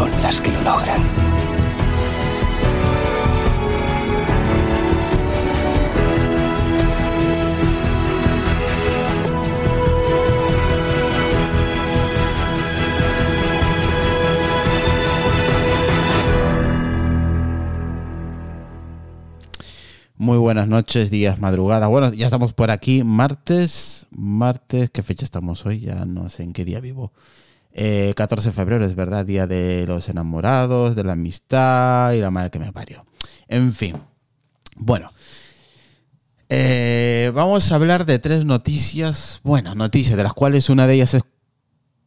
son 0.00 0.22
las 0.22 0.40
que 0.40 0.50
lo 0.50 0.62
logran. 0.62 1.02
Muy 20.16 20.38
buenas 20.38 20.66
noches, 20.68 21.10
días, 21.10 21.38
madrugada. 21.38 21.88
Bueno, 21.88 22.10
ya 22.14 22.26
estamos 22.26 22.54
por 22.54 22.70
aquí, 22.70 23.04
martes, 23.04 24.06
martes, 24.10 24.88
¿qué 24.90 25.02
fecha 25.02 25.26
estamos 25.26 25.66
hoy? 25.66 25.80
Ya 25.80 26.06
no 26.06 26.30
sé 26.30 26.44
en 26.44 26.54
qué 26.54 26.64
día 26.64 26.80
vivo. 26.80 27.12
Eh, 27.72 28.12
14 28.16 28.48
de 28.48 28.52
febrero, 28.52 28.84
es 28.84 28.94
verdad, 28.94 29.24
día 29.24 29.46
de 29.46 29.84
los 29.86 30.08
enamorados, 30.08 30.96
de 30.96 31.04
la 31.04 31.12
amistad 31.12 32.12
y 32.12 32.20
la 32.20 32.30
madre 32.30 32.50
que 32.50 32.58
me 32.58 32.72
parió. 32.72 33.06
En 33.48 33.72
fin, 33.72 33.96
bueno, 34.76 35.10
eh, 36.48 37.30
vamos 37.34 37.70
a 37.70 37.76
hablar 37.76 38.06
de 38.06 38.18
tres 38.18 38.44
noticias, 38.44 39.40
bueno, 39.44 39.74
noticias, 39.74 40.16
de 40.16 40.22
las 40.22 40.34
cuales 40.34 40.68
una 40.68 40.86
de 40.86 40.94
ellas 40.94 41.14
es, 41.14 41.22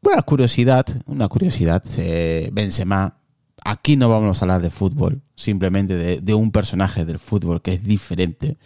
bueno, 0.01 0.23
curiosidad, 0.23 0.85
una 1.05 1.27
curiosidad, 1.27 1.83
eh, 1.97 2.49
Benzema 2.51 3.19
Aquí 3.65 3.95
no 3.95 4.09
vamos 4.09 4.41
a 4.41 4.45
hablar 4.45 4.61
de 4.61 4.69
fútbol, 4.69 5.21
simplemente 5.35 5.95
de, 5.95 6.19
de, 6.19 6.33
un 6.33 6.51
personaje 6.51 7.05
del 7.05 7.17
fútbol 7.17 7.61
que 7.61 7.75
es 7.75 7.83
diferente. 7.83 8.57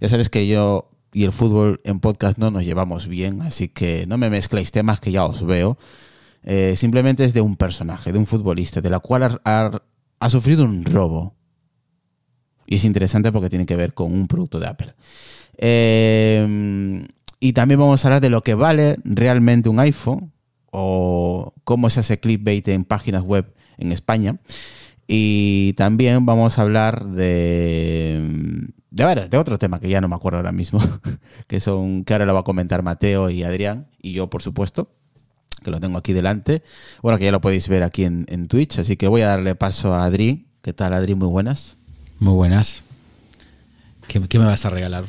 Ya 0.00 0.08
sabes 0.08 0.30
que 0.30 0.46
yo 0.48 0.88
y 1.12 1.24
el 1.24 1.32
fútbol 1.32 1.80
en 1.84 2.00
podcast 2.00 2.38
no 2.38 2.50
nos 2.50 2.64
llevamos 2.64 3.06
bien, 3.06 3.42
así 3.42 3.68
que 3.68 4.06
no 4.06 4.16
me 4.18 4.30
mezcléis 4.30 4.72
temas 4.72 5.00
que 5.00 5.12
ya 5.12 5.24
os 5.24 5.44
veo. 5.44 5.76
Eh, 6.46 6.74
simplemente 6.76 7.24
es 7.24 7.34
de 7.34 7.40
un 7.40 7.56
personaje, 7.56 8.12
de 8.12 8.18
un 8.18 8.24
futbolista, 8.24 8.80
de 8.80 8.88
la 8.88 9.00
cual 9.00 9.40
ha, 9.44 10.28
sufrido 10.28 10.64
un 10.64 10.84
robo. 10.84 11.34
Y 12.66 12.76
es 12.76 12.84
interesante 12.84 13.32
porque 13.32 13.50
tiene 13.50 13.66
que 13.66 13.76
ver 13.76 13.94
con 13.94 14.12
un 14.12 14.28
producto 14.28 14.60
de 14.60 14.68
Apple. 14.68 14.94
Eh, 15.58 17.06
y 17.40 17.52
también 17.52 17.80
vamos 17.80 18.04
a 18.04 18.08
hablar 18.08 18.22
de 18.22 18.30
lo 18.30 18.42
que 18.42 18.54
vale 18.54 18.96
realmente 19.04 19.68
un 19.68 19.80
iPhone 19.80 20.32
o 20.70 21.52
cómo 21.64 21.90
se 21.90 22.00
hace 22.00 22.18
clickbait 22.20 22.66
en 22.68 22.84
páginas 22.84 23.22
web 23.22 23.52
en 23.76 23.92
España. 23.92 24.38
Y 25.08 25.74
también 25.74 26.26
vamos 26.26 26.58
a 26.58 26.62
hablar 26.62 27.06
de, 27.06 28.68
de, 28.90 29.28
de 29.28 29.38
otro 29.38 29.58
tema 29.58 29.80
que 29.80 29.88
ya 29.88 30.00
no 30.00 30.08
me 30.08 30.16
acuerdo 30.16 30.38
ahora 30.38 30.52
mismo, 30.52 30.80
que 31.48 31.60
son 31.60 32.04
que 32.04 32.14
ahora 32.14 32.26
lo 32.26 32.34
va 32.34 32.40
a 32.40 32.44
comentar 32.44 32.82
Mateo 32.82 33.30
y 33.30 33.44
Adrián, 33.44 33.88
y 34.00 34.12
yo, 34.12 34.28
por 34.28 34.42
supuesto, 34.42 34.95
que 35.66 35.72
lo 35.72 35.80
tengo 35.80 35.98
aquí 35.98 36.12
delante. 36.12 36.62
Bueno, 37.02 37.18
que 37.18 37.24
ya 37.24 37.32
lo 37.32 37.40
podéis 37.40 37.66
ver 37.68 37.82
aquí 37.82 38.04
en, 38.04 38.24
en 38.28 38.46
Twitch, 38.46 38.78
así 38.78 38.96
que 38.96 39.08
voy 39.08 39.22
a 39.22 39.26
darle 39.26 39.56
paso 39.56 39.92
a 39.92 40.04
Adri. 40.04 40.46
¿Qué 40.62 40.72
tal, 40.72 40.94
Adri? 40.94 41.16
Muy 41.16 41.26
buenas. 41.26 41.76
Muy 42.20 42.34
buenas. 42.34 42.84
¿Qué, 44.06 44.20
qué 44.28 44.38
me 44.38 44.44
vas 44.44 44.64
a 44.64 44.70
regalar? 44.70 45.06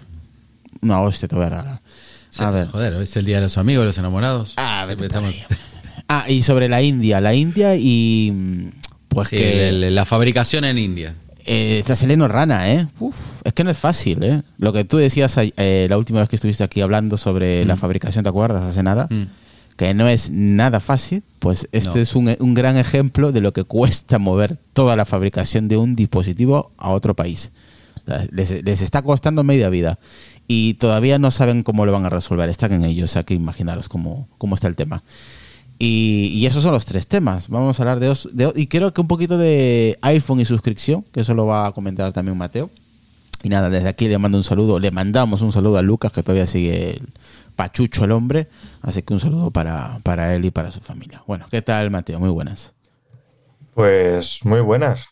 No, 0.82 1.04
hostia, 1.04 1.28
te 1.28 1.36
voy 1.36 1.46
a 1.46 1.50
regalar. 1.50 1.82
Sí, 2.30 2.44
a 2.44 2.50
ver. 2.50 2.68
Joder, 2.68 2.96
hoy 2.96 3.04
es 3.04 3.16
el 3.16 3.26
día 3.26 3.36
de 3.36 3.44
los 3.44 3.60
amigos, 3.60 3.86
los 3.86 4.00
enamorados. 4.00 4.56
Ah, 4.58 4.88
estamos... 4.90 5.36
ah, 6.08 6.26
y 6.28 6.42
sobre 6.42 6.70
la 6.70 6.82
India. 6.82 7.22
La 7.22 7.36
India 7.36 7.76
y. 7.76 8.72
Pues 9.10 9.28
sí, 9.28 9.38
que. 9.38 9.72
la 9.72 10.06
fabricación 10.06 10.66
en 10.66 10.80
India. 10.80 11.14
Eh, 11.46 11.78
está 11.78 11.96
saliendo 11.96 12.28
rana, 12.28 12.74
¿eh? 12.74 12.88
Uf, 13.00 13.16
es 13.44 13.54
que 13.54 13.64
no 13.64 13.70
es 13.70 13.78
fácil, 13.78 14.24
¿eh? 14.24 14.42
Lo 14.58 14.74
que 14.74 14.86
tú 14.86 14.98
decías 14.98 15.38
eh, 15.38 15.86
la 15.88 15.98
última 15.98 16.20
vez 16.20 16.30
que 16.30 16.36
estuviste 16.36 16.64
aquí 16.64 16.82
hablando 16.82 17.16
sobre 17.16 17.64
mm. 17.64 17.68
la 17.68 17.78
fabricación, 17.78 18.24
¿te 18.24 18.30
acuerdas? 18.30 18.66
Hace 18.66 18.82
nada. 18.82 19.08
Mm. 19.10 19.26
Que 19.78 19.94
no 19.94 20.10
es 20.10 20.30
nada 20.30 20.80
fácil, 20.80 21.24
pues 21.40 21.70
este 21.72 21.96
no. 21.96 22.02
es 22.02 22.16
un, 22.16 22.36
un, 22.40 22.54
gran 22.54 22.78
ejemplo 22.78 23.32
de 23.32 23.42
lo 23.42 23.54
que 23.54 23.64
cuesta 23.64 24.18
mover 24.18 24.58
toda 24.74 24.96
la 24.96 25.06
fabricación 25.06 25.68
de 25.68 25.78
un 25.78 25.96
dispositivo 25.96 26.72
a 26.78 26.90
otro 26.90 27.16
país. 27.16 27.52
Les, 28.32 28.64
les 28.64 28.82
está 28.82 29.02
costando 29.02 29.44
media 29.44 29.70
vida 29.70 30.00
y 30.48 30.76
todavía 30.76 31.20
no 31.20 31.30
saben 31.30 31.62
cómo 31.64 31.86
lo 31.86 31.92
van 31.92 32.06
a 32.06 32.10
resolver. 32.10 32.50
Están 32.50 32.72
en 32.72 32.86
ello, 32.86 33.06
o 33.06 33.08
sea 33.08 33.24
que 33.24 33.34
imaginaros 33.34 33.90
cómo, 33.90 34.28
cómo 34.38 34.56
está 34.56 34.68
el 34.68 34.76
tema. 34.76 35.04
Y, 35.78 36.32
y, 36.34 36.46
esos 36.48 36.64
son 36.64 36.72
los 36.72 36.86
tres 36.86 37.06
temas. 37.06 37.50
Vamos 37.50 37.80
a 37.80 37.84
hablar 37.84 38.00
de, 38.00 38.10
os, 38.10 38.30
de, 38.36 38.52
y 38.56 38.68
creo 38.68 38.94
que 38.94 39.02
un 39.02 39.08
poquito 39.08 39.38
de 39.38 40.00
iPhone 40.02 40.40
y 40.40 40.46
suscripción, 40.46 41.06
que 41.12 41.20
eso 41.20 41.36
lo 41.36 41.46
va 41.46 41.68
a 41.68 41.72
comentar 41.72 42.12
también 42.14 42.38
Mateo. 42.38 42.72
Y 43.44 43.50
nada, 43.50 43.70
desde 43.70 43.88
aquí 43.88 44.08
le 44.08 44.18
mando 44.18 44.40
un 44.40 44.44
saludo, 44.44 44.80
le 44.80 44.90
mandamos 44.90 45.42
un 45.42 45.52
saludo 45.52 45.78
a 45.78 45.84
Lucas, 45.84 46.12
que 46.12 46.24
todavía 46.24 46.48
sigue 46.48 47.00
pachucho 47.58 48.06
el 48.06 48.14
hombre. 48.14 48.48
Así 48.82 49.02
que 49.02 49.14
un 49.14 49.20
saludo 49.20 49.52
para, 49.52 50.00
para 50.04 50.34
él 50.34 50.46
y 50.46 50.52
para 50.52 50.72
su 50.72 50.80
familia. 50.80 51.22
Bueno, 51.28 51.48
¿qué 51.52 51.62
tal 51.62 51.92
Mateo? 51.92 52.20
Muy 52.22 52.30
buenas. 52.30 52.74
Pues 53.74 54.46
muy 54.46 54.62
buenas. 54.62 55.10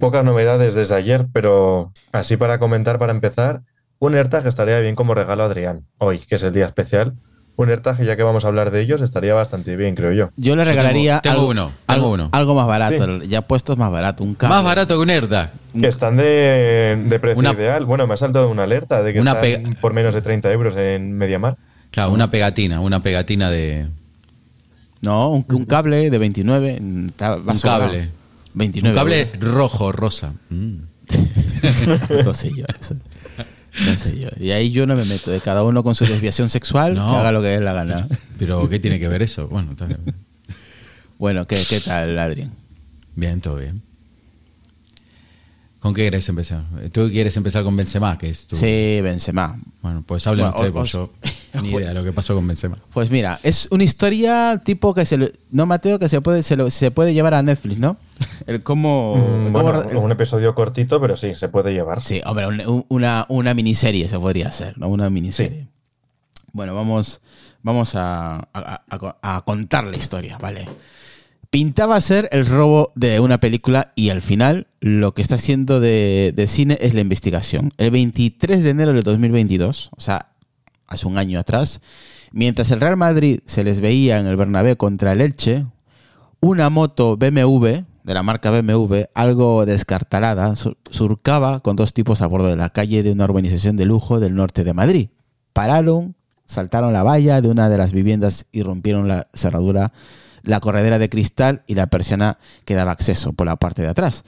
Pocas 0.00 0.24
novedades 0.24 0.74
desde 0.74 0.96
ayer, 0.96 1.28
pero 1.32 1.92
así 2.10 2.36
para 2.36 2.58
comentar, 2.58 2.98
para 2.98 3.12
empezar, 3.12 3.62
un 4.00 4.16
AirTag 4.16 4.46
estaría 4.48 4.80
bien 4.80 4.96
como 4.96 5.14
regalo 5.14 5.44
a 5.44 5.46
Adrián, 5.46 5.86
hoy, 5.98 6.18
que 6.18 6.34
es 6.34 6.42
el 6.42 6.52
día 6.52 6.66
especial 6.66 7.14
un 7.56 7.68
AirTag, 7.68 8.02
ya 8.02 8.16
que 8.16 8.22
vamos 8.22 8.44
a 8.44 8.48
hablar 8.48 8.70
de 8.70 8.80
ellos, 8.80 9.02
estaría 9.02 9.34
bastante 9.34 9.76
bien, 9.76 9.94
creo 9.94 10.12
yo. 10.12 10.30
Yo 10.36 10.56
le 10.56 10.64
regalaría 10.64 11.16
yo 11.16 11.20
tengo, 11.20 11.36
tengo, 11.36 11.48
uno, 11.48 11.64
tengo 11.66 11.78
algo, 11.86 12.10
uno. 12.10 12.28
algo 12.32 12.54
más 12.54 12.66
barato, 12.66 13.20
sí. 13.20 13.28
ya 13.28 13.42
puestos 13.42 13.76
más 13.76 13.90
barato, 13.90 14.24
un 14.24 14.34
cable. 14.34 14.54
Más 14.54 14.64
barato 14.64 14.96
que 14.96 15.02
un 15.02 15.10
AirTag. 15.10 15.52
Que 15.78 15.86
están 15.86 16.16
de, 16.16 17.04
de 17.06 17.20
precio 17.20 17.38
una, 17.38 17.52
ideal. 17.52 17.84
Bueno, 17.84 18.06
me 18.06 18.14
ha 18.14 18.16
saltado 18.16 18.48
una 18.48 18.64
alerta 18.64 19.02
de 19.02 19.12
que 19.12 19.20
una 19.20 19.40
están 19.40 19.74
por 19.74 19.92
menos 19.92 20.14
de 20.14 20.22
30 20.22 20.50
euros 20.52 20.76
en 20.76 21.12
Mediamar. 21.12 21.56
Claro, 21.90 22.12
una 22.12 22.30
pegatina, 22.30 22.80
una 22.80 23.02
pegatina 23.02 23.50
de... 23.50 23.88
No, 25.02 25.30
un, 25.30 25.44
un 25.48 25.64
cable 25.64 26.10
de 26.10 26.18
29. 26.18 26.78
un 26.80 27.12
cable. 27.62 28.10
29 28.54 28.90
un 28.90 28.94
cable 28.94 29.30
euros. 29.32 29.54
rojo, 29.54 29.92
rosa. 29.92 30.34
Mm. 30.50 30.74
no 32.24 32.34
sé 32.34 32.52
yo 32.54 32.64
eso. 32.80 32.94
No 33.86 33.96
sé 33.96 34.18
yo. 34.18 34.28
Y 34.38 34.50
ahí 34.50 34.70
yo 34.70 34.86
no 34.86 34.96
me 34.96 35.04
meto. 35.04 35.30
De 35.30 35.40
cada 35.40 35.62
uno 35.62 35.82
con 35.82 35.94
su 35.94 36.04
desviación 36.04 36.48
sexual, 36.48 36.94
no, 36.94 37.10
que 37.10 37.16
haga 37.16 37.32
lo 37.32 37.40
que 37.40 37.48
dé 37.48 37.60
la 37.60 37.72
gana. 37.72 38.08
Pero 38.38 38.68
¿qué 38.68 38.78
tiene 38.78 38.98
que 38.98 39.08
ver 39.08 39.22
eso? 39.22 39.48
Bueno, 39.48 39.72
está 39.72 39.86
bien. 39.86 40.00
bueno 41.18 41.46
¿qué, 41.46 41.62
¿qué 41.68 41.80
tal, 41.80 42.18
Adrián? 42.18 42.52
Bien, 43.14 43.40
todo 43.40 43.56
bien. 43.56 43.82
¿Con 45.80 45.94
qué 45.94 46.02
quieres 46.02 46.28
empezar? 46.28 46.62
¿Tú 46.92 47.08
quieres 47.10 47.34
empezar 47.38 47.64
con 47.64 47.74
Benzema? 47.74 48.18
Que 48.18 48.28
es 48.28 48.46
tu... 48.46 48.54
Sí, 48.54 49.00
Benzema. 49.02 49.58
Bueno, 49.80 50.04
pues 50.06 50.26
hablen 50.26 50.50
bueno, 50.50 50.56
ustedes, 50.56 50.72
pues 50.72 50.92
yo 50.92 51.10
ni 51.62 51.70
idea 51.70 51.88
de 51.88 51.94
lo 51.94 52.04
que 52.04 52.12
pasó 52.12 52.34
con 52.34 52.46
Benzema. 52.46 52.78
Pues 52.92 53.10
mira, 53.10 53.40
es 53.42 53.66
una 53.70 53.84
historia 53.84 54.60
tipo 54.62 54.92
que 54.92 55.06
se 55.06 55.16
le, 55.16 55.32
no 55.50 55.64
Mateo 55.64 55.98
que 55.98 56.10
se 56.10 56.20
puede 56.20 56.42
se, 56.42 56.56
lo, 56.56 56.68
se 56.68 56.90
puede 56.90 57.14
llevar 57.14 57.32
a 57.32 57.42
Netflix, 57.42 57.78
¿no? 57.78 57.96
El 58.46 58.62
cómo, 58.62 59.16
mm, 59.16 59.52
cómo 59.52 59.72
bueno, 59.72 59.82
el, 59.82 59.96
un 59.96 60.12
episodio 60.12 60.54
cortito, 60.54 61.00
pero 61.00 61.16
sí 61.16 61.34
se 61.34 61.48
puede 61.48 61.72
llevar. 61.72 62.02
Sí, 62.02 62.20
hombre, 62.24 62.46
un, 62.46 62.84
una, 62.88 63.26
una 63.28 63.54
miniserie 63.54 64.08
se 64.08 64.18
podría 64.18 64.48
hacer, 64.48 64.76
¿no? 64.78 64.88
Una 64.88 65.08
miniserie. 65.10 65.62
Sí. 65.62 65.68
Bueno, 66.52 66.74
vamos 66.74 67.20
vamos 67.62 67.94
a, 67.94 68.48
a, 68.52 68.82
a, 68.88 69.36
a 69.36 69.40
contar 69.42 69.84
la 69.84 69.96
historia, 69.96 70.38
¿vale? 70.38 70.66
pintaba 71.50 72.00
ser 72.00 72.28
el 72.30 72.46
robo 72.46 72.92
de 72.94 73.18
una 73.20 73.38
película 73.38 73.92
y 73.96 74.10
al 74.10 74.22
final 74.22 74.68
lo 74.80 75.14
que 75.14 75.22
está 75.22 75.34
haciendo 75.34 75.80
de, 75.80 76.32
de, 76.34 76.46
cine 76.46 76.78
es 76.80 76.94
la 76.94 77.00
investigación. 77.00 77.72
El 77.76 77.90
23 77.90 78.62
de 78.62 78.70
enero 78.70 78.92
de 78.92 79.02
2022, 79.02 79.90
o 79.96 80.00
sea, 80.00 80.28
hace 80.86 81.08
un 81.08 81.18
año 81.18 81.40
atrás, 81.40 81.80
mientras 82.30 82.70
el 82.70 82.80
Real 82.80 82.96
Madrid 82.96 83.40
se 83.46 83.64
les 83.64 83.80
veía 83.80 84.18
en 84.18 84.26
el 84.26 84.36
Bernabéu 84.36 84.76
contra 84.76 85.12
el 85.12 85.20
Elche, 85.20 85.66
una 86.40 86.70
moto 86.70 87.16
BMW 87.16 87.82
de 88.02 88.14
la 88.14 88.22
marca 88.22 88.50
BMW, 88.50 89.02
algo 89.14 89.66
descartalada, 89.66 90.54
surcaba 90.90 91.60
con 91.60 91.76
dos 91.76 91.92
tipos 91.94 92.22
a 92.22 92.26
bordo 92.26 92.48
de 92.48 92.56
la 92.56 92.70
calle 92.70 93.02
de 93.02 93.12
una 93.12 93.24
urbanización 93.24 93.76
de 93.76 93.84
lujo 93.84 94.20
del 94.20 94.34
norte 94.34 94.64
de 94.64 94.74
Madrid. 94.74 95.08
Pararon, 95.52 96.16
saltaron 96.46 96.92
la 96.92 97.02
valla 97.02 97.40
de 97.40 97.48
una 97.48 97.68
de 97.68 97.78
las 97.78 97.92
viviendas 97.92 98.46
y 98.52 98.62
rompieron 98.62 99.08
la 99.08 99.28
cerradura, 99.34 99.92
la 100.42 100.60
corredera 100.60 100.98
de 100.98 101.08
cristal 101.08 101.62
y 101.66 101.74
la 101.74 101.88
persiana 101.88 102.38
que 102.64 102.74
daba 102.74 102.92
acceso 102.92 103.32
por 103.32 103.46
la 103.46 103.56
parte 103.56 103.82
de 103.82 103.88
atrás 103.88 104.24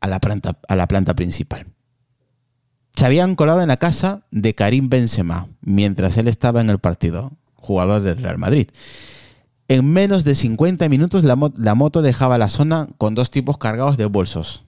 a 0.00 0.08
la 0.08 0.20
planta, 0.20 0.58
a 0.68 0.76
la 0.76 0.86
planta 0.86 1.14
principal. 1.14 1.66
Se 2.94 3.06
habían 3.06 3.36
colado 3.36 3.62
en 3.62 3.68
la 3.68 3.78
casa 3.78 4.22
de 4.30 4.54
Karim 4.54 4.88
Benzema 4.88 5.48
mientras 5.62 6.16
él 6.18 6.28
estaba 6.28 6.60
en 6.60 6.70
el 6.70 6.78
partido, 6.78 7.32
jugador 7.54 8.02
del 8.02 8.18
Real 8.18 8.38
Madrid. 8.38 8.68
En 9.72 9.90
menos 9.90 10.24
de 10.24 10.34
50 10.34 10.86
minutos 10.90 11.24
la, 11.24 11.34
moto 11.74 12.02
dejaba 12.02 12.36
la 12.36 12.50
zona 12.50 12.88
con 12.98 13.14
dos 13.14 13.30
tipos 13.30 13.56
cargados 13.56 13.96
de 13.96 14.04
bolsos. 14.04 14.66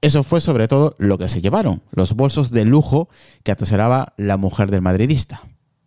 Eso 0.00 0.22
fue 0.22 0.40
sobre 0.40 0.66
todo 0.66 0.94
lo 0.96 1.18
que 1.18 1.28
se 1.28 1.42
llevaron, 1.42 1.82
los 1.90 2.14
bolsos 2.14 2.50
de 2.50 2.64
lujo 2.64 3.10
que 3.42 3.52
atesoraba 3.52 4.14
la 4.16 4.38
mujer 4.38 4.70
del 4.70 4.80
madridista. 4.80 5.42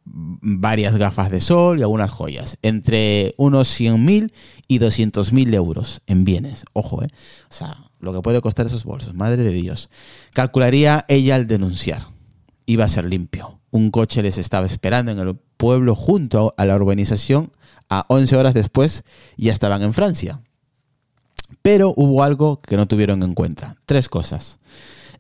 Varias 0.06 0.98
gafas 0.98 1.32
de 1.32 1.42
sol 1.42 1.80
y 1.80 1.82
algunas 1.82 2.12
joyas, 2.12 2.60
entre 2.62 3.34
unos 3.38 3.70
100.000 3.70 4.32
y 4.68 4.78
200.000 4.78 5.56
euros 5.56 6.04
en 6.06 6.24
bienes. 6.24 6.64
Ojo, 6.74 7.02
¿eh? 7.02 7.08
O 7.50 7.54
sea, 7.54 7.76
lo 8.00 8.14
que 8.14 8.22
puede 8.22 8.40
costar 8.40 8.68
esos 8.68 8.84
bolsos, 8.84 9.16
madre 9.16 9.42
de 9.42 9.52
Dios. 9.52 9.90
Calcularía 10.34 11.06
ella 11.08 11.34
al 11.34 11.48
denunciar. 11.48 12.04
Iba 12.68 12.86
a 12.86 12.90
ser 12.90 13.06
limpio. 13.06 13.62
Un 13.72 13.90
coche 13.90 14.22
les 14.22 14.38
estaba 14.38 14.68
esperando 14.68 15.12
en 15.12 15.18
el 15.18 15.40
pueblo 15.60 15.94
junto 15.94 16.56
a 16.58 16.66
la 16.66 16.76
urbanización 16.76 17.52
a 17.90 18.06
11 18.08 18.38
horas 18.38 18.54
después 18.54 19.04
ya 19.36 19.52
estaban 19.52 19.84
en 19.84 19.94
Francia. 19.94 20.40
Pero 21.62 21.94
hubo 21.98 22.24
algo 22.24 22.62
que 22.62 22.78
no 22.78 22.88
tuvieron 22.88 23.22
en 23.24 23.34
cuenta. 23.34 23.76
Tres 23.86 24.08
cosas. 24.08 24.60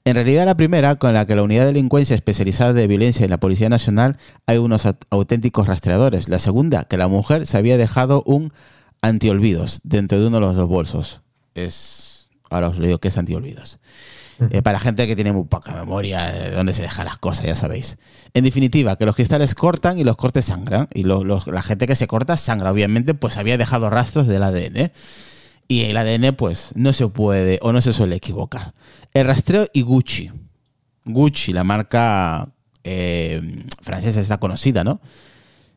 En 0.05 0.15
realidad 0.15 0.45
la 0.45 0.55
primera, 0.55 0.95
con 0.95 1.13
la 1.13 1.25
que 1.25 1.35
la 1.35 1.43
unidad 1.43 1.63
de 1.63 1.73
delincuencia 1.73 2.15
especializada 2.15 2.71
de 2.71 2.87
violencia 2.87 3.25
en 3.25 3.31
la 3.31 3.39
Policía 3.39 3.67
Nacional 3.67 4.17
hay 4.47 4.57
unos 4.57 4.87
auténticos 5.09 5.67
rastreadores. 5.67 6.29
La 6.29 6.39
segunda, 6.39 6.85
que 6.85 6.97
la 6.97 7.09
mujer 7.09 7.45
se 7.45 7.57
había 7.57 7.77
dejado 7.77 8.23
un 8.25 8.53
antiolvidos 9.01 9.81
dentro 9.83 10.21
de 10.21 10.27
uno 10.27 10.37
de 10.37 10.45
los 10.45 10.55
dos 10.55 10.69
bolsos. 10.69 11.21
Es... 11.53 12.29
Ahora 12.49 12.69
os 12.69 12.79
digo 12.79 12.99
que 12.99 13.09
es 13.09 13.17
antiolvidos. 13.17 13.79
Eh, 14.51 14.61
para 14.61 14.79
gente 14.79 15.05
que 15.05 15.15
tiene 15.15 15.33
muy 15.33 15.45
poca 15.45 15.73
memoria 15.73 16.31
de 16.31 16.51
dónde 16.51 16.73
se 16.73 16.81
dejan 16.81 17.05
las 17.05 17.17
cosas, 17.17 17.45
ya 17.45 17.55
sabéis. 17.55 17.97
En 18.33 18.45
definitiva, 18.45 18.95
que 18.95 19.05
los 19.05 19.15
cristales 19.15 19.53
cortan 19.53 19.99
y 19.99 20.03
los 20.03 20.15
cortes 20.15 20.45
sangran. 20.45 20.87
Y 20.93 21.03
la 21.03 21.63
gente 21.63 21.87
que 21.87 21.95
se 21.95 22.07
corta 22.07 22.37
sangra, 22.37 22.71
obviamente, 22.71 23.13
pues 23.13 23.37
había 23.37 23.57
dejado 23.57 23.89
rastros 23.89 24.27
del 24.27 24.43
ADN. 24.43 24.91
Y 25.67 25.81
el 25.83 25.97
ADN, 25.97 26.35
pues, 26.35 26.71
no 26.75 26.93
se 26.93 27.07
puede 27.07 27.59
o 27.61 27.73
no 27.73 27.81
se 27.81 27.93
suele 27.93 28.15
equivocar. 28.15 28.73
El 29.13 29.27
rastreo 29.27 29.67
y 29.73 29.81
Gucci. 29.81 30.31
Gucci, 31.05 31.53
la 31.53 31.63
marca 31.63 32.49
eh, 32.83 33.65
francesa, 33.81 34.21
está 34.21 34.37
conocida, 34.37 34.83
¿no? 34.83 35.01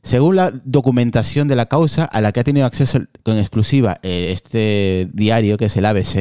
Según 0.03 0.37
la 0.37 0.51
documentación 0.65 1.47
de 1.47 1.57
la 1.57 1.67
causa 1.67 2.05
a 2.05 2.21
la 2.21 2.33
que 2.33 2.41
ha 2.41 2.45
tenido 2.45 2.67
acceso 2.67 3.01
con 3.23 3.39
exclusiva 3.39 3.99
eh, 4.03 4.31
este 4.33 5.09
diario, 5.13 5.57
que 5.57 5.67
es 5.67 5.77
el 5.77 5.87
ABC, 5.87 6.17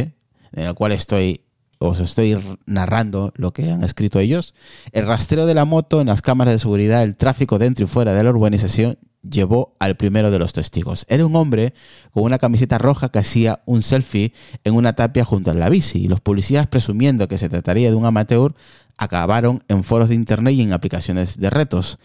en 0.53 0.65
el 0.67 0.73
cual 0.75 0.91
estoy 0.91 1.41
os 1.81 1.99
estoy 1.99 2.37
narrando 2.67 3.33
lo 3.35 3.53
que 3.53 3.71
han 3.71 3.83
escrito 3.83 4.19
ellos, 4.19 4.53
el 4.91 5.07
rastreo 5.07 5.47
de 5.47 5.55
la 5.55 5.65
moto 5.65 5.99
en 5.99 6.07
las 6.07 6.21
cámaras 6.21 6.53
de 6.53 6.59
seguridad, 6.59 7.01
el 7.01 7.17
tráfico 7.17 7.57
dentro 7.57 7.85
y 7.85 7.87
fuera 7.87 8.13
de 8.13 8.23
la 8.23 8.29
urbanización 8.29 8.97
llevó 9.27 9.75
al 9.79 9.97
primero 9.97 10.29
de 10.29 10.37
los 10.37 10.53
testigos. 10.53 11.05
Era 11.09 11.25
un 11.25 11.35
hombre 11.35 11.73
con 12.11 12.23
una 12.23 12.37
camiseta 12.37 12.77
roja 12.77 13.09
que 13.09 13.19
hacía 13.19 13.61
un 13.65 13.81
selfie 13.81 14.33
en 14.63 14.75
una 14.75 14.93
tapia 14.93 15.25
junto 15.25 15.51
a 15.51 15.53
la 15.55 15.69
bici 15.69 15.99
y 15.99 16.07
los 16.07 16.21
policías 16.21 16.67
presumiendo 16.67 17.27
que 17.27 17.39
se 17.39 17.49
trataría 17.49 17.89
de 17.89 17.95
un 17.95 18.05
amateur 18.05 18.53
acabaron 18.97 19.63
en 19.67 19.83
foros 19.83 20.09
de 20.09 20.15
internet 20.15 20.53
y 20.53 20.61
en 20.61 20.73
aplicaciones 20.73 21.39
de 21.39 21.49
retos. 21.49 21.97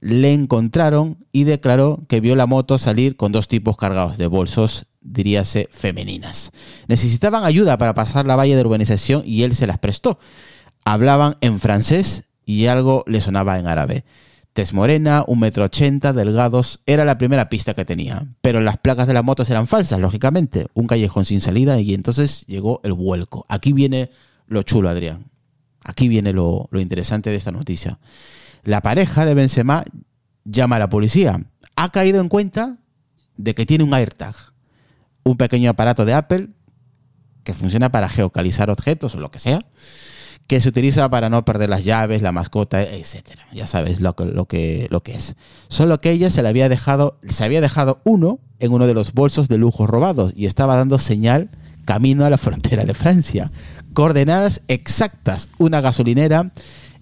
Le 0.00 0.32
encontraron 0.32 1.24
y 1.30 1.44
declaró 1.44 2.02
que 2.08 2.20
vio 2.20 2.34
la 2.34 2.46
moto 2.46 2.78
salir 2.78 3.16
con 3.16 3.30
dos 3.30 3.46
tipos 3.46 3.76
cargados 3.76 4.18
de 4.18 4.26
bolsos 4.26 4.86
diríase, 5.02 5.68
femeninas. 5.70 6.52
Necesitaban 6.88 7.44
ayuda 7.44 7.78
para 7.78 7.94
pasar 7.94 8.26
la 8.26 8.36
valla 8.36 8.56
de 8.56 8.62
urbanización 8.62 9.22
y 9.24 9.42
él 9.42 9.54
se 9.54 9.66
las 9.66 9.78
prestó. 9.78 10.18
Hablaban 10.84 11.36
en 11.40 11.58
francés 11.58 12.24
y 12.44 12.66
algo 12.66 13.04
le 13.06 13.20
sonaba 13.20 13.58
en 13.58 13.66
árabe. 13.66 14.04
Tez 14.52 14.74
morena, 14.74 15.24
un 15.26 15.40
metro 15.40 15.64
ochenta, 15.64 16.12
delgados, 16.12 16.80
era 16.84 17.04
la 17.06 17.16
primera 17.16 17.48
pista 17.48 17.72
que 17.72 17.86
tenía. 17.86 18.26
Pero 18.42 18.60
las 18.60 18.76
placas 18.78 19.06
de 19.06 19.14
las 19.14 19.24
motos 19.24 19.48
eran 19.48 19.66
falsas, 19.66 19.98
lógicamente. 19.98 20.66
Un 20.74 20.86
callejón 20.86 21.24
sin 21.24 21.40
salida 21.40 21.80
y 21.80 21.94
entonces 21.94 22.44
llegó 22.46 22.80
el 22.84 22.92
vuelco. 22.92 23.46
Aquí 23.48 23.72
viene 23.72 24.10
lo 24.46 24.62
chulo, 24.62 24.90
Adrián. 24.90 25.30
Aquí 25.84 26.08
viene 26.08 26.32
lo, 26.32 26.68
lo 26.70 26.80
interesante 26.80 27.30
de 27.30 27.36
esta 27.36 27.50
noticia. 27.50 27.98
La 28.62 28.82
pareja 28.82 29.24
de 29.24 29.34
Benzema 29.34 29.84
llama 30.44 30.76
a 30.76 30.80
la 30.80 30.90
policía. 30.90 31.42
Ha 31.74 31.88
caído 31.88 32.20
en 32.20 32.28
cuenta 32.28 32.76
de 33.36 33.54
que 33.54 33.64
tiene 33.64 33.84
un 33.84 33.94
AirTag 33.94 34.51
un 35.24 35.36
pequeño 35.36 35.70
aparato 35.70 36.04
de 36.04 36.14
Apple 36.14 36.48
que 37.44 37.54
funciona 37.54 37.90
para 37.90 38.08
geocalizar 38.08 38.70
objetos 38.70 39.14
o 39.14 39.20
lo 39.20 39.30
que 39.30 39.38
sea, 39.38 39.64
que 40.46 40.60
se 40.60 40.68
utiliza 40.68 41.08
para 41.08 41.28
no 41.28 41.44
perder 41.44 41.70
las 41.70 41.84
llaves, 41.84 42.22
la 42.22 42.32
mascota, 42.32 42.82
etcétera. 42.82 43.46
Ya 43.52 43.66
sabes 43.66 44.00
lo 44.00 44.14
que, 44.14 44.24
lo 44.26 44.46
que, 44.46 44.86
lo 44.90 45.02
que 45.02 45.14
es. 45.14 45.34
Solo 45.68 45.98
que 45.98 46.10
ella 46.10 46.30
se 46.30 46.42
le 46.42 46.48
había 46.48 46.68
dejado, 46.68 47.18
se 47.28 47.44
había 47.44 47.60
dejado 47.60 48.00
uno 48.04 48.40
en 48.58 48.72
uno 48.72 48.86
de 48.86 48.94
los 48.94 49.12
bolsos 49.12 49.48
de 49.48 49.58
lujo 49.58 49.86
robados 49.86 50.32
y 50.36 50.46
estaba 50.46 50.76
dando 50.76 50.98
señal 50.98 51.50
camino 51.84 52.24
a 52.24 52.30
la 52.30 52.38
frontera 52.38 52.84
de 52.84 52.94
Francia. 52.94 53.50
Coordenadas 53.92 54.62
exactas, 54.68 55.48
una 55.58 55.80
gasolinera 55.80 56.52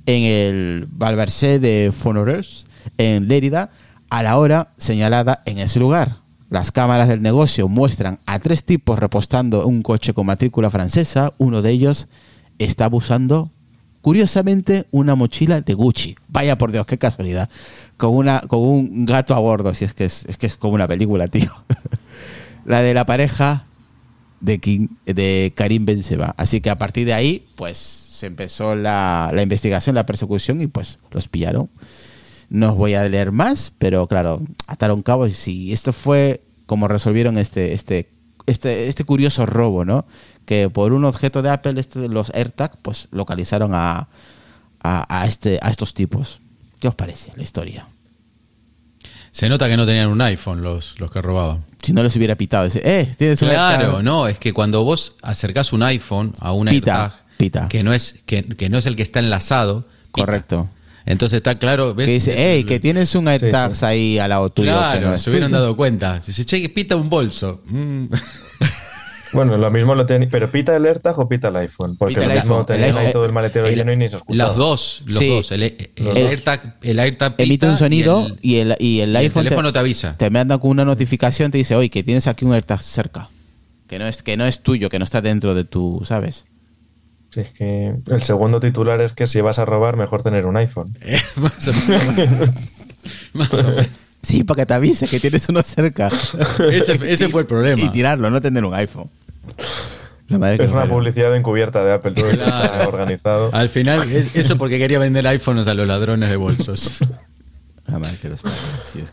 en 0.06 0.22
el 0.22 0.86
Valversé 0.90 1.58
de 1.58 1.92
Fonores, 1.92 2.64
en 2.98 3.28
Lérida, 3.28 3.70
a 4.08 4.22
la 4.22 4.38
hora 4.38 4.72
señalada 4.76 5.42
en 5.46 5.58
ese 5.58 5.78
lugar. 5.78 6.16
Las 6.50 6.72
cámaras 6.72 7.06
del 7.06 7.22
negocio 7.22 7.68
muestran 7.68 8.18
a 8.26 8.40
tres 8.40 8.64
tipos 8.64 8.98
repostando 8.98 9.64
un 9.68 9.82
coche 9.82 10.12
con 10.12 10.26
matrícula 10.26 10.68
francesa. 10.68 11.32
Uno 11.38 11.62
de 11.62 11.70
ellos 11.70 12.08
está 12.58 12.88
usando, 12.90 13.52
curiosamente, 14.00 14.86
una 14.90 15.14
mochila 15.14 15.60
de 15.60 15.74
Gucci. 15.74 16.16
Vaya 16.26 16.58
por 16.58 16.72
Dios, 16.72 16.86
qué 16.86 16.98
casualidad. 16.98 17.48
Con, 17.96 18.16
una, 18.16 18.40
con 18.40 18.58
un 18.58 19.06
gato 19.06 19.36
a 19.36 19.38
bordo, 19.38 19.72
si 19.74 19.84
es 19.84 19.94
que 19.94 20.04
es, 20.04 20.26
que 20.38 20.46
es 20.46 20.56
como 20.56 20.74
una 20.74 20.88
película, 20.88 21.28
tío. 21.28 21.52
la 22.64 22.82
de 22.82 22.94
la 22.94 23.06
pareja 23.06 23.66
de, 24.40 24.58
King, 24.58 24.88
de 25.06 25.52
Karim 25.54 25.86
Benzema. 25.86 26.34
Así 26.36 26.60
que 26.60 26.70
a 26.70 26.76
partir 26.76 27.06
de 27.06 27.14
ahí, 27.14 27.46
pues 27.54 27.78
se 27.78 28.26
empezó 28.26 28.74
la, 28.74 29.30
la 29.32 29.42
investigación, 29.42 29.94
la 29.94 30.04
persecución 30.04 30.60
y 30.60 30.66
pues 30.66 30.98
los 31.12 31.28
pillaron. 31.28 31.70
No 32.50 32.72
os 32.72 32.76
voy 32.76 32.94
a 32.94 33.08
leer 33.08 33.32
más, 33.32 33.72
pero 33.78 34.06
claro, 34.08 34.42
ataron 34.66 35.02
cabos 35.02 35.30
y 35.30 35.34
sí, 35.34 35.72
esto 35.72 35.92
fue 35.92 36.42
como 36.66 36.88
resolvieron 36.88 37.38
este, 37.38 37.74
este, 37.74 38.10
este, 38.46 38.88
este 38.88 39.04
curioso 39.04 39.46
robo, 39.46 39.84
¿no? 39.84 40.04
Que 40.44 40.68
por 40.68 40.92
un 40.92 41.04
objeto 41.04 41.42
de 41.42 41.50
Apple, 41.50 41.80
este, 41.80 42.08
los 42.08 42.30
AirTag, 42.34 42.76
pues 42.82 43.08
localizaron 43.12 43.72
a, 43.74 44.08
a, 44.82 45.26
este, 45.26 45.58
a 45.62 45.70
estos 45.70 45.94
tipos. 45.94 46.40
¿Qué 46.80 46.88
os 46.88 46.94
parece 46.94 47.32
la 47.36 47.42
historia? 47.42 47.86
Se 49.30 49.48
nota 49.48 49.68
que 49.68 49.76
no 49.76 49.86
tenían 49.86 50.08
un 50.08 50.20
iPhone 50.20 50.62
los, 50.62 50.98
los 50.98 51.10
que 51.10 51.22
robaban. 51.22 51.64
Si 51.82 51.92
no 51.92 52.02
les 52.02 52.16
hubiera 52.16 52.34
pitado, 52.34 52.64
ese, 52.66 52.80
eh, 52.84 53.08
tienes 53.16 53.40
un 53.42 53.48
Claro, 53.50 54.02
no, 54.02 54.26
es 54.26 54.38
que 54.38 54.52
cuando 54.52 54.82
vos 54.82 55.16
acercás 55.22 55.72
un 55.72 55.84
iPhone 55.84 56.34
a 56.40 56.52
un 56.52 56.68
AirTag, 56.68 57.12
Que, 57.68 57.82
no 57.84 57.92
es, 57.92 58.20
que, 58.26 58.42
que, 58.42 58.68
no 58.68 58.76
es 58.76 58.86
el 58.86 58.96
que 58.96 59.02
está 59.02 59.20
enlazado. 59.20 59.86
Correcto. 60.10 60.68
Entonces 61.10 61.38
está 61.38 61.58
claro, 61.58 61.94
¿ves? 61.94 62.06
Que 62.06 62.12
dice, 62.12 62.34
hey, 62.36 62.64
que 62.64 62.78
tienes 62.78 63.14
un 63.14 63.26
AirTag 63.28 63.72
ahí 63.82 64.18
a 64.18 64.28
la 64.28 64.48
tuyo. 64.48 64.70
Claro, 64.70 65.16
se 65.18 65.30
hubieran 65.30 65.50
dado 65.50 65.76
cuenta. 65.76 66.20
Dice, 66.24 66.44
che, 66.44 66.68
pita 66.68 66.96
un 66.96 67.10
bolso. 67.10 67.62
Mm. 67.66 68.06
Bueno, 69.32 69.56
lo 69.56 69.70
mismo 69.70 69.94
lo 69.94 70.06
tiene, 70.06 70.26
pero 70.26 70.50
pita 70.50 70.74
el 70.74 70.84
AirTag 70.84 71.18
o 71.18 71.28
pita 71.28 71.48
el 71.48 71.56
iPhone, 71.56 71.96
porque 71.96 72.14
el 72.14 72.30
iPhone 72.30 72.66
tenía 72.66 72.94
ahí 72.96 73.12
todo 73.12 73.24
el 73.24 73.32
maletero 73.32 73.68
lleno 73.68 73.92
y 73.92 73.96
ni 73.96 74.08
se 74.08 74.16
escucha. 74.16 74.44
Los 74.44 74.56
dos, 74.56 75.02
los 75.06 75.24
dos. 75.24 75.52
El, 75.52 75.62
AirTag, 75.62 76.78
el 76.82 76.98
AirTag 76.98 77.36
pita 77.36 77.44
emite 77.44 77.68
un 77.68 77.76
sonido 77.76 78.26
y 78.42 78.56
el, 78.56 78.74
y 78.80 79.00
el, 79.00 79.14
iPhone 79.14 79.42
el 79.42 79.48
teléfono 79.50 79.72
te, 79.72 79.78
avisa. 79.78 80.16
Te 80.16 80.30
manda 80.30 80.58
con 80.58 80.70
una 80.70 80.84
notificación, 80.84 81.52
te 81.52 81.58
dice, 81.58 81.76
oye, 81.76 81.90
que 81.90 82.02
tienes 82.02 82.26
aquí 82.26 82.44
un 82.44 82.54
AirTag 82.54 82.82
cerca, 82.82 83.28
que 83.86 83.98
no 83.98 84.08
es 84.08 84.22
que 84.22 84.36
no 84.36 84.46
es 84.46 84.62
tuyo, 84.62 84.88
que 84.88 84.98
no 84.98 85.04
está 85.04 85.20
dentro 85.20 85.54
de 85.54 85.62
tu, 85.64 86.02
¿sabes? 86.04 86.46
Sí, 87.30 87.40
es 87.40 87.50
que 87.50 87.94
el 88.06 88.22
segundo 88.22 88.60
titular 88.60 89.00
es 89.00 89.12
que 89.12 89.26
si 89.26 89.40
vas 89.40 89.58
a 89.58 89.64
robar, 89.64 89.96
mejor 89.96 90.22
tener 90.22 90.46
un 90.46 90.56
iPhone. 90.56 90.96
Eh, 91.06 91.20
más, 93.32 93.64
o 93.64 93.68
menos. 93.68 93.88
Sí, 94.22 94.44
para 94.44 94.62
que 94.62 94.66
te 94.66 94.74
avise 94.74 95.06
que 95.06 95.18
tienes 95.18 95.48
uno 95.48 95.62
cerca. 95.62 96.08
Ese, 96.70 97.28
fue 97.28 97.42
el 97.42 97.46
problema. 97.46 97.80
Y 97.80 97.88
tirarlo, 97.88 98.28
no 98.28 98.40
tener 98.42 98.64
un 98.64 98.74
iPhone. 98.74 99.08
es 100.28 100.70
una 100.70 100.86
publicidad 100.86 101.34
encubierta 101.34 101.82
de 101.82 101.94
Apple, 101.94 102.12
todo 102.12 102.28
organizado. 102.88 103.50
Al 103.54 103.70
final, 103.70 104.06
eso 104.34 104.58
porque 104.58 104.78
quería 104.78 104.98
vender 104.98 105.26
iPhones 105.26 105.66
a 105.68 105.74
los 105.74 105.86
ladrones 105.86 106.28
de 106.28 106.36
bolsos. 106.36 107.00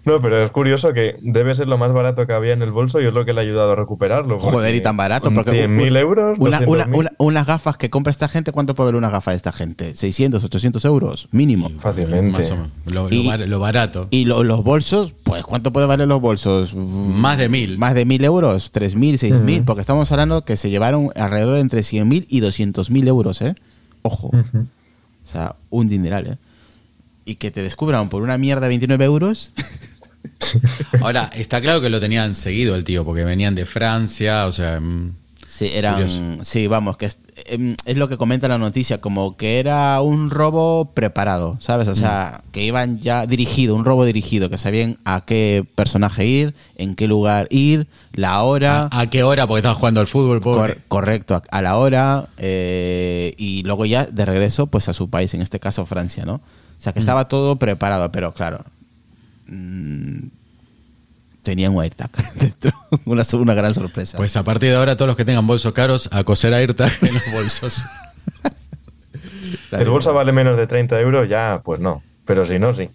No, 0.06 0.22
pero 0.22 0.44
es 0.44 0.52
curioso 0.52 0.94
que 0.94 1.18
debe 1.22 1.56
ser 1.56 1.68
lo 1.68 1.78
más 1.78 1.92
barato 1.92 2.26
que 2.28 2.34
había 2.34 2.54
en 2.54 2.62
el 2.62 2.72
bolso 2.72 3.02
y 3.02 3.06
es 3.06 3.14
lo 3.14 3.26
que 3.26 3.34
le 3.34 3.42
ha 3.42 3.44
ayudado 3.44 3.72
a 3.72 3.76
recuperarlo. 3.76 4.40
Joder, 4.40 4.76
y 4.76 4.82
tan 4.82 4.98
barato. 4.98 5.32
Porque 5.34 5.68
¿100.000 5.68 5.98
euros? 5.98 6.38
unas 7.18 7.48
gafas 7.48 7.78
que 7.78 7.90
compra 7.90 8.12
esta 8.12 8.28
gente, 8.28 8.52
¿cuánto 8.52 8.76
puede 8.76 8.88
valer 8.88 8.98
una 8.98 9.10
gafa 9.10 9.32
de 9.32 9.38
esta 9.38 9.52
gente? 9.52 9.94
¿600, 9.94 10.44
800 10.44 10.86
euros? 10.86 11.28
Mínimo. 11.32 11.72
Fácilmente. 11.80 12.44
Lo, 12.86 13.60
barato. 13.60 14.08
Y 14.12 14.26
los 14.26 14.64
bolsos, 14.64 15.14
pues 15.24 15.46
¿cuánto 15.46 15.72
puede 15.72 15.88
valer 15.88 16.08
los 16.08 16.22
bolsos? 16.22 16.74
Más 16.76 17.38
de 17.38 17.50
mil. 17.50 17.78
Más 17.78 17.94
de 17.94 18.06
mil 18.06 18.24
euros, 18.24 18.74
3.000, 18.74 19.42
6.000, 19.44 19.66
porque 19.66 19.82
estamos 19.82 20.12
hablando 20.12 20.42
que 20.44 20.58
se 20.58 20.70
llevaron 20.70 21.12
alrededor 21.16 21.56
de 21.56 21.62
entre 21.62 21.82
100.000 21.82 22.26
y 22.30 22.42
200.000 22.42 23.08
euros, 23.08 23.42
¿eh? 23.42 23.56
Ojo. 24.02 24.28
O 24.28 25.30
sea, 25.30 25.56
un 25.70 25.90
dineral, 25.90 26.28
¿eh? 26.28 26.38
Y 27.28 27.36
que 27.36 27.52
te 27.52 27.62
descubran 27.62 28.10
por 28.10 28.24
una 28.24 28.38
mierda 28.38 28.70
29 28.70 29.04
euros. 29.06 29.52
Ahora, 31.02 31.30
está 31.36 31.62
claro 31.62 31.82
que 31.82 31.90
lo 31.90 32.00
tenían 32.00 32.36
seguido 32.36 32.76
el 32.76 32.86
tío, 32.86 33.04
porque 33.04 33.26
venían 33.26 33.54
de 33.54 33.66
Francia, 33.66 34.46
o 34.46 34.52
sea... 34.54 34.80
Mm, 34.80 35.14
sí, 35.46 35.70
eran... 35.74 36.40
Sí, 36.46 36.68
vamos, 36.68 36.96
que 36.96 37.12
em, 37.48 37.76
es, 37.84 37.98
lo 37.98 38.08
que 38.08 38.16
comenta 38.16 38.48
la 38.48 38.58
noticia, 38.58 39.02
como 39.02 39.36
que 39.36 39.60
era 39.60 40.00
un 40.00 40.30
robo 40.30 40.92
preparado, 40.94 41.58
¿sabes? 41.60 41.90
O 41.90 41.96
sea, 41.96 42.42
mm. 42.42 42.52
que 42.52 42.64
iban 42.64 43.02
ya 43.02 43.26
dirigido, 43.26 43.76
un 43.76 43.84
robo 43.84 44.06
dirigido, 44.06 44.50
que 44.50 44.58
sabían 44.58 44.98
a 45.04 45.20
qué 45.20 45.66
personaje 45.76 46.26
ir, 46.26 46.56
en 46.78 46.96
qué 46.96 47.10
lugar 47.10 47.48
ir, 47.50 47.88
la 48.14 48.42
hora... 48.44 48.88
¿A, 48.90 49.10
qué 49.10 49.24
hora? 49.24 49.48
Porque 49.48 49.60
estaban 49.60 49.78
jugando 49.78 50.00
al 50.00 50.08
fútbol, 50.08 50.42
correcto, 50.88 51.42
a, 51.52 51.62
la 51.62 51.76
hora, 51.76 52.30
eh, 52.38 53.34
y 53.38 53.64
luego 53.64 53.86
ya 53.86 54.06
de 54.06 54.24
regreso, 54.24 54.68
pues 54.68 54.88
a 54.88 54.94
su 54.94 55.10
país, 55.10 55.34
en 55.34 55.42
este 55.42 55.60
caso 55.60 55.86
Francia, 55.86 56.24
¿no? 56.24 56.40
O 56.78 56.82
sea, 56.82 56.94
que 56.94 57.00
estaba 57.00 57.24
mm. 57.24 57.28
todo 57.28 57.56
preparado, 57.56 58.12
pero 58.12 58.34
claro, 58.34 58.64
mm, 59.48 60.28
tenía 61.42 61.70
un 61.70 61.82
AirTag 61.82 62.12
dentro. 62.36 62.72
Una, 63.06 63.24
una, 63.34 63.54
gran 63.54 63.74
sorpresa. 63.74 64.18
Pues 64.18 64.36
a 64.38 64.44
partir 64.44 64.70
de 64.70 64.76
ahora, 64.76 64.96
todos 64.96 65.08
los 65.08 65.16
que 65.16 65.26
tengan 65.26 65.48
bolsos 65.48 65.74
caros, 65.74 66.10
a 66.12 66.24
coser 66.24 66.54
AirTag 66.54 66.92
en 67.02 67.14
los 67.14 67.32
bolsos. 67.32 67.86
¿El 69.72 69.90
bolso 69.90 70.14
vale 70.14 70.32
menos 70.32 70.58
de 70.58 70.68
30 70.68 71.00
euros? 71.00 71.30
Ya, 71.30 71.62
pues 71.64 71.80
no. 71.80 72.04
Pero 72.26 72.46
si 72.46 72.60
no, 72.60 72.74
sí. 72.74 72.90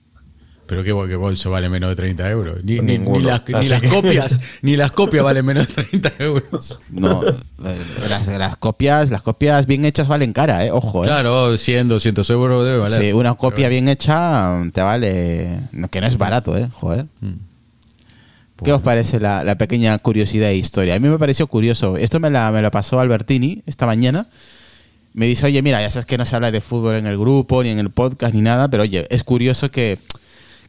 Pero 0.73 1.07
qué, 1.07 1.17
bolso 1.17 1.51
vale 1.51 1.69
menos 1.69 1.91
de 1.91 1.97
30 1.97 2.31
euros. 2.31 2.65
Ni, 2.65 2.79
las, 3.21 3.43
copias, 3.91 4.41
ni 4.63 4.75
las 4.75 4.91
copias 4.91 5.23
valen 5.23 5.45
menos 5.45 5.69
de 5.69 5.85
30 5.85 6.13
euros. 6.21 6.79
No, 6.91 7.23
eh, 7.29 7.37
las, 8.09 8.57
copias, 8.57 9.11
las 9.11 9.21
copias 9.21 9.67
bien 9.67 9.85
hechas 9.85 10.09
valen 10.09 10.33
cara, 10.33 10.65
eh. 10.65 10.71
Ojo, 10.71 11.05
eh. 11.05 11.09
Claro, 11.09 11.59
100, 11.59 11.89
200 11.89 12.31
euros 12.31 12.65
debe 12.65 12.79
valer. 12.79 13.03
Sí, 13.03 13.13
una 13.13 13.35
copia 13.35 13.69
bien 13.69 13.87
hecha 13.87 14.63
te 14.73 14.81
vale. 14.81 15.61
Que 15.91 16.01
no 16.01 16.07
es 16.07 16.17
barato, 16.17 16.57
eh. 16.57 16.71
Joder. 16.73 17.05
Mm. 17.21 17.35
¿Qué 18.65 18.73
os 18.73 18.81
parece 18.81 19.21
la, 19.21 19.55
pequeña 19.59 19.99
curiosidad 19.99 20.49
e 20.49 20.57
historia? 20.57 20.95
A 20.95 20.99
mí 21.01 21.07
me 21.07 21.19
pareció 21.19 21.49
curioso. 21.49 21.99
Esto 21.99 22.19
me 22.19 22.31
la, 22.31 22.51
me 22.51 22.63
la 22.63 22.71
pasó 22.71 22.99
Albertini 22.99 23.63
esta 23.67 23.85
mañana 23.85 24.27
me 25.15 25.27
dice, 25.27 25.45
oye, 25.45 25.61
mira, 25.61 25.83
ya 25.83 25.91
sabes 25.91 26.07
que 26.07 26.17
no 26.17 26.25
se 26.25 26.35
habla 26.35 26.51
de 26.51 26.63
fútbol 26.63 26.95
en 26.95 27.07
el 27.07 27.19
grupo, 27.19 27.63
ni 27.63 27.69
en 27.69 27.79
el 27.79 27.91
podcast, 27.91 28.35
ni 28.35 28.41
nada, 28.41 28.69
pero 28.69 28.85
oye, 28.85 29.07
es 29.11 29.25
curioso 29.25 29.71
que 29.71 29.99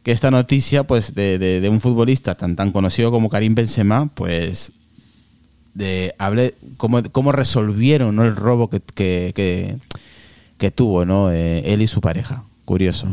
que 0.04 0.12
esta 0.12 0.30
noticia 0.30 0.84
pues 0.86 1.14
de, 1.14 1.66
un 1.70 1.80
futbolista 1.80 2.36
tan 2.36 2.54
tan 2.56 2.70
conocido 2.70 3.10
como 3.10 3.30
Karim 3.30 3.54
Benzema 3.54 4.08
pues 4.14 4.72
de 5.72 6.14
hable 6.18 6.54
cómo, 6.76 7.02
cómo 7.10 7.32
resolvieron 7.32 8.20
el 8.20 8.36
robo 8.36 8.68
que, 8.68 8.80
que, 10.56 10.70
tuvo 10.70 11.04
¿no? 11.04 11.30
Eh, 11.32 11.72
él 11.72 11.82
y 11.82 11.88
su 11.88 12.00
pareja. 12.00 12.44
Curioso. 12.64 13.06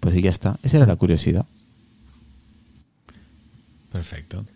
Pues 0.00 0.14
y 0.14 0.22
ya 0.22 0.30
está. 0.30 0.56
Esa 0.62 0.78
era 0.78 0.86
la 0.86 0.96
curiosidad. 0.96 1.44
Perfecto. 3.92 4.46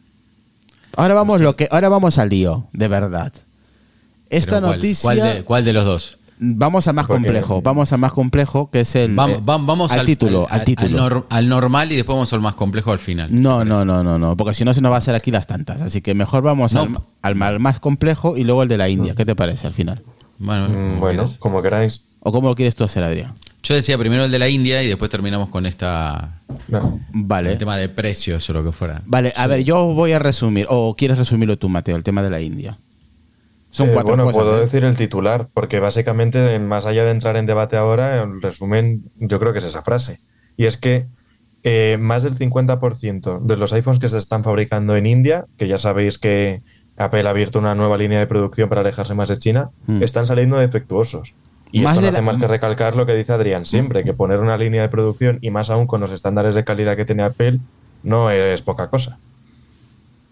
Ahora 0.96 1.14
vamos 1.14 1.40
lo 1.40 1.56
que 1.56 1.68
ahora 1.70 1.88
vamos 1.88 2.18
al 2.18 2.28
lío 2.28 2.68
de 2.72 2.88
verdad. 2.88 3.32
Esta 4.30 4.60
noticia 4.60 5.44
¿cuál 5.44 5.64
de 5.64 5.72
los 5.72 5.84
dos 5.84 6.17
Vamos 6.40 6.87
al 6.87 6.95
más 6.95 7.07
complejo, 7.07 7.62
vamos 7.62 7.92
al 7.92 7.99
más 7.99 8.12
complejo, 8.12 8.71
que 8.71 8.80
es 8.80 8.95
el... 8.95 9.14
Vamos, 9.14 9.90
al, 9.90 10.07
título, 10.07 10.47
al, 10.49 10.64
título. 10.64 11.26
Al, 11.30 11.49
normal 11.49 11.90
y 11.90 11.97
después 11.97 12.14
vamos 12.14 12.33
al 12.33 12.40
más 12.40 12.54
complejo 12.54 12.92
al 12.92 12.99
final. 12.99 13.28
No, 13.30 13.64
no, 13.64 13.85
no, 13.85 14.04
no, 14.04 14.18
no, 14.18 14.37
porque 14.37 14.54
si 14.54 14.64
no 14.64 14.73
se 14.73 14.80
nos 14.80 14.92
va 14.92 14.97
a 14.97 14.99
hacer 14.99 15.14
aquí 15.14 15.30
las 15.30 15.47
tantas. 15.47 15.83
Así 15.83 16.00
que 16.00 16.14
mejor 16.14 16.42
vamos 16.42 16.76
al, 16.76 17.35
más 17.35 17.80
complejo 17.80 18.37
y 18.37 18.45
luego 18.45 18.62
el 18.62 18.68
de 18.68 18.76
la 18.76 18.88
India. 18.88 19.14
¿Qué 19.14 19.25
te 19.25 19.35
parece 19.35 19.66
al 19.66 19.75
final? 19.75 20.02
Bueno, 20.38 20.68
mm, 20.68 21.38
como 21.38 21.61
queráis. 21.61 22.04
¿O 22.21 22.30
cómo 22.30 22.49
lo 22.49 22.54
quieres 22.54 22.76
tú 22.76 22.85
hacer, 22.85 23.02
Adrián? 23.02 23.35
Yo 23.62 23.75
decía 23.75 23.99
primero 23.99 24.25
el 24.25 24.30
de 24.30 24.38
la 24.38 24.49
India 24.49 24.83
y 24.83 24.88
después 24.88 25.11
terminamos 25.11 25.49
con 25.49 25.66
esta... 25.66 26.40
Vale. 27.12 27.52
El 27.52 27.59
tema 27.59 27.76
de 27.76 27.88
precios 27.88 28.49
o 28.49 28.52
lo 28.52 28.64
que 28.64 28.73
fuera. 28.73 29.02
Vale, 29.07 29.33
a 29.37 29.47
ver, 29.47 29.64
yo 29.64 29.92
voy 29.95 30.12
a 30.12 30.18
resumir, 30.18 30.66
o 30.68 30.95
quieres 30.97 31.18
resumirlo 31.18 31.59
tú, 31.59 31.68
Mateo, 31.68 31.97
el 31.97 32.04
tema 32.04 32.23
de 32.23 32.30
la 32.30 32.40
India. 32.40 32.78
Son 33.78 33.90
eh, 33.90 34.02
bueno, 34.02 34.28
puedo 34.32 34.58
¿eh? 34.58 34.62
decir 34.62 34.82
el 34.82 34.97
titular, 34.97 35.50
porque 35.54 35.78
básicamente, 35.78 36.58
más 36.58 36.85
allá 36.85 37.04
de 37.04 37.12
entrar 37.12 37.37
en 37.37 37.47
debate 37.47 37.76
ahora, 37.76 38.25
en 38.25 38.42
resumen, 38.42 39.04
yo 39.18 39.38
creo 39.38 39.52
que 39.52 39.61
es 39.61 39.64
esa 39.64 39.82
frase. 39.82 40.18
Y 40.56 40.64
es 40.64 40.76
que 40.78 41.06
eh, 41.62 41.97
más 42.00 42.25
del 42.25 42.35
50% 42.37 43.40
de 43.40 43.56
los 43.56 43.73
iPhones 43.73 44.00
que 44.00 44.08
se 44.08 44.18
están 44.18 44.42
fabricando 44.42 44.97
en 44.97 45.06
India, 45.06 45.47
que 45.56 45.68
ya 45.68 45.78
sabéis 45.78 46.18
que 46.18 46.61
Apple 46.97 47.25
ha 47.25 47.30
abierto 47.30 47.61
una 47.61 47.76
nueva 47.76 47.97
línea 47.97 48.18
de 48.18 48.26
producción 48.26 48.68
para 48.68 48.80
alejarse 48.80 49.14
más 49.14 49.28
de 49.28 49.38
China, 49.38 49.70
hmm. 49.87 50.02
están 50.02 50.26
saliendo 50.26 50.58
defectuosos. 50.58 51.37
Y 51.70 51.85
esto 51.85 52.00
no 52.00 52.08
hace 52.08 52.23
más 52.23 52.37
que 52.38 52.49
recalcar 52.49 52.97
lo 52.97 53.06
que 53.06 53.14
dice 53.14 53.32
Adrián 53.32 53.64
siempre, 53.64 54.02
que 54.02 54.12
poner 54.12 54.40
una 54.40 54.58
línea 54.58 54.82
de 54.82 54.88
producción, 54.88 55.38
y 55.40 55.52
más 55.52 55.70
aún 55.70 55.87
con 55.87 56.00
los 56.00 56.11
estándares 56.11 56.56
de 56.56 56.64
calidad 56.64 56.97
que 56.97 57.04
tiene 57.04 57.23
Apple, 57.23 57.61
no 58.02 58.28
es 58.32 58.61
poca 58.62 58.90
cosa. 58.90 59.20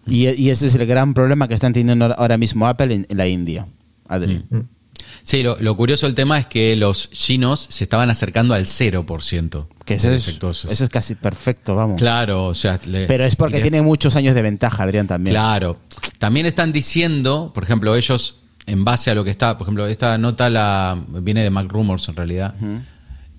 Y, 0.07 0.49
ese 0.49 0.67
es 0.67 0.75
el 0.75 0.85
gran 0.85 1.13
problema 1.13 1.47
que 1.47 1.53
están 1.53 1.73
teniendo 1.73 2.05
ahora 2.17 2.37
mismo 2.37 2.67
Apple 2.67 3.05
en, 3.09 3.17
la 3.17 3.27
India. 3.27 3.67
Adri. 4.07 4.43
Mm. 4.49 4.61
Sí, 5.23 5.43
lo, 5.43 5.75
curioso 5.75 6.05
del 6.05 6.15
tema 6.15 6.39
es 6.39 6.47
que 6.47 6.75
los 6.77 7.09
chinos 7.11 7.67
se 7.69 7.83
estaban 7.83 8.09
acercando 8.09 8.53
al 8.53 8.65
0%. 8.65 9.67
Que 9.83 9.95
eso 9.95 10.09
es, 10.09 10.27
eso 10.27 10.83
es 10.83 10.89
casi 10.89 11.15
perfecto, 11.15 11.75
vamos. 11.75 11.97
Claro, 11.97 12.45
o 12.45 12.53
sea... 12.53 12.79
Pero 13.07 13.25
es 13.25 13.35
porque 13.35 13.59
tiene 13.59 13.81
muchos 13.81 14.15
años 14.15 14.35
de 14.35 14.41
ventaja, 14.41 14.83
Adrián, 14.83 15.07
también. 15.07 15.33
Claro. 15.33 15.79
También 16.17 16.45
están 16.45 16.71
diciendo, 16.71 17.51
por 17.53 17.65
ejemplo, 17.65 17.95
ellos, 17.95 18.39
en 18.67 18.85
base 18.85 19.11
a 19.11 19.15
lo 19.15 19.25
que 19.25 19.29
está, 19.29 19.57
por 19.57 19.65
ejemplo, 19.65 19.87
esta 19.87 20.17
nota 20.17 20.49
la 20.49 20.97
viene 21.07 21.43
de 21.43 21.49
Mac 21.49 21.67
Rumors 21.69 22.07
en 22.07 22.15
realidad. 22.15 22.55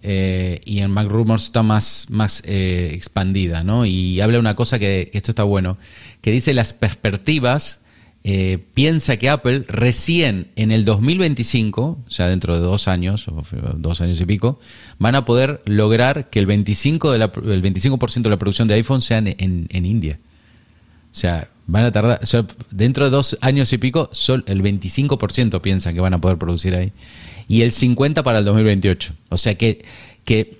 Eh, 0.02 0.60
y 0.64 0.78
en 0.80 0.90
Mac 0.90 1.08
Rumors 1.08 1.44
está 1.44 1.62
más, 1.62 2.06
más 2.08 2.42
eh, 2.46 2.90
expandida, 2.94 3.64
¿no? 3.64 3.84
Y 3.84 4.20
habla 4.20 4.38
una 4.38 4.54
cosa 4.54 4.78
que, 4.78 5.10
esto 5.12 5.32
está 5.32 5.42
bueno, 5.42 5.76
que 6.20 6.30
dice 6.30 6.54
las 6.54 6.72
perspectivas, 6.72 7.80
eh, 8.24 8.58
piensa 8.74 9.16
que 9.16 9.28
Apple 9.28 9.64
recién 9.68 10.48
en 10.56 10.70
el 10.70 10.84
2025, 10.84 11.82
o 12.06 12.10
sea, 12.10 12.28
dentro 12.28 12.54
de 12.54 12.60
dos 12.60 12.86
años, 12.86 13.26
o 13.28 13.42
dos 13.76 14.00
años 14.00 14.20
y 14.20 14.26
pico, 14.26 14.60
van 14.98 15.14
a 15.14 15.24
poder 15.24 15.62
lograr 15.66 16.30
que 16.30 16.38
el 16.38 16.46
25%, 16.46 17.12
de 17.12 17.18
la, 17.18 17.32
el 17.52 17.62
25 17.62 17.98
de 18.22 18.30
la 18.30 18.38
producción 18.38 18.68
de 18.68 18.74
iPhone 18.74 19.02
sea 19.02 19.18
en, 19.18 19.66
en, 19.68 19.84
India. 19.84 20.18
O 21.10 21.14
sea, 21.14 21.48
van 21.66 21.84
a 21.84 21.92
tardar, 21.92 22.20
dentro 22.70 23.04
de 23.04 23.10
dos 23.10 23.38
años 23.40 23.72
y 23.72 23.78
pico, 23.78 24.10
sol, 24.12 24.44
el 24.46 24.62
25% 24.62 25.60
piensan 25.60 25.94
que 25.94 26.00
van 26.00 26.14
a 26.14 26.20
poder 26.20 26.38
producir 26.38 26.74
ahí 26.74 26.92
y 27.48 27.62
el 27.62 27.72
50 27.72 28.22
para 28.22 28.38
el 28.38 28.44
2028. 28.44 29.14
O 29.30 29.38
sea 29.38 29.56
que, 29.56 29.84
que 30.24 30.56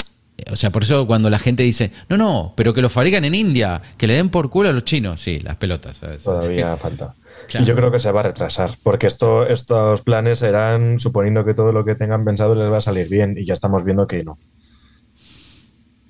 o 0.50 0.56
sea, 0.56 0.70
por 0.70 0.82
eso 0.82 1.06
cuando 1.06 1.30
la 1.30 1.38
gente 1.38 1.62
dice, 1.62 1.92
no, 2.08 2.16
no, 2.16 2.54
pero 2.56 2.72
que 2.72 2.82
lo 2.82 2.88
fabrican 2.88 3.24
en 3.24 3.34
India, 3.34 3.82
que 3.96 4.06
le 4.06 4.14
den 4.14 4.30
por 4.30 4.50
culo 4.50 4.70
a 4.70 4.72
los 4.72 4.84
chinos, 4.84 5.20
sí, 5.20 5.40
las 5.40 5.56
pelotas. 5.56 6.00
Todavía 6.22 6.76
falta. 6.76 7.14
Yo 7.64 7.74
creo 7.76 7.90
que 7.92 7.98
se 7.98 8.10
va 8.10 8.20
a 8.20 8.24
retrasar, 8.24 8.72
porque 8.82 9.06
esto, 9.06 9.46
estos 9.46 10.02
planes 10.02 10.40
serán 10.40 10.98
suponiendo 10.98 11.44
que 11.44 11.54
todo 11.54 11.72
lo 11.72 11.84
que 11.84 11.94
tengan 11.94 12.24
pensado 12.24 12.54
les 12.54 12.70
va 12.70 12.78
a 12.78 12.82
salir 12.82 13.08
bien, 13.08 13.36
y 13.38 13.44
ya 13.44 13.54
estamos 13.54 13.84
viendo 13.84 14.06
que 14.06 14.24
no. 14.24 14.38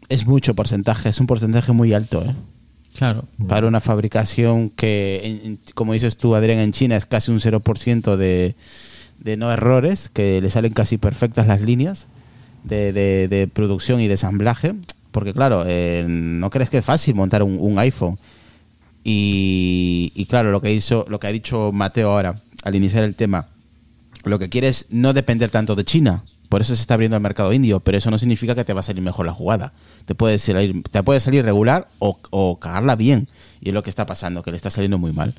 Es 0.09 0.27
mucho 0.27 0.55
porcentaje, 0.55 1.11
es 1.11 1.21
un 1.21 1.27
porcentaje 1.27 1.73
muy 1.73 1.93
alto, 1.93 2.25
¿eh? 2.25 2.35
Claro. 2.97 3.27
Para 3.47 3.69
una 3.69 3.81
fabricación 3.81 4.71
que, 4.71 5.59
como 5.75 5.93
dices 5.93 6.17
tú, 6.17 6.35
Adrián, 6.35 6.59
en 6.59 6.73
China 6.73 6.97
es 6.97 7.07
casi 7.07 7.31
un 7.31 7.39
0% 7.39 8.17
de, 8.17 8.57
de 9.19 9.37
no 9.37 9.53
errores, 9.53 10.11
que 10.13 10.41
le 10.41 10.51
salen 10.51 10.73
casi 10.73 10.99
perfectas 10.99 11.47
las 11.47 11.61
líneas 11.61 12.07
de, 12.65 12.93
de, 13.29 13.49
producción 13.49 14.01
y 14.01 14.07
de 14.07 14.15
ensamblaje. 14.15 14.75
Porque 15.11 15.33
claro, 15.33 15.65
eh, 15.67 16.05
no 16.07 16.51
crees 16.51 16.71
que 16.71 16.79
es 16.79 16.85
fácil 16.85 17.15
montar 17.15 17.43
un, 17.43 17.79
iPhone. 17.79 18.19
Y, 19.05 20.27
claro, 20.29 20.51
lo 20.51 20.61
que, 20.61 20.73
hizo, 20.73 21.05
lo 21.09 21.19
que 21.19 21.27
ha 21.27 21.33
dicho 21.33 21.73
Mateo 21.73 22.11
ahora, 22.11 22.43
al 22.63 22.75
iniciar 22.75 23.05
el 23.05 23.15
tema, 23.15 23.49
lo 24.25 24.39
que 24.39 24.51
quiere 24.51 24.69
es 24.69 24.87
no 24.91 25.15
depender 25.15 25.51
tanto 25.51 25.75
de 25.75 25.85
China. 25.85 26.25
Por 26.51 26.61
eso 26.61 26.75
se 26.75 26.81
está 26.81 26.95
abriendo 26.95 27.17
el 27.17 27.23
mercado 27.23 27.53
indio, 27.53 27.81
pero 27.81 27.99
eso 27.99 28.11
no 28.11 28.19
significa 28.19 28.55
que 28.55 28.65
te 28.65 28.73
va 28.73 28.81
a 28.81 28.83
salir 28.83 29.03
mejor 29.03 29.27
la 29.27 29.33
jugada. 29.33 29.73
Te 30.05 30.15
puede 30.15 30.39
salir, 30.39 30.83
te 30.91 31.03
puede 31.03 31.21
salir 31.21 31.45
regular 31.45 31.89
o, 31.99 32.19
o 32.31 32.59
cagarla 32.59 32.97
bien. 32.97 33.29
Y 33.61 33.69
es 33.69 33.75
lo 33.75 33.83
que 33.83 33.91
está 33.91 34.07
pasando, 34.07 34.43
que 34.43 34.51
le 34.51 34.57
está 34.57 34.71
saliendo 34.71 34.99
muy 34.99 35.13
mal. 35.13 35.35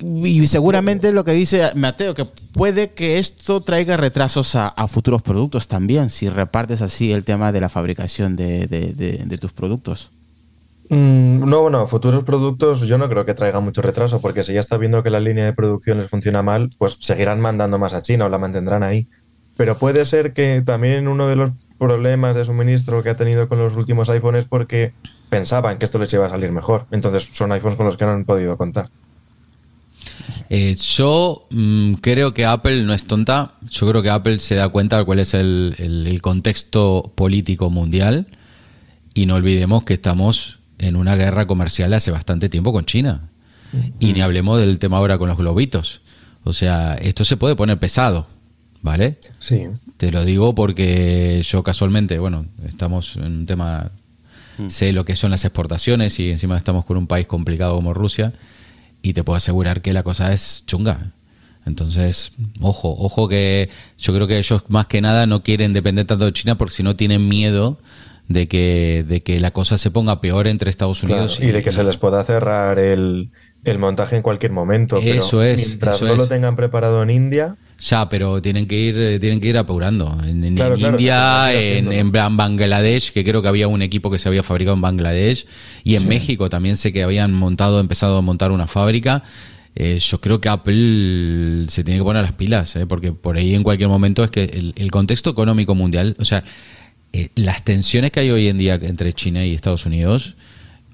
Y 0.00 0.44
seguramente 0.46 1.12
lo 1.12 1.24
que 1.24 1.32
dice 1.32 1.70
Mateo, 1.76 2.14
que 2.14 2.24
puede 2.24 2.90
que 2.90 3.18
esto 3.18 3.60
traiga 3.60 3.96
retrasos 3.96 4.56
a, 4.56 4.72
futuros 4.88 5.22
productos 5.22 5.68
también, 5.68 6.10
si 6.10 6.28
repartes 6.28 6.82
así 6.82 7.12
el 7.12 7.22
tema 7.22 7.52
de 7.52 7.60
la 7.60 7.68
fabricación 7.68 8.34
de, 8.34 9.38
tus 9.40 9.52
productos. 9.52 10.10
Mm, 10.90 11.48
no, 11.48 11.62
bueno, 11.62 11.86
futuros 11.86 12.24
productos 12.24 12.80
yo 12.82 12.98
no 12.98 13.08
creo 13.08 13.24
que 13.24 13.34
traiga 13.34 13.60
mucho 13.60 13.82
retraso, 13.82 14.20
porque 14.20 14.42
si 14.42 14.52
ya 14.52 14.60
está 14.60 14.76
viendo 14.76 15.02
que 15.04 15.10
la 15.10 15.20
línea 15.20 15.44
de 15.44 15.52
producción 15.52 15.98
les 15.98 16.08
funciona 16.08 16.42
mal, 16.42 16.70
pues 16.76 16.96
seguirán 17.00 17.40
mandando 17.40 17.78
más 17.78 17.94
a 17.94 18.02
China 18.02 18.26
o 18.26 18.28
la 18.28 18.38
mantendrán 18.38 18.82
ahí. 18.82 19.06
Pero 19.56 19.78
puede 19.78 20.04
ser 20.04 20.32
que 20.32 20.60
también 20.66 21.06
uno 21.06 21.28
de 21.28 21.36
los 21.36 21.52
problemas 21.78 22.34
de 22.34 22.44
suministro 22.44 23.02
que 23.04 23.10
ha 23.10 23.16
tenido 23.16 23.48
con 23.48 23.58
los 23.58 23.76
últimos 23.76 24.10
iPhones 24.10 24.44
es 24.44 24.48
porque 24.48 24.92
pensaban 25.28 25.78
que 25.78 25.84
esto 25.84 25.98
les 26.00 26.12
iba 26.12 26.26
a 26.26 26.30
salir 26.30 26.50
mejor. 26.50 26.86
Entonces 26.90 27.28
son 27.32 27.52
iPhones 27.52 27.76
con 27.76 27.86
los 27.86 27.96
que 27.96 28.04
no 28.04 28.10
han 28.10 28.24
podido 28.24 28.56
contar. 28.56 28.88
Eh, 30.50 30.74
yo 30.74 31.46
mm, 31.50 31.94
creo 31.94 32.32
que 32.32 32.46
Apple 32.46 32.82
no 32.84 32.94
es 32.94 33.04
tonta. 33.04 33.54
Yo 33.68 33.88
creo 33.88 34.02
que 34.02 34.10
Apple 34.10 34.38
se 34.40 34.54
da 34.54 34.68
cuenta 34.68 34.98
de 34.98 35.04
cuál 35.04 35.18
es 35.18 35.34
el, 35.34 36.18
contexto 36.22 37.12
político 37.14 37.70
mundial. 37.70 38.26
Y 39.14 39.26
no 39.26 39.36
olvidemos 39.36 39.84
que 39.84 39.94
estamos 39.94 40.60
en 40.78 40.96
una 40.96 41.16
guerra 41.16 41.46
comercial 41.46 41.92
hace 41.94 42.10
bastante 42.10 42.48
tiempo 42.48 42.72
con 42.72 42.84
China. 42.84 43.28
Y 43.98 44.12
ni 44.12 44.20
hablemos 44.20 44.60
del 44.60 44.78
tema 44.78 44.98
ahora 44.98 45.18
con 45.18 45.28
los 45.28 45.36
globitos. 45.36 46.02
O 46.44 46.52
sea, 46.52 46.94
esto 46.94 47.24
se 47.24 47.36
puede 47.36 47.56
poner 47.56 47.78
pesado, 47.78 48.28
¿vale? 48.82 49.18
Sí. 49.40 49.64
Te 49.96 50.12
lo 50.12 50.24
digo 50.24 50.54
porque 50.54 51.42
yo 51.44 51.64
casualmente, 51.64 52.18
bueno, 52.18 52.46
estamos 52.68 53.16
en 53.16 53.24
un 53.24 53.46
tema, 53.46 53.90
mm. 54.58 54.68
sé 54.68 54.92
lo 54.92 55.04
que 55.04 55.16
son 55.16 55.32
las 55.32 55.44
exportaciones 55.44 56.20
y 56.20 56.30
encima 56.30 56.56
estamos 56.56 56.84
con 56.84 56.96
un 56.96 57.08
país 57.08 57.26
complicado 57.26 57.74
como 57.74 57.94
Rusia 57.94 58.32
y 59.04 59.12
te 59.12 59.22
puedo 59.22 59.36
asegurar 59.36 59.82
que 59.82 59.92
la 59.92 60.02
cosa 60.02 60.32
es 60.32 60.64
chunga. 60.66 61.12
Entonces, 61.66 62.32
ojo, 62.60 62.96
ojo 62.98 63.28
que 63.28 63.68
yo 63.98 64.14
creo 64.14 64.26
que 64.26 64.38
ellos 64.38 64.62
más 64.68 64.86
que 64.86 65.02
nada 65.02 65.26
no 65.26 65.42
quieren 65.42 65.74
depender 65.74 66.06
tanto 66.06 66.24
de 66.24 66.32
China 66.32 66.56
porque 66.56 66.74
si 66.74 66.82
no 66.82 66.96
tienen 66.96 67.28
miedo 67.28 67.78
de 68.28 68.48
que, 68.48 69.04
de 69.06 69.22
que 69.22 69.40
la 69.40 69.50
cosa 69.50 69.76
se 69.76 69.90
ponga 69.90 70.22
peor 70.22 70.46
entre 70.46 70.70
Estados 70.70 71.02
Unidos 71.02 71.38
y, 71.40 71.48
de 71.48 71.62
que 71.62 71.70
se 71.70 71.84
les 71.84 71.98
pueda 71.98 72.24
cerrar 72.24 72.78
el, 72.78 73.30
montaje 73.78 74.16
en 74.16 74.22
cualquier 74.22 74.52
momento. 74.52 74.96
Eso 74.96 75.42
es. 75.42 75.68
Mientras 75.68 76.00
no 76.00 76.14
lo 76.14 76.26
tengan 76.26 76.56
preparado 76.56 77.02
en 77.02 77.10
India. 77.10 77.56
Ya, 77.78 78.08
pero 78.08 78.40
tienen 78.40 78.66
que 78.66 78.78
ir, 78.78 79.20
tienen 79.20 79.40
que 79.40 79.48
ir 79.48 79.58
apurando. 79.58 80.16
En, 80.24 80.44
India, 80.44 81.52
en, 81.52 82.12
Bangladesh, 82.12 83.12
que 83.12 83.24
creo 83.24 83.42
que 83.42 83.48
había 83.48 83.68
un 83.68 83.82
equipo 83.82 84.10
que 84.10 84.18
se 84.18 84.28
había 84.28 84.42
fabricado 84.42 84.74
en 84.74 84.80
Bangladesh, 84.80 85.46
y 85.82 85.96
en 85.96 86.08
México 86.08 86.48
también 86.48 86.76
sé 86.76 86.92
que 86.92 87.02
habían 87.02 87.32
montado, 87.32 87.80
empezado 87.80 88.18
a 88.18 88.22
montar 88.22 88.52
una 88.52 88.66
fábrica. 88.66 89.22
Eh, 89.76 89.98
yo 89.98 90.20
creo 90.20 90.40
que 90.40 90.48
Apple 90.48 91.66
se 91.68 91.82
tiene 91.82 91.98
que 91.98 92.04
poner 92.04 92.22
las 92.22 92.32
pilas, 92.32 92.76
eh, 92.76 92.86
porque 92.86 93.12
por 93.12 93.36
ahí 93.36 93.54
en 93.54 93.64
cualquier 93.64 93.88
momento 93.88 94.22
es 94.22 94.30
que 94.30 94.72
el, 94.76 94.90
contexto 94.90 95.30
económico 95.30 95.74
mundial, 95.74 96.16
o 96.20 96.24
sea, 96.24 96.44
eh, 97.12 97.30
las 97.34 97.64
tensiones 97.64 98.12
que 98.12 98.20
hay 98.20 98.30
hoy 98.30 98.46
en 98.46 98.58
día 98.58 98.78
entre 98.80 99.12
China 99.12 99.44
y 99.44 99.52
Estados 99.52 99.84
Unidos, 99.84 100.36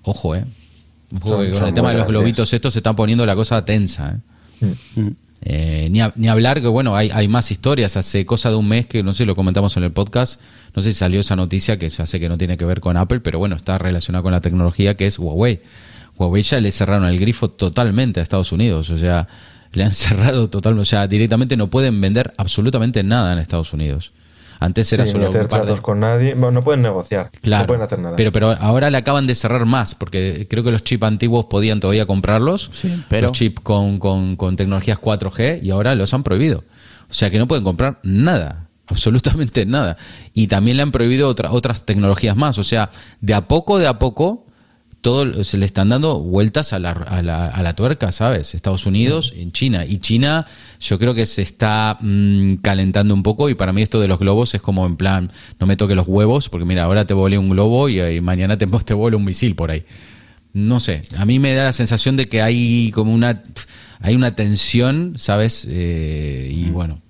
ojo, 0.02 0.34
eh. 0.34 0.44
con 1.20 1.42
el 1.44 1.74
tema 1.74 1.90
de 1.90 1.98
los 1.98 2.06
globitos, 2.06 2.52
esto 2.54 2.70
se 2.70 2.78
está 2.78 2.96
poniendo 2.96 3.26
la 3.26 3.36
cosa 3.36 3.64
tensa. 3.64 4.18
Mm. 4.60 5.08
Eh, 5.42 5.88
ni, 5.90 6.00
ni, 6.16 6.28
hablar 6.28 6.60
que, 6.60 6.68
bueno, 6.68 6.96
hay, 6.96 7.10
hay, 7.10 7.28
más 7.28 7.50
historias. 7.50 7.96
Hace 7.96 8.26
cosa 8.26 8.50
de 8.50 8.56
un 8.56 8.68
mes 8.68 8.86
que, 8.86 9.02
no 9.02 9.14
sé, 9.14 9.24
lo 9.24 9.34
comentamos 9.34 9.76
en 9.76 9.84
el 9.84 9.92
podcast, 9.92 10.40
no 10.74 10.82
sé 10.82 10.92
si 10.92 10.98
salió 10.98 11.20
esa 11.20 11.36
noticia 11.36 11.78
que 11.78 11.88
ya 11.88 12.06
sé 12.06 12.20
que 12.20 12.28
no 12.28 12.36
tiene 12.36 12.56
que 12.58 12.64
ver 12.64 12.80
con 12.80 12.96
Apple, 12.96 13.20
pero 13.20 13.38
bueno, 13.38 13.56
está 13.56 13.78
relacionada 13.78 14.22
con 14.22 14.32
la 14.32 14.40
tecnología 14.40 14.96
que 14.96 15.06
es 15.06 15.18
Huawei. 15.18 15.60
Huawei 16.18 16.42
ya 16.42 16.60
le 16.60 16.70
cerraron 16.72 17.08
el 17.08 17.18
grifo 17.18 17.50
totalmente 17.50 18.20
a 18.20 18.22
Estados 18.22 18.52
Unidos, 18.52 18.90
o 18.90 18.98
sea, 18.98 19.26
le 19.72 19.84
han 19.84 19.90
cerrado 19.94 20.50
totalmente, 20.50 20.82
o 20.82 20.84
sea, 20.84 21.06
directamente 21.06 21.56
no 21.56 21.70
pueden 21.70 22.00
vender 22.00 22.34
absolutamente 22.36 23.02
nada 23.02 23.32
en 23.32 23.38
Estados 23.38 23.72
Unidos. 23.72 24.12
Antes 24.60 24.92
era 24.92 25.06
solo 25.06 25.30
hacer 25.30 25.48
con 25.80 26.00
nadie, 26.00 26.34
no 26.34 26.62
pueden 26.62 26.82
negociar, 26.82 27.30
no 27.42 27.66
pueden 27.66 27.82
hacer 27.82 27.98
nada. 27.98 28.16
Pero, 28.16 28.30
pero 28.30 28.50
ahora 28.60 28.90
le 28.90 28.98
acaban 28.98 29.26
de 29.26 29.34
cerrar 29.34 29.64
más, 29.64 29.94
porque 29.94 30.46
creo 30.50 30.62
que 30.62 30.70
los 30.70 30.84
chips 30.84 31.02
antiguos 31.02 31.46
podían 31.46 31.80
todavía 31.80 32.04
comprarlos, 32.04 32.70
pero... 33.08 33.28
los 33.28 33.32
chips 33.32 33.60
con, 33.62 33.96
con, 33.98 34.56
tecnologías 34.56 34.98
4G, 34.98 35.62
y 35.62 35.70
ahora 35.70 35.94
los 35.94 36.12
han 36.12 36.22
prohibido. 36.22 36.64
O 37.08 37.12
sea 37.14 37.30
que 37.30 37.38
no 37.38 37.48
pueden 37.48 37.64
comprar 37.64 38.00
nada, 38.02 38.68
absolutamente 38.86 39.64
nada. 39.64 39.96
Y 40.34 40.48
también 40.48 40.76
le 40.76 40.82
han 40.82 40.92
prohibido 40.92 41.28
otras 41.30 41.86
tecnologías 41.86 42.36
más. 42.36 42.58
O 42.58 42.64
sea, 42.64 42.90
de 43.22 43.32
a 43.32 43.48
poco, 43.48 43.78
de 43.78 43.86
a 43.86 43.98
poco, 43.98 44.44
todo 45.00 45.44
se 45.44 45.56
le 45.56 45.64
están 45.64 45.88
dando 45.88 46.18
vueltas 46.20 46.72
a 46.72 46.78
la, 46.78 46.90
a 46.90 47.22
la, 47.22 47.46
a 47.46 47.62
la 47.62 47.74
tuerca, 47.74 48.12
¿sabes? 48.12 48.54
Estados 48.54 48.86
Unidos, 48.86 49.32
en 49.36 49.52
China. 49.52 49.84
Y 49.86 49.98
China 49.98 50.46
yo 50.78 50.98
creo 50.98 51.14
que 51.14 51.26
se 51.26 51.42
está 51.42 51.96
mm, 52.00 52.56
calentando 52.56 53.14
un 53.14 53.22
poco 53.22 53.48
y 53.48 53.54
para 53.54 53.72
mí 53.72 53.82
esto 53.82 54.00
de 54.00 54.08
los 54.08 54.18
globos 54.18 54.54
es 54.54 54.60
como 54.60 54.86
en 54.86 54.96
plan, 54.96 55.30
no 55.58 55.66
me 55.66 55.76
toque 55.76 55.94
los 55.94 56.06
huevos, 56.06 56.48
porque 56.48 56.66
mira, 56.66 56.84
ahora 56.84 57.06
te 57.06 57.14
volé 57.14 57.38
un 57.38 57.48
globo 57.48 57.88
y, 57.88 58.20
mañana 58.20 58.58
te, 58.58 58.66
te 58.84 58.94
vuelo 58.94 59.16
un 59.16 59.24
misil 59.24 59.54
por 59.54 59.70
ahí. 59.70 59.84
No 60.52 60.80
sé, 60.80 61.00
a 61.16 61.24
mí 61.24 61.38
me 61.38 61.54
da 61.54 61.64
la 61.64 61.72
sensación 61.72 62.16
de 62.16 62.28
que 62.28 62.42
hay 62.42 62.90
como 62.92 63.14
una, 63.14 63.42
hay 64.00 64.16
una 64.16 64.34
tensión, 64.34 65.14
¿sabes? 65.16 65.66
Eh, 65.70 66.50
y 66.52 66.70
bueno, 66.70 67.00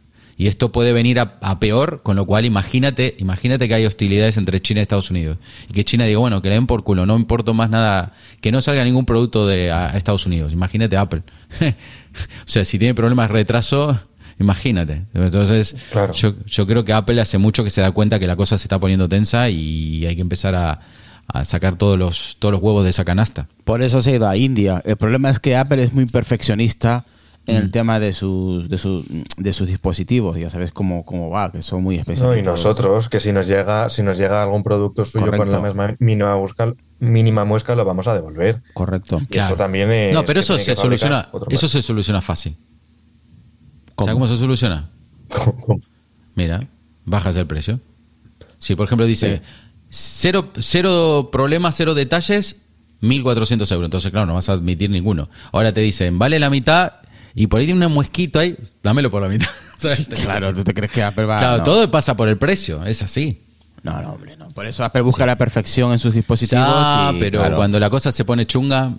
y 0.41 0.47
esto 0.47 0.73
puede 0.73 0.95
venir 0.95 1.21
a, 1.21 1.61
peor, 1.61 2.01
con 2.03 2.17
lo 2.17 2.25
cual 2.25 2.47
imagínate, 2.47 3.15
imagínate 3.19 3.69
que 3.69 3.75
hay 3.75 3.85
hostilidades 3.85 4.39
entre 4.39 4.59
China 4.59 4.81
y 4.81 4.85
Estados 4.85 5.11
Unidos. 5.11 5.37
Y 5.69 5.75
que 5.75 5.85
China 5.85 6.07
diga, 6.07 6.19
bueno, 6.19 6.41
que 6.41 6.49
le 6.49 6.55
den 6.55 6.67
por 6.67 6.83
culo, 6.83 7.05
no 7.05 7.15
importa 7.15 7.53
más 7.53 7.69
nada, 7.69 8.15
que 8.41 8.51
no 8.51 8.63
salga 8.63 8.83
ningún 8.83 9.05
producto 9.05 9.47
de 9.47 9.69
Estados 9.93 10.25
Unidos. 10.25 10.55
Imagínate 10.55 10.97
Apple. 10.97 11.25
o 11.61 12.47
sea, 12.47 12.65
si 12.65 12.79
tiene 12.79 12.95
problemas 12.95 13.29
de 13.29 13.35
retraso, 13.35 14.01
imagínate. 14.39 15.03
Entonces, 15.13 15.77
yo, 16.15 16.67
creo 16.67 16.87
que 16.87 16.95
Apple 16.95 17.21
hace 17.21 17.37
mucho 17.37 17.63
que 17.63 17.69
se 17.69 17.83
da 17.83 17.91
cuenta 17.91 18.19
que 18.19 18.27
la 18.27 18.37
cosa 18.37 18.57
se 18.57 18.65
está 18.65 18.81
poniendo 18.81 19.11
tensa 19.11 19.51
y 19.51 20.07
hay 20.07 20.17
que 20.17 20.23
empezar 20.23 20.55
a, 20.55 20.81
a 21.27 21.45
sacar 21.45 21.77
todos 21.77 21.99
los, 21.99 22.39
todos 22.39 22.53
los 22.53 22.63
huevos 22.63 22.85
de 22.85 22.89
esa 22.89 23.05
canasta. 23.05 23.47
Por 23.65 23.83
eso 23.83 24.01
se 24.01 24.13
ha 24.13 24.17
ido 24.17 24.27
a 24.27 24.39
India. 24.39 24.81
El 24.87 24.97
problema 24.97 25.29
es 25.29 25.39
que 25.39 25.55
Apple 25.55 25.83
es 25.83 25.93
muy 25.93 26.07
perfeccionista 26.07 27.05
en 27.47 27.57
el 27.57 27.69
mm. 27.69 27.71
tema 27.71 28.01
de 28.01 28.13
sus, 28.13 28.69
de, 28.69 28.77
de 29.39 29.53
sus 29.53 29.69
dispositivos. 29.69 30.39
Ya 30.39 30.51
sabes 30.51 30.73
cómo, 30.73 31.05
cómo 31.05 31.31
va, 31.31 31.51
que 31.51 31.63
son 31.63 31.83
muy 31.83 31.97
especiales. 31.97 32.39
y 32.39 32.43
nosotros, 32.43 33.09
que 33.09 33.21
si 33.21 33.33
nos 33.33 33.47
llega, 33.47 33.89
si 33.89 34.03
nos 34.03 34.19
llega 34.19 34.43
algún 34.43 34.63
producto 34.63 35.05
suyo 35.05 35.31
con 35.33 35.51
la 35.51 35.61
misma 35.61 35.97
mínima, 35.99 36.35
busca, 36.37 36.75
mínima 36.99 37.45
muesca, 37.45 37.75
lo 37.75 37.85
vamos 37.85 38.07
a 38.09 38.15
devolver. 38.15 38.63
Correcto. 38.75 39.21
Y 39.31 39.39
eso 39.39 39.57
también 39.57 39.91
es. 39.91 40.15
No, 40.15 40.25
pero 40.25 40.41
eso 40.41 40.59
se 40.59 40.77
soluciona. 40.77 41.29
Eso 41.49 41.69
se 41.69 41.83
soluciona 41.83 42.21
fácil. 42.21 42.57
¿Cómo? 43.95 44.07
¿Sabes 44.07 44.15
cómo 44.15 44.29
se 44.29 44.37
soluciona? 44.37 44.91
Mira, 46.35 46.67
bajas 47.05 47.37
el 47.37 47.47
precio. 47.47 47.81
Si 48.59 48.75
por 48.75 48.87
ejemplo 48.87 49.07
dice 49.07 49.43
cero, 49.89 50.51
cero 50.59 51.29
problemas, 51.33 51.77
cero 51.77 51.95
detalles, 51.95 52.57
1.400 53.03 53.73
euros. 53.73 53.87
Entonces, 53.87 54.11
claro, 54.11 54.27
no 54.27 54.35
vas 54.35 54.49
a 54.49 54.53
admitir 54.53 54.91
ninguno. 54.91 55.29
Ahora 55.53 55.73
te 55.73 55.81
dicen, 55.81 56.19
vale 56.19 56.39
la 56.39 56.51
mitad, 56.51 56.93
y 57.35 57.47
por 57.47 57.61
ahí 57.61 57.67
tiene 57.67 57.87
un 57.87 57.93
muesquito 57.93 58.39
ahí, 58.39 58.57
dámelo 58.83 59.11
por 59.11 59.23
la 59.23 59.29
mitad. 59.29 59.49
claro, 60.23 60.53
tú 60.55 60.65
te 60.65 60.75
crees 60.75 60.93
que 60.93 61.03
Apple 61.03 61.25
va 61.25 61.39
Claro, 61.39 61.63
todo 61.63 61.91
pasa 61.91 62.17
por 62.17 62.29
el 62.29 62.39
precio, 62.39 62.85
es 62.85 63.03
así. 63.03 63.43
No, 63.83 64.01
no, 64.03 64.13
hombre, 64.13 64.37
no. 64.37 64.49
Por 64.49 64.67
eso 64.67 64.85
Apple 64.85 65.01
busca 65.03 65.25
la 65.25 65.37
perfección 65.37 65.93
en 65.93 65.99
sus 65.99 66.13
dispositivos. 66.13 66.67
Ah, 66.69 67.13
pero 67.19 67.57
cuando 67.57 67.79
la 67.79 67.89
cosa 67.89 68.13
se 68.13 68.25
pone 68.25 68.47
chunga. 68.47 68.93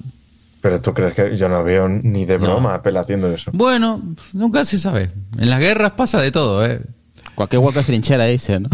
Pero 0.61 0.81
tú 0.81 0.93
crees 0.93 1.15
que 1.15 1.35
yo 1.35 1.49
no 1.49 1.63
veo 1.63 1.89
ni 1.89 2.25
de 2.25 2.37
broma 2.37 2.75
Apple 2.75 2.97
haciendo 2.97 3.31
eso. 3.31 3.51
Bueno, 3.53 4.01
nunca 4.33 4.65
se 4.65 4.79
sabe. 4.79 5.11
En 5.37 5.49
las 5.49 5.59
guerras 5.59 5.91
pasa 5.93 6.21
de 6.21 6.31
todo, 6.31 6.65
¿eh? 6.65 6.81
Cualquier 7.35 7.61
hueco 7.61 7.81
trinchera 7.81 8.25
dice, 8.25 8.59
¿no? 8.59 8.69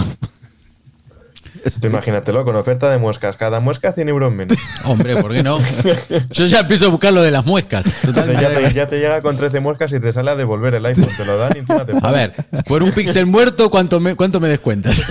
Tú 1.80 1.88
imagínatelo 1.88 2.44
con 2.44 2.56
oferta 2.56 2.90
de 2.90 2.98
muescas. 2.98 3.38
Cada 3.38 3.60
muesca 3.60 3.92
100 3.92 4.10
euros 4.10 4.34
menos. 4.34 4.58
Hombre, 4.86 5.18
¿por 5.18 5.34
qué 5.34 5.44
no? 5.44 5.60
Yo 6.32 6.46
ya 6.46 6.60
empiezo 6.62 6.88
a 6.88 6.90
buscar 6.90 7.14
lo 7.14 7.22
de 7.22 7.32
las 7.32 7.46
muescas. 7.46 7.86
Ya 8.74 8.88
te, 8.88 9.00
llega 9.00 9.22
con 9.22 9.38
13 9.38 9.60
muescas 9.60 9.92
y 9.94 10.00
te 10.00 10.12
sale 10.12 10.32
a 10.32 10.36
devolver 10.36 10.76
el 10.76 10.86
iPhone. 10.86 11.10
Te 11.16 11.26
lo 11.26 11.38
dan 11.38 11.54
y 11.56 11.60
encima 11.60 11.86
te 11.86 11.94
A 12.02 12.12
ver, 12.12 12.34
por 12.68 12.84
un 12.84 12.92
pixel 12.92 13.26
muerto, 13.26 13.70
¿cuánto 13.70 14.00
me, 14.00 14.16
cuánto 14.16 14.40
me 14.40 14.48
descuentas? 14.48 15.04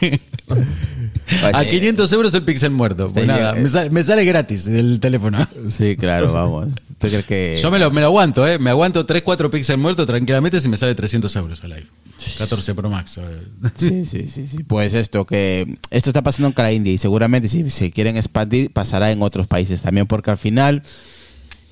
a 1.52 1.64
500 1.64 2.12
euros 2.12 2.34
el 2.34 2.42
pixel 2.42 2.70
muerto. 2.70 3.08
Pues 3.08 3.26
nada, 3.26 3.54
me 3.54 4.02
sale, 4.02 4.24
gratis 4.24 4.66
el 4.66 5.00
teléfono. 5.00 5.46
Sí, 5.68 5.96
claro, 5.96 6.32
vamos. 6.32 6.68
que... 7.26 7.58
Yo 7.60 7.70
me 7.70 7.78
lo, 7.78 7.90
me 7.90 8.00
lo 8.00 8.08
aguanto, 8.08 8.46
¿eh? 8.46 8.58
Me 8.58 8.70
aguanto 8.70 9.06
3, 9.06 9.22
4 9.22 9.50
pixel 9.50 9.78
muerto 9.78 10.06
tranquilamente 10.06 10.60
si 10.60 10.68
me 10.68 10.76
sale 10.76 10.94
300 10.94 11.34
euros 11.36 11.62
el 11.64 11.72
iPhone. 11.72 12.04
14 12.38 12.74
Pro 12.74 12.90
Max. 12.90 13.20
Sí, 13.76 14.04
sí, 14.04 14.26
sí, 14.26 14.46
sí. 14.46 14.62
Pues 14.64 14.94
esto, 14.94 15.24
que 15.24 15.78
esto 15.90 16.10
está 16.10 16.22
pasando 16.22 16.48
en 16.48 16.52
cada 16.52 16.72
India 16.72 16.92
y 16.92 16.98
seguramente 16.98 17.48
si 17.48 17.70
se 17.70 17.90
quieren 17.90 18.16
expandir 18.16 18.70
pasará 18.72 19.12
en 19.12 19.22
otros 19.22 19.46
países 19.46 19.82
también, 19.82 20.06
porque 20.06 20.30
al 20.30 20.38
final 20.38 20.82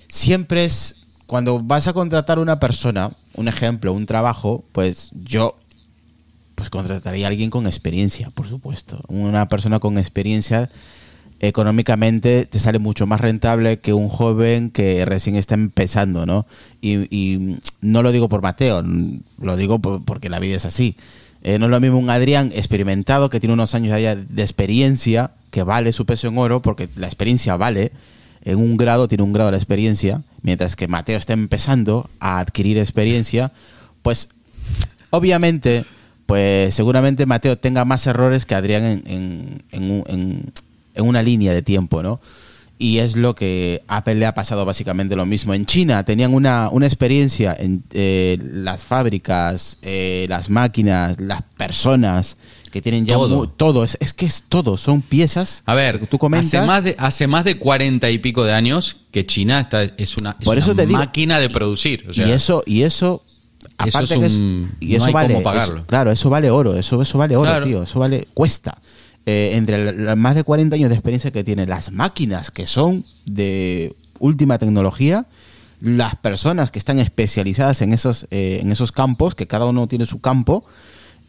siempre 0.09 0.65
es, 0.65 0.97
cuando 1.27 1.61
vas 1.61 1.89
a 1.89 1.93
contratar 1.93 2.39
una 2.39 2.61
persona, 2.61 3.11
un 3.35 3.49
ejemplo, 3.49 3.93
un 3.93 4.07
trabajo, 4.07 4.65
pues 4.73 5.11
yo 5.15 5.59
pues 6.63 6.71
contrataría 6.71 7.27
a 7.27 7.29
alguien 7.31 7.51
con 7.51 7.67
experiencia, 7.67 8.31
por 8.31 8.47
supuesto. 8.47 9.03
Una 9.09 9.49
persona 9.49 9.81
con 9.81 9.99
experiencia 9.99 10.71
económicamente 11.41 12.47
te 12.47 12.61
sale 12.61 12.79
mucho 12.79 13.05
más 13.05 13.21
rentable 13.21 13.81
que 13.81 13.93
un 13.93 14.09
joven 14.09 14.71
que 14.71 15.05
recién 15.05 15.35
está 15.35 15.55
empezando, 15.55 16.25
¿no? 16.25 16.47
Y, 16.81 17.59
no 17.81 18.05
lo 18.05 18.13
digo 18.13 18.29
por 18.29 18.43
Mateo, 18.43 18.81
lo 19.41 19.57
digo 19.57 19.81
porque 19.81 20.29
la 20.29 20.39
vida 20.39 20.55
es 20.55 20.65
así. 20.65 20.95
Eh, 21.43 21.59
no 21.59 21.65
es 21.65 21.71
lo 21.73 21.81
mismo 21.81 21.99
un 21.99 22.11
Adrián 22.11 22.53
experimentado 22.55 23.29
que 23.29 23.41
tiene 23.41 23.55
unos 23.55 23.75
años 23.75 23.99
de 24.01 24.43
experiencia, 24.43 25.33
que 25.51 25.65
vale 25.65 25.93
su 25.93 26.07
peso 26.07 26.29
en 26.29 26.39
oro, 26.39 26.63
porque 26.63 26.89
la 26.95 27.09
experiencia 27.09 27.57
vale, 27.57 27.91
en 28.45 28.59
un 28.59 28.77
grado 28.77 29.09
tiene 29.09 29.25
un 29.25 29.33
grado 29.33 29.51
de 29.51 29.57
experiencia, 29.57 30.23
mientras 30.43 30.77
que 30.77 30.87
Mateo 30.87 31.19
está 31.19 31.33
empezando 31.33 32.09
a 32.21 32.39
adquirir 32.39 32.79
experiencia, 32.79 33.51
pues 34.03 34.29
obviamente, 35.11 35.85
pues 36.33 36.75
seguramente 36.75 37.27
Mateo 37.27 37.59
tenga 37.59 37.85
más 37.85 38.07
errores 38.07 38.47
que 38.47 38.55
Adrián 38.55 39.03
en, 39.05 39.63
en, 39.71 40.53
en 40.95 41.07
una 41.07 41.23
línea 41.23 41.53
de 41.53 41.61
tiempo, 41.61 42.03
¿no? 42.03 42.23
Y 42.79 43.01
es 43.01 43.17
lo 43.17 43.35
que 43.35 43.83
Apple 43.87 44.15
le 44.15 44.25
ha 44.25 44.35
pasado 44.35 44.65
básicamente 44.65 45.15
lo 45.15 45.27
mismo. 45.27 45.53
En 45.53 45.67
China 45.67 46.07
tenían 46.07 46.33
una, 46.33 46.71
experiencia 46.85 47.55
en 47.59 47.85
eh, 47.93 48.39
las 48.51 48.83
fábricas, 48.83 49.77
eh, 49.83 50.25
las 50.31 50.49
máquinas, 50.49 51.21
las 51.21 51.43
personas 51.43 52.39
que 52.71 52.81
tienen 52.81 53.05
ya 53.05 53.13
todo. 53.59 53.85
es, 53.85 54.15
que 54.15 54.25
es 54.25 54.45
todo, 54.49 54.79
son 54.79 55.03
piezas. 55.03 55.63
A 55.67 55.75
ver, 55.75 56.07
tú 56.07 56.17
comentas. 56.17 56.55
Hace 56.55 56.67
más 56.67 56.83
de, 56.83 56.97
hace 56.99 57.27
más 57.27 57.45
de 57.45 57.59
40 57.59 58.09
y 58.09 58.17
pico 58.17 58.43
de 58.43 58.55
años 58.55 58.97
que 59.11 59.27
China 59.27 59.61
está, 59.61 59.83
es 59.83 60.17
una, 60.17 60.39
Por 60.39 60.57
eso 60.57 60.75
te 60.75 60.87
máquina 60.87 61.41
de 61.41 61.51
producir. 61.51 62.07
y 62.15 62.23
eso, 62.23 62.63
y 62.65 62.85
eso 62.85 63.23
Aparte 63.79 64.17
y 64.81 64.95
eso 64.95 65.13
vale, 65.13 65.41
pagarlo. 65.41 65.87
claro, 65.87 66.13
eso 66.13 66.31
vale 66.31 66.51
oro, 66.51 66.77
eso, 66.77 67.03
eso 67.03 67.19
vale 67.19 67.37
oro, 67.37 67.61
tío, 67.65 67.83
eso 67.83 67.99
vale, 67.99 68.29
cuesta. 68.35 68.79
Eh, 69.25 69.53
entre 69.55 69.93
los 69.93 70.17
más 70.17 70.35
de 70.35 70.43
40 70.43 70.75
años 70.75 70.89
de 70.91 70.97
experiencia 70.97 71.31
que 71.31 71.45
tienen 71.45 71.69
las 71.69 71.93
máquinas 71.93 72.51
que 72.51 72.67
son 72.67 73.05
de 73.25 73.95
última 74.19 74.59
tecnología, 74.59 75.27
las 75.81 76.17
personas 76.17 76.71
que 76.71 76.79
están 76.79 76.99
especializadas 76.99 77.83
en 77.83 77.93
esos, 77.93 78.27
eh, 78.31 78.59
en 78.63 78.73
esos 78.73 78.93
campos, 78.93 79.35
que 79.35 79.47
cada 79.47 79.67
uno 79.67 79.87
tiene 79.87 80.07
su 80.07 80.21
campo, 80.21 80.65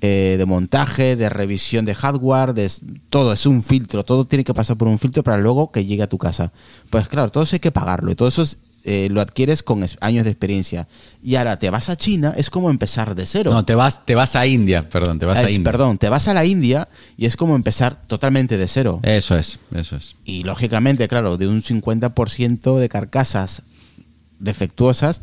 eh, 0.01 0.35
de 0.37 0.45
montaje, 0.45 1.15
de 1.15 1.29
revisión 1.29 1.85
de 1.85 1.95
hardware, 1.95 2.53
de 2.53 2.69
todo 3.09 3.31
es 3.31 3.45
un 3.45 3.63
filtro, 3.63 4.03
todo 4.03 4.25
tiene 4.25 4.43
que 4.43 4.53
pasar 4.53 4.75
por 4.75 4.89
un 4.89 4.99
filtro 4.99 5.23
para 5.23 5.37
luego 5.37 5.71
que 5.71 5.85
llegue 5.85 6.03
a 6.03 6.09
tu 6.09 6.17
casa. 6.17 6.51
Pues 6.89 7.07
claro, 7.07 7.31
todo 7.31 7.43
eso 7.43 7.55
hay 7.55 7.61
que 7.61 7.71
pagarlo 7.71 8.11
y 8.11 8.15
todo 8.15 8.27
eso 8.27 8.41
es 8.41 8.57
eh, 8.85 9.07
lo 9.09 9.21
adquieres 9.21 9.63
con 9.63 9.85
años 10.01 10.25
de 10.25 10.31
experiencia. 10.31 10.87
Y 11.23 11.35
ahora 11.35 11.57
te 11.57 11.69
vas 11.69 11.89
a 11.89 11.95
China, 11.95 12.33
es 12.35 12.49
como 12.49 12.69
empezar 12.69 13.15
de 13.15 13.25
cero. 13.25 13.51
No, 13.51 13.63
te 13.63 13.75
vas, 13.75 14.05
te 14.05 14.13
vas 14.13 14.35
a 14.35 14.45
India, 14.45 14.81
perdón, 14.81 15.19
te 15.19 15.25
vas 15.25 15.37
a 15.37 15.49
India. 15.49 15.71
Perdón, 15.71 15.97
te 15.97 16.09
vas 16.09 16.27
a 16.27 16.33
la 16.33 16.43
India 16.45 16.87
y 17.15 17.25
es 17.25 17.37
como 17.37 17.55
empezar 17.55 18.01
totalmente 18.07 18.57
de 18.57 18.67
cero. 18.67 18.99
Eso 19.03 19.37
es, 19.37 19.59
eso 19.73 19.95
es. 19.95 20.17
Y 20.25 20.43
lógicamente, 20.43 21.07
claro, 21.07 21.37
de 21.37 21.47
un 21.47 21.61
50% 21.61 22.77
de 22.77 22.89
carcasas 22.89 23.63
defectuosas, 24.39 25.21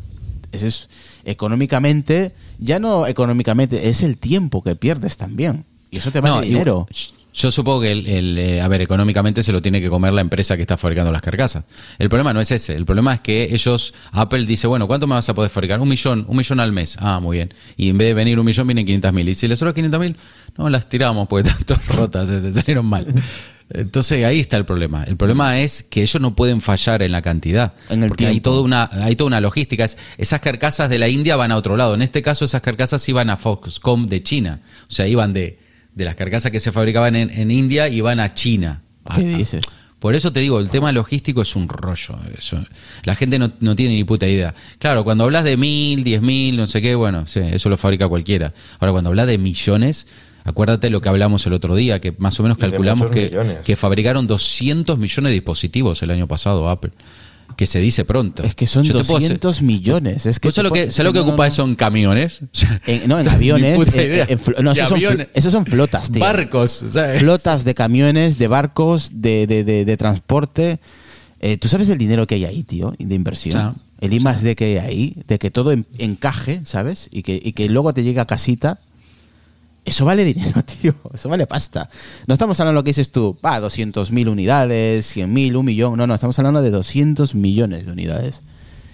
eso 0.51 0.67
es 0.67 0.89
económicamente, 1.23 2.33
ya 2.57 2.79
no 2.79 3.05
económicamente, 3.05 3.89
es 3.89 4.01
el 4.01 4.17
tiempo 4.17 4.63
que 4.63 4.75
pierdes 4.75 5.17
también. 5.17 5.65
Y 5.91 5.97
eso 5.97 6.11
te 6.11 6.19
vale 6.19 6.47
dinero. 6.47 6.87
Yo 7.33 7.49
supongo 7.49 7.81
que, 7.81 7.91
el, 7.91 8.37
eh, 8.37 8.61
a 8.61 8.67
ver, 8.67 8.81
económicamente 8.81 9.41
se 9.41 9.53
lo 9.53 9.61
tiene 9.61 9.79
que 9.79 9.89
comer 9.89 10.11
la 10.11 10.21
empresa 10.21 10.57
que 10.57 10.63
está 10.63 10.75
fabricando 10.75 11.11
las 11.11 11.21
carcasas. 11.21 11.63
El 11.97 12.09
problema 12.09 12.33
no 12.33 12.41
es 12.41 12.51
ese. 12.51 12.75
El 12.75 12.85
problema 12.85 13.13
es 13.13 13.21
que 13.21 13.49
ellos, 13.51 13.93
Apple 14.11 14.45
dice, 14.45 14.67
bueno, 14.67 14.85
¿cuánto 14.87 15.07
me 15.07 15.15
vas 15.15 15.29
a 15.29 15.33
poder 15.33 15.49
fabricar? 15.49 15.79
Un 15.79 15.87
millón, 15.87 16.25
un 16.27 16.35
millón 16.35 16.59
al 16.59 16.73
mes. 16.73 16.97
Ah, 16.99 17.19
muy 17.21 17.37
bien. 17.37 17.53
Y 17.77 17.89
en 17.89 17.97
vez 17.97 18.09
de 18.09 18.13
venir 18.15 18.37
un 18.37 18.45
millón, 18.45 18.67
vienen 18.67 18.85
500 18.85 19.13
mil. 19.13 19.29
Y 19.29 19.35
si 19.35 19.47
les 19.47 19.59
sobra 19.59 19.73
500 19.73 19.99
mil, 19.99 20.17
no 20.57 20.69
las 20.69 20.89
tiramos 20.89 21.27
porque 21.29 21.47
están 21.47 21.63
todas 21.65 21.85
rotas, 21.87 22.27
se 22.27 22.53
salieron 22.53 22.85
mal. 22.85 23.07
Entonces 23.73 24.25
ahí 24.25 24.41
está 24.41 24.57
el 24.57 24.65
problema. 24.65 25.05
El 25.05 25.15
problema 25.15 25.61
es 25.61 25.83
que 25.83 26.01
ellos 26.01 26.21
no 26.21 26.35
pueden 26.35 26.59
fallar 26.59 27.01
en 27.01 27.13
la 27.13 27.21
cantidad. 27.21 27.73
En 27.89 28.03
el 28.03 28.09
porque 28.09 28.27
hay 28.27 28.41
toda 28.41 28.61
una, 28.61 28.89
hay 28.91 29.15
toda 29.15 29.27
una 29.27 29.39
logística. 29.39 29.85
esas 30.17 30.39
carcasas 30.41 30.89
de 30.89 30.99
la 30.99 31.07
India 31.07 31.37
van 31.37 31.53
a 31.53 31.55
otro 31.55 31.77
lado. 31.77 31.93
En 31.93 32.01
este 32.01 32.21
caso, 32.21 32.43
esas 32.43 32.61
carcasas 32.61 33.07
iban 33.07 33.29
a 33.29 33.37
Foxconn 33.37 34.09
de 34.09 34.21
China. 34.21 34.59
O 34.89 34.91
sea, 34.91 35.07
iban 35.07 35.31
de 35.31 35.60
de 35.93 36.05
las 36.05 36.15
carcasas 36.15 36.51
que 36.51 36.59
se 36.59 36.71
fabricaban 36.71 37.15
en, 37.15 37.51
India 37.51 37.89
y 37.89 38.01
van 38.01 38.19
a 38.19 38.33
China. 38.33 38.81
¿Qué 39.15 39.23
dices? 39.23 39.61
Por 39.99 40.15
eso 40.15 40.33
te 40.33 40.39
digo, 40.39 40.59
el 40.59 40.69
tema 40.69 40.91
logístico 40.91 41.43
es 41.43 41.55
un 41.55 41.69
rollo. 41.69 42.15
la 43.03 43.15
gente 43.15 43.37
no, 43.37 43.75
tiene 43.75 43.93
ni 43.93 44.03
puta 44.03 44.27
idea. 44.27 44.55
Claro, 44.79 45.03
cuando 45.03 45.25
hablas 45.25 45.43
de 45.43 45.57
mil, 45.57 46.03
diez 46.03 46.21
mil, 46.21 46.57
no 46.57 46.65
sé 46.65 46.81
qué, 46.81 46.95
bueno, 46.95 47.27
sí, 47.27 47.39
eso 47.39 47.69
lo 47.69 47.77
fabrica 47.77 48.07
cualquiera. 48.07 48.51
Ahora, 48.79 48.93
cuando 48.93 49.11
hablas 49.11 49.27
de 49.27 49.37
millones, 49.37 50.07
acuérdate 50.43 50.89
lo 50.89 51.01
que 51.01 51.09
hablamos 51.09 51.45
el 51.45 51.53
otro 51.53 51.75
día, 51.75 52.01
que 52.01 52.15
más 52.17 52.39
o 52.39 52.43
menos 52.43 52.57
calculamos 52.57 53.11
que, 53.11 53.59
que, 53.63 53.75
fabricaron 53.75 54.25
200 54.25 54.97
millones 54.97 55.29
de 55.29 55.33
dispositivos 55.33 56.01
el 56.01 56.09
año 56.09 56.27
pasado 56.27 56.67
Apple 56.67 56.93
que 57.55 57.65
se 57.65 57.79
dice 57.79 58.05
pronto. 58.05 58.43
Es 58.43 58.55
que 58.55 58.67
son 58.67 58.87
200 58.87 59.61
millones. 59.61 60.25
Es 60.25 60.39
que 60.39 60.49
lo 60.61 60.71
que, 60.71 60.89
lo 61.03 61.13
que 61.13 61.19
ocupa 61.19 61.49
son 61.51 61.75
camiones? 61.75 62.41
no, 63.07 63.19
en 63.19 63.27
aviones. 63.29 63.77
no, 64.61 64.71
esos, 64.71 65.51
Son, 65.51 65.65
flotas, 65.65 66.11
tío. 66.11 66.21
Barcos. 66.21 66.85
Flotas 67.17 67.63
de 67.63 67.73
camiones, 67.73 68.37
de 68.37 68.47
barcos, 68.47 69.11
de, 69.13 69.47
de, 69.47 69.97
transporte. 69.97 70.79
Eh, 71.39 71.57
¿Tú 71.57 71.67
sabes 71.67 71.89
el 71.89 71.97
dinero 71.97 72.27
que 72.27 72.35
hay 72.35 72.45
ahí, 72.45 72.63
tío? 72.63 72.93
De 72.97 73.15
inversión. 73.15 73.75
el 73.99 74.13
I 74.13 74.19
más 74.19 74.41
D 74.41 74.55
que 74.55 74.65
hay 74.65 74.77
ahí, 74.77 75.15
de 75.27 75.39
que 75.39 75.51
todo 75.51 75.73
encaje, 75.97 76.61
¿sabes? 76.65 77.09
Y 77.11 77.23
que, 77.23 77.41
y 77.43 77.53
que 77.53 77.67
luego 77.69 77.93
te 77.93 78.03
llegue 78.03 78.19
a 78.19 78.25
casita 78.25 78.79
eso 79.85 80.05
vale 80.05 80.23
dinero, 80.23 80.63
tío. 80.81 80.95
Eso 81.13 81.29
vale 81.29 81.47
pasta. 81.47 81.89
No 82.27 82.33
estamos 82.33 82.59
hablando 82.59 82.77
de 82.77 82.81
lo 82.81 82.83
que 82.83 82.91
dices 82.91 83.11
tú, 83.11 83.37
va, 83.43 83.59
200.000 83.59 84.29
unidades, 84.29 85.15
100.000, 85.15 85.55
un 85.55 85.65
millón. 85.65 85.97
No, 85.97 86.07
no, 86.07 86.15
estamos 86.15 86.37
hablando 86.39 86.61
de 86.61 86.69
200 86.69 87.35
millones 87.35 87.85
de 87.85 87.91
unidades. 87.91 88.43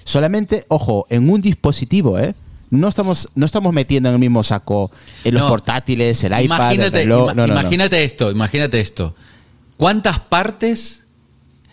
Solamente, 0.04 0.66
ojo, 0.70 1.06
en 1.10 1.30
un 1.30 1.42
dispositivo, 1.42 2.18
¿eh? 2.18 2.34
No 2.70 2.90
estamos, 2.90 3.30
no 3.36 3.46
estamos 3.46 3.74
metiendo 3.74 4.10
en 4.10 4.16
el 4.16 4.20
mismo 4.20 4.44
saco 4.44 4.92
en 5.24 5.36
los 5.36 5.44
portátiles, 5.44 6.22
el 6.26 6.34
iPad, 6.34 6.44
imagínate, 6.44 7.02
el 7.02 7.10
reloj. 7.10 7.34
imagínate 7.48 8.04
esto, 8.04 8.30
imagínate 8.30 8.82
esto. 8.82 9.16
¿Cuántas 9.78 10.20
partes 10.20 11.06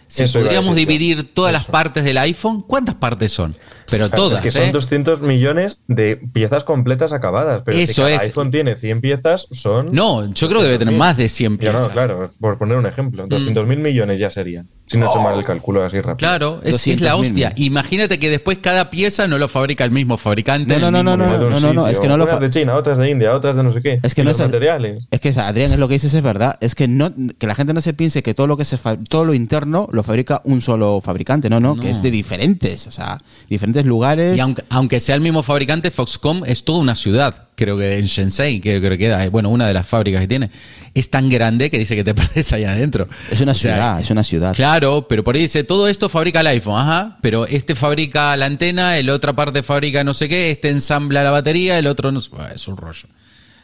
si 0.07 0.27
podríamos 0.27 0.77
dividir 0.77 1.35
todas 1.35 1.53
las 1.53 1.64
partes 1.64 2.05
del 2.05 2.18
iPhone, 2.18 2.62
¿cuántas 2.62 2.94
partes 2.94 3.33
son? 3.33 3.57
Pero 3.90 4.11
todas. 4.11 4.38
Es 4.38 4.40
que 4.40 4.51
son 4.51 4.73
200 4.73 5.20
¿eh? 5.20 5.23
millones 5.23 5.81
de 5.88 6.16
piezas 6.16 6.64
completas 6.64 7.12
acabadas. 7.12 7.62
Pero 7.64 7.77
Eso 7.77 8.07
si 8.07 8.12
cada 8.12 8.23
iPhone 8.23 8.51
tiene 8.51 8.77
100 8.77 9.01
piezas, 9.01 9.47
son. 9.51 9.92
No, 9.92 10.33
yo 10.33 10.49
creo 10.49 10.61
que 10.61 10.66
debe 10.66 10.79
tener 10.79 10.94
más 10.94 11.16
de 11.16 11.29
100 11.29 11.59
piezas. 11.59 11.88
No, 11.88 11.90
claro, 11.90 12.31
por 12.40 12.59
poner 12.59 12.77
un 12.77 12.87
ejemplo. 12.87 13.27
200 13.27 13.66
mil 13.66 13.79
millones 13.79 14.18
ya 14.20 14.31
serían. 14.31 14.68
Si 14.87 14.99
no 14.99 15.07
he 15.07 15.09
hecho 15.09 15.20
mal 15.20 15.38
el 15.38 15.44
cálculo 15.44 15.83
así 15.83 15.99
rápido. 15.99 16.16
Claro, 16.16 16.61
es, 16.62 16.87
es 16.87 17.01
la 17.01 17.16
hostia. 17.16 17.53
Imagínate 17.57 18.18
que 18.18 18.29
después 18.29 18.59
cada 18.59 18.90
pieza 18.90 19.27
no 19.27 19.38
lo 19.38 19.49
fabrica 19.49 19.83
el 19.85 19.90
mismo 19.90 20.18
fabricante. 20.18 20.79
No, 20.79 20.90
no, 20.90 21.03
no, 21.03 21.16
no, 21.16 21.27
no, 21.38 21.61
no, 21.61 21.73
no, 21.73 21.88
es 21.88 22.01
que 22.01 22.09
no 22.09 22.18
lo. 22.18 22.25
Unas 22.25 22.40
de 22.40 22.51
China, 22.51 22.75
otras 22.75 22.99
de 22.99 23.11
India, 23.11 23.35
otras 23.35 23.57
de 23.57 23.62
no 23.62 23.73
sé 23.73 23.81
qué. 23.81 23.99
Es 24.03 24.14
que 24.14 24.25
no 24.25 24.31
es 24.31 24.38
materiales. 24.38 25.05
Es 25.11 25.20
que 25.20 25.31
Adrián 25.31 25.73
es 25.73 25.79
lo 25.79 25.88
que 25.88 25.94
dices 25.94 26.12
es 26.12 26.23
verdad. 26.23 26.59
Es 26.61 26.75
que 26.75 26.87
no, 26.87 27.12
que 27.38 27.47
la 27.47 27.55
gente 27.55 27.73
no 27.73 27.81
se 27.81 27.94
piense 27.94 28.23
que 28.23 28.35
todo 28.35 28.47
lo 28.47 28.57
que 28.57 28.64
se 28.64 28.79
todo 29.09 29.25
lo 29.25 29.33
interno 29.33 29.88
lo 29.90 30.03
fabrica 30.03 30.42
un 30.44 30.61
solo 30.61 31.01
fabricante. 31.01 31.49
No, 31.49 31.61
no, 31.61 31.77
que 31.77 31.88
es 31.88 32.03
de 32.03 32.11
diferentes, 32.11 32.87
o 32.87 32.90
sea, 32.90 33.23
diferentes 33.49 33.87
lugares. 33.87 34.37
Y 34.37 34.40
aunque, 34.40 34.64
aunque 34.68 35.01
sea 35.01 35.14
el 35.14 35.23
mismo 35.23 35.42
fabricante, 35.42 35.90
Foxconn 35.90 36.42
es 36.47 36.64
toda 36.64 36.81
una 36.81 36.94
ciudad 36.94 37.49
creo 37.55 37.79
que 37.79 37.99
en 37.99 38.07
Shenzhen, 38.07 38.61
que 38.61 38.79
creo 38.79 38.90
que 38.93 38.99
queda, 38.99 39.29
bueno, 39.31 39.51
una 39.51 39.67
de 39.67 39.75
las 39.75 39.87
fábricas 39.87 40.21
que 40.21 40.29
tiene, 40.29 40.51
es 40.95 41.11
tan 41.11 41.29
grande 41.29 41.71
que 41.71 41.79
dice 41.79 41.97
que 41.97 42.05
te 42.05 42.14
perdes 42.14 42.53
allá 42.53 42.73
adentro. 42.73 43.09
Es 43.31 43.40
una 43.40 43.55
ciudad, 43.55 44.01
es 44.01 44.11
una 44.11 44.25
ciudad. 44.25 44.55
Claro, 44.55 45.07
pero 45.09 45.25
por 45.25 45.35
ahí 45.35 45.43
dice, 45.43 45.64
todo 45.64 45.88
esto 45.88 46.09
fabrica 46.09 46.40
el 46.40 46.47
iPhone, 46.49 46.81
ajá, 46.81 47.19
pero 47.21 47.47
este 47.47 47.75
fabrica 47.75 48.37
la 48.37 48.47
antena, 48.47 48.99
el 48.99 49.11
otra 49.11 49.35
parte 49.35 49.62
fabrica 49.62 50.05
no 50.05 50.14
sé 50.14 50.29
qué, 50.29 50.51
este 50.51 50.71
ensambla 50.71 51.23
la 51.23 51.31
batería, 51.31 51.79
el 51.79 51.87
otro 51.87 52.12
no 52.12 52.21
es 52.55 52.69
un 52.69 52.77
rollo. 52.77 53.09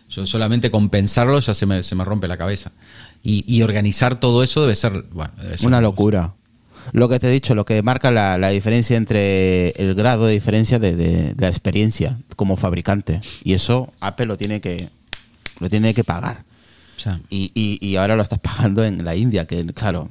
Yo 0.08 0.26
solamente 0.26 0.72
con 0.72 0.90
pensarlo 0.90 1.38
ya 1.38 1.54
se 1.54 1.66
me, 1.66 1.84
se 1.84 1.94
me 1.94 2.04
rompe 2.04 2.26
la 2.26 2.36
cabeza. 2.36 2.72
Y, 3.22 3.62
organizar 3.62 4.18
todo 4.18 4.42
eso 4.42 4.62
debe 4.62 4.74
ser, 4.74 5.04
bueno, 5.12 5.32
una 5.62 5.80
locura 5.80 6.34
lo 6.92 7.08
que 7.08 7.18
te 7.18 7.28
he 7.28 7.30
dicho, 7.30 7.54
lo 7.54 7.64
que 7.64 7.82
marca 7.82 8.10
la, 8.10 8.48
diferencia 8.50 8.96
entre 8.96 9.70
el 9.70 9.94
grado 9.94 10.26
de 10.26 10.32
diferencia 10.32 10.78
de, 10.78 11.34
la 11.38 11.48
experiencia 11.48 12.18
como 12.36 12.56
fabricante. 12.56 13.20
Y 13.44 13.54
eso 13.54 13.92
Apple 14.00 14.26
lo 14.26 14.36
tiene 14.36 14.60
que, 14.60 14.88
lo 15.58 15.68
tiene 15.68 15.94
que 15.94 16.04
pagar. 16.04 16.44
y, 17.30 17.50
y, 17.54 17.96
ahora 17.96 18.16
lo 18.16 18.22
estás 18.22 18.40
pagando 18.40 18.84
en 18.84 19.04
la 19.04 19.16
India, 19.16 19.46
que 19.46 19.64
claro, 19.66 20.08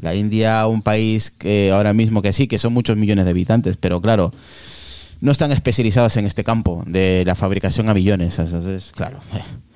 la 0.00 0.14
India, 0.14 0.66
un 0.66 0.82
país 0.82 1.30
que 1.30 1.70
ahora 1.70 1.92
mismo 1.92 2.22
que 2.22 2.32
sí, 2.32 2.46
que 2.46 2.58
son 2.58 2.72
muchos 2.72 2.96
millones 2.96 3.24
de 3.24 3.32
habitantes, 3.32 3.76
pero 3.76 4.00
claro, 4.00 4.32
no 5.20 5.32
están 5.32 5.52
especializados 5.52 6.16
en 6.16 6.26
este 6.26 6.44
campo 6.44 6.82
de 6.86 7.24
la 7.26 7.34
fabricación 7.34 7.90
a 7.90 7.94
millones. 7.94 8.38
Entonces, 8.38 8.92
claro. 8.94 9.20
Eh 9.34 9.69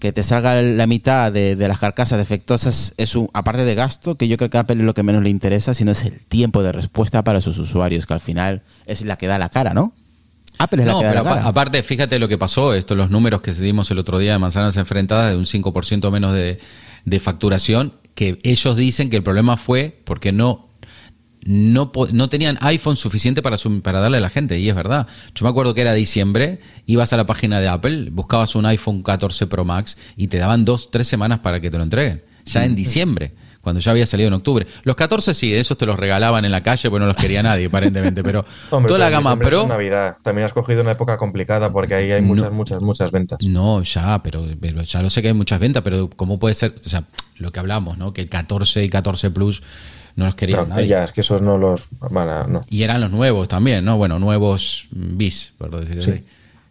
que 0.00 0.12
te 0.12 0.24
salga 0.24 0.60
la 0.62 0.86
mitad 0.86 1.30
de, 1.30 1.54
las 1.56 1.78
carcasas 1.78 2.18
defectuosas 2.18 2.94
es 2.96 3.14
un, 3.14 3.28
aparte 3.34 3.64
de 3.64 3.74
gasto, 3.74 4.16
que 4.16 4.26
yo 4.26 4.38
creo 4.38 4.48
que 4.50 4.56
a 4.56 4.60
Apple 4.60 4.76
es 4.76 4.84
lo 4.84 4.94
que 4.94 5.02
menos 5.02 5.22
le 5.22 5.30
interesa, 5.30 5.74
sino 5.74 5.92
es 5.92 6.02
el 6.04 6.18
tiempo 6.24 6.62
de 6.62 6.72
respuesta 6.72 7.22
para 7.22 7.40
sus 7.40 7.58
usuarios, 7.58 8.06
que 8.06 8.14
al 8.14 8.20
final 8.20 8.62
es 8.86 9.02
la 9.02 9.16
que 9.16 9.26
da 9.26 9.38
la 9.38 9.50
cara, 9.50 9.74
¿no? 9.74 9.92
Apple 10.58 10.82
es 10.82 10.88
la 10.88 10.98
que 10.98 11.04
da 11.04 11.14
la 11.14 11.22
cara. 11.22 11.46
Aparte, 11.46 11.82
fíjate 11.82 12.18
lo 12.18 12.28
que 12.28 12.38
pasó, 12.38 12.74
estos 12.74 12.96
los 12.96 13.10
números 13.10 13.42
que 13.42 13.52
dimos 13.52 13.90
el 13.90 13.98
otro 13.98 14.18
día 14.18 14.32
de 14.32 14.38
manzanas 14.38 14.76
enfrentadas, 14.78 15.30
de 15.32 15.36
un 15.36 15.44
5% 15.44 16.10
menos 16.10 16.34
de, 16.34 16.58
facturación, 17.20 17.92
que 18.14 18.38
ellos 18.42 18.76
dicen 18.76 19.10
que 19.10 19.16
el 19.16 19.22
problema 19.22 19.58
fue 19.58 20.00
porque 20.04 20.32
no 20.32 20.69
no, 21.44 21.90
no 22.12 22.28
tenían 22.28 22.58
iPhone 22.60 22.96
suficiente 22.96 23.42
para, 23.42 23.56
para 23.82 24.00
darle 24.00 24.18
a 24.18 24.20
la 24.20 24.30
gente, 24.30 24.58
y 24.58 24.68
es 24.68 24.74
verdad. 24.74 25.06
Yo 25.34 25.44
me 25.44 25.50
acuerdo 25.50 25.74
que 25.74 25.80
era 25.80 25.94
diciembre, 25.94 26.60
ibas 26.86 27.12
a 27.12 27.16
la 27.16 27.26
página 27.26 27.60
de 27.60 27.68
Apple, 27.68 28.08
buscabas 28.10 28.54
un 28.54 28.66
iPhone 28.66 29.02
14 29.02 29.46
Pro 29.46 29.64
Max 29.64 29.96
y 30.16 30.28
te 30.28 30.38
daban 30.38 30.64
dos, 30.64 30.90
tres 30.90 31.08
semanas 31.08 31.40
para 31.40 31.60
que 31.60 31.70
te 31.70 31.76
lo 31.76 31.84
entreguen, 31.84 32.22
ya 32.44 32.64
en 32.64 32.74
diciembre 32.74 33.32
cuando 33.60 33.80
ya 33.80 33.90
había 33.90 34.06
salido 34.06 34.28
en 34.28 34.34
octubre. 34.34 34.66
Los 34.84 34.96
14 34.96 35.34
sí, 35.34 35.54
esos 35.54 35.76
te 35.76 35.86
los 35.86 35.98
regalaban 35.98 36.44
en 36.44 36.52
la 36.52 36.62
calle, 36.62 36.88
porque 36.88 37.00
no 37.00 37.06
los 37.06 37.16
quería 37.16 37.42
nadie, 37.42 37.66
aparentemente, 37.66 38.22
pero 38.22 38.44
toda 38.70 38.98
la 38.98 39.10
gama 39.10 39.36
Pro... 39.36 39.62
Es 39.62 39.68
Navidad. 39.68 40.16
También 40.22 40.46
has 40.46 40.52
cogido 40.52 40.80
una 40.80 40.92
época 40.92 41.18
complicada 41.18 41.70
porque 41.70 41.94
ahí 41.94 42.10
hay 42.10 42.22
muchas, 42.22 42.50
muchas, 42.50 42.80
muchas 42.80 43.10
ventas. 43.10 43.38
No, 43.46 43.82
ya, 43.82 44.22
pero, 44.22 44.46
ya 44.82 45.02
lo 45.02 45.10
sé 45.10 45.22
que 45.22 45.28
hay 45.28 45.34
muchas 45.34 45.60
ventas, 45.60 45.82
pero 45.82 46.08
¿cómo 46.08 46.38
puede 46.38 46.54
ser? 46.54 46.74
O 46.84 46.88
sea, 46.88 47.04
lo 47.36 47.52
que 47.52 47.60
hablamos, 47.60 47.98
¿no? 47.98 48.12
Que 48.12 48.22
el 48.22 48.28
14 48.28 48.84
y 48.84 48.88
14 48.88 49.30
Plus 49.30 49.62
no 50.16 50.26
los 50.26 50.34
quería 50.34 50.64
nadie. 50.64 50.86
Ya, 50.86 51.04
es 51.04 51.12
que 51.12 51.20
esos 51.20 51.42
no 51.42 51.58
los 51.58 51.88
van 51.98 52.60
Y 52.68 52.82
eran 52.82 53.00
los 53.00 53.10
nuevos 53.10 53.48
también, 53.48 53.84
¿no? 53.84 53.96
Bueno, 53.96 54.18
nuevos 54.18 54.88
bis, 54.90 55.54
por 55.58 55.78
decirlo 55.78 56.02
así. 56.02 56.24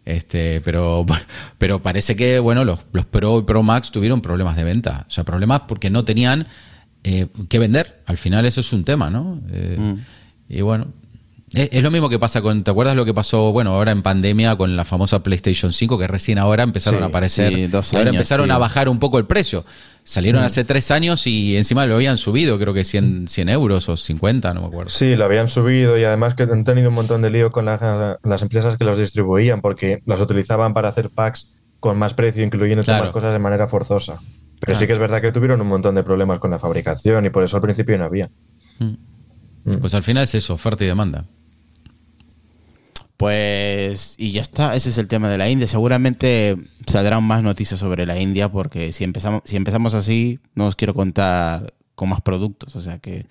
Este, 0.04 0.60
pero, 0.62 1.04
pero 1.58 1.78
parece 1.80 2.16
que, 2.16 2.38
bueno, 2.38 2.64
los, 2.64 2.80
los 2.92 3.06
Pro 3.06 3.38
y 3.38 3.42
Pro 3.42 3.62
Max 3.62 3.90
tuvieron 3.90 4.20
problemas 4.20 4.56
de 4.56 4.64
venta. 4.64 5.04
O 5.08 5.10
sea, 5.10 5.24
problemas 5.24 5.60
porque 5.68 5.90
no 5.90 6.04
tenían 6.04 6.46
eh, 7.04 7.28
qué 7.48 7.58
vender. 7.58 8.02
Al 8.06 8.18
final 8.18 8.44
eso 8.44 8.60
es 8.60 8.72
un 8.72 8.84
tema, 8.84 9.10
¿no? 9.10 9.40
Eh, 9.50 9.76
mm. 9.78 9.94
Y 10.48 10.62
bueno, 10.62 10.88
es, 11.52 11.82
lo 11.82 11.90
mismo 11.90 12.08
que 12.08 12.18
pasa 12.18 12.42
con, 12.42 12.62
¿te 12.62 12.70
acuerdas 12.70 12.94
lo 12.94 13.04
que 13.04 13.12
pasó, 13.12 13.52
bueno, 13.52 13.72
ahora 13.72 13.90
en 13.90 14.02
pandemia 14.02 14.56
con 14.56 14.76
la 14.76 14.84
famosa 14.84 15.22
PlayStation 15.22 15.72
5, 15.72 15.98
que 15.98 16.06
recién 16.06 16.38
ahora 16.38 16.62
empezaron 16.62 17.02
a 17.02 17.06
aparecer, 17.06 17.68
ahora 17.92 18.10
empezaron 18.10 18.50
a 18.50 18.58
bajar 18.58 18.88
un 18.88 18.98
poco 18.98 19.18
el 19.18 19.26
precio. 19.26 19.64
Salieron 20.04 20.42
mm. 20.42 20.46
hace 20.46 20.64
tres 20.64 20.90
años 20.90 21.26
y 21.26 21.56
encima 21.56 21.86
lo 21.86 21.96
habían 21.96 22.18
subido, 22.18 22.58
creo 22.58 22.72
que 22.72 22.84
100, 22.84 23.28
100 23.28 23.48
euros 23.48 23.88
o 23.88 23.96
50, 23.96 24.54
no 24.54 24.60
me 24.60 24.66
acuerdo. 24.68 24.90
Sí, 24.90 25.16
lo 25.16 25.24
habían 25.24 25.48
subido 25.48 25.98
y 25.98 26.04
además 26.04 26.34
que 26.34 26.44
han 26.44 26.64
tenido 26.64 26.88
un 26.88 26.94
montón 26.94 27.22
de 27.22 27.30
lío 27.30 27.50
con 27.50 27.64
las 27.64 28.42
empresas 28.42 28.76
que 28.76 28.84
los 28.84 28.98
distribuían 28.98 29.60
porque 29.60 30.02
las 30.06 30.20
utilizaban 30.20 30.72
para 30.72 30.88
hacer 30.88 31.10
packs 31.10 31.50
con 31.80 31.98
más 31.98 32.14
precio, 32.14 32.44
incluyendo 32.44 32.84
todas 32.84 33.00
las 33.00 33.10
cosas 33.10 33.32
de 33.32 33.38
manera 33.38 33.66
forzosa. 33.66 34.20
Pero 34.60 34.78
sí 34.78 34.86
que 34.86 34.92
es 34.92 34.98
verdad 34.98 35.20
que 35.20 35.32
tuvieron 35.32 35.60
un 35.60 35.66
montón 35.66 35.94
de 35.94 36.02
problemas 36.02 36.38
con 36.38 36.50
la 36.50 36.58
fabricación 36.58 37.24
y 37.24 37.30
por 37.30 37.42
eso 37.42 37.56
al 37.56 37.62
principio 37.62 37.96
no 37.98 38.04
había. 38.04 38.28
Mm. 38.78 38.94
Mm. 39.64 39.74
Pues 39.80 39.94
al 39.94 40.02
final 40.02 40.24
es 40.24 40.34
eso, 40.34 40.54
oferta 40.54 40.84
y 40.84 40.86
demanda. 40.86 41.24
Pues, 43.20 44.14
y 44.16 44.32
ya 44.32 44.40
está, 44.40 44.74
ese 44.74 44.88
es 44.88 44.96
el 44.96 45.06
tema 45.06 45.28
de 45.28 45.36
la 45.36 45.50
India. 45.50 45.66
Seguramente 45.66 46.56
saldrán 46.86 47.22
más 47.22 47.42
noticias 47.42 47.78
sobre 47.78 48.06
la 48.06 48.18
India 48.18 48.50
porque 48.50 48.94
si 48.94 49.04
empezamos, 49.04 49.42
si 49.44 49.56
empezamos 49.56 49.92
así, 49.92 50.38
no 50.54 50.66
os 50.66 50.74
quiero 50.74 50.94
contar 50.94 51.74
con 51.94 52.08
más 52.08 52.22
productos. 52.22 52.76
O 52.76 52.80
sea 52.80 52.98
que 52.98 53.26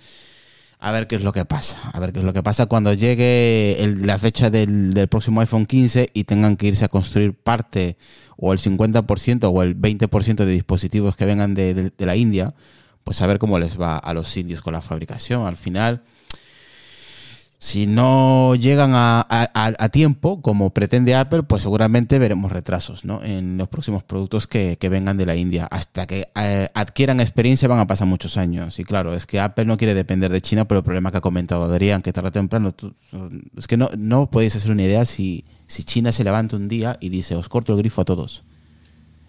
a 0.77 0.91
ver 0.91 1.07
qué 1.07 1.15
es 1.15 1.23
lo 1.23 1.33
que 1.33 1.43
pasa. 1.43 1.89
A 1.91 1.99
ver 1.99 2.13
qué 2.13 2.19
es 2.19 2.25
lo 2.25 2.33
que 2.33 2.43
pasa 2.43 2.67
cuando 2.67 2.93
llegue 2.93 3.95
la 4.03 4.19
fecha 4.19 4.51
del, 4.51 4.93
del, 4.93 5.07
próximo 5.07 5.41
iPhone 5.41 5.65
15 5.65 6.11
y 6.13 6.25
tengan 6.25 6.55
que 6.55 6.67
irse 6.67 6.85
a 6.85 6.89
construir 6.89 7.33
parte 7.33 7.97
o 8.37 8.53
el 8.53 8.59
50% 8.59 9.51
o 9.51 9.63
el 9.63 9.75
20% 9.75 10.35
de 10.35 10.51
dispositivos 10.51 11.15
que 11.15 11.25
vengan 11.25 11.55
de, 11.55 11.91
la 11.97 12.15
India, 12.15 12.53
pues 13.03 13.23
a 13.23 13.25
ver 13.25 13.39
cómo 13.39 13.57
les 13.57 13.81
va 13.81 13.97
a 13.97 14.13
los 14.13 14.37
indios 14.37 14.61
con 14.61 14.73
la 14.73 14.83
fabricación. 14.83 15.47
Al 15.47 15.55
final, 15.55 16.03
si 17.61 17.87
no 17.87 18.55
llegan 18.55 18.91
a, 18.93 19.89
tiempo, 19.91 20.41
como 20.41 20.69
pretende 20.69 21.13
Apple, 21.13 21.43
pues 21.43 21.61
seguramente 21.61 22.17
veremos 22.17 22.53
retrasos 22.53 23.03
¿no? 23.03 23.21
en 23.21 23.57
los 23.57 23.67
próximos 23.67 24.01
productos 24.01 24.47
que, 24.47 24.77
vengan 24.89 25.17
de 25.17 25.25
la 25.25 25.35
India. 25.35 25.67
Hasta 25.69 26.07
que 26.07 26.29
eh, 26.35 26.69
adquieran 26.73 27.19
experiencia 27.19 27.67
van 27.67 27.79
a 27.79 27.85
pasar 27.85 28.07
muchos 28.07 28.37
años. 28.37 28.79
Y 28.79 28.85
claro, 28.85 29.13
es 29.13 29.25
que 29.25 29.41
Apple 29.41 29.65
no 29.65 29.75
quiere 29.75 29.93
depender 29.93 30.31
de 30.31 30.41
China, 30.41 30.69
pero 30.69 30.77
el 30.77 30.85
problema 30.85 31.11
que 31.11 31.17
ha 31.17 31.21
comentado 31.21 31.65
Adrián, 31.65 32.01
que 32.01 32.13
tarde 32.13 32.29
o 32.29 32.31
temprano, 32.31 32.73
es 33.57 33.67
que 33.67 33.75
no, 33.75 33.89
no 33.97 34.31
podéis 34.31 34.55
hacer 34.55 34.71
una 34.71 34.83
idea 34.83 35.05
si, 35.05 35.43
si 35.67 35.83
China 35.83 36.13
se 36.13 36.23
levanta 36.23 36.55
un 36.55 36.69
día 36.69 36.95
y 37.01 37.09
dice, 37.09 37.35
os 37.35 37.49
corto 37.49 37.73
el 37.73 37.79
grifo 37.79 37.99
a 37.99 38.05
todos. 38.05 38.45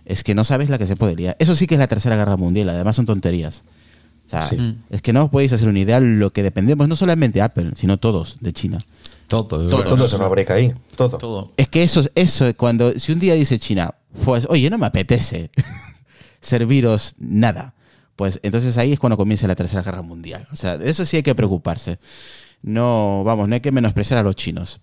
Es 0.05 0.23
que 0.23 0.37
no 0.37 0.45
sabes 0.45 0.71
la 0.71 0.79
que 0.79 0.87
se 0.87 0.95
podría. 0.95 1.35
Eso 1.41 1.57
sí 1.57 1.67
que 1.67 1.75
es 1.75 1.81
la 1.81 1.89
tercera 1.89 2.15
guerra 2.15 2.37
mundial, 2.37 2.69
además 2.69 2.95
son 2.95 3.07
tonterías. 3.07 3.65
Mm. 4.33 4.83
es 4.91 5.03
que 5.03 5.13
no 5.13 5.25
os 5.25 5.31
podéis 5.31 5.53
hacer 5.53 5.69
una 5.69 5.81
idea 5.81 6.01
lo 6.01 6.33
que 6.33 6.43
dependemos, 6.43 6.89
no 6.89 6.97
solamente 6.97 7.43
Apple, 7.43 7.73
sino 7.77 7.99
todos 7.99 8.39
de 8.41 8.53
China. 8.53 8.79
Todo, 9.27 9.69
todo, 9.69 10.09
se 10.09 10.19
fabrica 10.19 10.55
ahí, 10.55 10.75
todo. 10.97 11.53
Es 11.57 11.69
que 11.69 11.85
eso, 11.85 12.03
eso, 12.17 12.53
cuando, 12.57 12.99
si 12.99 13.13
un 13.13 13.21
día 13.21 13.35
dice 13.35 13.61
China, 13.61 13.95
pues, 14.25 14.47
oye, 14.51 14.69
no 14.71 14.79
me 14.79 14.87
apetece 14.87 15.51
serviros 16.41 17.15
nada, 17.19 17.75
pues 18.17 18.41
entonces 18.43 18.77
ahí 18.77 18.93
es 18.93 18.99
cuando 18.99 19.17
comienza 19.17 19.47
la 19.47 19.55
tercera 19.55 19.83
guerra 19.83 20.03
mundial. 20.03 20.49
O 20.53 20.57
sea, 20.57 20.75
eso 20.75 21.07
sí 21.07 21.17
hay 21.17 21.23
que 21.23 21.35
preocuparse. 21.35 21.99
No, 22.61 23.23
vamos, 23.25 23.49
no 23.49 23.55
hay 23.55 23.61
que 23.61 23.73
menospreciar 23.73 24.19
a 24.19 24.23
los 24.23 24.37
chinos. 24.37 24.81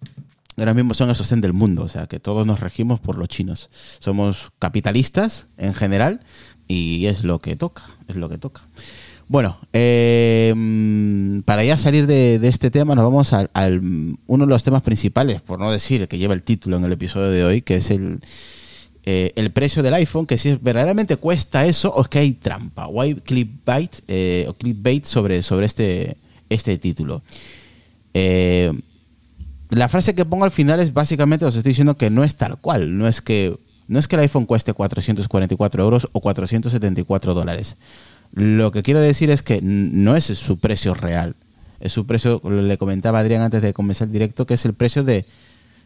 Ahora 0.57 0.73
mismo 0.73 0.93
son 0.93 1.09
el 1.09 1.15
sostén 1.15 1.41
del 1.41 1.53
mundo, 1.53 1.83
o 1.83 1.87
sea, 1.87 2.07
que 2.07 2.19
todos 2.19 2.47
nos 2.47 2.61
regimos 2.61 2.99
por 2.99 3.17
los 3.17 3.27
chinos. 3.27 3.69
Somos 3.99 4.51
capitalistas 4.57 5.49
en 5.57 5.73
general 5.73 6.21
y 6.67 7.05
es 7.05 7.23
lo 7.23 7.39
que 7.39 7.55
toca, 7.55 7.83
es 8.07 8.15
lo 8.15 8.27
que 8.27 8.37
toca. 8.37 8.63
Bueno, 9.29 9.57
eh, 9.73 10.53
para 11.43 11.63
ya 11.65 11.77
salir 11.77 12.07
de, 12.07 12.39
este 12.47 12.71
tema, 12.71 12.95
nos 12.95 13.03
vamos 13.03 13.33
al, 13.33 13.49
uno 14.25 14.45
de 14.45 14.49
los 14.49 14.63
temas 14.63 14.81
principales, 14.83 15.41
por 15.41 15.59
no 15.59 15.69
decir 15.69 16.07
que 16.07 16.17
lleva 16.17 16.33
el 16.33 16.43
título 16.43 16.77
en 16.77 16.85
el 16.85 16.93
episodio 16.93 17.29
de 17.29 17.43
hoy, 17.43 17.61
que 17.61 17.75
es 17.75 17.91
el, 17.91 18.19
eh, 19.03 19.33
el 19.35 19.51
precio 19.51 19.83
del 19.83 19.95
iPhone, 19.95 20.25
que 20.25 20.37
si 20.37 20.55
verdaderamente 20.55 21.17
cuesta 21.17 21.65
eso 21.65 21.91
o 21.93 22.03
es 22.03 22.07
que 22.07 22.19
hay 22.19 22.31
trampa, 22.33 22.87
o 22.87 23.01
hay 23.01 23.15
clickbait, 23.15 23.97
eh, 24.07 24.45
o 24.47 24.53
clickbait 24.53 25.03
sobre, 25.03 25.43
sobre 25.43 25.65
este, 25.65 26.15
este 26.49 26.77
título. 26.77 27.21
la 28.13 29.89
frase 29.89 30.15
que 30.15 30.23
pongo 30.23 30.45
al 30.45 30.51
final 30.51 30.79
es 30.79 30.93
básicamente, 30.93 31.43
os 31.43 31.57
estoy 31.57 31.71
diciendo 31.71 31.97
que 31.97 32.09
no 32.09 32.23
es 32.23 32.37
tal 32.37 32.57
cual, 32.59 32.97
no 32.97 33.09
es 33.09 33.21
que, 33.21 33.57
no 33.89 33.99
es 33.99 34.07
que 34.07 34.15
el 34.15 34.21
iPhone 34.21 34.45
cueste 34.45 34.71
444 34.71 35.83
euros 35.83 36.07
o 36.13 36.21
474 36.21 37.33
dólares 37.33 37.75
lo 38.33 38.71
que 38.71 38.83
quiero 38.83 39.01
decir 39.01 39.29
es 39.29 39.43
que 39.43 39.59
no 39.61 40.15
es 40.15 40.25
su 40.25 40.57
precio 40.57 40.93
real. 40.93 41.35
Es 41.79 41.93
su 41.93 42.05
precio, 42.05 42.41
le 42.43 42.77
comentaba 42.77 43.19
Adrián 43.19 43.41
antes 43.41 43.61
de 43.61 43.73
comenzar 43.73 44.07
el 44.07 44.13
directo, 44.13 44.45
que 44.45 44.55
es 44.55 44.65
el 44.65 44.73
precio 44.73 45.03
de 45.03 45.25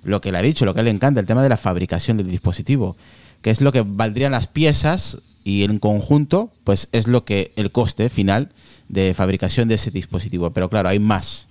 lo 0.03 0.21
que 0.21 0.31
le 0.31 0.37
ha 0.37 0.41
dicho, 0.41 0.65
lo 0.65 0.73
que 0.73 0.83
le 0.83 0.89
encanta, 0.89 1.19
el 1.19 1.25
tema 1.25 1.43
de 1.43 1.49
la 1.49 1.57
fabricación 1.57 2.17
del 2.17 2.29
dispositivo, 2.29 2.95
que 3.41 3.51
es 3.51 3.61
lo 3.61 3.71
que 3.71 3.83
valdrían 3.85 4.31
las 4.31 4.47
piezas 4.47 5.21
y 5.43 5.63
en 5.63 5.79
conjunto, 5.79 6.53
pues 6.63 6.87
es 6.91 7.07
lo 7.07 7.25
que 7.25 7.51
el 7.55 7.71
coste 7.71 8.09
final 8.09 8.51
de 8.87 9.13
fabricación 9.13 9.67
de 9.67 9.75
ese 9.75 9.91
dispositivo. 9.91 10.51
Pero 10.51 10.69
claro, 10.69 10.89
hay 10.89 10.99
más. 10.99 11.47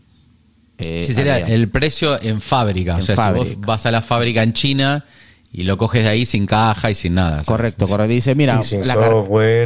Eh, 0.79 1.05
sí, 1.07 1.12
sería 1.12 1.38
el 1.38 1.68
precio 1.68 2.20
en 2.22 2.40
fábrica. 2.40 2.96
o 2.96 3.00
sea, 3.00 3.16
si 3.16 3.38
vos 3.38 3.61
vas 3.61 3.85
a 3.87 3.90
la 3.90 4.00
fábrica 4.00 4.42
en 4.42 4.53
China 4.53 5.05
y 5.53 5.65
lo 5.65 5.77
coges 5.79 6.05
de 6.05 6.09
ahí 6.09 6.27
sin 6.27 6.47
caja 6.47 6.91
y 6.91 6.95
sin 6.95 7.15
nada. 7.15 7.43
Correcto, 7.45 7.89
correcto. 7.89 8.13
Dice, 8.13 8.35
mira, 8.37 8.61
la, 8.85 8.95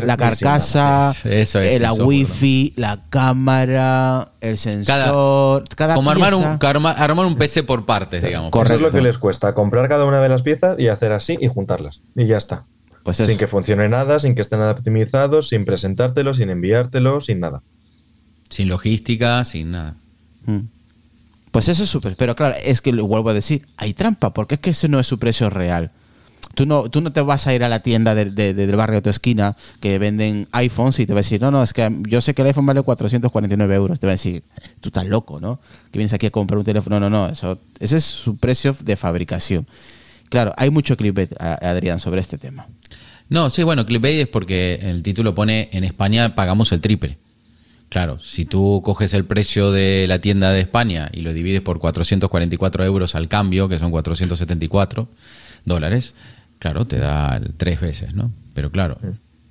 la, 0.02 0.16
carcasa, 0.16 1.14
eso 1.24 1.60
es, 1.60 1.80
la 1.80 1.92
wifi, 1.92 2.72
la 2.76 3.02
cámara, 3.10 4.32
el 4.40 4.56
sensor, 4.56 5.64
cada, 5.76 5.94
Como 5.94 6.10
armar, 6.10 6.34
un, 6.34 6.44
armar 6.44 7.26
un 7.26 7.36
PC 7.36 7.64
por 7.64 7.84
partes, 7.84 8.22
digamos. 8.22 8.50
Correcto. 8.50 8.74
Eso 8.74 8.86
es 8.86 8.92
lo 8.92 8.98
que 8.98 9.04
les 9.04 9.18
cuesta, 9.18 9.54
comprar 9.54 9.88
cada 9.88 10.06
una 10.06 10.22
de 10.22 10.28
las 10.30 10.40
piezas 10.40 10.78
y 10.78 10.88
hacer 10.88 11.12
así 11.12 11.36
y 11.38 11.48
juntarlas. 11.48 12.00
Y 12.16 12.26
ya 12.26 12.38
está. 12.38 12.64
Pues 13.02 13.18
sin 13.18 13.36
que 13.36 13.46
funcione 13.46 13.86
nada, 13.90 14.18
sin 14.18 14.34
que 14.34 14.40
esté 14.40 14.56
nada 14.56 14.72
optimizado, 14.72 15.42
sin 15.42 15.66
presentártelo, 15.66 16.32
sin 16.32 16.48
enviártelo, 16.48 17.20
sin 17.20 17.40
nada. 17.40 17.62
Sin 18.48 18.68
logística, 18.68 19.44
sin 19.44 19.72
nada. 19.72 19.96
Mm. 20.46 20.60
Pues 21.54 21.68
eso 21.68 21.84
es 21.84 21.88
súper. 21.88 22.16
Pero 22.16 22.34
claro, 22.34 22.56
es 22.64 22.80
que 22.80 22.92
lo 22.92 23.06
vuelvo 23.06 23.30
a 23.30 23.32
decir, 23.32 23.64
hay 23.76 23.94
trampa, 23.94 24.34
porque 24.34 24.56
es 24.56 24.60
que 24.60 24.70
ese 24.70 24.88
no 24.88 24.98
es 24.98 25.06
su 25.06 25.20
precio 25.20 25.50
real. 25.50 25.92
Tú 26.56 26.66
no, 26.66 26.90
tú 26.90 27.00
no 27.00 27.12
te 27.12 27.20
vas 27.20 27.46
a 27.46 27.54
ir 27.54 27.62
a 27.62 27.68
la 27.68 27.78
tienda 27.78 28.16
del 28.16 28.74
barrio 28.74 28.96
de 28.96 29.02
tu 29.02 29.10
esquina 29.10 29.56
que 29.80 30.00
venden 30.00 30.48
iPhones 30.50 30.98
y 30.98 31.06
te 31.06 31.12
va 31.12 31.20
a 31.20 31.22
decir, 31.22 31.40
no, 31.40 31.52
no, 31.52 31.62
es 31.62 31.72
que 31.72 31.88
yo 32.08 32.20
sé 32.20 32.34
que 32.34 32.42
el 32.42 32.48
iPhone 32.48 32.66
vale 32.66 32.82
449 32.82 33.72
euros. 33.72 34.00
Te 34.00 34.06
va 34.08 34.10
a 34.10 34.14
decir, 34.18 34.42
tú 34.80 34.88
estás 34.88 35.06
loco, 35.06 35.38
¿no? 35.38 35.60
Que 35.92 35.98
vienes 36.00 36.12
aquí 36.12 36.26
a 36.26 36.32
comprar 36.32 36.58
un 36.58 36.64
teléfono. 36.64 36.98
No, 36.98 37.08
no, 37.08 37.28
eso, 37.28 37.60
ese 37.78 37.98
es 37.98 38.04
su 38.04 38.36
precio 38.36 38.74
de 38.80 38.96
fabricación. 38.96 39.68
Claro, 40.30 40.52
hay 40.56 40.70
mucho 40.70 40.96
clipbait, 40.96 41.40
Adrián, 41.40 42.00
sobre 42.00 42.20
este 42.20 42.36
tema. 42.36 42.66
No, 43.28 43.48
sí, 43.48 43.62
bueno, 43.62 43.86
clipbait 43.86 44.22
es 44.22 44.26
porque 44.26 44.80
el 44.82 45.04
título 45.04 45.36
pone 45.36 45.68
en 45.70 45.84
España 45.84 46.34
pagamos 46.34 46.72
el 46.72 46.80
triple. 46.80 47.16
Claro, 47.94 48.18
si 48.18 48.44
tú 48.44 48.82
coges 48.84 49.14
el 49.14 49.24
precio 49.24 49.70
de 49.70 50.06
la 50.08 50.18
tienda 50.18 50.50
de 50.50 50.58
España 50.58 51.10
y 51.12 51.22
lo 51.22 51.32
divides 51.32 51.60
por 51.60 51.78
444 51.78 52.84
euros 52.84 53.14
al 53.14 53.28
cambio, 53.28 53.68
que 53.68 53.78
son 53.78 53.92
474 53.92 55.08
dólares, 55.64 56.16
claro, 56.58 56.88
te 56.88 56.98
da 56.98 57.40
tres 57.56 57.80
veces, 57.80 58.12
¿no? 58.12 58.32
Pero 58.52 58.72
claro, 58.72 58.98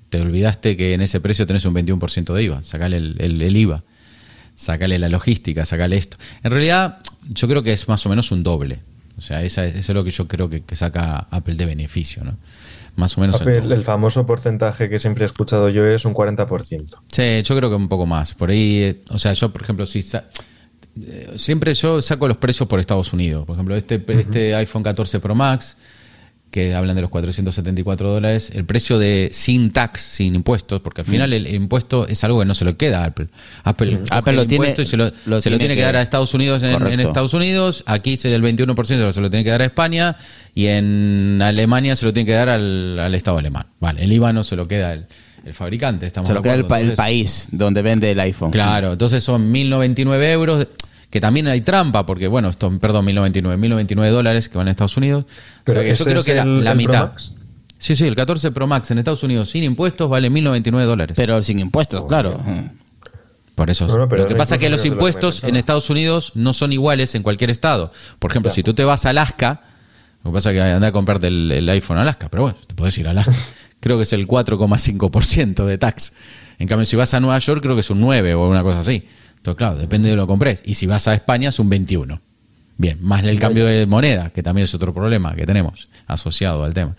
te 0.09 0.19
olvidaste 0.19 0.75
que 0.75 0.93
en 0.93 0.99
ese 0.99 1.21
precio 1.21 1.47
tenés 1.47 1.63
un 1.63 1.73
21% 1.73 2.33
de 2.33 2.43
IVA, 2.43 2.63
sacale 2.63 2.97
el, 2.97 3.55
IVA, 3.55 3.85
sacale 4.55 4.99
la 4.99 5.07
logística, 5.07 5.65
sacale 5.65 5.95
esto. 5.95 6.17
En 6.43 6.51
realidad, 6.51 6.97
yo 7.29 7.47
creo 7.47 7.63
que 7.63 7.71
es 7.71 7.87
más 7.87 8.05
o 8.05 8.09
menos 8.09 8.29
un 8.33 8.43
doble. 8.43 8.79
O 9.17 9.21
sea, 9.21 9.41
esa, 9.41 9.63
eso 9.63 9.77
es 9.77 9.95
lo 9.95 10.03
que 10.03 10.11
yo 10.11 10.27
creo 10.27 10.49
que, 10.49 10.63
que 10.63 10.75
saca 10.75 11.27
Apple 11.31 11.55
de 11.55 11.65
beneficio, 11.65 12.25
¿no? 12.25 12.35
Más 12.95 13.17
o 13.17 13.21
menos. 13.21 13.41
El, 13.41 13.71
el 13.71 13.83
famoso 13.83 14.25
porcentaje 14.25 14.87
que 14.89 14.99
siempre 14.99 15.23
he 15.23 15.27
escuchado 15.27 15.67
yo 15.69 15.85
es 15.85 16.05
un 16.05 16.13
40%. 16.13 16.85
Sí, 17.11 17.41
yo 17.43 17.57
creo 17.57 17.69
que 17.69 17.75
un 17.75 17.87
poco 17.89 18.05
más. 18.05 18.33
Por 18.35 18.51
ahí, 18.51 18.83
eh, 18.83 19.01
o 19.09 19.17
sea, 19.17 19.33
yo, 19.33 19.51
por 19.51 19.63
ejemplo, 19.63 19.85
si 19.87 20.01
sa- 20.03 20.25
eh, 21.01 21.31
siempre 21.37 21.73
yo 21.73 22.01
saco 22.03 22.27
los 22.27 22.37
precios 22.37 22.69
por 22.69 22.79
Estados 22.79 23.11
Unidos. 23.13 23.45
Por 23.45 23.55
ejemplo, 23.55 23.75
este, 23.75 24.03
este 24.09 24.53
iPhone 24.55 24.83
14 24.83 25.19
Pro 25.19 25.33
Max, 25.33 25.75
que 26.53 26.75
hablan 26.75 26.95
de 26.95 27.01
los 27.01 27.09
474 27.09 28.09
dólares, 28.09 28.51
el 28.53 28.63
precio 28.63 28.99
de 28.99 29.29
sin 29.33 29.71
tax, 29.71 30.01
sin 30.01 30.35
impuestos, 30.35 30.81
porque 30.81 31.01
al 31.01 31.07
final 31.07 31.33
el, 31.33 31.47
impuesto 31.53 32.07
es 32.07 32.23
algo 32.23 32.39
que 32.39 32.45
no 32.45 32.53
se 32.53 32.63
lo 32.63 32.77
queda 32.77 33.01
a 33.01 33.05
Apple. 33.05 33.27
Apple, 33.63 33.97
coge 33.97 34.05
Apple 34.11 34.33
lo 34.33 34.45
tiene- 34.47 34.75
y 34.77 34.85
se 34.85 34.95
lo, 34.95 35.05
lo 35.25 35.41
se 35.41 35.49
lo 35.49 35.57
tiene 35.57 35.57
tiene 35.57 35.75
que, 35.75 35.81
dar 35.81 35.95
a 35.95 36.01
Estados 36.03 36.33
Unidos 36.35 36.61
en. 36.61 36.99
Estados 36.99 37.33
Unidos, 37.33 37.83
aquí 37.87 38.19
el 38.23 38.43
21% 38.43 39.11
se 39.11 39.19
lo 39.21 39.29
tiene 39.31 39.43
que 39.43 39.49
dar 39.49 39.63
a 39.63 39.65
España 39.65 40.15
y 40.53 40.67
en 40.67 41.41
Alemania 41.41 41.95
se 41.95 42.05
lo 42.05 42.13
tiene 42.13 42.27
que 42.27 42.33
dar 42.33 42.49
al, 42.49 42.99
al 42.99 43.15
Estado 43.15 43.39
alemán. 43.39 43.65
Vale, 43.79 44.03
el 44.03 44.11
IVA 44.13 44.31
no 44.31 44.43
se 44.43 44.55
lo 44.55 44.67
queda 44.67 44.93
el, 44.93 45.05
el 45.45 45.53
fabricante, 45.55 46.05
estamos 46.05 46.27
Se 46.27 46.35
lo 46.35 46.43
queda 46.43 46.53
el, 46.53 46.65
pa- 46.65 46.79
el 46.81 46.93
país 46.93 47.47
donde 47.51 47.81
vende 47.81 48.11
el 48.11 48.19
iPhone. 48.19 48.51
Claro, 48.51 48.91
entonces 48.93 49.23
son 49.23 49.51
1099 49.51 50.31
euros, 50.31 50.67
que 51.13 51.21
también 51.21 51.45
hay 51.47 51.61
trampa, 51.61 52.07
porque 52.07 52.27
bueno, 52.27 52.49
esto, 52.49 52.75
perdón, 52.79 53.05
1099, 53.05 53.55
1099 53.55 54.09
dólares 54.11 54.49
que 54.49 54.57
van 54.57 54.67
a 54.67 54.71
Estados 54.71 54.97
Unidos. 54.97 55.25
O 55.25 55.27
Pero 55.63 55.81
sea 55.81 55.91
que 55.91 55.95
yo 55.95 56.05
creo 56.05 56.19
es 56.21 56.25
que 56.25 56.33
la, 56.33 56.41
el- 56.41 56.63
la 56.63 56.71
el 56.71 56.77
Pro 56.79 56.87
mitad. 56.87 57.03
Max. 57.11 57.35
Sí, 57.77 57.95
sí, 57.95 58.07
el 58.07 58.15
14 58.15 58.49
Pro 58.51 58.65
Max 58.65 58.89
en 58.89 58.97
Estados 58.97 59.21
Unidos 59.21 59.51
sin 59.51 59.63
impuestos 59.63 60.09
vale 60.09 60.31
1099 60.31 60.87
dólares. 60.87 61.13
Pero 61.15 61.43
sin 61.43 61.59
impuestos, 61.59 62.05
claro. 62.07 62.41
Por 63.53 63.69
eso. 63.69 63.85
No, 63.85 63.95
no, 63.99 64.09
pero 64.09 64.23
lo 64.23 64.27
que 64.27 64.33
pasa 64.35 64.55
es 64.55 64.61
que 64.61 64.71
los 64.71 64.83
impuestos 64.85 65.43
en 65.43 65.55
Estados 65.55 65.87
Unidos 65.91 66.31
no 66.33 66.51
son 66.53 66.73
iguales 66.73 67.13
en 67.13 67.21
cualquier 67.21 67.51
estado. 67.51 67.91
Por 68.17 68.31
ejemplo, 68.31 68.51
si 68.51 68.63
tú 68.63 68.73
te 68.73 68.83
vas 68.83 69.05
a 69.05 69.11
Alaska, 69.11 69.61
lo 70.23 70.31
que 70.31 70.33
pasa 70.33 70.49
es 70.49 70.55
que 70.55 70.61
anda 70.63 70.87
a 70.87 70.91
comprarte 70.91 71.27
el, 71.27 71.51
el 71.51 71.69
iPhone 71.69 71.99
a 71.99 72.01
Alaska, 72.01 72.27
pero 72.31 72.41
bueno, 72.41 72.57
te 72.65 72.73
puedes 72.73 72.97
ir 72.97 73.07
a 73.07 73.11
Alaska. 73.11 73.35
creo 73.79 73.97
que 73.97 74.03
es 74.03 74.13
el 74.13 74.27
4,5% 74.27 75.63
de 75.65 75.77
tax. 75.77 76.13
En 76.57 76.67
cambio, 76.67 76.85
si 76.87 76.95
vas 76.95 77.13
a 77.13 77.19
Nueva 77.19 77.37
York, 77.37 77.61
creo 77.61 77.75
que 77.75 77.81
es 77.81 77.89
un 77.91 77.99
9 77.99 78.33
o 78.33 78.49
una 78.49 78.63
cosa 78.63 78.79
así. 78.79 79.05
Entonces, 79.43 79.57
claro, 79.57 79.75
depende 79.75 80.07
de 80.09 80.15
lo 80.15 80.23
que 80.23 80.27
compres. 80.27 80.61
Y 80.65 80.75
si 80.75 80.87
vas 80.87 81.05
a 81.09 81.13
España, 81.13 81.49
es 81.49 81.59
un 81.59 81.69
21. 81.69 82.21
Bien, 82.77 82.97
más 83.01 83.23
el 83.25 83.39
cambio 83.41 83.65
de 83.65 83.85
moneda, 83.85 84.29
que 84.29 84.41
también 84.41 84.63
es 84.63 84.73
otro 84.73 84.93
problema 84.93 85.35
que 85.35 85.45
tenemos 85.45 85.89
asociado 86.07 86.63
al 86.63 86.73
tema. 86.73 86.95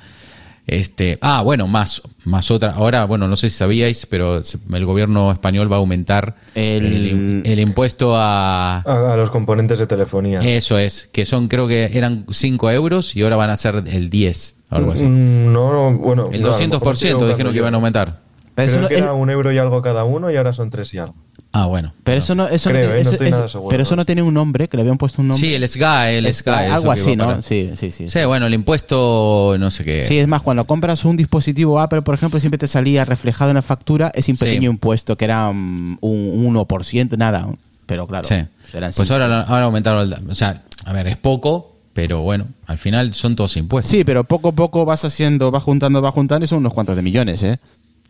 Este, 0.66 1.18
ah, 1.22 1.40
bueno, 1.42 1.66
más, 1.66 2.02
más 2.26 2.50
otra. 2.50 2.72
Ahora, 2.72 3.06
bueno, 3.06 3.28
no 3.28 3.36
sé 3.36 3.48
si 3.48 3.56
sabíais, 3.56 4.04
pero 4.06 4.40
el 4.72 4.84
gobierno 4.84 5.32
español 5.32 5.72
va 5.72 5.76
a 5.76 5.78
aumentar 5.78 6.36
el, 6.54 6.84
El- 6.84 7.42
el 7.46 7.60
impuesto 7.60 8.14
a. 8.14 8.78
A, 8.80 9.12
a 9.14 9.16
los 9.16 9.30
componentes 9.30 9.78
de 9.78 9.86
telefonía. 9.86 10.40
Eso 10.40 10.78
es, 10.78 11.08
que 11.12 11.24
son, 11.26 11.48
creo 11.48 11.66
que 11.66 11.90
eran 11.94 12.26
5 12.30 12.70
euros 12.70 13.16
y 13.16 13.22
ahora 13.22 13.36
van 13.36 13.48
a 13.50 13.56
ser 13.56 13.84
el 13.86 14.10
10, 14.10 14.56
algo 14.68 14.92
así. 14.92 15.04
Mm, 15.04 15.50
No, 15.52 15.72
no, 15.72 15.98
bueno. 15.98 16.28
El 16.32 16.42
no, 16.42 16.48
a 16.54 16.58
lo 16.60 16.68
mejor 16.68 16.94
200% 16.96 17.08
estoy 17.08 17.28
dijeron 17.30 17.52
que 17.52 17.58
iban 17.58 17.72
a 17.74 17.76
aumentar. 17.76 18.20
Pero 18.54 18.68
Creo 18.70 18.82
no- 18.82 18.88
que 18.88 18.98
era 18.98 19.12
un 19.14 19.30
euro 19.30 19.50
y 19.52 19.58
algo 19.58 19.80
cada 19.82 20.04
uno 20.04 20.30
y 20.30 20.36
ahora 20.36 20.52
son 20.52 20.68
tres 20.70 20.92
y 20.94 20.98
algo. 20.98 21.14
Ah, 21.56 21.66
bueno. 21.66 21.92
pero 22.02 22.18
eso 22.18 22.34
no, 22.34 22.48
eso 22.48 22.68
no 22.70 22.74
Creo, 22.74 22.86
tiene, 22.88 23.00
eh, 23.00 23.04
no 23.04 23.10
eso- 23.10 23.10
estoy 23.12 23.26
eso- 23.28 23.36
nada 23.36 23.48
seguro, 23.48 23.68
pero 23.70 23.82
eso 23.84 23.94
¿no? 23.94 24.04
tiene 24.04 24.22
un 24.22 24.34
nombre, 24.34 24.68
que 24.68 24.76
le 24.76 24.80
habían 24.80 24.98
puesto 24.98 25.22
un 25.22 25.28
nombre. 25.28 25.46
Sí, 25.46 25.54
el 25.54 25.62
SGA, 25.62 26.10
el 26.10 26.26
SGA. 26.26 26.66
eso 26.66 26.74
Algo 26.74 26.92
que 26.92 27.00
así, 27.00 27.12
iba 27.12 27.16
¿no? 27.16 27.30
para- 27.30 27.42
Sí, 27.42 27.70
sí, 27.76 27.92
sí. 27.92 28.08
Sí, 28.08 28.24
bueno, 28.24 28.46
el 28.46 28.54
impuesto, 28.54 29.54
no 29.58 29.70
sé 29.70 29.84
qué. 29.84 30.02
Sí, 30.02 30.18
es 30.18 30.26
más, 30.26 30.42
cuando 30.42 30.66
compras 30.66 31.04
un 31.04 31.16
dispositivo 31.16 31.78
Apple, 31.78 32.02
por 32.02 32.16
ejemplo, 32.16 32.40
siempre 32.40 32.58
te 32.58 32.66
salía 32.66 33.04
reflejado 33.04 33.50
en 33.50 33.54
la 33.54 33.62
factura 33.62 34.10
ese 34.14 34.32
Sí. 34.32 34.38
pequeño 34.44 34.68
impuesto 34.68 35.16
que 35.16 35.24
era 35.26 35.52
mm, 35.52 35.98
un 36.00 36.44
1%, 36.44 37.16
nada. 37.16 37.48
Pero 37.86 38.06
claro, 38.08 38.26
Sí. 38.26 38.34
Pues 38.72 38.94
cinco. 38.96 39.12
ahora, 39.12 39.28
lo- 39.28 39.34
ahora 39.46 39.64
aumentaron 39.66 40.12
el. 40.12 40.30
O 40.30 40.34
sea, 40.34 40.62
a 40.84 40.92
ver, 40.92 41.06
es 41.06 41.18
poco, 41.18 41.76
pero 41.92 42.22
bueno, 42.22 42.46
al 42.66 42.78
final 42.78 43.14
son 43.14 43.36
todos 43.36 43.56
impuestos. 43.56 43.92
Sí, 43.92 44.02
pero 44.04 44.24
poco 44.24 44.48
a 44.48 44.52
poco 44.52 44.84
vas 44.84 45.04
haciendo, 45.04 45.50
vas 45.52 45.62
juntando, 45.62 46.00
vas 46.00 46.14
juntando 46.14 46.44
y 46.44 46.48
son 46.48 46.58
unos 46.58 46.74
cuantos 46.74 46.96
de 46.96 47.02
millones, 47.02 47.42
¿eh? 47.44 47.60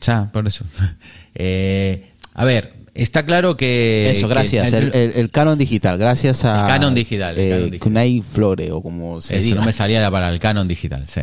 Ya, 0.00 0.30
por 0.32 0.46
eso. 0.46 0.64
Eh, 1.34 2.10
a 2.34 2.44
ver, 2.44 2.74
está 2.94 3.24
claro 3.26 3.56
que. 3.56 4.10
Eso, 4.14 4.28
gracias. 4.28 4.72
el- 4.72 4.84
El, 4.84 4.94
el- 4.94 5.12
el 5.16 5.30
Canon 5.30 5.58
digital, 5.58 5.98
gracias 5.98 6.44
a. 6.44 6.62
El 6.62 6.66
Canon 6.68 6.94
digital, 6.94 7.38
el 7.38 7.40
eh, 7.40 7.48
Canon 7.50 7.64
digital. 7.66 7.80
Kunai 7.80 8.22
Flore, 8.22 8.70
o 8.72 8.82
como 8.82 9.20
se 9.20 9.36
Eso 9.36 9.44
diga. 9.46 9.60
no 9.60 9.66
me 9.66 9.72
salía 9.72 10.00
la 10.00 10.10
para 10.10 10.28
el 10.30 10.38
canon 10.40 10.66
digital, 10.68 11.06
sí. 11.06 11.20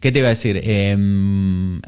¿Qué 0.00 0.10
te 0.12 0.18
iba 0.20 0.28
a 0.28 0.30
decir? 0.30 0.60
Em, 0.64 1.80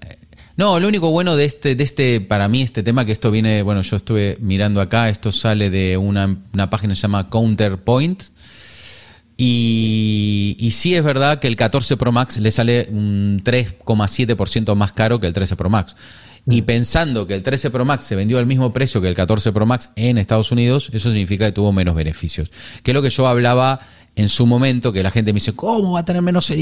no, 0.57 0.79
lo 0.79 0.87
único 0.87 1.11
bueno 1.11 1.35
de 1.35 1.47
este, 1.47 1.75
de 1.75 1.83
este, 1.85 2.21
para 2.21 2.47
mí, 2.49 2.61
este 2.61 2.83
tema, 2.83 3.07
que 3.07 3.13
esto 3.13 3.31
viene, 3.31 3.63
bueno, 3.63 3.81
yo 3.81 3.97
estuve 3.97 4.37
mirando 4.41 4.81
acá, 4.83 5.09
esto 5.09 5.33
sale 5.33 5.71
de 5.71 5.97
una, 5.97 6.37
una 6.53 6.69
página 6.69 6.93
que 6.93 6.97
se 6.97 7.03
llama 7.03 7.31
Counterpoint. 7.31 8.23
Y, 9.45 10.57
y 10.61 10.71
sí 10.73 10.95
es 10.95 11.03
verdad 11.03 11.41
que 11.41 11.49
el 11.49 11.57
14 11.57 11.97
Pro 11.97 12.13
Max 12.13 12.37
le 12.39 12.51
sale 12.53 12.87
un 12.91 13.41
3,7% 13.43 14.75
más 14.77 14.93
caro 14.93 15.19
que 15.21 15.27
el 15.27 15.33
13 15.33 15.57
Pro 15.57 15.71
Max. 15.71 15.97
Y 16.47 16.63
pensando 16.63 17.27
que 17.27 17.35
el 17.35 17.43
13 17.43 17.71
Pro 17.71 17.85
Max 17.85 18.05
se 18.05 18.17
vendió 18.17 18.39
al 18.39 18.47
mismo 18.47 18.73
precio 18.73 19.01
que 19.01 19.09
el 19.09 19.15
14 19.15 19.53
Pro 19.53 19.65
Max 19.65 19.91
en 19.95 20.19
Estados 20.19 20.51
Unidos, 20.51 20.91
eso 20.93 21.11
significa 21.11 21.47
que 21.47 21.53
tuvo 21.53 21.73
menos 21.73 21.95
beneficios. 21.95 22.51
Que 22.83 22.91
es 22.91 22.95
lo 22.95 23.03
que 23.03 23.11
yo 23.11 23.29
hablaba 23.29 23.81
en 24.15 24.29
su 24.29 24.47
momento, 24.47 24.93
que 24.93 25.03
la 25.03 25.11
gente 25.11 25.33
me 25.33 25.39
dice, 25.39 25.55
¿cómo 25.55 25.93
va 25.93 26.01
a 26.01 26.05
tener 26.05 26.21
menos 26.21 26.53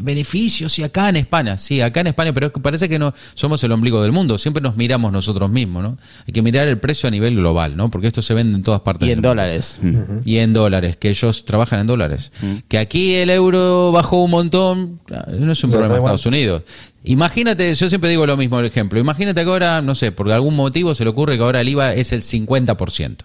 beneficios 0.00 0.72
si 0.72 0.82
acá 0.82 1.10
en 1.10 1.16
España? 1.16 1.58
Sí, 1.58 1.82
acá 1.82 2.00
en 2.00 2.06
España, 2.08 2.32
pero 2.32 2.46
es 2.46 2.52
que 2.52 2.60
parece 2.60 2.88
que 2.88 2.98
no 2.98 3.12
somos 3.34 3.62
el 3.64 3.72
ombligo 3.72 4.02
del 4.02 4.12
mundo, 4.12 4.38
siempre 4.38 4.62
nos 4.62 4.76
miramos 4.76 5.12
nosotros 5.12 5.50
mismos, 5.50 5.82
¿no? 5.82 5.98
Hay 6.26 6.32
que 6.32 6.40
mirar 6.40 6.66
el 6.68 6.78
precio 6.78 7.08
a 7.08 7.10
nivel 7.10 7.36
global, 7.36 7.76
¿no? 7.76 7.90
Porque 7.90 8.06
esto 8.06 8.22
se 8.22 8.32
vende 8.32 8.56
en 8.56 8.62
todas 8.62 8.80
partes 8.80 9.08
Y 9.08 9.12
en 9.12 9.20
dólares. 9.20 9.78
Mm. 9.82 10.20
y 10.24 10.38
en 10.38 10.54
dólares, 10.54 10.96
que 10.96 11.10
ellos 11.10 11.44
trabajan 11.44 11.80
en 11.80 11.86
dólares. 11.86 12.32
Que 12.68 12.78
aquí 12.78 13.14
el 13.14 13.28
euro 13.28 13.92
bajó 13.92 14.22
un 14.22 14.30
montón, 14.30 15.00
no 15.38 15.52
es 15.52 15.64
un 15.64 15.70
problema 15.70 15.94
de. 15.94 15.98
Estados 15.98 16.26
Unidos. 16.26 16.62
Imagínate, 17.04 17.74
yo 17.74 17.88
siempre 17.88 18.10
digo 18.10 18.26
lo 18.26 18.36
mismo, 18.36 18.58
el 18.58 18.66
ejemplo. 18.66 18.98
Imagínate 18.98 19.44
que 19.44 19.50
ahora, 19.50 19.82
no 19.82 19.94
sé, 19.94 20.12
por 20.12 20.30
algún 20.32 20.56
motivo 20.56 20.94
se 20.94 21.04
le 21.04 21.10
ocurre 21.10 21.36
que 21.36 21.42
ahora 21.42 21.60
el 21.60 21.68
IVA 21.68 21.94
es 21.94 22.12
el 22.12 22.22
50% 22.22 23.16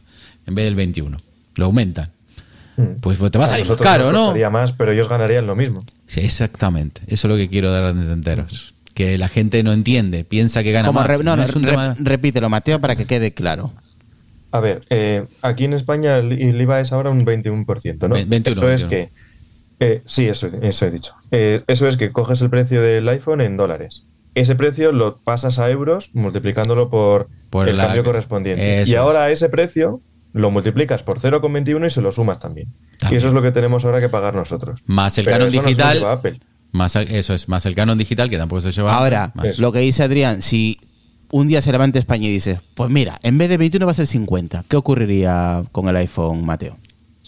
en 0.45 0.55
vez 0.55 0.65
del 0.65 0.75
21%. 0.75 1.17
Lo 1.55 1.65
aumentan. 1.65 2.11
Pues, 3.01 3.17
pues 3.17 3.31
te 3.31 3.37
va 3.37 3.45
a 3.45 3.47
salir 3.47 3.67
caro, 3.77 4.05
nos 4.05 4.13
¿no? 4.13 4.19
costaría 4.27 4.49
más, 4.49 4.71
pero 4.73 4.91
ellos 4.91 5.07
ganarían 5.09 5.45
lo 5.47 5.55
mismo. 5.55 5.81
Sí, 6.07 6.21
exactamente. 6.21 7.01
Eso 7.07 7.27
es 7.27 7.31
lo 7.31 7.37
que 7.37 7.47
quiero 7.49 7.71
dar 7.71 7.83
a 7.85 7.89
entenderos. 7.89 8.73
Que 8.93 9.17
la 9.17 9.29
gente 9.29 9.61
no 9.63 9.71
entiende, 9.73 10.23
piensa 10.25 10.63
que 10.63 10.71
gana 10.71 10.87
Como 10.87 10.99
más. 10.99 11.07
re- 11.07 11.23
no, 11.23 11.35
no, 11.35 11.43
es 11.43 11.55
un 11.55 11.63
re- 11.63 11.71
tema- 11.71 11.95
repítelo, 11.99 12.49
Mateo, 12.49 12.79
para 12.81 12.95
que 12.95 13.05
quede 13.05 13.33
claro. 13.33 13.71
A 14.51 14.59
ver, 14.59 14.83
eh, 14.89 15.25
aquí 15.41 15.63
en 15.65 15.73
España 15.73 16.17
el, 16.17 16.31
el 16.33 16.59
IVA 16.61 16.81
es 16.81 16.91
ahora 16.91 17.09
un 17.09 17.25
21%, 17.25 18.09
¿no? 18.09 18.15
Ve- 18.15 18.25
21, 18.25 18.61
eso 18.61 18.71
es 18.71 18.81
21. 18.89 18.89
que. 18.89 19.11
eh, 19.85 20.01
sí, 20.05 20.27
eso, 20.27 20.49
eso 20.61 20.85
he 20.85 20.91
dicho. 20.91 21.13
Eh, 21.31 21.63
eso 21.67 21.87
es 21.87 21.95
que 21.97 22.11
coges 22.11 22.41
el 22.41 22.49
precio 22.49 22.81
del 22.81 23.07
iPhone 23.09 23.41
en 23.41 23.55
dólares. 23.57 24.03
Ese 24.35 24.55
precio 24.55 24.91
lo 24.91 25.17
pasas 25.19 25.57
a 25.59 25.69
euros 25.69 26.09
multiplicándolo 26.13 26.89
por, 26.89 27.29
Por 27.49 27.69
el 27.69 27.77
la- 27.77 27.85
cambio 27.85 28.03
correspondiente. 28.03 28.81
eso 28.81 28.91
y 28.91 28.95
es. 28.95 28.99
ahora 28.99 29.29
ese 29.31 29.47
precio 29.49 30.01
lo 30.33 30.51
multiplicas 30.51 31.03
por 31.03 31.19
0,21 31.19 31.85
y 31.85 31.89
se 31.89 32.01
lo 32.01 32.11
sumas 32.11 32.39
también. 32.39 32.73
También. 32.99 33.15
Y 33.15 33.17
eso 33.17 33.27
es 33.27 33.33
lo 33.33 33.41
que 33.41 33.51
tenemos 33.51 33.85
ahora 33.85 33.99
que 33.99 34.09
pagar 34.09 34.35
nosotros. 34.35 34.81
Más 34.85 35.17
el 35.17 35.25
Pero 35.25 35.35
canon 35.35 35.47
eso 35.49 35.57
no 35.57 35.61
se 35.61 35.63
lo 35.63 35.69
digital. 35.69 35.97
lleva 35.97 36.13
Apple. 36.13 36.39
Más, 36.71 36.95
eso 36.95 37.33
es, 37.33 37.49
más 37.49 37.65
el 37.65 37.75
canon 37.75 37.97
digital 37.97 38.29
que 38.29 38.37
tampoco 38.37 38.61
se 38.61 38.71
lleva. 38.71 38.95
Ahora, 38.95 39.31
más. 39.35 39.59
Lo 39.59 39.71
que 39.71 39.79
dice 39.79 40.03
Adrián, 40.03 40.41
si 40.41 40.77
un 41.31 41.47
día 41.47 41.61
se 41.61 41.71
levanta 41.71 41.99
España 41.99 42.27
y 42.27 42.31
dice, 42.31 42.61
pues 42.75 42.89
mira, 42.89 43.19
en 43.23 43.37
vez 43.37 43.49
de 43.49 43.57
21 43.57 43.85
va 43.85 43.91
a 43.91 43.95
ser 43.95 44.07
50, 44.07 44.65
¿qué 44.67 44.77
ocurriría 44.77 45.63
con 45.71 45.89
el 45.89 45.95
iPhone, 45.97 46.45
Mateo? 46.45 46.77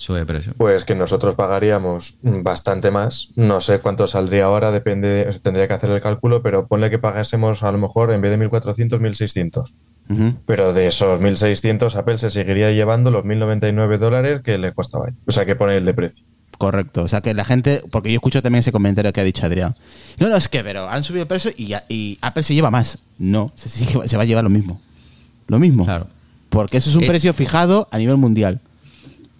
Sube 0.03 0.19
de 0.19 0.25
precio. 0.25 0.53
Pues 0.57 0.83
que 0.83 0.95
nosotros 0.95 1.33
pagaríamos 1.35 2.15
bastante 2.23 2.91
más. 2.91 3.29
No 3.37 3.61
sé 3.61 3.79
cuánto 3.79 4.05
saldría 4.05 4.43
ahora, 4.45 4.69
depende, 4.71 5.07
de- 5.07 5.39
tendría 5.39 5.65
que 5.69 5.75
hacer 5.75 5.89
el 5.91 6.01
cálculo, 6.01 6.41
pero 6.41 6.67
ponle 6.67 6.89
que 6.89 6.99
pagásemos 6.99 7.63
a 7.63 7.71
lo 7.71 7.77
mejor 7.77 8.11
en 8.11 8.19
vez 8.19 8.29
de 8.37 8.37
1.400, 8.49 8.99
1.600. 8.99 9.73
Ujú. 10.09 10.35
Pero 10.45 10.73
de 10.73 10.87
esos 10.87 11.21
1.600 11.21 11.95
Apple 11.95 12.17
se 12.17 12.29
seguiría 12.29 12.69
llevando 12.71 13.11
los 13.11 13.23
1.099 13.23 13.97
dólares 13.97 14.41
que 14.41 14.57
le 14.57 14.73
costaba. 14.73 15.07
O 15.25 15.31
sea, 15.31 15.45
que 15.45 15.55
pone 15.55 15.77
el 15.77 15.85
de 15.85 15.93
precio. 15.93 16.25
Correcto, 16.57 17.03
o 17.03 17.07
sea 17.07 17.21
que 17.21 17.33
la 17.33 17.45
gente, 17.45 17.81
porque 17.89 18.09
yo 18.11 18.15
escucho 18.17 18.41
también 18.41 18.59
ese 18.59 18.73
comentario 18.73 19.13
que 19.13 19.21
ha 19.21 19.23
dicho 19.23 19.45
Adrián. 19.45 19.73
No, 20.19 20.27
no, 20.27 20.35
es 20.35 20.49
que, 20.49 20.65
pero 20.65 20.89
han 20.89 21.01
subido 21.01 21.21
el 21.23 21.27
precio 21.29 21.51
y, 21.57 22.17
Apple 22.21 22.43
se 22.43 22.53
lleva 22.53 22.69
más. 22.71 22.99
No, 23.17 23.53
se, 23.55 24.17
va 24.17 24.23
a 24.23 24.25
llevar 24.25 24.43
lo 24.43 24.49
mismo. 24.49 24.81
Lo 25.47 25.59
mismo. 25.59 25.85
Claro. 25.85 26.07
Porque 26.49 26.75
eso 26.77 26.89
es 26.89 26.95
un 26.97 27.03
Es- 27.03 27.09
precio 27.09 27.33
fijado 27.33 27.87
a 27.89 27.97
nivel 27.97 28.17
mundial. 28.17 28.59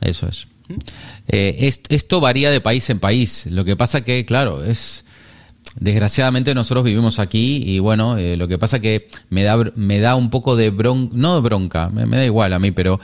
Eso 0.02 0.28
es. 0.28 0.48
Eh, 1.28 1.56
est- 1.62 1.92
esto 1.92 2.20
varía 2.22 2.50
de 2.52 2.62
país 2.62 2.90
en 2.90 3.00
país. 3.00 3.46
Lo 3.50 3.66
que 3.66 3.76
pasa 3.76 4.02
que, 4.02 4.26
claro, 4.26 4.64
es. 4.64 5.06
Desgraciadamente 5.80 6.54
nosotros 6.54 6.84
vivimos 6.84 7.18
aquí 7.18 7.64
y 7.66 7.80
bueno, 7.80 8.18
eh, 8.20 8.38
lo 8.38 8.48
que 8.48 8.60
pasa 8.60 8.80
que 8.80 9.08
me 9.30 9.42
da, 9.42 9.58
me 9.76 10.00
da 10.00 10.16
un 10.16 10.30
poco 10.30 10.56
de 10.56 10.70
bronca, 10.70 11.12
no 11.16 11.34
de 11.36 11.42
bronca, 11.42 11.90
me, 11.90 12.06
me 12.06 12.18
da 12.18 12.26
igual 12.26 12.54
a 12.54 12.60
mí, 12.60 12.70
pero 12.70 13.00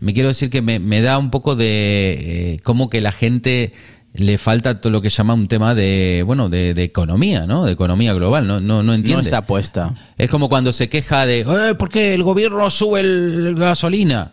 me 0.00 0.14
quiero 0.14 0.28
decir 0.30 0.48
que 0.48 0.62
me, 0.62 0.78
me 0.78 1.02
da 1.02 1.18
un 1.18 1.30
poco 1.30 1.54
de 1.54 2.54
eh, 2.54 2.56
como 2.64 2.88
que 2.88 3.02
la 3.02 3.12
gente 3.12 3.74
le 4.14 4.38
falta 4.38 4.80
todo 4.80 4.90
lo 4.90 5.02
que 5.02 5.10
llama 5.10 5.34
un 5.34 5.48
tema 5.48 5.74
de, 5.74 6.22
bueno, 6.24 6.48
de, 6.48 6.72
de 6.72 6.82
economía, 6.84 7.46
¿no? 7.46 7.66
De 7.66 7.72
economía 7.72 8.14
global, 8.14 8.46
no, 8.46 8.58
no, 8.58 8.82
no 8.82 8.94
entiende. 8.94 9.20
No 9.22 9.26
está 9.26 9.44
puesta. 9.44 9.94
Es 10.16 10.30
como 10.30 10.48
cuando 10.48 10.72
se 10.72 10.88
queja 10.88 11.26
de, 11.26 11.40
eh, 11.40 11.74
¿por 11.78 11.90
qué 11.90 12.14
el 12.14 12.22
gobierno 12.22 12.70
sube 12.70 13.00
el, 13.00 13.48
el 13.48 13.54
gasolina? 13.56 14.32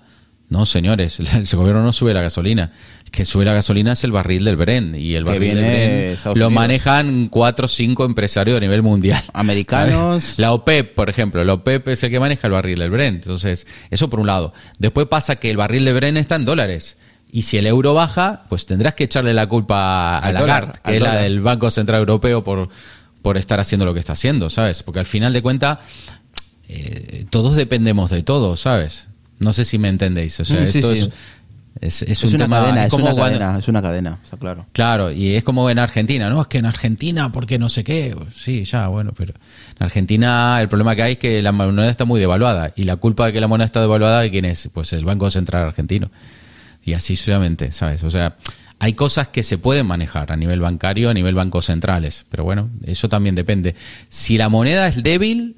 No, 0.52 0.66
señores, 0.66 1.18
el 1.34 1.46
gobierno 1.58 1.82
no 1.82 1.94
sube 1.94 2.14
la 2.14 2.22
gasolina. 2.22 2.74
El 3.06 3.12
que 3.12 3.24
sube 3.24 3.46
la 3.46 3.54
gasolina 3.54 3.94
es 3.94 4.04
el 4.04 4.12
barril 4.12 4.44
del 4.44 4.58
Bren. 4.58 4.96
Y 4.96 5.16
el 5.16 5.24
barril 5.24 5.56
del 5.56 5.64
Bren 5.64 6.18
lo 6.26 6.32
Unidos. 6.32 6.52
manejan 6.52 7.30
cuatro 7.30 7.68
o 7.68 7.70
cinco 7.70 8.04
empresarios 8.04 8.58
a 8.58 8.60
nivel 8.60 8.84
mundial. 8.84 9.24
Americanos. 9.34 10.24
¿sabes? 10.26 10.40
La 10.40 10.52
OPEP, 10.52 10.94
por 10.94 11.10
ejemplo. 11.10 11.42
La 11.46 11.54
OPEP 11.54 11.88
es 11.88 12.04
el 12.04 12.12
que 12.12 12.20
maneja 12.20 12.48
el 12.48 12.54
barril 12.54 12.80
del 12.80 12.90
Bren. 12.92 13.16
Entonces, 13.16 13.66
eso 13.92 14.10
por 14.10 14.20
un 14.20 14.28
lado. 14.28 14.52
Después 14.78 15.08
pasa 15.08 15.38
que 15.38 15.50
el 15.50 15.56
barril 15.56 15.86
del 15.86 15.96
Bren 15.96 16.18
está 16.18 16.36
en 16.36 16.44
dólares. 16.44 16.98
Y 17.32 17.44
si 17.44 17.58
el 17.58 17.66
euro 17.66 17.94
baja, 17.94 18.44
pues 18.50 18.66
tendrás 18.66 18.94
que 18.96 19.06
echarle 19.06 19.34
la 19.34 19.48
culpa 19.48 20.18
a 20.18 20.20
Al 20.20 20.34
Lagarde, 20.34 20.80
que 20.84 20.98
es 20.98 21.02
la 21.02 21.16
del 21.16 21.40
Banco 21.40 21.72
Central 21.72 22.00
Europeo 22.00 22.44
por, 22.44 22.68
por 23.22 23.38
estar 23.38 23.62
haciendo 23.62 23.86
lo 23.86 23.94
que 23.94 24.02
está 24.02 24.14
haciendo, 24.14 24.50
¿sabes? 24.50 24.84
Porque 24.84 25.00
al 25.00 25.06
final 25.06 25.32
de 25.32 25.42
cuentas, 25.42 25.80
eh, 26.68 27.26
todos 27.30 27.56
dependemos 27.56 28.10
de 28.10 28.22
todo, 28.24 28.58
¿sabes? 28.58 29.08
No 29.42 29.52
sé 29.54 29.66
si 29.66 29.78
me 29.78 29.90
entendéis. 29.90 30.40
O 30.40 30.46
sea, 30.46 30.62
Mm, 30.62 30.68
sí, 30.68 30.78
esto 30.80 30.96
sí. 30.96 31.02
es, 31.02 31.10
es, 31.82 32.02
es 32.04 32.10
Es, 32.10 32.24
un 32.24 32.36
una 32.36 32.46
tema. 32.46 32.60
cadena, 32.62 32.86
es 32.86 32.92
como 32.92 33.06
una 33.06 33.14
cuando- 33.16 33.40
cadena, 33.40 33.60
es 33.60 33.68
una 33.68 33.82
cadena, 33.82 34.20
está 34.24 34.38
claro. 34.38 34.66
Claro, 34.72 35.12
y 35.12 35.36
es 35.36 35.44
como 35.44 35.70
en 35.70 35.80
Argentina, 35.80 36.30
¿no? 36.30 36.42
Es 36.42 36.48
que 36.48 36.60
en 36.60 36.66
Argentina, 36.66 37.32
porque 37.32 37.58
no 37.60 37.70
sé 37.70 37.84
qué. 37.84 38.16
Sí, 38.34 38.64
ya, 38.66 38.88
bueno, 38.88 39.14
pero 39.18 39.34
en 39.80 39.84
Argentina 39.86 40.60
el 40.62 40.68
problema 40.70 40.96
que 40.96 41.04
hay 41.04 41.12
es 41.14 41.18
que 41.20 41.42
la 41.42 41.52
moneda 41.52 41.90
está 41.90 42.06
muy 42.06 42.20
devaluada. 42.20 42.72
Y 42.76 42.84
la 42.84 42.98
culpa 42.98 43.26
de 43.26 43.34
que 43.34 43.42
la 43.42 43.48
moneda 43.48 43.66
está 43.66 43.82
devaluada, 43.82 44.22
¿de 44.22 44.32
quién 44.32 44.46
es? 44.46 44.70
Pues 44.74 44.94
el 44.94 45.06
Banco 45.06 45.30
Central 45.32 45.64
Argentino. 45.66 46.12
Y 46.84 46.94
así 46.94 47.16
sucesivamente, 47.16 47.72
¿sabes? 47.72 48.04
O 48.04 48.10
sea, 48.10 48.38
hay 48.80 48.94
cosas 48.94 49.28
que 49.28 49.44
se 49.44 49.58
pueden 49.60 49.86
manejar 49.86 50.32
a 50.32 50.36
nivel 50.36 50.60
bancario, 50.60 51.10
a 51.10 51.14
nivel 51.14 51.36
bancos 51.36 51.66
centrales. 51.66 52.26
Pero 52.30 52.44
bueno, 52.44 52.70
eso 52.84 53.08
también 53.10 53.36
depende. 53.36 53.76
Si 54.10 54.38
la 54.38 54.50
moneda 54.50 54.88
es 54.88 55.02
débil, 55.04 55.56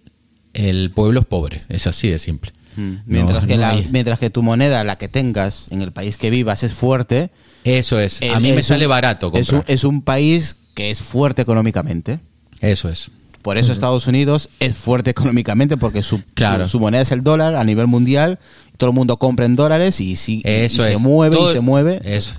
el 0.53 0.91
pueblo 0.91 1.21
es 1.21 1.25
pobre. 1.25 1.63
Es 1.69 1.87
así 1.87 2.09
de 2.09 2.19
simple. 2.19 2.51
Mm. 2.75 2.93
Mientras, 3.05 3.43
No, 3.43 3.47
que 3.47 3.55
no 3.55 3.61
la, 3.61 3.69
hay- 3.69 3.87
mientras 3.91 4.19
que 4.19 4.29
tu 4.29 4.43
moneda, 4.43 4.83
la 4.83 4.97
que 4.97 5.07
tengas 5.07 5.67
en 5.71 5.81
el 5.81 5.91
país 5.91 6.17
que 6.17 6.29
vivas, 6.29 6.63
es 6.63 6.73
fuerte. 6.73 7.29
Eso 7.63 7.99
es. 7.99 8.21
A 8.33 8.39
mí 8.39 8.51
me 8.51 8.63
sale 8.63 8.85
un- 8.85 8.89
barato 8.89 9.31
Es 9.35 9.51
un, 9.51 9.63
es 9.67 9.83
un 9.83 10.01
país 10.01 10.57
que 10.73 10.91
es 10.91 11.01
fuerte 11.01 11.41
económicamente. 11.41 12.19
Eso 12.59 12.89
es. 12.89 13.09
Por 13.41 13.57
eso 13.57 13.73
Estados 13.73 14.07
Unidos 14.07 14.49
es 14.61 14.75
fuerte 14.75 15.09
económicamente 15.09 15.75
porque 15.75 16.01
su, 16.01 16.21
Claro. 16.33 16.63
su, 16.65 16.71
su 16.71 16.79
moneda 16.79 17.01
es 17.01 17.11
el 17.11 17.21
dólar 17.23 17.55
a 17.55 17.63
nivel 17.65 17.87
mundial. 17.87 18.39
Todo 18.77 18.89
el 18.91 18.95
mundo 18.95 19.17
compra 19.17 19.45
en 19.45 19.55
dólares 19.57 19.99
y, 19.99 20.15
si, 20.15 20.37
y 20.37 20.41
Eso 20.45 20.81
se 20.83 20.93
es. 20.93 21.01
mueve 21.01 21.35
Todo- 21.35 21.49
y 21.49 21.53
se 21.53 21.59
mueve. 21.59 21.99
Eso. 22.05 22.35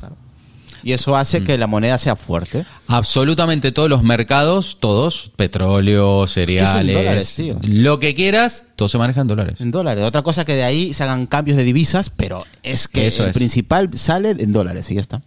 Y 0.84 0.92
eso 0.92 1.16
hace 1.16 1.40
Mm. 1.40 1.44
que 1.44 1.58
la 1.58 1.66
moneda 1.66 1.96
sea 1.98 2.14
fuerte. 2.14 2.64
Absolutamente 2.88 3.72
todos 3.72 3.88
los 3.88 4.02
mercados, 4.02 4.76
todos, 4.80 5.32
petróleo, 5.34 6.26
cereales, 6.26 6.94
dólares, 6.94 7.42
lo 7.62 7.98
que 7.98 8.14
quieras, 8.14 8.66
todo 8.76 8.88
se 8.88 8.98
maneja 8.98 9.22
en 9.22 9.26
dólares. 9.26 9.60
En 9.60 9.70
dólares. 9.70 10.04
Otra 10.04 10.22
cosa 10.22 10.44
que 10.44 10.54
de 10.54 10.62
ahí 10.64 10.92
se 10.92 11.02
hagan 11.02 11.26
cambios 11.26 11.56
de 11.56 11.64
divisas, 11.64 12.10
pero 12.10 12.44
es 12.62 12.86
que 12.86 13.06
Eso 13.06 13.24
el 13.24 13.30
es. 13.30 13.34
principal 13.36 13.90
sale 13.96 14.30
en 14.30 14.52
dólares 14.52 14.90
y 14.90 14.94
ya 14.94 15.00
está. 15.00 15.22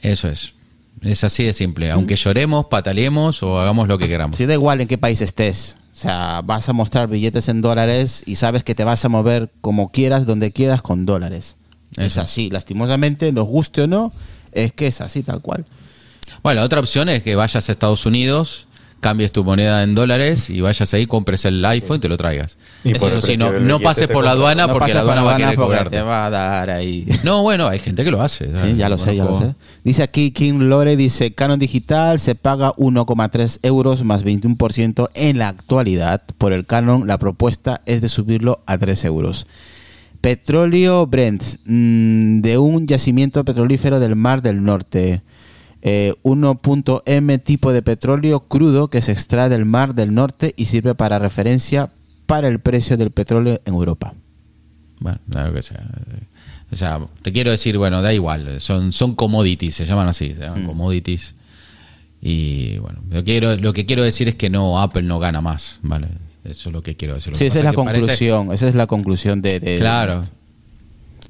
Eso 0.00 0.28
es. 0.28 0.54
Es 1.02 1.24
así 1.24 1.44
de 1.44 1.52
simple. 1.52 1.90
Aunque 1.90 2.16
lloremos, 2.16 2.66
pataleemos 2.66 3.42
o 3.42 3.60
hagamos 3.60 3.88
lo 3.88 3.98
que 3.98 4.08
queramos. 4.08 4.36
Si 4.36 4.46
da 4.46 4.54
igual 4.54 4.80
en 4.80 4.88
qué 4.88 4.98
país 4.98 5.20
estés. 5.20 5.76
O 5.94 5.98
sea, 6.02 6.40
vas 6.42 6.68
a 6.68 6.72
mostrar 6.72 7.06
billetes 7.08 7.48
en 7.48 7.60
dólares 7.60 8.22
y 8.24 8.36
sabes 8.36 8.64
que 8.64 8.74
te 8.74 8.82
vas 8.84 9.04
a 9.04 9.08
mover 9.08 9.50
como 9.60 9.90
quieras, 9.92 10.26
donde 10.26 10.52
quieras, 10.52 10.80
con 10.80 11.04
dólares. 11.04 11.56
Es 11.98 12.16
así. 12.16 12.48
Lastimosamente, 12.50 13.30
nos 13.32 13.46
guste 13.46 13.82
o 13.82 13.86
no, 13.86 14.12
es 14.52 14.72
que 14.72 14.86
es 14.86 15.00
así, 15.00 15.22
tal 15.22 15.40
cual. 15.40 15.64
Bueno, 16.42 16.60
la 16.60 16.66
otra 16.66 16.80
opción 16.80 17.08
es 17.08 17.22
que 17.22 17.34
vayas 17.34 17.68
a 17.68 17.72
Estados 17.72 18.06
Unidos, 18.06 18.66
cambies 19.02 19.32
tu 19.32 19.42
moneda 19.42 19.82
en 19.82 19.96
dólares 19.96 20.48
y 20.48 20.60
vayas 20.60 20.94
ahí, 20.94 21.06
compres 21.06 21.44
el 21.44 21.64
iPhone 21.64 21.96
y 21.96 22.00
te 22.00 22.08
lo 22.08 22.16
traigas. 22.16 22.56
Y 22.84 22.96
Eso 22.96 23.20
sí, 23.20 23.36
no, 23.36 23.52
no 23.58 23.80
pases 23.80 24.06
por 24.06 24.24
la 24.24 24.30
aduana 24.30 24.68
no 24.68 24.72
porque 24.72 24.94
la 24.94 25.00
aduana 25.00 25.22
va 25.22 25.34
a 25.34 25.36
querer 25.36 25.56
cobrarte. 25.56 25.96
te 25.96 26.02
va 26.02 26.26
a 26.26 26.30
dar 26.30 26.70
ahí. 26.70 27.06
No, 27.24 27.42
bueno, 27.42 27.68
hay 27.68 27.80
gente 27.80 28.04
que 28.04 28.10
lo 28.10 28.22
hace. 28.22 28.56
Sí, 28.56 28.76
ya 28.76 28.88
lo 28.88 28.98
sé, 28.98 29.16
ya 29.16 29.24
lo 29.24 29.38
sé. 29.38 29.54
Dice 29.84 30.02
aquí 30.02 30.30
King 30.30 30.68
Lore, 30.68 30.96
dice, 30.96 31.34
Canon 31.34 31.58
Digital 31.58 32.20
se 32.20 32.34
paga 32.36 32.74
1,3 32.76 33.58
euros 33.62 34.04
más 34.04 34.24
21% 34.24 35.08
en 35.14 35.38
la 35.38 35.48
actualidad. 35.48 36.22
Por 36.38 36.52
el 36.52 36.64
Canon 36.64 37.06
la 37.06 37.18
propuesta 37.18 37.82
es 37.86 38.00
de 38.00 38.08
subirlo 38.08 38.62
a 38.66 38.78
3 38.78 39.04
euros. 39.04 39.46
Petróleo 40.22 41.06
Brent, 41.06 41.42
mm, 41.66 42.40
de 42.40 42.56
un 42.56 42.86
yacimiento 42.86 43.44
petrolífero 43.44 44.00
del 44.00 44.16
Mar 44.16 44.40
del 44.40 44.64
Norte. 44.64 45.20
Eh, 45.84 46.14
1.m 46.22 47.38
tipo 47.38 47.72
de 47.72 47.82
petróleo 47.82 48.38
crudo 48.40 48.88
que 48.88 49.02
se 49.02 49.10
extrae 49.10 49.48
del 49.48 49.64
Mar 49.64 49.96
del 49.96 50.14
Norte 50.14 50.54
y 50.56 50.66
sirve 50.66 50.94
para 50.94 51.18
referencia 51.18 51.90
para 52.26 52.46
el 52.46 52.60
precio 52.60 52.96
del 52.96 53.10
petróleo 53.10 53.60
en 53.64 53.74
Europa. 53.74 54.14
Bueno, 55.00 55.18
lo 55.26 55.52
que 55.52 55.62
sea. 55.62 55.84
O 56.70 56.76
sea, 56.76 57.00
te 57.22 57.32
quiero 57.32 57.50
decir, 57.50 57.76
bueno, 57.78 58.00
da 58.00 58.14
igual. 58.14 58.60
Son, 58.60 58.92
son 58.92 59.16
commodities, 59.16 59.74
se 59.74 59.84
llaman 59.84 60.06
así, 60.08 60.28
se 60.28 60.34
Mm. 60.36 60.42
llaman 60.42 60.66
commodities. 60.66 61.34
Y 62.20 62.78
bueno, 62.78 63.00
lo 63.10 63.18
que, 63.18 63.24
quiero, 63.24 63.56
lo 63.56 63.72
que 63.72 63.84
quiero 63.84 64.04
decir 64.04 64.28
es 64.28 64.36
que 64.36 64.48
no, 64.50 64.80
Apple 64.80 65.02
no 65.02 65.18
gana 65.18 65.40
más, 65.40 65.80
¿vale? 65.82 66.06
Eso 66.44 66.68
es 66.68 66.72
lo 66.72 66.82
que 66.82 66.96
quiero 66.96 67.14
decir. 67.14 67.36
Sí, 67.36 67.46
esa 67.46 67.58
es 67.58 67.64
la 67.64 67.72
parece- 67.72 68.00
conclusión, 68.00 68.52
esa 68.52 68.68
es 68.68 68.74
la 68.74 68.86
conclusión 68.86 69.42
de... 69.42 69.60
de- 69.60 69.78
Claro. 69.78 70.22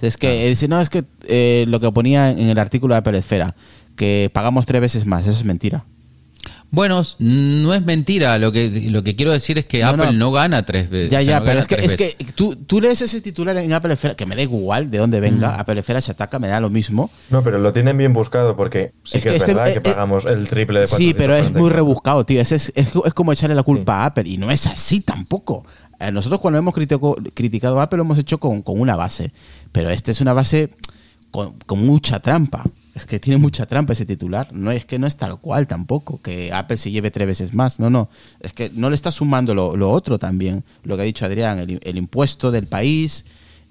de. 0.01 0.07
Es 0.09 0.17
que, 0.17 0.47
eh, 0.47 0.49
dice, 0.49 0.67
no, 0.69 0.81
es 0.81 0.91
que 0.91 1.05
eh, 1.29 1.65
lo 1.69 1.79
que 1.79 1.91
ponía 1.93 2.31
en 2.31 2.49
el 2.49 2.59
artículo 2.59 2.95
de 2.95 2.99
Apple 2.99 3.19
Esfera, 3.19 3.55
que 3.95 4.31
pagamos 4.33 4.67
tres 4.67 4.81
veces 4.81 5.07
más, 5.07 5.23
eso 5.23 5.31
es 5.39 5.45
mentira. 5.45 5.85
Bueno, 6.75 7.03
no 7.19 7.75
es 7.75 7.85
mentira. 7.85 8.39
Lo 8.39 8.51
que, 8.51 8.89
lo 8.91 9.05
que 9.05 9.15
quiero 9.15 9.31
decir 9.31 9.59
es 9.59 9.67
que 9.67 9.81
No, 9.83 9.89
Apple 9.91 10.07
no. 10.07 10.13
no, 10.13 10.33
gana 10.33 10.65
tres 10.65 10.89
veces. 10.89 11.11
Ya, 11.11 11.19
o 11.19 11.23
sea, 11.23 11.33
ya, 11.35 11.39
no 11.41 11.45
pero 11.45 11.61
es 11.61 11.67
que, 11.97 12.07
es 12.07 12.17
que 12.17 12.33
tú, 12.35 12.57
tú 12.57 12.81
lees 12.81 13.03
ese 13.03 13.21
titular 13.21 13.55
en 13.59 13.71
Apple 13.75 13.93
Esfera, 13.93 14.15
que 14.15 14.25
me 14.25 14.35
da 14.35 14.41
igual 14.41 14.91
de 14.91 14.97
dónde 14.97 15.21
venga, 15.21 15.51
Mm. 15.51 15.61
Apple 15.61 15.81
Esfera 15.81 16.01
se 16.01 16.13
ataca, 16.13 16.39
me 16.39 16.49
da 16.49 16.61
lo 16.61 16.71
mismo. 16.71 17.11
No, 17.29 17.45
pero 17.45 17.59
lo 17.59 17.75
tienen 17.75 17.99
bien 17.99 18.15
buscado 18.15 18.57
porque 18.57 18.93
sí 19.05 19.19
Es 19.19 19.23
que, 19.25 19.29
que 19.31 19.37
es 19.37 19.43
este- 19.43 19.53
verdad 19.55 19.69
eh, 19.69 19.73
que 19.83 19.91
eh, 19.91 19.93
pagamos 19.93 20.25
el 20.25 20.49
triple 20.49 20.81
de 20.81 20.87
Sí, 20.87 21.13
pero 21.15 21.35
es 21.35 21.43
muy 21.45 21.53
444. 21.71 21.77
rebuscado, 21.77 22.25
tío. 22.25 22.41
Es, 22.41 22.53
es, 22.53 22.73
es- 22.75 22.91
es 23.05 23.13
como 23.15 23.33
echarle 23.35 23.55
la 23.55 23.63
culpa 23.65 23.97
a 23.97 24.07
Apple 24.07 24.25
y 24.27 24.39
no 24.39 24.51
es 24.51 24.67
así 24.67 25.01
tampoco. 25.01 25.67
Eh, 26.01 26.11
Nosotros 26.11 26.41
cuando 26.41 26.59
hemos 26.59 26.73
critico- 26.75 27.17
criticado 27.35 27.81
a 27.81 27.83
Apple 27.83 27.99
lo 27.99 28.05
hemos 28.05 28.19
hecho 28.19 28.39
con, 28.41 28.63
con 28.63 28.81
una 28.81 28.97
base, 28.97 29.31
pero 29.73 29.91
este 29.91 30.11
es 30.13 30.23
una 30.23 30.33
base 30.33 30.71
con, 31.31 31.53
con 31.67 31.85
mucha 31.85 32.21
trampa. 32.21 32.65
Es 32.95 33.07
que 33.07 33.19
tiene 33.19 33.39
mucha 33.39 33.67
trampa 33.67 33.95
ese 33.95 34.05
titular. 34.05 34.53
No 34.53 34.71
es 34.71 34.85
que 34.85 34.99
no 34.99 35.07
es 35.07 35.17
tal 35.17 35.39
cual 35.39 35.67
tampoco, 35.67 36.21
que 36.21 36.53
Apple 36.53 36.77
se 36.77 36.91
lleve 36.91 37.11
tres 37.11 37.27
veces 37.27 37.55
más. 37.55 37.81
No, 37.81 37.89
no. 37.89 38.09
Es 38.41 38.53
que 38.53 38.71
no 38.75 38.91
le 38.91 38.97
está 38.97 39.11
sumando 39.11 39.55
lo, 39.55 39.77
lo 39.77 39.91
otro 39.91 40.19
también. 40.19 40.63
Lo 40.85 40.97
que 40.97 41.03
ha 41.03 41.07
dicho 41.07 41.25
Adrián, 41.25 41.59
el, 41.59 41.97
impuesto 41.97 42.51
del 42.51 42.67
país, 42.67 43.25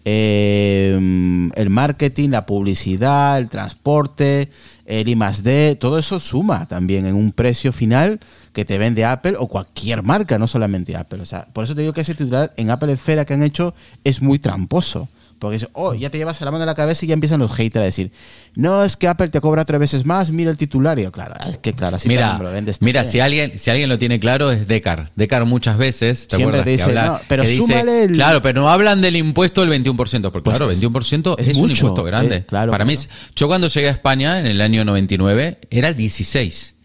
eh, 0.06 1.52
el 1.56 1.70
marketing, 1.70 2.30
la 2.30 2.48
publicidad, 2.48 3.38
el 3.38 3.50
transporte, 3.50 4.50
el 4.86 5.08
I 5.08 5.16
D, 5.44 5.78
todo 5.80 6.00
eso 6.00 6.20
suma 6.20 6.66
también 6.68 7.06
en 7.06 7.16
un 7.16 7.32
precio 7.32 7.72
final 7.72 8.20
que 8.54 8.66
te 8.66 8.80
vende 8.80 9.06
Apple 9.06 9.36
o 9.38 9.48
cualquier 9.48 10.02
marca, 10.02 10.40
no 10.40 10.48
solamente 10.48 10.96
Apple. 10.96 11.22
O 11.22 11.26
sea, 11.26 11.46
por 11.46 11.64
eso 11.64 11.76
te 11.76 11.82
digo 11.82 11.94
que 11.94 12.02
ese 12.02 12.16
titular 12.16 12.54
en 12.58 12.72
Apple 12.72 12.92
Esfera 12.92 13.24
que 13.24 13.36
han 13.36 13.44
hecho 13.44 13.76
es 14.04 14.22
muy 14.22 14.40
tramposo. 14.40 15.08
Porque 15.42 15.56
dice, 15.56 15.70
oh, 15.74 15.96
ya 15.96 16.12
te 16.12 16.20
llevas 16.20 16.40
la 16.40 16.52
mano 16.52 16.62
a 16.62 16.68
la 16.68 16.76
cabeza 16.76 17.04
y 17.04 17.08
ya 17.08 17.16
empiezan 17.16 17.40
los 17.40 17.52
haters 17.52 17.82
a 17.82 17.86
decir, 17.86 18.12
no, 18.54 18.84
es 18.84 18.96
que 18.96 19.08
Apple 19.08 19.30
te 19.30 19.42
cobra 19.42 19.66
tres 19.66 19.80
veces 19.80 20.06
más, 20.06 20.30
mira 20.30 20.52
el 20.52 20.58
titular. 20.58 21.00
Y 21.00 21.02
yo, 21.02 21.12
claro, 21.12 21.34
es 21.50 21.58
que 21.58 21.74
claro, 21.74 21.96
así 21.96 22.08
Mira, 22.08 22.38
lo 22.38 22.52
vendes 22.52 22.80
mira 22.80 23.04
si 23.04 23.20
alguien 23.20 23.58
si 23.58 23.72
alguien 23.72 23.90
lo 23.90 23.98
tiene 23.98 24.20
claro 24.20 24.52
es 24.52 24.68
Decar. 24.68 25.10
Decar 25.16 25.46
muchas 25.46 25.80
veces, 25.80 26.28
¿te 26.28 26.36
Siempre 26.36 26.60
acuerdas? 26.60 26.66
te 26.66 26.70
dice, 26.70 26.84
que 26.84 26.90
habla- 26.92 27.06
no, 27.08 27.20
pero 27.28 27.42
que 27.44 27.50
dice, 27.50 27.62
súmale 27.64 28.04
el- 28.04 28.12
Claro, 28.12 28.44
pero 28.44 28.62
no 28.62 28.70
hablan 28.70 29.02
del 29.02 29.16
impuesto 29.16 29.62
del 29.62 29.72
21%, 29.72 30.32
porque 30.32 30.44
Pues 30.44 30.58
claro, 30.60 30.72
es- 30.72 30.80
21% 30.80 31.36
es, 31.40 31.48
es 31.48 31.56
un 31.56 31.64
mucho, 31.64 31.74
impuesto 31.74 32.04
grande. 32.04 32.36
eh, 32.36 32.46
claro, 32.46 32.72
Para 32.72 32.86
mí, 32.86 32.96
claro. 32.96 33.10
yo 33.36 33.48
cuando 33.48 33.68
llegué 33.68 33.88
a 33.88 33.92
España 33.92 34.40
en 34.40 34.46
el 34.46 34.62
año 34.62 34.86
99 34.86 35.58
era 35.72 35.88
el 35.88 35.96
16. 35.96 36.76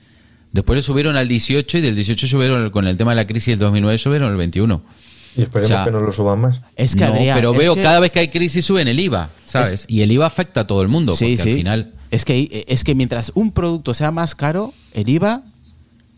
Después 0.52 0.78
le 0.78 0.82
subieron 0.82 1.16
al 1.18 1.28
18 1.28 1.76
y 1.76 1.80
del 1.82 1.94
18 1.94 2.26
subieron 2.26 2.70
con 2.70 2.86
el 2.86 2.96
tema 2.96 3.10
de 3.10 3.16
la 3.16 3.26
crisis 3.26 3.48
del 3.48 3.58
2009 3.58 3.98
subieron 3.98 4.30
al 4.30 4.38
21. 4.38 4.82
Y 5.36 5.42
esperemos 5.42 5.70
O 5.70 5.74
sea, 5.74 5.84
que 5.84 5.90
no 5.90 6.00
lo 6.00 6.12
suban 6.12 6.40
más. 6.40 6.60
Es 6.76 6.94
que 6.96 7.04
no, 7.04 7.12
Adrián, 7.12 7.36
pero 7.36 7.52
es 7.52 7.58
veo 7.58 7.74
que- 7.74 7.82
cada 7.82 8.00
vez 8.00 8.10
que 8.10 8.20
hay 8.20 8.28
crisis 8.28 8.64
suben 8.64 8.88
el 8.88 8.98
IVA, 8.98 9.30
¿sabes? 9.44 9.84
y 9.88 10.02
el 10.02 10.10
IVA 10.12 10.26
afecta 10.26 10.62
a 10.62 10.66
todo 10.66 10.82
el 10.82 10.88
mundo, 10.88 11.12
porque 11.18 11.40
al 11.42 11.48
final 11.48 11.92
Es 12.10 12.24
que, 12.24 12.64
es 12.68 12.84
que 12.84 12.94
mientras 12.94 13.32
un 13.34 13.50
producto 13.52 13.92
sea 13.94 14.10
más 14.12 14.34
caro, 14.34 14.72
el 14.94 15.08
IVA 15.08 15.42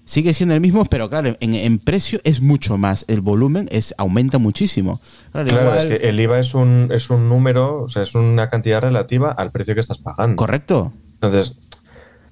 sigue 0.04 0.32
siendo 0.34 0.54
el 0.54 0.60
mismo, 0.60 0.84
pero 0.86 1.08
claro, 1.10 1.36
en, 1.40 1.54
en 1.54 1.78
precio 1.78 2.20
es 2.24 2.40
mucho 2.40 2.78
más. 2.78 3.04
El 3.08 3.20
volumen 3.20 3.68
es 3.70 3.94
aumenta 3.98 4.38
muchísimo. 4.38 5.00
Claro, 5.32 5.48
Claro, 5.48 5.62
igual- 5.64 5.78
es 5.78 5.84
que 5.86 6.08
el 6.08 6.20
IVA 6.20 6.38
es 6.38 6.54
un, 6.54 6.88
es 6.92 7.10
un 7.10 7.28
número, 7.28 7.82
o 7.82 7.88
sea, 7.88 8.02
es 8.02 8.14
una 8.14 8.48
cantidad 8.48 8.80
relativa 8.80 9.32
al 9.32 9.50
precio 9.50 9.74
que 9.74 9.80
estás 9.80 9.98
pagando. 9.98 10.36
Correcto. 10.36 10.92
Entonces, 11.14 11.56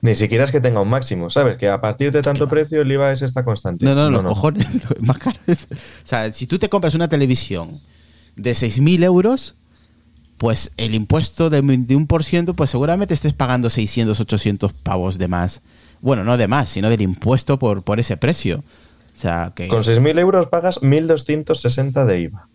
ni 0.07 0.15
siquiera 0.15 0.45
es 0.45 0.53
que 0.53 0.61
tenga 0.61 0.81
un 0.81 0.89
máximo, 0.89 1.31
¿sabes? 1.31 1.59
Que 1.59 1.69
a 1.69 1.81
partir 1.81 2.13
de 2.13 2.23
tanto 2.23 2.49
precio 2.49 2.81
el 2.81 2.93
IVA 2.93 3.13
es 3.13 3.23
esta 3.23 3.45
constante. 3.45 3.85
No, 3.85 3.95
no, 3.95 4.09
los 4.09 4.25
cojones. 4.25 4.67
lo 4.97 5.03
más 5.03 5.19
caro 5.19 5.39
O 5.49 5.55
sea, 6.05 6.33
si 6.33 6.47
tú 6.47 6.59
te 6.59 6.69
compras 6.69 6.95
una 6.95 7.09
televisión 7.09 7.73
de 8.37 8.53
6.000 8.53 9.05
euros, 9.05 9.57
pues 10.39 10.71
el 10.77 10.95
impuesto 10.95 11.51
del 11.51 11.65
21%, 11.65 12.55
pues 12.55 12.71
seguramente 12.71 13.15
estés 13.15 13.35
pagando 13.35 13.69
600, 13.69 14.19
800 14.21 14.73
pavos 14.73 15.19
de 15.19 15.27
más. 15.27 15.63
Bueno, 16.01 16.23
no 16.23 16.37
de 16.37 16.47
más, 16.47 16.69
sino 16.69 16.89
del 16.89 17.03
impuesto 17.03 17.59
por, 17.59 17.83
por 17.83 17.99
ese 17.99 18.17
precio. 18.17 18.63
O 19.15 19.19
sea, 19.19 19.53
que... 19.57 19.67
Con 19.67 19.83
6.000 19.83 20.21
euros 20.21 20.47
pagas 20.47 20.81
1.260 20.83 22.05
de 22.05 22.21
IVA. 22.21 22.49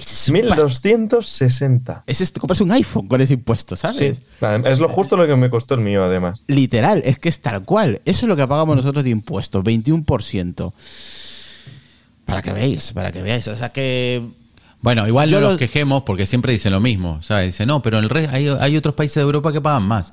Es 0.00 0.28
un 0.28 0.34
pa- 0.48 0.56
1260. 0.56 2.04
Ese 2.06 2.24
es 2.24 2.32
compras 2.32 2.60
un 2.60 2.70
iPhone 2.72 3.08
con 3.08 3.20
ese 3.20 3.34
impuesto, 3.34 3.76
Sí, 3.76 3.80
¿sabes? 3.82 4.22
es 4.64 4.78
lo 4.80 4.88
justo 4.88 5.16
lo 5.16 5.26
que 5.26 5.36
me 5.36 5.50
costó 5.50 5.74
el 5.74 5.80
mío, 5.80 6.04
además. 6.04 6.42
Literal, 6.46 7.02
es 7.04 7.18
que 7.18 7.28
es 7.28 7.40
tal 7.40 7.64
cual. 7.64 8.00
Eso 8.04 8.26
es 8.26 8.28
lo 8.28 8.36
que 8.36 8.46
pagamos 8.46 8.76
nosotros 8.76 9.04
de 9.04 9.10
impuestos, 9.10 9.62
21%. 9.64 10.72
Para 12.24 12.42
que 12.42 12.52
veáis, 12.52 12.92
para 12.92 13.10
que 13.12 13.22
veáis. 13.22 13.48
O 13.48 13.56
sea 13.56 13.70
que. 13.70 14.22
Bueno, 14.80 15.06
igual 15.08 15.28
Yo 15.28 15.38
no 15.40 15.46
lo- 15.46 15.50
nos 15.50 15.58
quejemos 15.58 16.02
porque 16.04 16.26
siempre 16.26 16.52
dicen 16.52 16.72
lo 16.72 16.80
mismo. 16.80 17.20
¿sabes? 17.22 17.46
Dicen, 17.46 17.66
no, 17.68 17.82
pero 17.82 17.98
en 17.98 18.04
el 18.04 18.10
re- 18.10 18.28
hay, 18.30 18.48
hay 18.48 18.76
otros 18.76 18.94
países 18.94 19.16
de 19.16 19.22
Europa 19.22 19.52
que 19.52 19.60
pagan 19.60 19.82
más. 19.84 20.12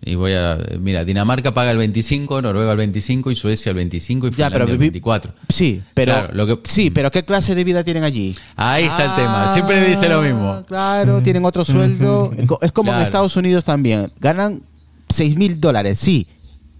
Y 0.00 0.14
voy 0.14 0.32
a. 0.32 0.56
Mira, 0.80 1.04
Dinamarca 1.04 1.52
paga 1.52 1.70
el 1.72 1.76
25, 1.78 2.40
Noruega 2.40 2.70
el 2.72 2.78
25 2.78 3.30
y 3.32 3.34
Suecia 3.36 3.70
el 3.70 3.76
25 3.76 4.28
y 4.28 4.30
Ya, 4.30 4.34
Finlandia 4.34 4.54
pero 4.54 4.64
el 4.70 4.76
vivi- 4.78 4.80
24. 4.92 5.32
Sí, 5.48 5.82
pero. 5.92 6.12
Claro, 6.12 6.34
lo 6.34 6.46
que- 6.46 6.70
Sí, 6.70 6.90
pero 6.90 7.10
¿qué 7.10 7.24
clase 7.24 7.54
de 7.54 7.64
vida 7.64 7.82
tienen 7.82 8.04
allí? 8.04 8.34
Ahí 8.56 8.84
está 8.84 9.04
el 9.06 9.14
tema. 9.16 9.48
Siempre 9.48 9.84
dice 9.84 10.08
lo 10.08 10.22
mismo. 10.22 10.50
Ah, 10.52 10.64
Claro, 10.66 11.20
tienen 11.22 11.44
otro 11.44 11.64
sueldo. 11.64 12.30
Es 12.62 12.72
como 12.72 12.92
en. 12.94 13.00
Estados 13.00 13.36
Unidos 13.36 13.64
también. 13.64 14.10
Ganan 14.20 14.62
6 15.08 15.36
mil 15.36 15.60
dólares, 15.60 15.98
sí. 15.98 16.26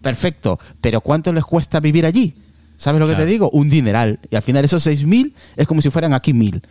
Perfecto. 0.00 0.58
Pero 0.80 1.00
¿cuánto 1.00 1.32
les 1.32 1.44
cuesta 1.44 1.80
vivir 1.80 2.06
allí? 2.06 2.34
¿Sabes 2.76 3.00
lo 3.00 3.06
que 3.06 3.14
Claro. 3.14 3.26
te 3.26 3.32
digo? 3.32 3.50
Un 3.52 3.68
dineral. 3.68 4.20
Y 4.30 4.36
al 4.36 4.42
final 4.42 4.64
esos 4.64 4.82
6 4.84 5.04
mil 5.04 5.34
es 5.56 5.66
como 5.66 5.82
si 5.82 5.90
fueran 5.90 6.14
aquí 6.14 6.32
mil. 6.32 6.62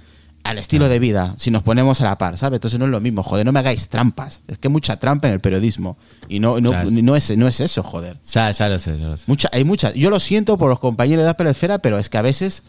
Al 0.43 0.57
estilo 0.59 0.87
de 0.87 0.97
vida, 0.99 1.33
si 1.37 1.51
nos 1.51 1.61
ponemos 1.61 1.99
a 1.99 2.05
la 2.05 2.17
par, 2.17 2.37
¿sabes? 2.37 2.57
Entonces 2.57 2.79
no 2.79 2.85
es 2.85 2.91
lo 2.91 3.01
mismo, 3.01 3.21
joder, 3.21 3.45
no 3.45 3.51
me 3.51 3.59
hagáis 3.59 3.89
trampas. 3.89 4.39
Es 4.47 4.57
que 4.57 4.69
hay 4.69 4.71
mucha 4.71 4.97
trampa 4.97 5.27
en 5.27 5.33
el 5.33 5.39
periodismo. 5.41 5.97
Y 6.29 6.39
no, 6.39 6.61
no, 6.61 6.71
no, 6.89 7.15
es, 7.17 7.35
no 7.37 7.47
es 7.47 7.59
eso, 7.59 7.83
joder. 7.83 8.17
Ya, 8.31 8.49
ya 8.51 8.69
lo 8.69 8.79
sé, 8.79 8.97
ya 8.97 9.07
lo 9.07 9.17
sé. 9.17 9.25
Mucha, 9.27 9.49
hay 9.51 9.65
muchas. 9.65 9.93
Yo 9.95 10.09
lo 10.09 10.21
siento 10.21 10.57
por 10.57 10.69
los 10.69 10.79
compañeros 10.79 11.25
de 11.25 11.31
Apple 11.31 11.49
Esfera, 11.49 11.79
pero 11.79 11.99
es 11.99 12.07
que 12.07 12.17
a 12.17 12.21
veces 12.21 12.63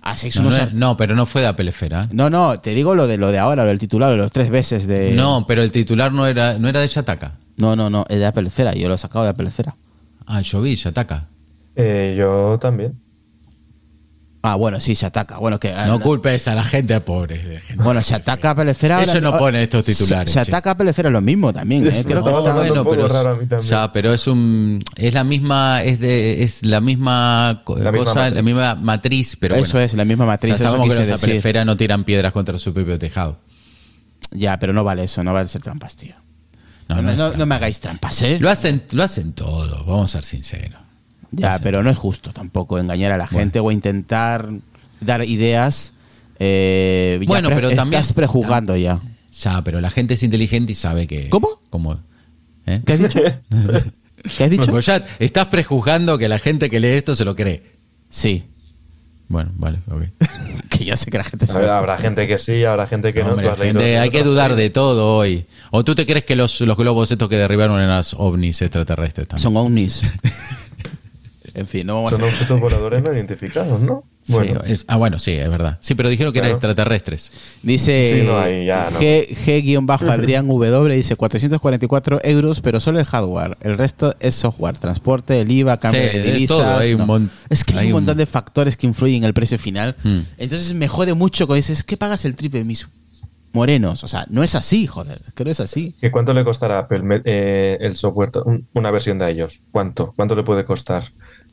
hacéis 0.00 0.36
No, 0.36 0.42
unos. 0.42 0.54
no, 0.56 0.62
ar- 0.62 0.68
es- 0.68 0.74
no, 0.74 0.96
pero 0.96 1.14
no 1.14 1.26
fue 1.26 1.42
de 1.42 1.48
Apple 1.48 1.68
Esfera. 1.68 2.08
No, 2.10 2.30
no, 2.30 2.58
te 2.58 2.74
digo 2.74 2.94
lo 2.94 3.06
de 3.06 3.18
lo 3.18 3.30
de 3.30 3.38
ahora, 3.38 3.64
lo 3.64 3.68
del 3.68 3.78
titular, 3.78 4.08
lo 4.08 4.16
de 4.16 4.22
los 4.22 4.32
tres 4.32 4.48
veces 4.48 4.86
de. 4.86 5.12
No, 5.12 5.44
pero 5.46 5.62
el 5.62 5.72
titular 5.72 6.12
no 6.12 6.26
era, 6.26 6.58
no 6.58 6.68
era 6.68 6.80
de 6.80 6.88
Yataka. 6.88 7.34
no, 7.58 7.76
no, 7.76 7.90
no, 7.90 8.06
es 8.08 8.18
de 8.18 8.24
Apple 8.24 8.48
Esfera. 8.48 8.72
Yo 8.72 8.88
lo 8.88 8.94
he 8.94 8.98
sacado 8.98 9.24
de 9.24 9.30
Apple 9.32 9.48
Esfera. 9.48 9.76
Ah, 10.26 10.40
yo 10.40 10.62
vi 10.62 10.74
Yataka. 10.74 11.26
Eh, 11.76 12.14
yo 12.16 12.56
también. 12.58 12.98
Ah, 14.42 14.54
bueno, 14.54 14.80
sí, 14.80 14.94
se 14.94 15.04
ataca. 15.04 15.36
Bueno, 15.36 15.60
que. 15.60 15.70
No 15.86 16.00
culpes 16.00 16.48
a 16.48 16.54
la 16.54 16.64
gente 16.64 16.98
pobre. 17.02 17.60
gente. 17.60 17.82
Bueno, 17.82 18.02
se 18.02 18.14
ataca 18.14 18.52
Apple 18.52 18.70
Esfera. 18.70 19.02
Eso 19.02 19.20
no 19.20 19.36
pone 19.36 19.62
estos 19.62 19.84
titulares, 19.84 20.32
Se, 20.32 20.42
che. 20.42 20.50
ataca 20.50 20.70
Apple 20.70 20.88
Esfera 20.88 21.10
es 21.10 21.12
lo 21.12 21.20
mismo 21.20 21.52
también, 21.52 21.86
¿eh? 21.86 22.02
Creo 22.06 22.24
que 22.24 22.30
No, 22.30 22.38
está- 22.38 22.54
bueno, 22.54 22.80
a 22.80 22.84
también. 23.46 23.60
ya, 23.60 23.92
pero 23.92 24.14
es 24.14 24.26
un 24.26 24.80
es 24.96 25.12
la 25.12 25.24
misma 25.24 25.82
es 25.82 26.00
de 26.00 26.42
es 26.42 26.64
la 26.64 26.80
misma 26.80 27.62
La 27.76 27.92
cosa, 27.92 28.14
matriz. 28.14 28.34
la 28.36 28.42
misma 28.42 28.74
matriz, 28.76 29.36
pero 29.38 29.56
Eso 29.56 29.72
bueno. 29.72 29.84
es, 29.84 29.92
la 29.94 30.04
misma 30.06 30.24
matriz. 30.24 30.54
O 30.54 30.56
sea, 30.56 30.66
eso 30.68 30.76
sabemos 30.76 30.96
que 30.96 31.06
los 31.10 31.22
Esfera 31.24 31.64
no 31.66 31.76
tiran 31.76 32.04
piedras 32.04 32.32
contra 32.32 32.56
su 32.56 32.72
propio 32.72 32.98
tejado. 32.98 33.38
Ya, 34.30 34.58
pero 34.58 34.72
no 34.72 34.84
vale 34.84 35.04
eso, 35.04 35.22
no 35.22 35.34
vale 35.34 35.48
ser 35.48 35.60
trampas, 35.60 35.96
tío. 35.96 36.14
No, 36.88 37.02
No, 37.02 37.12
no 37.12 37.32
no 37.32 37.44
me 37.46 37.54
hagáis 37.56 37.78
trampas, 37.78 38.22
¿eh? 38.22 38.38
Lo 38.40 38.48
hacen 38.48 38.84
lo 38.92 39.02
hacen 39.02 39.34
todo, 39.34 39.84
vamos 39.84 40.14
a 40.14 40.22
ser 40.22 40.24
sinceros. 40.24 40.79
Ya, 41.32 41.58
pero 41.62 41.82
no 41.82 41.90
es 41.90 41.96
justo 41.98 42.32
tampoco 42.32 42.78
engañar 42.78 43.12
a 43.12 43.16
la 43.16 43.26
gente 43.26 43.60
o 43.60 43.70
intentar 43.70 44.48
dar 45.00 45.24
ideas. 45.24 45.92
eh, 46.38 47.18
ya 47.20 47.26
Bueno, 47.26 47.48
pero 47.50 47.70
también- 47.70 48.00
Estás 48.00 48.12
prejuzgando 48.14 48.76
ya. 48.76 49.00
Ya, 49.32 49.62
pero 49.62 49.80
la 49.80 49.90
gente 49.90 50.14
es 50.14 50.22
inteligente 50.22 50.72
y 50.72 50.74
sabe 50.74 51.06
que 51.06 51.28
¿Cómo? 51.28 51.60
cómo 51.70 51.98
¿eh? 52.66 52.80
¿Qué 52.84 52.92
has 52.94 52.98
dicho? 53.00 53.20
¿Qué 54.36 54.44
has 54.44 54.50
dicho? 54.50 54.64
Bueno, 54.66 54.80
ya 54.80 55.04
estás 55.18 55.48
prejuzgando 55.48 56.18
que 56.18 56.28
la 56.28 56.38
gente 56.38 56.68
que 56.68 56.80
lee 56.80 56.88
esto 56.88 57.14
se 57.14 57.24
lo 57.24 57.36
cree. 57.36 57.62
Sí. 58.08 58.44
Bueno, 59.28 59.50
vale, 59.56 59.78
ok. 59.90 60.04
Que 60.70 60.84
yo 60.86 60.96
sé 60.96 61.10
que 61.10 61.18
la 61.18 61.24
gente 61.24 61.44
ver, 61.46 61.52
sabe. 61.52 61.68
habrá 61.68 61.98
gente 61.98 62.26
que 62.26 62.38
sí, 62.38 62.64
habrá 62.64 62.86
gente 62.86 63.12
que 63.12 63.22
no. 63.22 63.30
Hombre, 63.30 63.46
¿Tú 63.46 63.52
has 63.52 63.58
leído 63.58 63.80
gente, 63.80 63.98
hay 63.98 64.08
que 64.10 64.22
dudar 64.22 64.56
de 64.56 64.70
todo 64.70 65.16
hoy. 65.18 65.44
¿O 65.70 65.84
tú 65.84 65.94
te 65.94 66.06
crees 66.06 66.24
que 66.24 66.36
los, 66.36 66.60
los 66.62 66.76
globos 66.76 67.10
estos 67.10 67.28
que 67.28 67.36
derribaron 67.36 67.78
eran 67.80 67.98
los 67.98 68.14
ovnis 68.14 68.62
extraterrestres 68.62 69.28
también? 69.28 69.42
Son 69.42 69.56
ovnis. 69.58 70.02
en 71.54 71.66
fin, 71.66 71.86
no 71.86 71.94
vamos 71.96 72.12
Son 72.12 72.22
a... 72.22 72.26
objetos 72.26 72.60
voladores 72.60 73.02
no 73.02 73.12
identificados, 73.12 73.80
¿no? 73.80 74.04
Sí, 74.22 74.34
Bueno, 74.34 74.60
es- 74.66 74.84
ah, 74.88 74.96
bueno, 74.96 75.18
sí, 75.18 75.32
es 75.32 75.48
verdad. 75.50 75.78
Sí, 75.80 75.94
pero 75.94 76.08
dijeron 76.10 76.32
que 76.32 76.40
eran 76.40 76.50
extraterrestres. 76.50 77.32
Dice 77.62 78.10
Sí, 78.20 78.26
no, 78.26 78.46
ya 78.64 78.90
no. 78.90 79.00
G- 79.00 79.28
G-Adrián 79.34 80.46
W 80.46 80.94
dice 80.94 81.16
444 81.16 82.20
euros, 82.24 82.60
pero 82.60 82.80
solo 82.80 82.98
el 83.00 83.06
hardware. 83.06 83.56
El 83.62 83.78
resto 83.78 84.14
es 84.20 84.34
software, 84.34 84.76
transporte, 84.78 85.40
el 85.40 85.50
IVA, 85.50 85.78
cambio 85.80 86.02
Sí, 86.10 86.18
de 86.18 86.22
divisas. 86.32 86.56
todo, 86.58 86.76
hay 86.76 86.92
un 86.92 86.98
no. 87.00 87.06
mon- 87.06 87.30
es 87.48 87.64
que 87.64 87.72
hay, 87.74 87.78
hay 87.80 87.86
un 87.86 87.92
un- 87.94 88.00
montón 88.02 88.18
de 88.18 88.26
factores 88.26 88.76
que 88.76 88.86
influyen 88.86 89.18
en 89.22 89.24
el 89.24 89.34
precio 89.34 89.58
final. 89.58 89.96
Hmm. 90.04 90.20
Entonces 90.38 90.74
me 90.74 90.86
jode 90.88 91.14
mucho 91.14 91.46
cuando 91.46 91.56
dices, 91.56 91.82
¿qué 91.82 91.96
pagas 91.96 92.24
el 92.24 92.36
triple 92.36 92.58
de 92.60 92.64
mis 92.66 92.86
morenos? 93.52 94.04
O 94.04 94.08
sea, 94.08 94.26
no 94.30 94.42
es 94.44 94.54
así, 94.54 94.86
joder. 94.86 95.22
Es 95.26 95.34
que 95.34 95.44
no 95.44 95.50
es 95.50 95.60
así. 95.60 95.96
¿Y 96.02 96.10
cuánto 96.10 96.32
le 96.34 96.44
costará 96.44 96.76
a 96.76 96.80
Apple 96.80 97.22
eh, 97.24 97.78
el 97.80 97.96
software, 97.96 98.30
una 98.74 98.90
versión 98.90 99.18
de 99.18 99.30
ellos? 99.30 99.60
¿Cuánto? 99.72 100.12
¿Cuánto 100.14 100.34
le 100.36 100.42
puede 100.42 100.64
costar? 100.64 101.04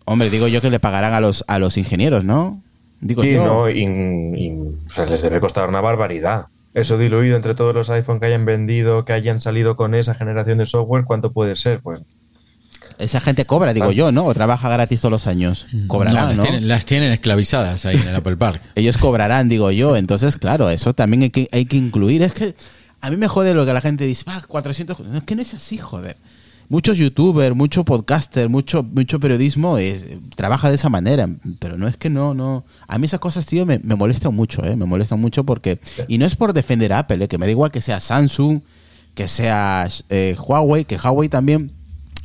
Hombre, 0.09 0.29
digo 0.29 0.47
yo 0.47 0.61
que 0.61 0.69
le 0.69 0.79
pagarán 0.79 1.13
a 1.13 1.19
los, 1.19 1.43
a 1.47 1.59
los 1.59 1.77
ingenieros, 1.77 2.23
¿no? 2.23 2.61
Digo 3.01 3.23
Sí, 3.23 3.33
yo. 3.33 3.43
no, 3.45 3.69
y, 3.69 3.83
y- 3.83 4.51
o 4.87 4.89
sea, 4.89 5.05
les 5.05 5.21
debe 5.21 5.39
costar 5.41 5.67
una 5.67 5.81
barbaridad. 5.81 6.45
Eso 6.73 6.97
diluido 6.97 7.35
entre 7.35 7.55
todos 7.55 7.75
los 7.75 7.89
iPhone 7.89 8.19
que 8.19 8.27
hayan 8.27 8.45
vendido, 8.45 9.03
que 9.03 9.11
hayan 9.13 9.41
salido 9.41 9.75
con 9.75 9.93
esa 9.95 10.13
generación 10.13 10.59
de 10.59 10.65
software, 10.65 11.03
¿cuánto 11.05 11.31
puede 11.33 11.55
ser? 11.55 11.79
Pues 11.81 12.03
Esa 12.99 13.19
gente 13.19 13.45
cobra, 13.45 13.73
digo 13.73 13.91
yo, 13.91 14.11
¿no? 14.11 14.25
O 14.25 14.33
trabaja 14.33 14.69
gratis 14.69 15.01
todos 15.01 15.11
los 15.11 15.27
años. 15.27 15.67
Cobrarán, 15.87 16.15
las, 16.29 16.37
¿no? 16.37 16.43
Tienen, 16.43 16.67
las 16.67 16.85
tienen 16.85 17.11
esclavizadas 17.11 17.85
ahí 17.85 17.97
en 17.97 18.07
el 18.07 18.15
Apple 18.15 18.37
Park. 18.37 18.61
Ellos 18.75 18.97
cobrarán, 18.97 19.49
digo 19.49 19.71
yo. 19.71 19.97
Entonces, 19.97 20.37
claro, 20.37 20.69
eso 20.69 20.93
también 20.93 21.23
hay 21.23 21.29
que, 21.31 21.49
hay 21.51 21.65
que 21.65 21.77
incluir. 21.77 22.21
Es 22.23 22.33
que 22.33 22.55
a 23.01 23.09
mí 23.09 23.17
me 23.17 23.27
jode 23.27 23.53
lo 23.53 23.65
que 23.65 23.73
la 23.73 23.81
gente 23.81 24.05
dice, 24.05 24.23
ah, 24.27 24.41
400. 24.47 24.99
No, 25.01 25.17
es 25.17 25.23
que 25.23 25.35
no 25.35 25.41
es 25.41 25.53
así, 25.53 25.77
joder. 25.77 26.15
Muchos 26.70 26.97
youtubers, 26.97 27.55
mucho 27.55 27.86
podcaster, 27.86 28.49
mucho, 28.49 28.84
mucho 28.84 29.20
periodismo 29.22 29.78
es, 29.78 30.05
trabaja 30.36 30.68
de 30.70 30.76
esa 30.76 30.89
manera. 30.89 31.30
Pero 31.59 31.78
no 31.78 31.88
es 31.88 31.95
que 31.95 32.09
no, 32.09 32.34
no. 32.34 32.65
A 32.88 32.97
mí 32.97 33.05
esas 33.05 33.22
cosas, 33.22 33.45
tío, 33.45 33.65
me, 33.65 33.80
me 33.80 33.95
molestan 33.95 34.36
mucho, 34.36 34.63
¿eh? 34.65 34.76
Me 34.76 34.86
molestan 34.86 35.22
mucho 35.22 35.45
porque. 35.45 35.80
Y 36.09 36.18
no 36.18 36.26
es 36.26 36.36
por 36.36 36.51
defender 36.53 36.91
a 36.91 36.99
Apple, 36.99 37.24
¿eh? 37.24 37.28
que 37.30 37.38
me 37.38 37.45
da 37.45 37.51
igual 37.51 37.72
que 37.72 37.82
sea 37.82 38.01
Samsung, 38.01 38.61
que 39.15 39.28
sea 39.30 39.88
eh, 40.09 40.36
Huawei, 40.38 40.84
que 40.84 40.97
Huawei 40.97 41.30
también. 41.30 41.72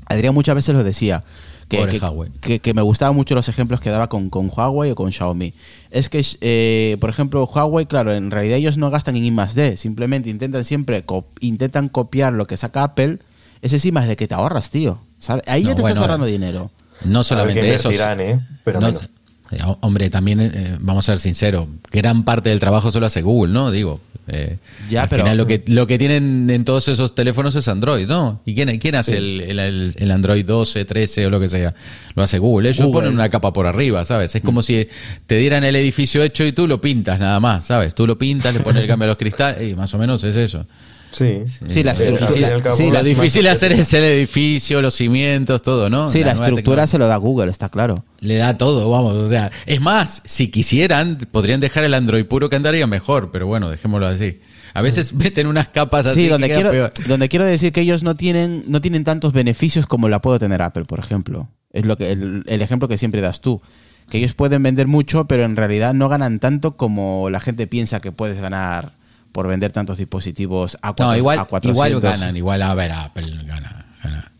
Adrián 0.07 0.35
muchas 0.35 0.57
veces 0.57 0.75
lo 0.75 0.83
decía. 0.83 1.23
Que, 1.69 1.79
que, 1.93 2.01
que- 2.41 2.59
que 2.59 2.75
me 2.75 2.83
gustaban 2.83 3.15
mucho 3.17 3.35
los 3.37 3.49
ejemplos 3.49 3.81
que 3.81 3.89
daba 3.89 4.09
con, 4.09 4.29
con 4.29 4.51
Huawei 4.55 4.91
o 4.91 4.95
con 4.95 5.11
Xiaomi. 5.13 5.55
Es 5.91 6.09
que, 6.11 6.23
eh, 6.43 6.97
por 7.01 7.09
ejemplo, 7.09 7.45
Huawei, 7.45 7.87
claro, 7.87 8.13
en 8.13 8.31
realidad 8.31 8.59
ellos 8.59 8.77
no 8.77 8.91
gastan 8.91 9.17
en 9.17 9.25
I 9.25 9.31
más 9.31 9.55
D, 9.55 9.77
simplemente 9.79 10.29
intentan 10.29 10.65
siempre 10.65 11.03
co- 11.05 11.25
intentan 11.41 11.89
copiar 11.89 12.33
lo 12.35 12.47
que 12.47 12.57
saca 12.59 12.83
Apple. 12.83 13.21
Ese 13.63 13.79
sí 13.79 13.93
más 13.93 14.07
de 14.09 14.17
que 14.17 14.29
te 14.29 14.35
ahorras, 14.35 14.71
tío. 14.71 15.01
¿sabes? 15.19 15.45
Ahí 15.47 15.63
ya 15.63 15.75
te 15.75 15.81
bueno, 15.83 15.89
estás 15.89 16.03
ahorrando 16.03 16.27
eh, 16.27 16.33
dinero. 16.33 16.71
No 17.05 17.23
solamente 17.23 17.73
eso. 17.73 17.91
¿eh? 17.91 18.41
Pero 18.65 18.81
no- 18.81 18.89
menos. 18.89 19.09
eh, 19.53 19.59
hombre, 19.81 20.11
también 20.11 20.41
eh, 20.41 20.77
vamos 20.81 21.09
a 21.09 21.13
ser 21.13 21.21
sinceros, 21.21 21.67
gran 21.91 22.25
parte 22.25 22.51
del 22.51 22.59
trabajo 22.61 22.91
solo 22.91 23.07
hace 23.07 23.23
Google, 23.23 23.53
¿no? 23.53 23.71
Digo, 23.71 24.01
eh, 24.29 24.59
Ya, 24.89 25.03
al 25.03 25.09
pero- 25.09 25.25
final 25.25 25.37
lo 25.37 25.47
que, 25.47 25.63
lo 25.67 25.87
que 25.89 25.99
tienen 25.99 26.49
en 26.49 26.65
todos 26.65 26.87
esos 26.89 27.15
teléfonos 27.15 27.55
es 27.57 27.67
Android, 27.69 28.07
¿no? 28.07 28.41
¿Y 28.45 28.55
quién, 28.55 28.79
quién 28.79 28.95
hace 28.95 29.17
el, 29.19 29.41
el- 29.43 29.59
el- 29.59 29.95
el 29.97 30.11
Android 30.13 30.45
12, 30.45 30.85
13 30.85 31.27
o 31.27 31.31
lo 31.31 31.39
que 31.41 31.49
sea? 31.49 31.75
Lo 32.15 32.23
hace 32.23 32.39
Google. 32.39 32.69
Ellos 32.69 32.87
Google. 32.87 33.01
ponen 33.03 33.15
una 33.15 33.29
capa 33.31 33.53
por 33.53 33.67
arriba, 33.67 34.05
¿sabes? 34.05 34.35
Es 34.35 34.43
como 34.43 34.63
si 34.63 34.87
te 35.27 35.37
dieran 35.39 35.65
el 35.65 35.75
edificio 35.77 36.23
hecho 36.23 36.45
y 36.45 36.53
tú 36.53 36.67
lo 36.69 36.81
pintas 36.81 37.19
nada 37.21 37.39
más, 37.41 37.67
¿sabes? 37.67 37.95
Tú 37.97 38.07
lo 38.07 38.17
pintas, 38.17 38.55
le 38.55 38.61
pones 38.61 38.83
el 38.83 38.89
cambio 38.89 39.05
a 39.05 39.09
los 39.09 39.17
cristales 39.19 39.71
y 39.73 39.75
más 39.77 39.93
o 39.95 39.99
menos 39.99 40.23
es 40.25 40.37
eso. 40.37 40.67
Sí. 41.13 41.43
Sí, 41.69 41.85
la 41.85 41.93
estructura- 41.93 42.27
difícil- 42.27 42.45
al 42.45 42.63
cabo, 42.63 42.77
sí, 42.77 42.91
lo 42.91 43.03
difícil 43.03 43.43
de 43.45 43.51
hacer 43.51 43.73
es 43.73 43.93
el 43.93 44.05
edificio, 44.05 44.83
los 44.83 44.95
cimientos, 44.95 45.63
todo, 45.63 45.91
¿no? 45.91 46.11
Sí, 46.11 46.25
la, 46.25 46.33
estructura 46.33 46.87
se 46.87 46.99
lo 46.99 47.07
da 47.07 47.17
Google, 47.17 47.51
está 47.51 47.69
claro. 47.69 48.05
Le 48.21 48.37
da 48.37 48.57
todo, 48.57 48.89
vamos. 48.91 49.15
O 49.15 49.29
sea, 49.29 49.51
es 49.67 49.81
más, 49.81 50.23
si 50.25 50.49
quisieran, 50.49 51.19
podrían 51.31 51.61
dejar 51.61 51.85
el 51.85 51.95
Android 51.95 52.25
puro 52.25 52.49
que 52.49 52.57
andaría 52.57 52.87
mejor, 52.87 53.31
pero 53.31 53.47
bueno, 53.47 53.69
dejémoslo 53.69 54.07
así. 54.07 54.41
A 54.75 54.81
veces 54.81 55.13
meten 55.13 55.47
unas 55.47 55.69
capas 55.69 56.07
así. 56.07 56.25
Sí, 56.25 56.29
donde 56.29 56.49
quiero, 56.49 56.71
peor. 56.71 56.93
donde 57.07 57.29
quiero 57.29 57.45
decir 57.45 57.73
que 57.73 57.83
ellos 57.83 58.03
no 58.03 58.17
tienen, 58.17 58.65
no 58.67 58.81
tienen 58.81 59.05
tantos 59.05 59.33
beneficios 59.35 59.87
como 59.87 60.09
la 60.09 60.23
puede 60.23 60.39
tener 60.39 60.63
Apple, 60.63 60.87
por 60.87 60.99
ejemplo. 60.99 61.49
Es 61.73 61.85
lo 61.85 61.97
que 61.99 62.11
el, 62.13 62.43
el 62.47 62.63
ejemplo 62.63 62.89
que 62.89 62.97
siempre 62.97 63.21
das 63.21 63.41
tú. 63.41 63.61
Que 64.09 64.19
ellos 64.19 64.35
pueden 64.35 64.63
vender 64.63 64.89
mucho, 64.89 65.27
pero 65.27 65.45
en 65.45 65.57
realidad 65.57 65.95
no 65.95 66.09
ganan 66.09 66.39
tanto 66.39 66.77
como 66.77 67.29
la 67.31 67.41
gente 67.41 67.67
piensa 67.67 68.01
que 68.01 68.13
puedes 68.13 68.39
ganar 68.39 68.93
por 69.33 69.49
vender 69.49 69.73
tantos 69.73 69.99
dispositivos 69.99 70.77
a, 70.83 70.89
cuatro, 70.89 71.07
No, 71.07 71.17
igual, 71.17 71.39
a 71.39 71.45
400. 71.47 71.75
igual 71.89 72.01
ganan, 72.03 72.37
igual 72.37 72.63
a 72.63 72.75
ver, 72.75 72.93
Apple 72.93 73.31
gana. 73.45 73.87
Gana, 74.05 74.33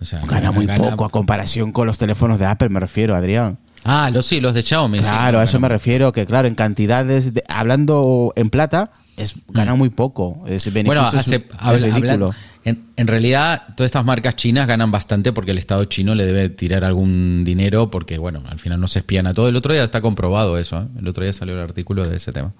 o 0.00 0.04
sea, 0.04 0.20
Gana 0.26 0.52
muy 0.52 0.66
poco 0.66 1.04
a 1.04 1.10
comparación 1.10 1.72
con 1.72 1.86
los 1.86 1.98
teléfonos 1.98 2.38
de 2.38 2.46
Apple, 2.46 2.68
me 2.68 2.80
refiero, 2.80 3.14
Adrián. 3.14 3.58
Ah, 3.84 4.10
los 4.12 4.26
sí, 4.26 4.40
los 4.40 4.52
de 4.54 4.62
Xiaomi. 4.62 4.98
Claro, 4.98 5.40
a 5.40 5.44
eso 5.44 5.58
me 5.58 5.68
refiero, 5.68 6.12
que 6.12 6.26
claro, 6.26 6.46
en 6.48 6.54
cantidades, 6.54 7.32
de- 7.34 7.44
hablando 7.48 8.32
en 8.36 8.50
plata, 8.50 8.90
es 9.16 9.34
gana 9.48 9.74
muy 9.74 9.88
poco. 9.90 10.44
Es 10.46 10.66
Mm. 10.66 10.84
Bueno, 10.84 11.00
hace, 11.02 11.36
es 11.36 11.42
habla- 11.58 11.94
habla- 11.94 12.30
en, 12.62 12.84
en 12.96 13.06
realidad, 13.06 13.62
todas 13.74 13.86
estas 13.88 14.04
marcas 14.04 14.36
chinas 14.36 14.66
ganan 14.66 14.90
bastante 14.90 15.32
porque 15.32 15.52
el 15.52 15.58
Estado 15.58 15.84
chino 15.86 16.14
le 16.14 16.26
debe 16.26 16.50
tirar 16.50 16.84
algún 16.84 17.42
dinero 17.42 17.90
porque, 17.90 18.18
bueno, 18.18 18.42
al 18.50 18.58
final 18.58 18.78
no 18.80 18.86
se 18.86 18.98
espían 18.98 19.26
a 19.26 19.32
todo. 19.32 19.48
El 19.48 19.56
otro 19.56 19.72
día 19.72 19.82
está 19.82 20.02
comprobado 20.02 20.58
eso, 20.58 20.82
¿eh? 20.82 20.86
el 20.98 21.08
otro 21.08 21.24
día 21.24 21.32
salió 21.32 21.54
el 21.54 21.60
artículo 21.62 22.06
de 22.06 22.16
ese 22.18 22.32
tema. 22.32 22.52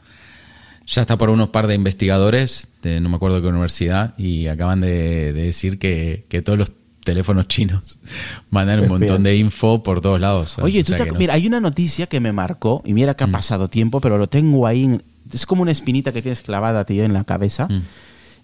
Ya 0.86 1.02
está 1.02 1.16
por 1.16 1.30
unos 1.30 1.50
par 1.50 1.66
de 1.66 1.74
investigadores, 1.74 2.68
de 2.82 3.00
no 3.00 3.08
me 3.08 3.16
acuerdo 3.16 3.40
qué 3.40 3.48
universidad, 3.48 4.14
y 4.18 4.48
acaban 4.48 4.80
de, 4.80 5.32
decir 5.32 5.78
que, 5.78 6.26
todos 6.44 6.58
los 6.58 6.72
teléfonos 7.04 7.48
chinos 7.48 7.98
mandan 8.50 8.80
un 8.80 8.88
montón 8.88 9.22
de 9.22 9.36
info 9.36 9.82
por 9.82 10.00
todos 10.00 10.20
lados. 10.20 10.58
Oye, 10.58 10.84
tú 10.84 10.94
mira, 11.16 11.34
hay 11.34 11.46
una 11.46 11.60
noticia 11.60 12.06
que 12.06 12.20
me 12.20 12.32
marcó, 12.32 12.82
y 12.84 12.94
mira 12.94 13.14
que 13.14 13.24
ha 13.24 13.28
mm. 13.28 13.32
pasado 13.32 13.68
tiempo, 13.68 14.00
pero 14.00 14.18
lo 14.18 14.28
tengo 14.28 14.66
ahí, 14.66 15.00
es 15.32 15.46
como 15.46 15.62
una 15.62 15.70
espinita 15.70 16.12
que 16.12 16.22
tienes 16.22 16.40
clavada, 16.42 16.84
tío, 16.84 17.04
en 17.04 17.12
la 17.12 17.24
cabeza. 17.24 17.66
Mm. 17.68 17.82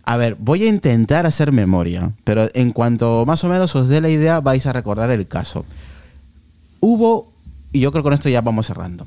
A 0.05 0.17
ver, 0.17 0.37
voy 0.39 0.63
a 0.63 0.69
intentar 0.69 1.27
hacer 1.27 1.51
memoria, 1.51 2.13
pero 2.23 2.49
en 2.55 2.71
cuanto 2.71 3.27
más 3.27 3.43
o 3.43 3.49
menos 3.49 3.75
os 3.75 3.89
dé 3.89 4.01
la 4.01 4.09
idea, 4.09 4.41
vais 4.41 4.65
a 4.67 4.73
recordar 4.73 5.11
el 5.11 5.27
caso. 5.27 5.65
Hubo, 6.79 7.33
y 7.73 7.81
yo 7.81 7.91
creo 7.91 8.05
que 8.05 8.07
con 8.07 8.13
esto 8.13 8.29
ya 8.29 8.41
vamos 8.41 8.69
cerrando 8.69 9.05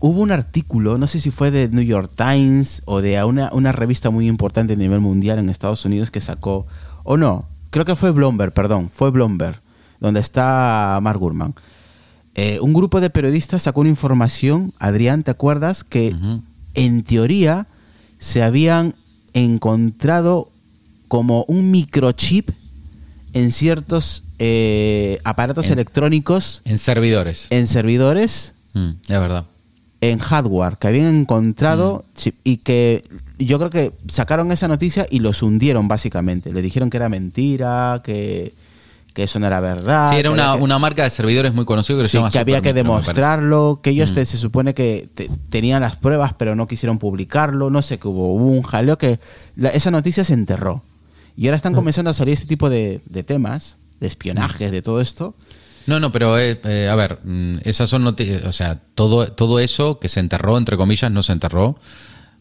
hubo 0.00 0.22
un 0.22 0.30
artículo, 0.30 0.98
no 0.98 1.06
sé 1.06 1.20
si 1.20 1.30
fue 1.30 1.50
de 1.50 1.68
New 1.68 1.84
York 1.84 2.12
Times 2.14 2.82
o 2.84 3.00
de 3.00 3.22
una, 3.24 3.50
una, 3.52 3.72
revista 3.72 4.10
muy 4.10 4.28
importante 4.28 4.74
a 4.74 4.76
nivel 4.76 5.00
mundial 5.00 5.38
en 5.38 5.48
Estados 5.48 5.84
Unidos 5.84 6.10
que 6.10 6.20
sacó, 6.20 6.66
o 7.04 7.16
no, 7.16 7.46
creo 7.70 7.84
que 7.84 7.96
fue 7.96 8.12
Bloomberg, 8.12 8.52
perdón, 8.52 8.90
fue 8.90 9.10
Bloomberg, 9.10 9.60
donde 10.00 10.20
está 10.20 10.98
Mark 11.02 11.18
Gurman. 11.18 11.54
Eh, 12.34 12.60
un 12.60 12.72
grupo 12.72 13.00
de 13.00 13.10
periodistas 13.10 13.64
sacó 13.64 13.80
una 13.80 13.90
información, 13.90 14.72
Adrián, 14.78 15.24
¿te 15.24 15.32
acuerdas? 15.32 15.82
Que 15.82 16.14
en 16.74 17.02
teoría 17.02 17.66
se 18.20 18.44
habían 18.44 18.94
encontrado 19.32 20.52
como 21.08 21.44
un 21.48 21.72
microchip 21.72 22.50
en 23.32 23.50
ciertos 23.50 24.22
eh, 24.38 25.18
aparatos 25.24 25.68
electrónicos. 25.70 26.62
En 26.64 26.78
servidores. 26.78 27.48
En 27.50 27.66
servidores. 27.66 28.54
Mm, 28.74 28.90
es 29.02 29.08
verdad 29.08 29.46
en 30.00 30.18
hardware 30.18 30.76
que 30.78 30.88
habían 30.88 31.14
encontrado 31.14 32.04
mm. 32.14 32.28
y 32.44 32.56
que 32.58 33.04
yo 33.38 33.58
creo 33.58 33.70
que 33.70 33.92
sacaron 34.08 34.52
esa 34.52 34.68
noticia 34.68 35.06
y 35.10 35.20
los 35.20 35.42
hundieron 35.42 35.88
básicamente. 35.88 36.52
Le 36.52 36.62
dijeron 36.62 36.90
que 36.90 36.96
era 36.96 37.08
mentira, 37.08 38.00
que, 38.04 38.54
eso 39.16 39.40
no 39.40 39.48
era 39.48 39.58
verdad. 39.58 40.10
Sí, 40.12 40.16
era 40.16 40.30
una, 40.30 40.78
marca 40.78 41.02
de 41.02 41.10
servidores 41.10 41.52
muy 41.52 41.64
conocida 41.64 42.00
que, 42.00 42.08
sí, 42.08 42.18
que 42.30 42.38
había 42.38 42.62
que 42.62 42.72
demostrarlo, 42.72 43.80
que 43.82 43.90
ellos 43.90 44.12
mm. 44.12 44.14
se 44.14 44.38
supone 44.38 44.74
que 44.74 45.08
tenían 45.50 45.80
las 45.80 45.96
pruebas 45.96 46.34
pero 46.34 46.54
no 46.54 46.68
quisieron 46.68 46.98
publicarlo, 46.98 47.68
no 47.68 47.82
sé 47.82 47.98
qué 47.98 48.06
hubo, 48.06 48.32
hubo 48.34 48.46
un 48.46 48.62
jaleo 48.62 48.96
que 48.96 49.18
esa 49.72 49.90
noticia 49.90 50.24
se 50.24 50.34
enterró. 50.34 50.82
Y 51.36 51.46
ahora 51.46 51.56
están 51.56 51.72
mm. 51.72 51.76
comenzando 51.76 52.10
a 52.10 52.14
salir 52.14 52.34
este 52.34 52.46
tipo 52.46 52.70
de, 52.70 53.00
de 53.06 53.24
temas, 53.24 53.78
de 53.98 54.06
espionaje, 54.06 54.70
de 54.70 54.82
todo 54.82 55.00
esto. 55.00 55.34
No, 55.88 56.00
no, 56.00 56.12
pero 56.12 56.38
eh, 56.38 56.60
eh, 56.64 56.86
a 56.90 56.94
ver, 56.96 57.18
mm, 57.24 57.60
esas 57.64 57.88
son 57.88 58.04
noticias, 58.04 58.44
o 58.44 58.52
sea, 58.52 58.78
todo, 58.94 59.32
todo 59.32 59.58
eso 59.58 59.98
que 59.98 60.10
se 60.10 60.20
enterró, 60.20 60.58
entre 60.58 60.76
comillas, 60.76 61.10
no 61.10 61.22
se 61.22 61.32
enterró. 61.32 61.80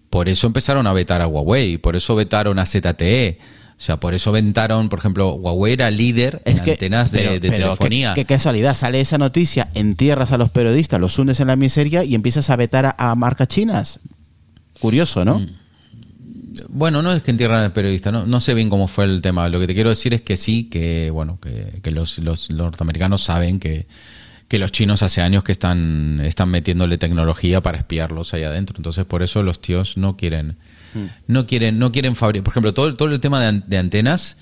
Por 0.10 0.28
eso 0.28 0.48
empezaron 0.48 0.86
a 0.86 0.92
vetar 0.92 1.22
a 1.22 1.28
Huawei, 1.28 1.78
por 1.78 1.96
eso 1.96 2.14
vetaron 2.14 2.60
a 2.60 2.66
ZTE. 2.66 3.40
O 3.72 3.82
sea, 3.82 4.02
por 4.02 4.14
eso 4.14 4.34
vetaron, 4.34 4.90
por 4.90 5.00
ejemplo, 5.00 5.34
Huawei 5.36 5.74
era 5.74 5.90
líder 5.90 6.42
en 6.44 6.60
antenas 6.60 7.12
de, 7.12 7.40
telefonía. 7.40 8.16
Qué, 8.16 8.26
casualidad, 8.26 8.76
sale 8.76 9.00
esa 9.00 9.18
noticia, 9.18 9.70
entierras 9.76 10.34
a 10.34 10.38
los 10.38 10.50
periodistas, 10.50 11.00
los 11.00 11.18
unes 11.18 11.40
en 11.40 11.48
la 11.48 11.56
miseria 11.56 12.04
y 12.04 12.16
empiezas 12.16 12.50
a 12.50 12.58
vetar 12.58 12.96
a, 12.98 13.16
marcas 13.16 13.48
chinas. 13.48 14.02
Curioso, 14.82 15.24
¿no? 15.24 15.40
Mm. 15.40 15.48
Bueno, 16.70 17.02
no 17.02 17.12
es 17.12 17.22
que 17.24 17.32
entierran 17.32 17.64
al 17.64 17.74
periodista, 17.74 18.12
no, 18.12 18.26
no 18.26 18.40
sé 18.40 18.54
bien 18.54 18.70
cómo 18.70 18.88
fue 18.88 19.06
el 19.06 19.22
tema. 19.22 19.50
Lo 19.50 19.60
que 19.60 19.68
te 19.68 19.74
quiero 19.74 19.90
decir 19.90 20.14
es 20.14 20.22
que 20.22 20.38
sí, 20.38 20.66
que 20.66 21.10
bueno, 21.12 21.40
que, 21.42 21.92
los, 21.92 22.20
norteamericanos 22.52 23.24
saben 23.24 23.60
que, 23.60 23.88
los 24.52 24.72
chinos 24.72 25.04
hace 25.04 25.22
años 25.22 25.44
que 25.44 25.52
están, 25.52 26.22
están 26.24 26.50
metiéndole 26.50 26.98
tecnología 26.98 27.62
para 27.62 27.78
espiarlos 27.78 28.34
ahí 28.34 28.44
adentro. 28.44 28.78
Entonces, 28.78 29.06
por 29.06 29.24
eso 29.24 29.44
los 29.44 29.62
tíos 29.62 29.98
no 29.98 30.16
quieren, 30.16 30.58
hmm. 30.94 31.06
no 31.28 31.46
quieren, 31.46 31.80
no 31.80 31.92
quieren 31.92 32.16
fabricar. 32.16 32.44
Por 32.44 32.54
ejemplo, 32.54 32.74
todo, 32.74 32.96
todo 32.96 33.10
el 33.10 33.20
tema 33.20 33.52
de, 33.52 33.78
antenas, 33.78 34.38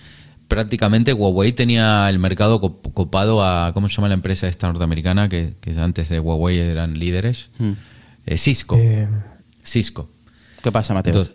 prácticamente 0.48 1.14
Huawei 1.14 1.54
tenía 1.54 2.10
el 2.10 2.20
mercado 2.20 2.60
copado 2.60 3.44
a, 3.44 3.74
¿cómo 3.74 3.90
se 3.90 3.96
llama 3.96 4.10
la 4.10 4.14
empresa 4.14 4.48
esta 4.48 4.68
norteamericana? 4.68 5.28
Que, 5.28 5.56
antes 5.78 6.10
de 6.10 6.20
Huawei 6.20 6.60
eran 6.60 7.00
líderes. 7.00 7.50
Hmm. 7.58 7.74
Eh, 8.26 8.38
Cisco. 8.38 8.78
Eh. 8.78 9.08
Cisco. 9.64 10.10
¿Qué 10.62 10.72
pasa, 10.72 10.94
Mateo? 10.94 11.28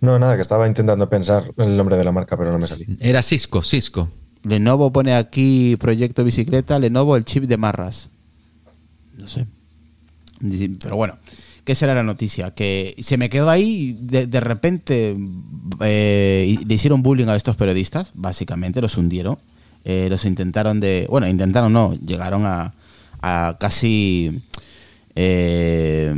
No, 0.00 0.18
nada, 0.18 0.36
que 0.36 0.42
estaba 0.42 0.66
intentando 0.66 1.08
pensar 1.08 1.52
el 1.58 1.76
nombre 1.76 1.96
de 1.96 2.04
la 2.04 2.12
marca, 2.12 2.36
pero 2.36 2.52
no 2.52 2.58
me 2.58 2.66
salí. 2.66 2.86
Era 3.00 3.22
Cisco, 3.22 3.62
Cisco. 3.62 4.08
Lenovo 4.42 4.90
pone 4.92 5.14
aquí 5.14 5.76
proyecto 5.78 6.24
bicicleta, 6.24 6.78
Lenovo 6.78 7.16
el 7.16 7.24
chip 7.24 7.44
de 7.44 7.58
marras. 7.58 8.08
No 9.16 9.28
sé. 9.28 9.46
Pero 10.80 10.96
bueno, 10.96 11.18
¿qué 11.64 11.74
será 11.74 11.94
la 11.94 12.02
noticia? 12.02 12.54
Que 12.54 12.94
se 12.98 13.18
me 13.18 13.28
quedó 13.28 13.50
ahí, 13.50 13.98
de, 14.00 14.26
de 14.26 14.40
repente 14.40 15.16
eh, 15.80 16.56
le 16.66 16.74
hicieron 16.74 17.02
bullying 17.02 17.28
a 17.28 17.36
estos 17.36 17.56
periodistas, 17.56 18.12
básicamente, 18.14 18.80
los 18.80 18.96
hundieron. 18.96 19.38
Eh, 19.84 20.08
los 20.10 20.24
intentaron 20.24 20.80
de. 20.80 21.06
Bueno, 21.10 21.28
intentaron 21.28 21.72
no, 21.72 21.94
llegaron 21.94 22.46
a, 22.46 22.72
a 23.20 23.56
casi. 23.60 24.42
Eh, 25.14 26.14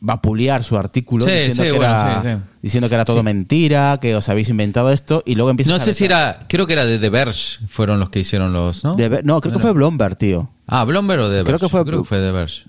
vapulear 0.00 0.64
su 0.64 0.76
artículo 0.76 1.24
diciendo, 1.24 1.62
que 1.62 1.76
era, 1.76 2.42
diciendo 2.62 2.88
que 2.88 2.94
era 2.94 3.04
todo 3.04 3.22
mentira, 3.22 3.98
que 4.00 4.16
os 4.16 4.28
habéis 4.28 4.48
inventado 4.48 4.90
esto 4.90 5.22
y 5.26 5.34
luego 5.34 5.50
empieza 5.50 5.72
No 5.72 5.78
sé 5.78 5.92
si 5.92 6.06
era, 6.06 6.40
creo 6.48 6.66
que 6.66 6.72
era 6.72 6.86
de 6.86 6.98
The 6.98 7.10
Verge, 7.10 7.58
fueron 7.68 8.00
los 8.00 8.10
que 8.10 8.20
hicieron 8.20 8.52
los, 8.52 8.82
¿no? 8.82 8.96
no, 9.24 9.40
creo 9.40 9.54
que 9.54 9.60
fue 9.60 9.72
Bloomberg, 9.72 10.16
tío. 10.16 10.50
Ah, 10.66 10.84
Bloomberg 10.84 11.20
o 11.20 11.24
The 11.24 11.42
Verge. 11.42 11.44
Creo 11.44 11.58
que 11.58 11.68
fue, 11.68 11.84
creo 11.84 12.02
que 12.02 12.08
fue 12.08 12.18
The 12.18 12.32
Verge. 12.32 12.64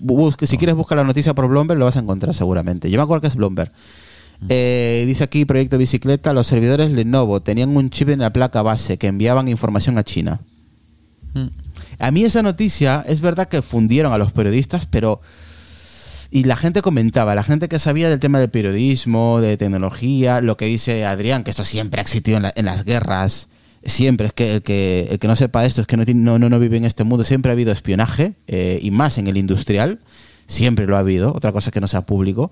si 0.46 0.58
quieres 0.58 0.76
buscar 0.76 0.98
la 0.98 1.04
noticia 1.04 1.34
por 1.34 1.48
Bloomberg 1.48 1.78
lo 1.78 1.86
vas 1.86 1.96
a 1.96 2.00
encontrar 2.00 2.34
seguramente. 2.34 2.90
Yo 2.90 2.98
me 2.98 3.04
acuerdo 3.04 3.22
que 3.22 3.28
es 3.28 3.36
Bloomberg. 3.36 3.72
Mm. 4.40 4.46
Eh, 4.48 5.04
dice 5.06 5.24
aquí 5.24 5.44
proyecto 5.44 5.78
bicicleta, 5.78 6.32
los 6.32 6.46
servidores 6.46 6.90
Lenovo 6.90 7.40
tenían 7.40 7.74
un 7.76 7.90
chip 7.90 8.10
en 8.10 8.18
la 8.18 8.32
placa 8.32 8.60
base 8.60 8.98
que 8.98 9.06
enviaban 9.06 9.48
información 9.48 9.98
a 9.98 10.04
China. 10.04 10.40
Mm. 11.34 11.46
A 11.98 12.10
mí 12.10 12.24
esa 12.24 12.42
noticia 12.42 13.04
es 13.06 13.20
verdad 13.20 13.48
que 13.48 13.62
fundieron 13.62 14.12
a 14.12 14.18
los 14.18 14.32
periodistas, 14.32 14.86
pero 14.86 15.20
y 16.34 16.44
la 16.44 16.56
gente 16.56 16.80
comentaba, 16.80 17.34
la 17.34 17.42
gente 17.42 17.68
que 17.68 17.78
sabía 17.78 18.08
del 18.08 18.18
tema 18.18 18.40
del 18.40 18.48
periodismo, 18.48 19.42
de 19.42 19.58
tecnología, 19.58 20.40
lo 20.40 20.56
que 20.56 20.64
dice 20.64 21.04
Adrián, 21.04 21.44
que 21.44 21.50
esto 21.50 21.62
siempre 21.62 22.00
ha 22.00 22.02
existido 22.02 22.40
en, 22.54 22.64
las 22.64 22.86
guerras, 22.86 23.50
siempre 23.84 24.28
es 24.28 24.32
que 24.32 24.54
el, 24.54 24.62
que 24.62 25.08
el 25.10 25.18
que 25.18 25.28
no 25.28 25.36
sepa 25.36 25.66
esto 25.66 25.82
es 25.82 25.86
que 25.86 25.98
no, 25.98 26.38
no, 26.38 26.48
no, 26.48 26.58
vive 26.58 26.78
en 26.78 26.86
este 26.86 27.04
mundo, 27.04 27.22
siempre 27.22 27.50
ha 27.50 27.52
habido 27.52 27.70
espionaje, 27.70 28.32
eh, 28.46 28.78
y 28.80 28.90
más 28.90 29.18
en 29.18 29.26
el 29.26 29.36
industrial, 29.36 30.00
siempre 30.46 30.86
lo 30.86 30.96
ha 30.96 31.00
habido, 31.00 31.34
otra 31.34 31.52
cosa 31.52 31.70
que 31.70 31.82
no 31.82 31.86
sea 31.86 32.00
público. 32.00 32.50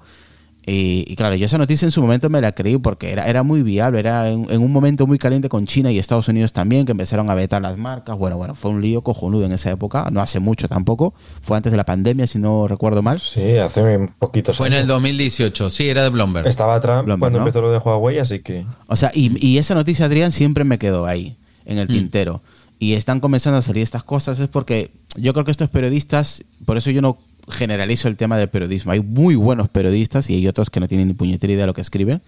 Y, 0.67 1.17
claro, 1.17 1.35
yo 1.35 1.47
esa 1.47 1.59
noticia 1.59 1.87
en 1.87 1.91
su 1.91 2.03
momento 2.03 2.29
me 2.29 2.41
la 2.41 2.53
creí 2.53 2.77
porque 2.77 3.11
era, 3.11 3.27
era 3.27 3.43
muy 3.43 3.63
viable, 3.63 3.99
era 3.99 4.29
en, 4.29 4.47
un 4.51 4.71
momento 4.71 5.07
muy 5.07 5.19
caliente 5.19 5.49
con 5.49 5.67
China 5.67 5.91
y 5.91 5.99
Estados 5.99 6.29
Unidos 6.29 6.53
también, 6.53 6.85
que 6.85 6.93
empezaron 6.93 7.31
a 7.31 7.35
vetar 7.35 7.63
las 7.63 7.79
marcas. 7.79 8.17
Bueno, 8.17 8.37
bueno, 8.37 8.55
fue 8.55 8.71
un 8.71 8.83
lío 8.83 9.03
cojonudo 9.03 9.47
en 9.47 9.53
esa 9.53 9.71
época, 9.71 10.09
no 10.13 10.21
hace 10.21 10.39
mucho 10.39 10.69
tampoco, 10.69 11.15
fue 11.43 11.57
antes 11.57 11.73
de 11.73 11.79
la 11.79 11.85
pandemia, 11.85 12.27
si 12.27 12.39
no 12.39 12.69
recuerdo 12.69 13.03
mal. 13.03 13.19
Sí, 13.19 13.57
hace 13.57 13.97
un 13.97 14.09
poquito. 14.09 14.53
Fue 14.53 14.69
en 14.69 14.75
el 14.75 14.87
2018, 14.87 15.71
sí, 15.71 15.89
era 15.89 16.03
de 16.03 16.11
Bloomberg. 16.11 16.47
Estaba 16.47 16.75
atrás 16.75 17.05
cuando 17.19 17.39
empezó 17.39 17.63
lo 17.63 17.73
de 17.73 17.79
Huawei, 17.79 18.19
así 18.19 18.41
que... 18.41 18.67
O 18.87 18.97
sea, 18.97 19.11
y, 19.15 19.45
y 19.45 19.59
esa 19.59 19.75
noticia, 19.75 20.05
Adrián, 20.05 20.31
siempre 20.31 20.65
me 20.65 20.79
quedó 20.79 21.07
ahí, 21.07 21.39
en 21.65 21.79
el 21.79 21.89
mm. 21.89 21.93
tintero. 21.93 22.43
Y 22.79 22.95
están 22.95 23.21
comenzando 23.21 23.59
a 23.59 23.63
salir 23.63 23.83
estas 23.83 24.05
cosas, 24.05 24.39
es 24.39 24.49
porque 24.49 24.93
yo 25.17 25.33
creo 25.33 25.45
que 25.45 25.51
estos 25.51 25.69
periodistas, 25.69 26.45
por 26.65 26.77
eso 26.77 26.91
yo 26.91 27.03
no 27.03 27.19
generalizo 27.49 28.09
el 28.09 28.17
tema 28.17 28.37
del 28.37 28.49
periodismo. 28.49 28.93
Hay 28.93 29.01
muy 29.01 29.35
buenos 29.35 29.69
periodistas 29.69 30.29
y 30.31 30.35
hay 30.35 30.47
otros 30.47 30.71
que 30.71 30.81
no 30.81 30.89
tienen 30.89 31.09
ni 31.09 31.15
puñetera 31.15 31.53
idea 31.53 31.63
de 31.63 31.67
lo 31.67 31.75
que 31.75 31.81
escriben. 31.81 32.23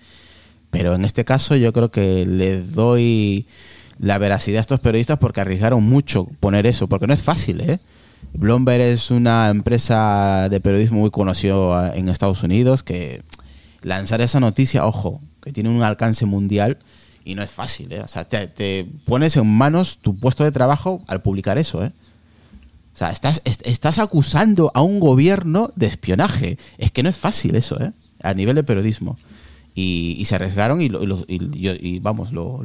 Pero 0.70 0.94
en 0.94 1.04
este 1.04 1.24
caso 1.24 1.54
yo 1.56 1.72
creo 1.72 1.90
que 1.90 2.24
le 2.26 2.62
doy 2.62 3.46
la 3.98 4.18
veracidad 4.18 4.58
a 4.58 4.60
estos 4.62 4.80
periodistas 4.80 5.18
porque 5.18 5.40
arriesgaron 5.40 5.82
mucho 5.84 6.26
poner 6.40 6.66
eso, 6.66 6.88
porque 6.88 7.06
no 7.06 7.14
es 7.14 7.22
fácil, 7.22 7.60
¿eh? 7.60 7.78
Bloomberg 8.32 8.80
es 8.80 9.10
una 9.10 9.50
empresa 9.50 10.48
de 10.48 10.60
periodismo 10.60 11.00
muy 11.00 11.10
conocida 11.10 11.94
en 11.94 12.08
Estados 12.08 12.42
Unidos 12.42 12.82
que 12.82 13.22
lanzar 13.82 14.20
esa 14.20 14.40
noticia, 14.40 14.86
ojo, 14.86 15.20
que 15.42 15.52
tiene 15.52 15.68
un 15.68 15.82
alcance 15.82 16.24
mundial 16.24 16.78
y 17.24 17.34
no 17.34 17.42
es 17.42 17.50
fácil, 17.50 17.92
¿eh? 17.92 18.00
O 18.00 18.08
sea, 18.08 18.24
te 18.24 18.86
pones 19.04 19.36
en 19.36 19.46
manos 19.46 19.98
tu 19.98 20.18
puesto 20.18 20.44
de 20.44 20.52
trabajo 20.52 21.02
al 21.06 21.22
publicar 21.22 21.58
eso, 21.58 21.84
¿eh? 21.84 21.92
O 22.94 22.96
sea, 22.96 23.10
estás, 23.10 23.40
estás 23.44 23.98
acusando 23.98 24.70
a 24.74 24.82
un 24.82 25.00
gobierno 25.00 25.70
de 25.76 25.86
espionaje. 25.86 26.58
Es 26.78 26.92
que 26.92 27.02
no 27.02 27.08
es 27.08 27.16
fácil 27.16 27.54
eso, 27.56 27.80
¿eh? 27.80 27.92
A 28.22 28.34
nivel 28.34 28.54
de 28.54 28.64
periodismo. 28.64 29.18
Y, 29.74 30.22
se 30.26 30.34
arriesgaron 30.34 30.82
y, 30.82 30.90
y, 31.28 31.98
vamos, 32.00 32.32
lo, 32.32 32.60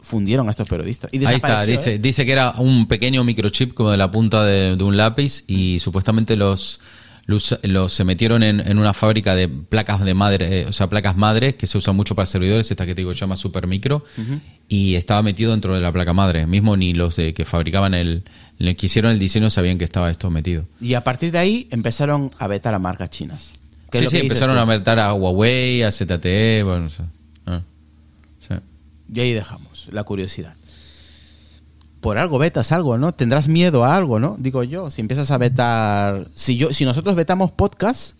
fundieron 0.00 0.46
a 0.46 0.52
estos 0.52 0.68
periodistas. 0.68 1.10
Y 1.12 1.24
Ahí 1.24 1.36
está, 1.36 1.66
dice, 1.66 1.94
¿eh? 1.94 1.98
dice 1.98 2.24
que 2.24 2.32
era 2.32 2.52
un 2.58 2.86
pequeño 2.86 3.24
microchip 3.24 3.74
como 3.74 3.90
de 3.90 3.96
la 3.96 4.10
punta 4.10 4.44
de, 4.44 4.80
un 4.82 4.96
lápiz 4.96 5.42
y 5.48 5.80
supuestamente 5.80 6.36
los, 6.36 6.80
los, 7.26 7.56
se 7.92 8.04
metieron 8.04 8.42
en, 8.42 8.78
una 8.78 8.92
fábrica 8.92 9.34
de 9.34 9.48
placas 9.48 10.04
de 10.04 10.14
madre, 10.14 10.60
eh, 10.60 10.66
o 10.66 10.72
sea, 10.72 10.88
placas 10.88 11.16
madres 11.16 11.54
que 11.54 11.66
se 11.66 11.78
usan 11.78 11.96
mucho 11.96 12.14
para 12.14 12.26
servidores, 12.26 12.70
esta 12.70 12.84
que 12.84 12.94
te 12.94 13.00
digo 13.00 13.14
se 13.14 13.20
llama 13.20 13.36
super 13.36 13.66
micro, 13.66 14.04
y 14.68 14.94
estaba 14.94 15.22
metido 15.22 15.52
dentro 15.52 15.74
de 15.74 15.80
la 15.80 15.92
placa 15.92 16.12
madre. 16.12 16.46
Mismo 16.46 16.76
ni 16.76 16.92
los 16.92 17.16
de 17.16 17.32
que 17.32 17.44
fabricaban 17.44 17.94
el, 17.94 18.24
que 18.58 18.86
hicieron 18.86 19.12
el 19.12 19.18
diseño 19.18 19.50
sabían 19.50 19.78
que 19.78 19.84
estaba 19.84 20.10
esto 20.10 20.30
metido. 20.30 20.66
Y 20.80 20.94
a 20.94 21.02
partir 21.02 21.32
de 21.32 21.38
ahí 21.38 21.68
empezaron 21.70 22.30
a 22.38 22.46
vetar 22.46 22.74
a 22.74 22.78
marcas 22.78 23.10
chinas. 23.10 23.50
¿Qué 23.90 23.98
es 23.98 24.10
Sí, 24.10 24.16
sí, 24.16 24.22
empezaron 24.22 24.56
tú? 24.56 24.62
a 24.62 24.66
meter 24.66 24.98
a 24.98 25.14
Huawei, 25.14 25.82
a 25.82 25.90
ZTE, 25.90 26.62
bueno, 26.62 26.80
no 26.84 26.90
sé. 26.90 27.04
Ah, 27.46 27.62
sí. 28.40 28.54
Y 29.14 29.20
ahí 29.20 29.32
dejamos 29.32 29.88
la 29.92 30.04
curiosidad. 30.04 30.54
Por 32.04 32.18
algo 32.18 32.38
vetas 32.38 32.70
algo, 32.70 32.98
¿no? 32.98 33.12
Tendrás 33.12 33.48
miedo 33.48 33.82
a 33.82 33.96
algo, 33.96 34.20
¿no? 34.20 34.36
Digo 34.38 34.62
yo, 34.62 34.90
si 34.90 35.00
empiezas 35.00 35.30
a 35.30 35.38
vetar... 35.38 36.28
Si, 36.34 36.58
yo, 36.58 36.70
si 36.70 36.84
nosotros 36.84 37.14
vetamos 37.14 37.50
podcast, 37.50 38.14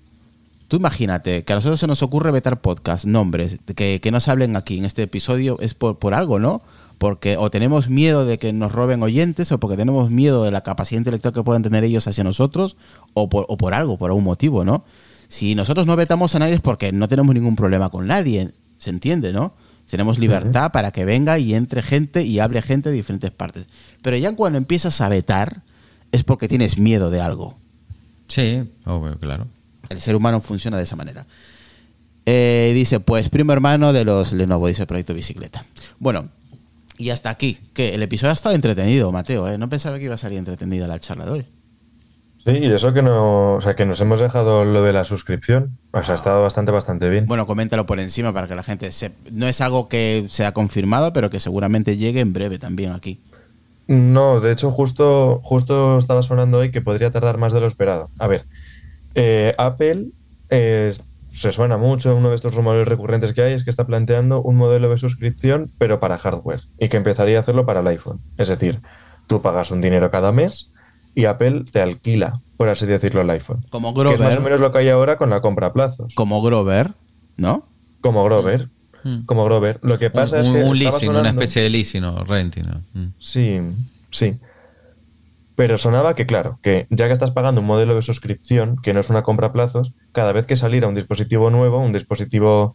tú 0.69 0.79
imagínate 0.79 1.45
que 1.45 1.53
a 1.53 1.57
nosotros 1.57 1.81
se 1.81 1.87
nos 1.87 2.03
ocurre 2.03 2.33
vetar 2.33 2.63
podcast, 2.63 3.05
nombres, 3.05 3.59
que, 3.77 4.01
que 4.01 4.11
no 4.11 4.21
se 4.21 4.31
hablen 4.31 4.57
aquí 4.57 4.79
en 4.79 4.87
este 4.87 5.03
episodio, 5.03 5.59
es 5.61 5.75
por, 5.75 5.99
por 5.99 6.15
algo, 6.15 6.39
¿no? 6.39 6.63
Porque 6.97 7.37
o 7.37 7.51
tenemos 7.51 7.91
miedo 7.91 8.25
de 8.25 8.39
que 8.39 8.55
nos 8.55 8.73
roben 8.73 9.03
oyentes, 9.03 9.53
o 9.53 9.61
porque 9.61 9.77
tenemos 9.77 10.11
miedo 10.11 10.45
de 10.45 10.51
la 10.51 10.63
capacidad 10.63 11.01
intelectual 11.01 11.35
que 11.35 11.43
puedan 11.43 11.63
tener 11.63 11.85
ellos 11.85 12.07
hacia 12.07 12.25
nosotros, 12.25 12.79
o 13.13 13.29
por, 13.29 13.45
o 13.51 13.59
por 13.59 13.75
algo, 13.75 13.99
por 13.99 14.11
algún 14.11 14.25
motivo, 14.25 14.65
¿no? 14.65 14.87
Si 15.29 15.55
nosotros 15.55 15.87
no 15.87 15.95
vetamos 15.95 16.35
a 16.35 16.39
nadie 16.39 16.55
es 16.55 16.63
porque 16.63 16.91
no 16.91 17.07
tenemos 17.07 17.35
ningún 17.35 17.55
problema 17.55 17.91
con 17.91 18.07
nadie, 18.07 18.53
¿se 18.79 18.89
entiende, 18.89 19.35
no? 19.35 19.53
Tenemos 19.89 20.19
libertad 20.19 20.73
para 20.73 20.91
que 20.91 21.05
venga 21.05 21.39
y 21.39 21.55
entre 21.55 21.83
gente 21.83 22.23
y 22.23 22.39
hable 22.39 22.63
gente 22.63 22.89
de 22.89 22.97
diferentes 22.97 23.31
partes. 23.31 23.69
Pero 24.03 24.17
ya 24.17 24.35
cuando 24.35 24.59
empiezas 24.59 25.01
a 25.01 25.09
vetar 25.09 25.63
es 26.13 26.25
porque 26.25 26.49
tienes 26.49 26.79
miedo 26.79 27.11
de 27.11 27.21
algo. 27.21 27.59
Sí, 28.29 28.69
claro. 29.21 29.49
El 29.89 30.01
ser 30.01 30.17
humano 30.17 30.41
funciona 30.41 30.77
de 30.77 30.85
esa 30.85 30.97
manera. 30.97 31.27
Eh, 32.27 32.73
dice, 32.75 33.01
pues 33.01 33.29
primo 33.29 33.53
hermano 33.53 33.93
de 33.93 34.05
los 34.05 34.33
Lenovo, 34.33 34.69
dice 34.69 34.83
el 34.83 34.89
proyecto 34.89 35.13
bicicleta. 35.13 35.65
Bueno, 35.99 36.31
y 36.97 37.11
hasta 37.11 37.31
aquí. 37.31 37.59
Que 37.73 37.95
el 37.95 38.03
episodio 38.03 38.31
ha 38.31 38.35
estado 38.35 38.55
entretenido, 38.55 39.13
Mateo. 39.13 39.49
¿eh? 39.49 39.59
No 39.59 39.69
pensaba 39.69 39.99
que 39.99 40.05
iba 40.05 40.15
a 40.15 40.19
salir 40.19 40.39
entretenida 40.39 40.87
la 40.87 40.99
charla 40.99 41.25
de 41.27 41.31
hoy. 41.31 41.47
Sí, 42.45 42.51
y 42.59 42.67
eso 42.67 42.93
que 42.93 43.01
no, 43.01 43.55
o 43.55 43.61
sea, 43.63 43.75
que 43.75 43.87
nos 43.87 43.99
hemos 44.03 44.21
dejado 44.21 44.67
lo 44.67 44.83
de 44.83 44.93
la 44.93 45.05
suscripción. 45.05 45.79
O 45.93 46.03
sea, 46.03 46.13
ha 46.13 46.17
estado 46.17 46.43
bastante, 46.43 46.73
bastante 46.73 47.09
bien. 47.09 47.25
Bueno, 47.27 47.47
coméntalo 47.47 47.87
por 47.87 48.01
encima 48.01 48.35
para 48.35 48.47
que 48.47 48.55
la 48.55 48.63
gente 48.63 48.93
se... 48.93 49.13
No 49.31 49.49
es 49.49 49.63
algo 49.63 49.89
que 49.89 50.27
sea 50.29 50.53
confirmado, 50.53 51.15
pero 51.15 51.31
que 51.31 51.41
seguramente 51.41 51.97
llegue 51.97 52.21
en 52.21 52.35
breve 52.35 52.59
también 52.59 52.93
aquí. 52.93 53.19
No, 53.87 54.41
de 54.41 54.53
hecho, 54.53 54.71
justo, 54.71 55.41
justo 55.43 55.97
estaba 55.97 56.21
sonando 56.21 56.59
hoy 56.59 56.71
que 56.71 56.83
podría 56.83 57.11
tardar 57.11 57.39
más 57.39 57.55
de 57.55 57.61
lo 57.61 57.67
esperado. 57.67 58.11
A 58.19 58.27
ver, 58.27 58.45
eh, 59.15 59.55
Apple 59.57 60.09
eh, 60.51 60.93
se 61.31 61.51
suena 61.51 61.79
mucho, 61.79 62.15
uno 62.15 62.29
de 62.29 62.35
estos 62.35 62.55
rumores 62.55 62.87
recurrentes 62.87 63.33
que 63.33 63.41
hay 63.41 63.55
es 63.55 63.65
que 63.65 63.71
está 63.71 63.87
planteando 63.87 64.43
un 64.43 64.57
modelo 64.57 64.91
de 64.91 64.99
suscripción, 64.99 65.71
pero 65.79 65.99
para 65.99 66.19
hardware, 66.19 66.61
y 66.79 66.89
que 66.89 66.99
empezaría 66.99 67.39
a 67.39 67.41
hacerlo 67.41 67.65
para 67.65 67.81
el 67.81 67.87
iPhone. 67.87 68.21
Es 68.37 68.49
decir, 68.49 68.81
tú 69.27 69.41
pagas 69.41 69.71
un 69.71 69.81
dinero 69.81 70.11
cada 70.11 70.31
mes 70.31 70.71
y 71.15 71.25
Apple 71.27 71.65
te 71.71 71.81
alquila, 71.81 72.41
por 72.57 72.69
así 72.69 72.87
decirlo, 72.87 73.21
el 73.23 73.31
iPhone. 73.31 73.65
Como 73.71 73.95
Que 73.95 74.01
es 74.01 74.07
más 74.07 74.15
o 74.15 74.19
Grover. 74.19 74.41
menos 74.43 74.61
lo 74.61 74.73
que 74.73 74.79
hay 74.79 74.89
ahora 74.89 75.17
con 75.17 75.31
la 75.31 75.41
compra 75.41 75.69
a 75.69 75.73
plazos. 75.73 76.15
Como 76.15 76.43
Grover, 76.43 76.93
¿no? 77.37 77.67
Como 78.01 78.25
Grover. 78.25 78.69
Mm. 79.05 79.25
Como 79.27 79.45
Grover. 79.45 79.79
Lo 79.83 79.99
que 79.99 80.11
pasa 80.11 80.37
un, 80.37 80.43
es 80.43 80.49
que. 80.49 80.63
un 80.65 80.79
leasing, 80.79 81.09
una 81.11 81.19
sonando- 81.21 81.29
especie 81.43 81.63
de 81.63 81.71
leasing 81.71 82.05
o 82.05 82.25
renting. 82.25 82.63
¿no? 82.65 82.83
Mm. 82.95 83.13
Sí, 83.19 83.61
sí. 84.11 84.39
Pero 85.57 85.79
sonaba 85.79 86.15
que, 86.17 86.27
claro, 86.27 86.59
que 86.63 86.87
ya 86.91 87.07
que 87.07 87.13
estás 87.13 87.31
pagando 87.31 87.61
un 87.61 87.67
modelo 87.69 87.95
de 87.95 88.03
suscripción, 88.03 88.77
que 88.83 88.93
no 88.93 88.99
es 89.01 89.09
una 89.11 89.23
compra 89.23 89.49
a 89.49 89.53
plazos, 89.53 89.93
cada 90.13 90.33
vez 90.33 90.47
que 90.47 90.57
saliera 90.57 90.89
un 90.89 90.97
dispositivo 90.97 91.49
nuevo, 91.51 91.79
un 91.79 91.93
dispositivo, 91.93 92.75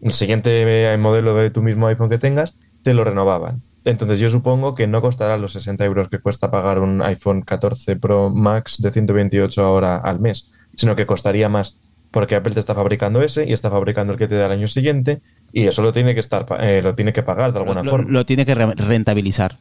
el 0.00 0.12
siguiente 0.12 0.96
modelo 0.98 1.34
de 1.36 1.50
tu 1.50 1.62
mismo 1.62 1.86
iPhone 1.86 2.08
que 2.10 2.18
tengas, 2.18 2.56
te 2.82 2.94
lo 2.94 3.04
renovaban. 3.04 3.62
Entonces 3.86 4.20
yo 4.20 4.28
supongo 4.28 4.74
que 4.74 4.86
no 4.86 5.00
costará 5.00 5.38
los 5.38 5.52
60 5.52 5.84
euros 5.84 6.08
que 6.08 6.18
cuesta 6.18 6.50
pagar 6.50 6.80
un 6.80 7.00
iPhone 7.02 7.40
14 7.42 7.96
Pro 7.96 8.28
Max 8.30 8.82
de 8.82 8.90
128 8.90 9.64
ahora 9.64 9.96
al 9.96 10.20
mes, 10.20 10.50
sino 10.76 10.94
que 10.96 11.06
costaría 11.06 11.48
más 11.48 11.78
porque 12.10 12.34
Apple 12.34 12.52
te 12.54 12.60
está 12.60 12.74
fabricando 12.74 13.20
ese 13.22 13.44
y 13.48 13.52
está 13.52 13.70
fabricando 13.70 14.12
el 14.12 14.18
que 14.18 14.26
te 14.28 14.36
da 14.36 14.46
el 14.46 14.52
año 14.52 14.68
siguiente 14.68 15.20
y 15.52 15.66
eso 15.66 15.82
lo 15.82 15.92
tiene 15.92 16.14
que 16.14 16.20
estar 16.20 16.46
eh, 16.60 16.80
lo 16.82 16.94
tiene 16.94 17.12
que 17.12 17.22
pagar 17.22 17.52
de 17.52 17.58
alguna 17.60 17.82
Lo, 17.82 17.90
forma. 17.90 18.10
lo 18.10 18.24
tiene 18.26 18.44
que 18.46 18.54
re- 18.54 18.74
rentabilizar. 18.74 19.58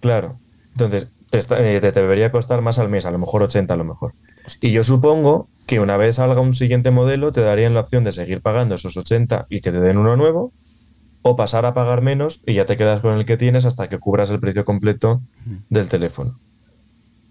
Claro. 0.00 0.38
Entonces, 0.72 1.08
te, 1.30 1.38
está- 1.38 1.60
eh, 1.60 1.80
te 1.80 1.90
debería 1.92 2.30
costar 2.30 2.62
más 2.62 2.78
al 2.78 2.88
mes, 2.88 3.04
a 3.04 3.10
lo 3.10 3.18
mejor 3.18 3.42
80 3.42 3.74
a 3.74 3.76
lo 3.76 3.84
mejor. 3.84 4.12
Y 4.60 4.70
yo 4.70 4.84
supongo 4.84 5.48
que 5.66 5.80
una 5.80 5.96
vez 5.96 6.16
salga 6.16 6.40
un 6.40 6.54
siguiente 6.54 6.90
modelo, 6.90 7.32
te 7.32 7.40
darían 7.42 7.74
la 7.74 7.80
opción 7.80 8.04
de 8.04 8.12
seguir 8.12 8.40
pagando 8.40 8.76
esos 8.76 8.96
80 8.96 9.46
y 9.50 9.60
que 9.60 9.72
te 9.72 9.80
den 9.80 9.98
uno 9.98 10.16
nuevo, 10.16 10.52
o 11.22 11.36
pasar 11.36 11.66
a 11.66 11.74
pagar 11.74 12.02
menos 12.02 12.42
y 12.46 12.54
ya 12.54 12.66
te 12.66 12.76
quedas 12.76 13.00
con 13.00 13.16
el 13.16 13.24
que 13.24 13.36
tienes 13.36 13.64
hasta 13.64 13.88
que 13.88 13.98
cubras 13.98 14.30
el 14.30 14.40
precio 14.40 14.64
completo 14.64 15.22
del 15.68 15.88
teléfono. 15.88 16.38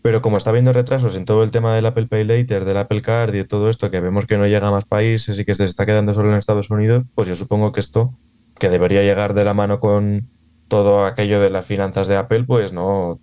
Pero 0.02 0.22
como 0.22 0.38
está 0.38 0.52
habiendo 0.52 0.74
retrasos 0.74 1.16
en 1.16 1.26
todo 1.26 1.44
el 1.44 1.52
tema 1.52 1.76
del 1.76 1.86
Apple 1.86 2.08
Pay 2.08 2.24
Later, 2.24 2.66
del 2.66 2.78
Apple 2.78 3.02
Card 3.02 3.34
y 3.34 3.40
de 3.40 3.44
todo 3.44 3.70
esto, 3.70 3.92
que 3.92 4.00
vemos 4.00 4.26
que 4.26 4.38
no 4.38 4.48
llega 4.48 4.68
a 4.68 4.72
más 4.72 4.86
países 4.86 5.38
y 5.40 5.46
que 5.46 5.56
se 5.56 5.66
está 5.66 5.86
quedando 5.86 6.14
solo 6.14 6.32
en 6.32 6.38
Estados 6.38 6.70
Unidos, 6.70 7.04
pues 7.16 7.28
yo 7.28 7.36
supongo 7.36 7.72
que 7.72 7.80
esto, 7.80 8.14
que 8.60 8.70
debería 8.70 9.02
llegar 9.02 9.34
de 9.34 9.44
la 9.44 9.54
mano 9.54 9.80
con 9.80 10.30
todo 10.68 11.06
aquello 11.06 11.40
de 11.42 11.50
las 11.50 11.66
finanzas 11.66 12.08
de 12.08 12.18
Apple, 12.18 12.44
pues 12.44 12.74
no, 12.74 13.20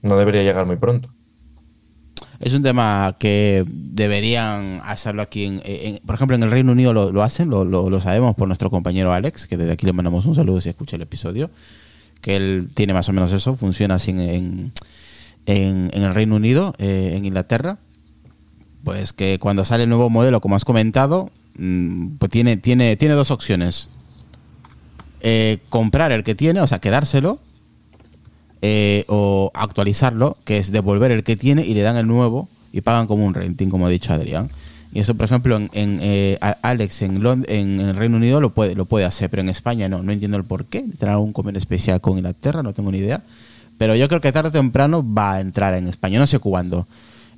no 0.00 0.16
debería 0.16 0.42
llegar 0.42 0.66
muy 0.66 0.76
pronto. 0.76 1.10
Es 2.42 2.52
un 2.54 2.62
tema 2.64 3.14
que 3.20 3.64
deberían 3.68 4.80
hacerlo 4.84 5.22
aquí. 5.22 5.44
En, 5.64 6.00
por 6.04 6.16
ejemplo, 6.16 6.34
en 6.34 6.42
el 6.42 6.50
Reino 6.50 6.72
Unido 6.72 6.92
lo, 6.92 7.22
hacen, 7.22 7.48
lo, 7.48 8.00
sabemos 8.00 8.34
por 8.34 8.48
nuestro 8.48 8.68
compañero 8.68 9.12
Alex, 9.12 9.46
que 9.46 9.56
desde 9.56 9.72
aquí 9.72 9.86
le 9.86 9.92
mandamos 9.92 10.26
un 10.26 10.34
saludo 10.34 10.60
si 10.60 10.68
escucha 10.68 10.96
el 10.96 11.02
episodio, 11.02 11.50
que 12.20 12.34
él 12.34 12.70
tiene 12.74 12.94
más 12.94 13.08
o 13.08 13.12
menos 13.12 13.32
eso, 13.32 13.54
funciona 13.54 13.94
así 13.94 14.10
en- 14.10 14.72
en 15.46 15.90
el 15.94 16.14
Reino 16.14 16.34
Unido, 16.34 16.74
eh, 16.78 17.12
en 17.14 17.24
Inglaterra. 17.24 17.78
Pues 18.82 19.12
que 19.12 19.38
cuando 19.38 19.64
sale 19.64 19.84
el 19.84 19.88
nuevo 19.88 20.10
modelo, 20.10 20.40
como 20.40 20.56
has 20.56 20.64
comentado, 20.64 21.30
mm, 21.56 22.16
pues 22.18 22.28
tiene, 22.32 22.56
tiene, 22.56 22.96
tiene 22.96 23.14
dos 23.14 23.30
opciones. 23.30 23.88
Eh, 25.20 25.58
comprar 25.68 26.10
el 26.10 26.24
que 26.24 26.34
tiene, 26.34 26.60
o 26.60 26.66
sea, 26.66 26.80
quedárselo, 26.80 27.38
eh, 28.62 29.04
o 29.08 29.50
actualizarlo, 29.54 30.36
que 30.44 30.58
es 30.58 30.72
devolver 30.72 31.10
el 31.10 31.24
que 31.24 31.36
tiene 31.36 31.66
y 31.66 31.74
le 31.74 31.82
dan 31.82 31.96
el 31.96 32.06
nuevo 32.06 32.48
y 32.72 32.80
pagan 32.80 33.06
como 33.06 33.26
un 33.26 33.34
renting, 33.34 33.68
como 33.68 33.86
ha 33.86 33.90
dicho 33.90 34.12
Adrián. 34.12 34.48
Y 34.94 35.00
eso, 35.00 35.14
por 35.14 35.24
ejemplo, 35.24 35.56
en, 35.56 35.70
en, 35.72 35.98
eh, 36.02 36.38
Alex 36.62 37.02
en, 37.02 37.16
en 37.48 37.80
el 37.80 37.96
Reino 37.96 38.16
Unido 38.16 38.40
lo 38.40 38.50
puede, 38.50 38.74
lo 38.74 38.84
puede 38.84 39.06
hacer, 39.06 39.30
pero 39.30 39.40
en 39.42 39.48
España 39.48 39.88
no. 39.88 40.02
No 40.02 40.12
entiendo 40.12 40.36
el 40.36 40.44
por 40.44 40.66
qué. 40.66 40.80
¿Tendrá 40.80 41.12
algún 41.12 41.32
convenio 41.32 41.58
especial 41.58 42.00
con 42.00 42.18
Inglaterra? 42.18 42.62
No 42.62 42.74
tengo 42.74 42.92
ni 42.92 42.98
idea. 42.98 43.22
Pero 43.78 43.96
yo 43.96 44.06
creo 44.08 44.20
que 44.20 44.32
tarde 44.32 44.50
o 44.50 44.52
temprano 44.52 45.02
va 45.02 45.34
a 45.34 45.40
entrar 45.40 45.74
en 45.74 45.88
España. 45.88 46.18
No 46.18 46.26
sé 46.26 46.38
cuándo. 46.38 46.86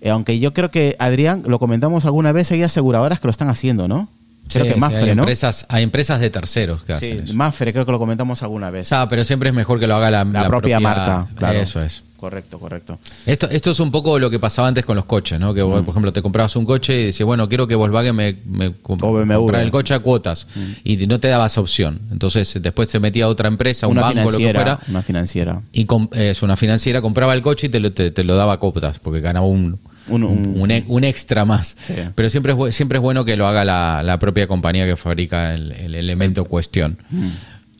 Eh, 0.01 0.11
aunque 0.11 0.41
yo 0.41 0.53
creo 0.53 0.71
que, 0.71 0.97
Adrián, 0.99 1.45
lo 1.47 1.61
comentamos 1.61 2.05
alguna 2.05 2.33
vez, 2.33 2.51
hay 2.51 2.63
aseguradoras 2.63 3.21
que 3.21 3.29
lo 3.29 3.31
están 3.31 3.49
haciendo, 3.49 3.87
¿no? 3.87 4.09
Creo 4.49 4.65
Sí, 4.65 4.69
que 4.69 4.75
sí, 4.75 4.81
Mafre, 4.81 4.99
hay 5.11 5.15
¿no? 5.17 5.23
Empresas, 5.23 5.67
hay 5.69 5.83
empresas 5.83 6.21
de 6.21 6.31
terceros 6.31 6.83
que 6.83 6.93
Sí, 6.93 7.11
hacen 7.13 7.25
eso. 7.25 7.35
Mafre, 7.35 7.73
creo 7.73 7.87
que 7.87 7.93
lo 7.93 7.99
comentamos 7.99 8.43
alguna 8.43 8.71
vez. 8.71 8.87
sea, 8.87 9.09
pero 9.09 9.25
siempre 9.25 9.49
es 9.49 9.55
mejor 9.55 9.81
que 9.81 9.87
lo 9.87 9.95
haga 9.97 10.11
la, 10.11 10.25
la, 10.25 10.47
propia, 10.49 10.79
marca, 10.81 11.27
claro. 11.37 11.59
Eso 11.59 11.83
es. 11.83 12.03
Correcto, 12.19 12.59
correcto. 12.59 12.99
Esto, 13.27 13.49
esto 13.51 13.71
es 13.71 13.81
un 13.81 13.91
poco 13.91 14.19
lo 14.19 14.31
que 14.31 14.39
pasaba 14.39 14.69
antes 14.69 14.85
con 14.85 14.97
los 14.97 15.05
coches, 15.05 15.39
¿no? 15.39 15.53
Que 15.53 15.61
vos, 15.63 15.83
Mm. 15.83 15.85
por 15.85 15.93
ejemplo, 15.93 16.13
te 16.13 16.23
comprabas 16.23 16.57
un 16.57 16.65
coche 16.65 16.99
y 16.99 17.05
decías, 17.07 17.27
bueno, 17.27 17.49
quiero 17.51 17.67
que 17.67 17.75
Volkswagen 17.75 18.15
me, 18.17 18.37
me 18.47 18.73
com- 18.75 18.99
O 19.03 19.13
BMW. 19.13 19.35
comprar 19.41 19.63
el 19.63 19.71
coche 19.71 19.93
a 19.93 19.99
cuotas. 19.99 20.47
Mm. 20.55 20.61
Y 20.85 21.07
no 21.07 21.21
te 21.21 21.29
dabas 21.29 21.59
opción. 21.59 22.01
Entonces, 22.11 22.59
después 22.63 22.89
se 22.89 22.99
metía 23.01 23.29
otra 23.29 23.49
empresa, 23.49 23.89
un 23.89 23.97
banco, 23.97 24.31
lo 24.31 24.39
que 24.39 24.53
fuera. 24.55 24.79
una 24.89 25.03
financiera. 25.03 25.61
Y 25.73 25.87
es 26.13 26.43
una 26.43 26.57
financiera, 26.57 27.03
compraba 27.03 27.35
el 27.35 27.43
coche 27.43 27.67
y 27.67 27.71
te 27.71 27.81
lo, 27.81 27.93
te, 27.93 28.11
te 28.11 28.25
lo 28.25 28.37
daba 28.37 28.55
a 28.55 28.57
cuotas, 28.59 28.99
porque 29.01 29.21
ganaba 29.21 29.47
un, 29.47 29.79
Un- 30.09 30.25
un- 30.25 30.61
un 30.61 30.71
e- 30.71 30.85
un 30.87 31.03
extra 31.05 31.45
más. 31.45 31.77
Sí. 31.87 31.95
Pero 32.15 32.29
siempre 32.31 32.55
es, 32.69 32.75
siempre 32.75 32.99
es 32.99 33.03
bueno 33.03 33.25
que 33.25 33.37
lo 33.37 33.47
haga 33.47 33.65
la, 33.65 34.03
la 34.05 34.19
propia 34.19 34.47
compañía 34.47 34.85
que 34.87 34.97
fabrica 34.97 35.55
el, 35.55 35.73
el 35.73 35.95
elemento 35.95 36.43
en 36.43 36.47
cuestión. 36.47 36.99
Mm. 37.11 37.29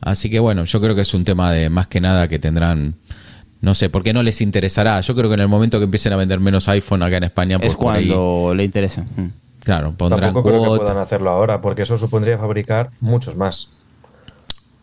Así 0.01 0.29
que 0.29 0.39
bueno, 0.39 0.63
yo 0.65 0.81
creo 0.81 0.95
que 0.95 1.01
es 1.01 1.13
un 1.13 1.23
tema 1.23 1.51
de 1.51 1.69
más 1.69 1.87
que 1.87 2.01
nada 2.01 2.27
que 2.27 2.37
tendrán, 2.39 2.95
no 3.61 3.73
sé, 3.73 3.89
¿por 3.89 4.03
qué 4.03 4.13
no 4.13 4.23
les 4.23 4.41
interesará? 4.41 4.99
Yo 5.01 5.15
creo 5.15 5.29
que 5.29 5.35
en 5.35 5.39
el 5.41 5.47
momento 5.47 5.79
que 5.79 5.85
empiecen 5.85 6.13
a 6.13 6.15
vender 6.15 6.39
menos 6.39 6.67
iPhone 6.67 7.01
acá 7.03 7.17
en 7.17 7.23
España, 7.25 7.57
pues 7.59 7.71
es 7.71 7.75
ahí, 7.75 8.07
cuando 8.09 8.53
le 8.55 8.63
interesa. 8.63 9.03
Mm. 9.15 9.25
claro, 9.61 9.93
pondrán 9.97 10.21
Tampoco 10.33 10.49
creo 10.49 10.73
que 10.73 10.79
puedan 10.79 10.97
hacerlo 10.97 11.29
ahora, 11.31 11.61
porque 11.61 11.83
eso 11.83 11.97
supondría 11.97 12.37
fabricar 12.37 12.91
muchos 12.99 13.35
más. 13.37 13.69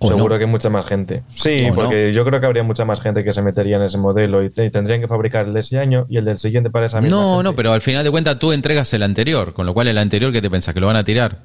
O 0.05 0.09
Seguro 0.09 0.35
no. 0.35 0.39
que 0.41 0.47
mucha 0.47 0.69
más 0.69 0.85
gente. 0.87 1.23
Sí, 1.29 1.69
O 1.71 1.75
porque 1.75 2.13
yo 2.13 2.25
creo 2.25 2.41
que 2.41 2.47
habría 2.47 2.63
mucha 2.63 2.85
más 2.85 3.01
gente 3.01 3.23
que 3.23 3.33
se 3.33 3.41
metería 3.43 3.77
en 3.77 3.83
ese 3.83 3.99
modelo 3.99 4.43
y, 4.43 4.51
te- 4.51 4.65
y 4.65 4.71
tendrían 4.71 5.01
que 5.01 5.07
fabricar 5.09 5.47
el 5.47 5.53
de 5.53 5.61
ese 5.61 5.79
año 5.79 6.07
y 6.09 6.17
el 6.17 6.25
del 6.25 6.39
siguiente 6.39 6.71
para 6.71 6.87
esa 6.87 7.01
misma 7.01 7.17
No, 7.17 7.31
gente. 7.35 7.45
no, 7.45 7.55
pero 7.55 7.73
al 7.73 7.81
final 7.81 8.03
de 8.05 8.11
cuentas 8.11 8.39
tú 8.39 8.53
entregas 8.53 8.93
el 8.95 9.03
anterior, 9.03 9.55
con 9.55 9.65
lo 9.67 9.75
cual 9.75 9.87
el 9.89 9.99
anterior, 9.99 10.33
¿qué 10.33 10.43
te 10.43 10.51
pensás? 10.51 10.75
¿Que 10.75 10.81
lo 10.81 10.87
van 10.89 10.97
a 10.97 11.05
tirar? 11.05 11.43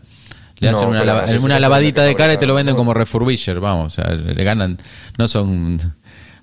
Le 0.60 0.72
No, 0.72 0.78
hacen 0.78 0.90
una, 0.90 1.04
lava- 1.04 1.28
sí 1.28 1.38
una 1.38 1.56
que 1.56 1.60
lavadita 1.62 2.02
de 2.04 2.10
que 2.12 2.16
cara 2.16 2.34
y 2.34 2.38
te 2.38 2.48
lo 2.48 2.56
venden 2.56 2.76
como 2.76 2.94
refurbisher, 2.96 3.60
vamos, 3.60 3.94
o 3.98 4.02
sea, 4.02 4.14
le 4.16 4.44
ganan, 4.44 4.78
no 5.20 5.28
son, 5.28 5.76
o 5.80 5.90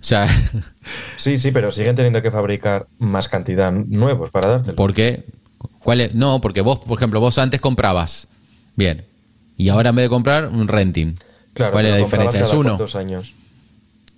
sea, 0.00 0.28
Sí, 1.16 1.36
sí, 1.38 1.50
pero 1.52 1.70
siguen 1.72 1.96
teniendo 1.96 2.22
que 2.22 2.30
fabricar 2.30 2.86
más 2.98 3.28
cantidad 3.28 3.72
nuevos 3.72 4.30
para 4.30 4.48
dártelo. 4.50 4.76
¿por 4.76 4.94
qué? 4.94 5.24
¿Cuál 5.80 6.00
es? 6.00 6.14
No, 6.14 6.40
porque 6.40 6.60
vos, 6.60 6.78
por 6.78 6.96
ejemplo, 6.98 7.18
vos 7.20 7.38
antes 7.38 7.60
comprabas, 7.60 8.28
bien, 8.76 9.04
y 9.56 9.68
ahora 9.70 9.90
en 9.90 9.96
vez 9.96 10.04
de 10.04 10.08
comprar, 10.10 10.46
un 10.48 10.68
renting. 10.68 11.14
Claro, 11.54 11.72
¿Cuál 11.72 11.86
es 11.86 11.92
la 11.92 11.96
diferencia? 11.98 12.40
Es 12.40 12.46
cada 12.48 12.58
uno. 12.58 12.68
cuántos 12.70 12.96
años. 12.96 13.34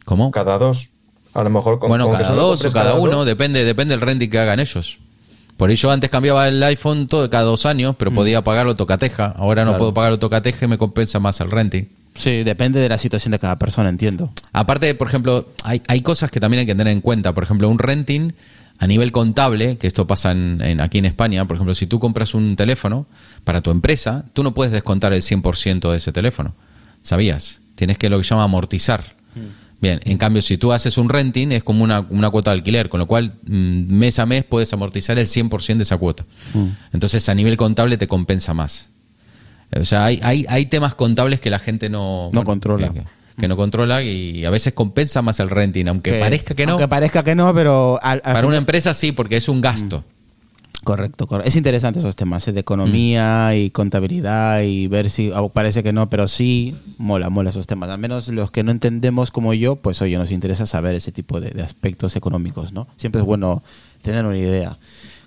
¿Cómo? 0.05 0.31
Cada 0.31 0.59
dos. 0.59 0.91
A 1.35 1.43
lo 1.43 1.51
mejor 1.51 1.79
con 1.79 1.89
Bueno, 1.91 2.07
con 2.09 2.17
cada 2.17 2.35
dos 2.35 2.65
o 2.65 2.73
cada 2.73 2.95
uno, 2.95 3.19
dos, 3.19 3.27
depende, 3.27 3.65
depende 3.65 3.93
del 3.93 4.01
renting 4.01 4.31
que 4.31 4.39
hagan 4.39 4.59
ellos. 4.59 4.99
Por 5.59 5.71
ello 5.71 5.91
antes 5.91 6.11
cambiaba 6.11 6.49
el 6.49 6.63
iPhone 6.63 7.09
todo 7.09 7.29
cada 7.31 7.45
dos 7.45 7.67
años, 7.67 7.95
pero 7.99 8.11
podía 8.11 8.43
pagarlo 8.43 8.75
tocateja. 8.77 9.35
Ahora 9.37 9.65
no 9.65 9.77
puedo 9.77 9.93
pagarlo 9.95 10.19
tocateja 10.19 10.65
y 10.67 10.69
me 10.69 10.79
compensa 10.79 11.19
más 11.19 11.41
el 11.41 11.51
renting. 11.51 11.85
Sí, 12.15 12.43
depende 12.45 12.81
de 12.81 12.89
la 12.89 12.97
situación 12.99 13.33
de 13.33 13.39
cada 13.39 13.57
persona, 13.57 13.89
entiendo. 13.91 14.33
Aparte, 14.53 14.95
por 14.95 15.09
ejemplo, 15.09 15.49
hay, 15.65 15.83
hay 15.89 16.01
cosas 16.01 16.31
que 16.31 16.41
también 16.41 16.61
hay 16.61 16.67
que 16.67 16.75
tener 16.75 16.93
en 16.93 17.03
cuenta. 17.03 17.35
Por 17.35 17.45
ejemplo, 17.45 17.69
un 17.69 17.79
renting 17.79 18.33
a 18.79 18.87
nivel 18.87 19.13
contable, 19.13 19.77
que 19.77 19.87
esto 19.87 20.07
pasa 20.07 20.33
en, 20.33 20.61
en- 20.63 20.81
aquí 20.81 20.99
en 20.99 21.05
España, 21.07 21.45
por 21.47 21.57
ejemplo, 21.57 21.75
si 21.75 21.87
tú 21.87 21.99
compras 22.01 22.33
un 22.35 22.57
teléfono 22.57 23.07
para 23.45 23.61
tu 23.61 23.71
empresa, 23.71 24.25
tú 24.33 24.43
no 24.43 24.53
puedes 24.55 24.73
descontar 24.73 25.13
el 25.13 25.21
100% 25.23 25.91
de 25.91 25.97
ese 25.99 26.13
teléfono. 26.13 26.55
¿Sabías? 27.07 27.61
Tienes 27.77 27.99
que 27.99 28.09
lo 28.11 28.19
que 28.19 28.25
se 28.25 28.31
llama 28.31 28.45
amortizar. 28.45 29.15
Bien, 29.81 30.01
en 30.05 30.17
cambio, 30.19 30.41
si 30.43 30.57
tú 30.57 30.73
haces 30.73 30.97
un 30.99 31.09
renting, 31.11 31.53
es 31.53 31.63
como 31.63 31.85
una, 31.85 32.01
una 32.09 32.31
cuota 32.31 32.51
de 32.51 32.57
alquiler, 32.57 32.89
con 32.89 32.99
lo 32.99 33.07
cual 33.07 33.35
mm, 33.47 33.93
mes 33.95 34.19
a 34.19 34.25
mes 34.27 34.43
puedes 34.45 34.73
amortizar 34.73 35.19
el 35.19 35.27
100% 35.27 35.77
de 35.77 35.83
esa 35.83 35.99
cuota. 35.99 36.25
Entonces, 36.93 37.29
a 37.29 37.35
nivel 37.35 37.57
contable 37.57 37.97
te 37.99 38.09
compensa 38.09 38.55
más. 38.55 38.91
O 39.79 39.85
sea, 39.85 40.07
hay, 40.07 40.19
hay, 40.23 40.47
hay 40.49 40.67
temas 40.67 40.95
contables 40.95 41.41
que 41.41 41.51
la 41.51 41.59
gente 41.59 41.89
no, 41.91 42.31
No 42.33 42.43
controla. 42.43 42.93
Que, 42.93 43.05
que 43.39 43.49
no 43.49 43.57
controla 43.57 44.03
y 44.03 44.45
a 44.47 44.51
veces 44.51 44.73
compensa 44.73 45.21
más 45.23 45.39
el 45.41 45.51
renting, 45.51 45.87
aunque 45.89 46.13
parezca 46.21 46.55
que 46.55 46.65
no. 46.65 46.73
Aunque 46.73 46.89
parezca 46.89 47.23
que 47.23 47.35
no, 47.35 47.53
pero... 47.55 48.01
al- 48.03 48.23
al 48.25 48.33
para 48.35 48.47
una 48.49 48.57
empresa 48.57 48.95
sí, 48.95 49.13
porque 49.13 49.37
es 49.37 49.49
un 49.49 49.61
gasto. 49.61 50.03
Correcto, 50.87 51.27
correcto. 51.27 51.49
Es 51.49 51.57
interesante 51.57 51.99
esos 51.99 52.15
temas 52.15 52.47
¿eh? 52.47 52.53
de 52.53 52.61
economía 52.61 53.51
Mm. 53.51 53.57
y 53.57 53.71
contabilidad 53.71 54.63
y 54.63 54.87
ver 54.87 55.11
si 55.11 55.33
oh, 55.33 55.49
parece 55.49 55.83
que 55.83 55.93
no, 55.93 56.09
pero 56.09 56.29
sí 56.29 56.77
mola, 56.97 57.29
mola 57.29 57.51
esos 57.51 57.67
temas. 57.67 57.91
Al 57.91 57.99
menos 57.99 58.29
los 58.29 58.53
que 58.53 58.63
no 58.63 58.71
entendemos 58.71 59.33
como 59.33 59.53
yo, 59.53 59.75
pues 59.75 60.01
oye, 60.01 60.17
nos 60.17 60.31
interesa 60.31 60.65
saber 60.65 60.95
ese 60.95 61.11
tipo 61.11 61.41
de, 61.41 61.51
de 61.51 61.65
aspectos 61.65 62.15
económicos, 62.15 62.73
¿no? 62.73 62.87
Siempre 62.99 63.21
es 63.21 63.27
bueno 63.27 63.65
tener 64.01 64.25
una 64.25 64.39
idea. 64.39 64.79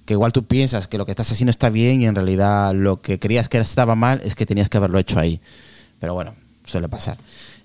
Que 0.06 0.14
igual 0.14 0.32
tú 0.32 0.46
piensas 0.46 0.88
que 0.88 0.98
lo 0.98 1.06
que 1.06 1.12
estás 1.12 1.30
haciendo 1.30 1.52
está 1.52 1.70
bien 1.70 2.02
y 2.02 2.06
en 2.06 2.16
realidad 2.16 2.74
lo 2.74 3.02
que 3.02 3.20
creías 3.20 3.50
que 3.50 3.58
estaba 3.58 3.96
mal 3.96 4.22
es 4.24 4.36
que 4.36 4.46
tenías 4.46 4.70
que 4.70 4.78
haberlo 4.78 4.98
hecho 4.98 5.20
ahí. 5.20 5.42
Pero 6.00 6.14
bueno, 6.14 6.36
suele 6.64 6.88
pasar. 6.88 7.18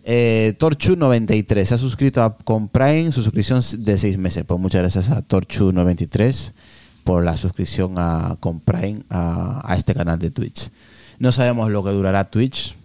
Eh, 0.02 0.56
Torchu93 0.58 1.64
se 1.64 1.74
ha 1.74 1.78
suscrito 1.78 2.24
a, 2.24 2.36
con 2.38 2.66
Prime 2.66 3.12
su 3.12 3.22
suscripción 3.22 3.62
de 3.78 3.98
seis 3.98 4.18
meses. 4.18 4.44
Pues 4.44 4.58
muchas 4.58 4.80
gracias 4.80 5.10
a 5.10 5.22
Torchu93 5.22 6.50
por 7.04 7.22
la 7.22 7.36
suscripción 7.36 7.94
a, 7.98 8.36
con 8.40 8.60
Prime 8.60 9.02
a, 9.10 9.60
a 9.64 9.76
este 9.76 9.94
canal 9.94 10.18
de 10.18 10.30
Twitch. 10.30 10.70
No 11.18 11.30
sabemos 11.32 11.70
lo 11.70 11.84
que 11.84 11.90
durará 11.90 12.24
Twitch. 12.24 12.76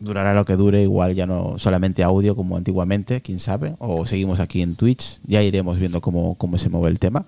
Durará 0.00 0.32
lo 0.32 0.44
que 0.44 0.54
dure, 0.56 0.82
igual 0.82 1.14
ya 1.14 1.26
no 1.26 1.58
solamente 1.58 2.02
audio 2.04 2.36
como 2.36 2.56
antiguamente, 2.56 3.20
quién 3.20 3.40
sabe. 3.40 3.74
O 3.78 4.06
seguimos 4.06 4.38
aquí 4.40 4.62
en 4.62 4.76
Twitch. 4.76 5.20
Ya 5.26 5.42
iremos 5.42 5.78
viendo 5.78 6.00
cómo, 6.00 6.36
cómo 6.36 6.56
se 6.56 6.68
mueve 6.68 6.88
el 6.88 6.98
tema. 6.98 7.24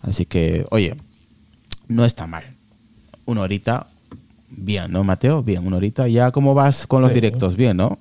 Así 0.00 0.24
que, 0.24 0.64
oye, 0.70 0.94
no 1.88 2.04
está 2.04 2.26
mal. 2.26 2.44
Una 3.26 3.40
horita, 3.42 3.88
bien, 4.48 4.92
¿no, 4.92 5.02
Mateo? 5.02 5.42
Bien, 5.42 5.66
una 5.66 5.78
horita. 5.78 6.06
¿Ya 6.08 6.30
cómo 6.30 6.54
vas 6.54 6.86
con 6.86 7.00
los 7.02 7.10
Sí. 7.10 7.14
directos? 7.16 7.56
Bien, 7.56 7.76
¿no? 7.76 7.98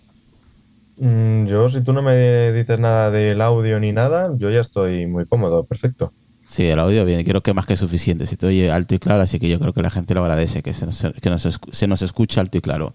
Mm, 0.98 1.46
Yo, 1.46 1.68
si 1.70 1.82
tú 1.82 1.92
no 1.92 2.04
me 2.04 2.52
dices 2.52 2.80
nada 2.80 3.10
del 3.10 3.42
audio 3.42 3.80
ni 3.80 3.92
nada, 3.94 4.32
yo 4.38 4.52
ya 4.52 4.60
estoy 4.60 5.08
muy 5.08 5.26
cómodo, 5.26 5.64
perfecto. 5.64 6.14
Sí, 6.54 6.68
el 6.68 6.78
audio 6.78 7.04
bien, 7.04 7.24
creo 7.24 7.42
que 7.42 7.52
más 7.52 7.66
que 7.66 7.76
suficiente. 7.76 8.28
Se 8.28 8.38
te 8.38 8.46
oye 8.46 8.70
alto 8.70 8.94
y 8.94 9.00
claro, 9.00 9.24
así 9.24 9.40
que 9.40 9.50
yo 9.50 9.60
creo 9.60 9.74
que 9.74 9.82
la 9.82 9.90
gente 9.90 10.14
lo 10.14 10.22
agradece, 10.22 10.62
que 10.62 10.72
se 10.76 10.86
nos, 10.86 11.04
que 11.20 11.30
nos 11.32 11.60
se 11.72 11.88
nos 11.88 12.04
escucha 12.04 12.42
alto 12.42 12.60
y 12.60 12.62
claro. 12.62 12.94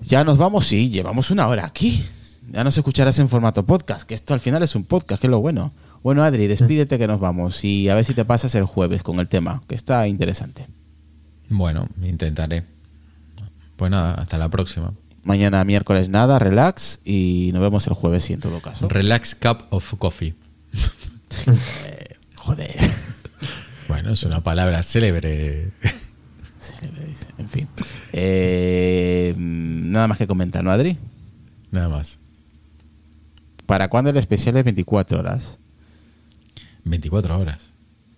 Ya 0.00 0.24
nos 0.24 0.38
vamos, 0.38 0.66
sí, 0.66 0.88
llevamos 0.88 1.30
una 1.30 1.46
hora 1.46 1.66
aquí. 1.66 2.02
Ya 2.50 2.64
nos 2.64 2.78
escucharás 2.78 3.18
en 3.18 3.28
formato 3.28 3.66
podcast, 3.66 4.04
que 4.04 4.14
esto 4.14 4.32
al 4.32 4.40
final 4.40 4.62
es 4.62 4.74
un 4.74 4.84
podcast, 4.84 5.20
que 5.20 5.26
es 5.26 5.30
lo 5.30 5.42
bueno. 5.42 5.74
Bueno, 6.02 6.24
Adri, 6.24 6.46
despídete 6.46 6.98
que 6.98 7.06
nos 7.06 7.20
vamos 7.20 7.62
y 7.66 7.90
a 7.90 7.94
ver 7.94 8.06
si 8.06 8.14
te 8.14 8.24
pasas 8.24 8.54
el 8.54 8.64
jueves 8.64 9.02
con 9.02 9.20
el 9.20 9.28
tema, 9.28 9.60
que 9.68 9.74
está 9.74 10.08
interesante. 10.08 10.66
Bueno, 11.50 11.86
intentaré. 12.02 12.64
Pues 13.76 13.90
nada, 13.90 14.14
hasta 14.14 14.38
la 14.38 14.48
próxima. 14.48 14.94
Mañana 15.22 15.62
miércoles 15.64 16.08
nada, 16.08 16.38
relax 16.38 17.00
y 17.04 17.50
nos 17.52 17.60
vemos 17.60 17.86
el 17.88 17.92
jueves 17.92 18.24
sí 18.24 18.32
en 18.32 18.40
todo 18.40 18.60
caso. 18.60 18.88
Relax 18.88 19.34
Cup 19.34 19.66
of 19.68 19.92
Coffee. 19.98 20.34
Joder. 22.36 22.76
Bueno, 23.88 24.10
es 24.12 24.22
una 24.24 24.42
palabra 24.42 24.82
célebre. 24.82 25.70
Dice, 27.06 27.26
En 27.38 27.48
fin. 27.48 27.68
Eh, 28.12 29.34
nada 29.36 30.06
más 30.08 30.18
que 30.18 30.26
comentar, 30.26 30.62
¿no, 30.64 30.70
Adri? 30.70 30.96
Nada 31.70 31.88
más. 31.88 32.18
¿Para 33.66 33.88
cuándo 33.88 34.10
el 34.10 34.16
especial 34.16 34.54
de 34.54 34.62
24 34.62 35.18
horas? 35.20 35.58
24 36.84 37.38
horas. 37.38 37.72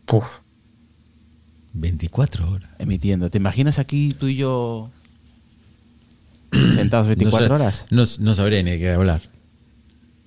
Puf. 0.07 0.39
24 1.75 2.51
horas. 2.51 2.71
Emitiendo. 2.79 3.31
¿Te 3.31 3.39
imaginas 3.39 3.79
aquí 3.79 4.15
tú 4.19 4.29
y 4.29 4.37
yo 4.37 4.91
sentados 6.75 7.07
24 7.07 7.41
no 7.41 7.47
sé- 7.49 7.55
horas? 7.63 7.87
No, 7.91 8.05
no 8.25 8.35
sabría 8.35 8.63
ni 8.63 8.73
de 8.73 8.79
qué 8.79 8.91
hablar. 8.93 9.23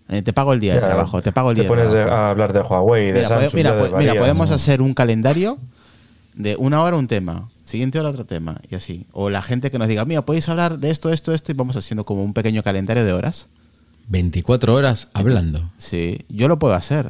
Eh, 0.10 0.22
te 0.22 0.34
pago 0.34 0.54
el 0.54 0.60
día 0.60 0.76
de 0.76 0.82
trabajo, 0.82 1.22
te 1.24 1.32
pago 1.32 1.50
el 1.52 1.56
Te 1.58 1.64
día 1.64 1.70
de 1.72 1.76
pones 1.76 1.94
a 2.12 2.30
hablar 2.30 2.54
de 2.54 2.62
Huawei, 2.62 3.08
de 3.08 3.14
Mira, 3.14 3.28
Samsung. 3.30 3.54
mira, 3.56 3.74
mira, 3.98 4.16
podemos 4.16 4.50
¿no? 4.50 4.56
hacer 4.56 4.82
un 4.82 4.94
calendario 4.94 5.58
de 6.36 6.56
una 6.58 6.82
hora 6.84 6.96
un 6.98 7.08
tema, 7.08 7.50
siguiente 7.64 8.00
hora 8.00 8.10
otro 8.10 8.26
tema 8.26 8.58
y 8.70 8.76
así. 8.76 9.08
O 9.14 9.30
la 9.32 9.42
gente 9.42 9.72
que 9.72 9.80
nos 9.80 9.88
diga, 9.88 10.06
mira, 10.06 10.24
podéis 10.24 10.48
hablar 10.50 10.78
de 10.78 10.92
esto, 10.92 11.10
esto, 11.10 11.34
esto 11.34 11.52
y 11.52 11.56
vamos 11.56 11.76
haciendo 11.76 12.04
como 12.04 12.24
un 12.24 12.34
pequeño 12.34 12.62
calendario 12.62 13.04
de 13.04 13.14
horas. 13.14 13.48
24 14.10 14.76
horas 14.76 15.08
hablando. 15.14 15.72
Sí, 15.80 16.20
yo 16.30 16.48
lo 16.48 16.60
puedo 16.60 16.76
hacer. 16.76 17.08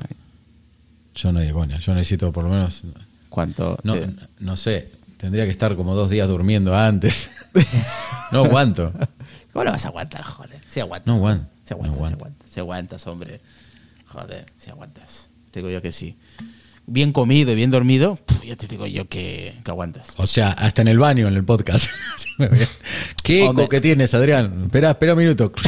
Yo 1.16 1.32
no 1.34 1.42
digo, 1.42 1.60
coña, 1.60 1.78
yo 1.80 1.94
necesito 1.94 2.32
por 2.32 2.46
lo 2.46 2.50
menos. 2.52 2.84
¿Cuánto? 3.30 3.78
No, 3.84 3.94
te- 3.96 4.08
no 4.40 4.56
sé, 4.56 4.90
tendría 5.18 5.44
que 5.44 5.52
estar 5.52 5.76
como 5.76 5.96
dos 5.96 6.10
días 6.10 6.30
durmiendo 6.30 6.74
antes. 6.76 7.32
no 8.32 8.46
aguanto. 8.46 8.94
¿Cómo 9.52 9.66
lo 9.66 9.72
vas 9.72 9.84
a 9.86 9.90
aguantar, 9.90 10.24
joder? 10.24 10.62
Si 10.68 10.80
aguantas. 10.80 11.08
No 11.08 11.16
aguanto, 11.16 11.50
Si 11.66 11.74
aguantas, 11.74 12.00
no 12.00 12.08
si 12.08 12.14
aguanto. 12.14 12.60
aguantas, 12.62 13.08
hombre. 13.08 13.42
Joder, 14.08 14.46
si 14.58 14.70
aguantas. 14.70 15.30
Te 15.52 15.60
digo 15.60 15.70
yo 15.70 15.82
que 15.82 15.92
sí. 15.92 16.18
Bien 16.88 17.12
comido 17.12 17.52
y 17.52 17.56
bien 17.56 17.72
dormido, 17.72 18.20
ya 18.46 18.56
te 18.56 18.68
digo 18.68 18.86
yo 18.86 19.10
que, 19.10 19.56
que 19.64 19.72
aguantas. 19.72 20.10
O 20.18 20.28
sea, 20.28 20.52
hasta 20.52 20.84
en 20.84 20.88
el 20.88 21.00
baño, 21.00 21.28
en 21.28 21.34
el 21.34 21.44
podcast. 21.44 21.90
¿Qué 23.24 23.46
eco 23.46 23.68
que 23.68 23.82
tienes, 23.82 24.14
Adrián? 24.14 24.64
Espera, 24.66 24.92
espera 24.92 25.14
un 25.14 25.20
minuto. 25.20 25.52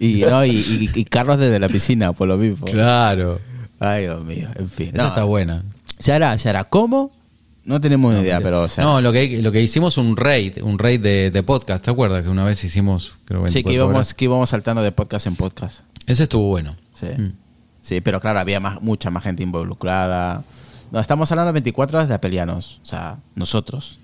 Y, 0.00 0.22
no, 0.22 0.42
y, 0.46 0.50
y- 0.56 0.90
y 0.94 1.04
Carlos 1.04 1.38
desde 1.38 1.58
la 1.58 1.68
piscina, 1.68 2.14
por 2.14 2.26
lo 2.26 2.38
mismo. 2.38 2.64
claro. 2.66 3.38
Ay, 3.78 4.02
Dios 4.04 4.24
mío, 4.24 4.48
en 4.54 4.70
fin. 4.70 4.88
Esa 4.94 5.02
No, 5.02 5.08
está 5.08 5.24
buena. 5.24 5.62
Se 5.98 6.12
hará, 6.12 6.38
se 6.38 6.48
hará. 6.48 6.64
¿Cómo? 6.64 7.12
No 7.64 7.80
tenemos 7.80 8.12
ni 8.12 8.20
idea, 8.20 8.40
pero 8.40 8.62
o 8.62 8.68
sea, 8.68 8.84
no, 8.84 9.00
lo 9.00 9.10
que, 9.10 9.40
lo 9.40 9.50
que 9.50 9.62
hicimos 9.62 9.96
un 9.96 10.16
raid, 10.16 10.62
un 10.62 10.78
raid 10.78 11.00
de, 11.00 11.30
de 11.30 11.42
podcast, 11.42 11.82
¿te 11.82 11.90
acuerdas? 11.90 12.22
Que 12.22 12.28
una 12.28 12.44
vez 12.44 12.62
hicimos, 12.62 13.16
creo, 13.24 13.48
sí, 13.48 13.62
que 13.62 13.70
24 13.70 13.74
íbamos, 13.74 13.94
horas. 13.94 14.14
que 14.14 14.24
íbamos 14.26 14.50
saltando 14.50 14.82
de 14.82 14.92
podcast 14.92 15.26
en 15.26 15.36
podcast. 15.36 15.80
Ese 16.06 16.24
estuvo 16.24 16.48
bueno. 16.48 16.76
Sí. 16.92 17.06
Mm. 17.06 17.32
Sí, 17.80 18.00
pero 18.00 18.20
claro, 18.20 18.40
había 18.40 18.60
más, 18.60 18.82
mucha 18.82 19.10
más 19.10 19.22
gente 19.22 19.42
involucrada. 19.42 20.44
No, 20.90 21.00
estamos 21.00 21.30
hablando 21.32 21.48
de 21.48 21.52
24 21.54 21.98
horas 21.98 22.08
de 22.08 22.14
apelianos. 22.14 22.80
O 22.82 22.86
sea, 22.86 23.18
nosotros. 23.34 23.98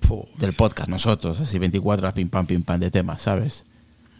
Puh. 0.00 0.26
Del 0.38 0.54
podcast, 0.54 0.88
nosotros. 0.88 1.40
Así 1.40 1.58
24 1.58 2.04
horas 2.04 2.14
pim 2.14 2.28
pam, 2.28 2.46
pim 2.46 2.62
pam 2.62 2.80
de 2.80 2.90
temas, 2.90 3.22
¿sabes? 3.22 3.64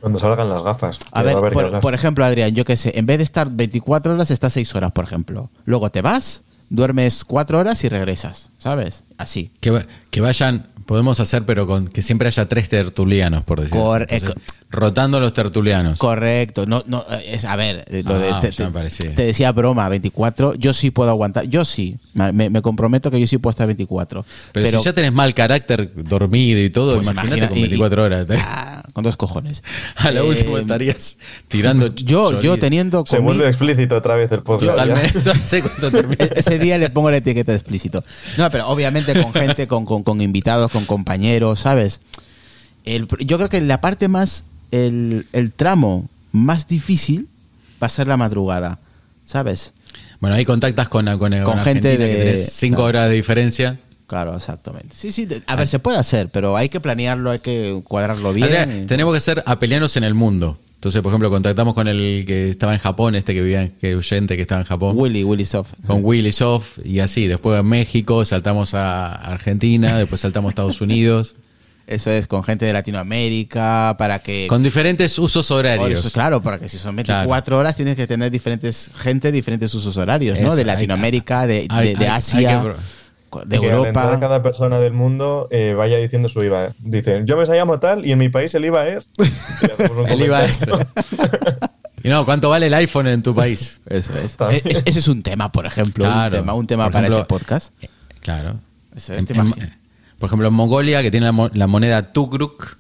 Cuando 0.00 0.18
salgan 0.18 0.48
las 0.48 0.62
gafas. 0.62 0.98
A 1.10 1.22
ver, 1.22 1.36
por, 1.36 1.80
por 1.80 1.94
ejemplo, 1.94 2.24
Adrián, 2.24 2.54
yo 2.54 2.64
qué 2.64 2.76
sé, 2.76 2.98
en 2.98 3.06
vez 3.06 3.18
de 3.18 3.24
estar 3.24 3.50
24 3.50 4.14
horas, 4.14 4.30
estás 4.30 4.52
6 4.54 4.74
horas, 4.74 4.92
por 4.92 5.04
ejemplo. 5.04 5.50
Luego 5.64 5.90
te 5.90 6.02
vas, 6.02 6.42
duermes 6.70 7.24
4 7.24 7.58
horas 7.58 7.84
y 7.84 7.88
regresas, 7.88 8.48
¿sabes? 8.58 9.04
Así. 9.18 9.52
Que, 9.60 9.86
que 10.10 10.20
vayan, 10.22 10.68
podemos 10.86 11.20
hacer, 11.20 11.44
pero 11.44 11.66
con 11.66 11.88
que 11.88 12.00
siempre 12.00 12.28
haya 12.28 12.48
tres 12.48 12.68
tertulianos, 12.70 13.44
por 13.44 13.60
decirlo 13.60 13.92
así. 13.92 14.16
Rotando 14.72 15.18
los 15.18 15.32
tertulianos. 15.32 15.98
Correcto. 15.98 16.64
No, 16.64 16.84
no, 16.86 17.04
eh, 17.10 17.24
es, 17.34 17.44
a 17.44 17.56
ver, 17.56 17.84
eh, 17.88 18.02
lo 18.04 18.18
de, 18.18 18.30
Ah, 18.30 18.40
te, 18.40 18.52
ya 18.52 18.70
me 18.70 18.88
te- 18.88 19.22
decía 19.24 19.50
broma, 19.50 19.88
24. 19.88 20.54
Yo 20.54 20.72
sí 20.74 20.92
puedo 20.92 21.10
aguantar. 21.10 21.46
Yo 21.48 21.64
sí. 21.64 21.96
Me, 22.14 22.50
me 22.50 22.62
comprometo 22.62 23.10
que 23.10 23.18
yo 23.20 23.26
sí 23.26 23.38
puedo 23.38 23.50
estar 23.50 23.66
24. 23.66 24.24
pero, 24.52 24.78
si 24.78 24.84
ya 24.84 24.92
tenés 24.92 25.12
mal 25.12 25.34
carácter, 25.34 25.92
dormido 25.96 26.60
y 26.60 26.70
todo, 26.70 26.94
pues 26.94 27.08
imagínate 27.08 27.36
imagina- 27.38 27.48
con 27.48 27.58
y- 27.58 27.62
24 27.62 28.04
horas. 28.04 28.26
Ah, 28.40 28.82
con 28.92 29.04
dos 29.04 29.16
cojones. 29.16 29.62
A 29.96 30.10
la 30.10 30.20
Eh, 30.20 30.22
última 30.22 30.58
estarías 30.60 31.18
tirando. 31.48 31.88
Yo, 31.94 32.40
yo 32.40 32.58
teniendo 32.58 33.04
Se 33.06 33.18
vuelve 33.18 33.46
explícito 33.46 33.96
otra 33.96 34.14
vez 34.16 34.30
el 34.32 34.42
podcast. 34.42 34.72
Totalmente. 34.72 36.24
E- 36.24 36.30
Ese 36.36 36.58
día 36.58 36.78
le 36.78 36.90
pongo 36.90 37.10
la 37.10 37.18
etiqueta 37.18 37.52
de 37.52 37.58
explícito. 37.58 38.04
No, 38.38 38.50
pero 38.50 38.68
obviamente 38.68 39.20
con 39.20 39.32
gente, 39.32 39.66
con, 39.66 39.84
con, 39.84 40.02
con 40.02 40.20
invitados, 40.20 40.70
con 40.70 40.84
compañeros, 40.86 41.60
¿sabes? 41.60 42.00
El- 42.84 43.06
yo 43.24 43.36
creo 43.36 43.48
que 43.48 43.60
la 43.60 43.80
parte 43.80 44.08
más, 44.08 44.44
el, 44.70 45.26
el 45.32 45.52
tramo 45.52 46.08
más 46.32 46.68
difícil 46.68 47.28
va 47.82 47.86
a 47.86 47.90
ser 47.90 48.06
la 48.08 48.16
madrugada, 48.16 48.78
¿sabes? 49.24 49.72
Bueno, 50.20 50.36
ahí 50.36 50.44
contactas 50.44 50.88
con, 50.88 51.06
con, 51.18 51.32
Con 51.42 51.58
gente 51.60 51.96
de- 51.96 52.08
que 52.08 52.16
tenés 52.16 52.52
cinco 52.52 52.76
claro. 52.76 52.88
horas 52.88 53.08
de 53.08 53.14
diferencia. 53.14 53.78
Claro, 54.06 54.36
exactamente. 54.36 54.88
Sí, 54.94 55.12
sí, 55.12 55.26
a 55.46 55.56
ver, 55.56 55.68
se 55.68 55.78
puede 55.78 55.96
hacer, 55.96 56.28
pero 56.30 56.56
hay 56.56 56.68
que 56.68 56.80
planearlo, 56.80 57.30
hay 57.30 57.38
que 57.38 57.80
cuadrarlo 57.84 58.32
bien. 58.32 58.86
Tenemos 58.86 59.14
que 59.14 59.20
ser 59.20 59.42
apelianos 59.46 59.96
en 59.96 60.04
el 60.04 60.14
mundo. 60.14 60.58
Entonces, 60.74 61.00
por 61.02 61.10
ejemplo, 61.12 61.30
contactamos 61.30 61.74
con 61.74 61.86
el 61.88 62.24
que 62.26 62.48
estaba 62.50 62.72
en 62.72 62.80
Japón, 62.80 63.14
este 63.14 63.34
que 63.34 63.42
vivía, 63.42 63.68
que 63.80 63.94
oyente 63.94 64.34
que 64.36 64.42
estaba 64.42 64.62
en 64.62 64.66
Japón. 64.66 64.96
Willy, 64.98 65.22
Willy 65.24 65.44
Soft. 65.44 65.74
Con 65.86 66.00
Willy 66.02 66.32
Soft 66.32 66.78
y 66.84 67.00
así. 67.00 67.26
Después 67.28 67.58
a 67.60 67.62
México, 67.62 68.24
saltamos 68.24 68.74
a 68.74 69.12
Argentina, 69.12 69.96
después 69.98 70.22
saltamos 70.22 70.48
a 70.48 70.50
Estados 70.50 70.80
Unidos. 70.80 71.34
Eso 71.90 72.10
es, 72.10 72.28
con 72.28 72.44
gente 72.44 72.64
de 72.64 72.72
Latinoamérica, 72.72 73.96
para 73.98 74.20
que... 74.20 74.46
Con 74.46 74.62
diferentes 74.62 75.18
usos 75.18 75.50
horarios. 75.50 76.12
claro, 76.12 76.40
para 76.40 76.60
que 76.60 76.68
si 76.68 76.78
son 76.78 76.94
24 76.94 77.58
horas 77.58 77.74
tienes 77.74 77.96
que 77.96 78.06
tener 78.06 78.30
diferentes 78.30 78.92
gente, 78.96 79.32
diferentes 79.32 79.74
usos 79.74 79.96
horarios, 79.96 80.38
¿no? 80.38 80.54
de 80.54 80.64
Latinoamérica, 80.64 81.48
de, 81.48 81.66
Asia 82.08 82.62
de 83.44 83.56
Europa. 83.56 84.18
cada 84.20 84.42
persona 84.42 84.78
del 84.78 84.92
mundo 84.92 85.48
eh, 85.50 85.74
vaya 85.76 85.96
diciendo 85.98 86.28
su 86.28 86.42
IVA. 86.44 86.74
Dicen, 86.78 87.26
yo 87.26 87.36
me 87.36 87.44
llamo 87.44 87.80
tal 87.80 88.06
y 88.06 88.12
en 88.12 88.18
mi 88.18 88.28
país 88.28 88.54
el 88.54 88.64
IVA 88.64 88.88
es. 88.88 89.08
el 90.08 90.22
IVA 90.22 90.44
es. 90.44 90.66
y 92.04 92.08
no, 92.08 92.24
¿cuánto 92.24 92.50
vale 92.50 92.66
el 92.66 92.74
iPhone 92.74 93.08
en 93.08 93.22
tu 93.22 93.34
país? 93.34 93.80
Eso 93.88 94.12
es. 94.14 94.36
E-, 94.50 94.82
ese 94.86 94.98
es 94.98 95.08
un 95.08 95.22
tema, 95.22 95.50
por 95.50 95.66
ejemplo. 95.66 96.04
un 96.54 96.66
tema, 96.66 96.90
para 96.90 97.08
ese 97.08 97.24
podcast. 97.24 97.72
Eh, 97.82 97.88
claro. 98.20 98.60
Por 100.20 100.26
ejemplo, 100.26 100.48
en 100.48 100.54
Mongolia, 100.54 101.02
que 101.02 101.10
tiene 101.10 101.32
la, 101.54 101.66
moneda 101.66 102.12
Tugruk. 102.12 102.76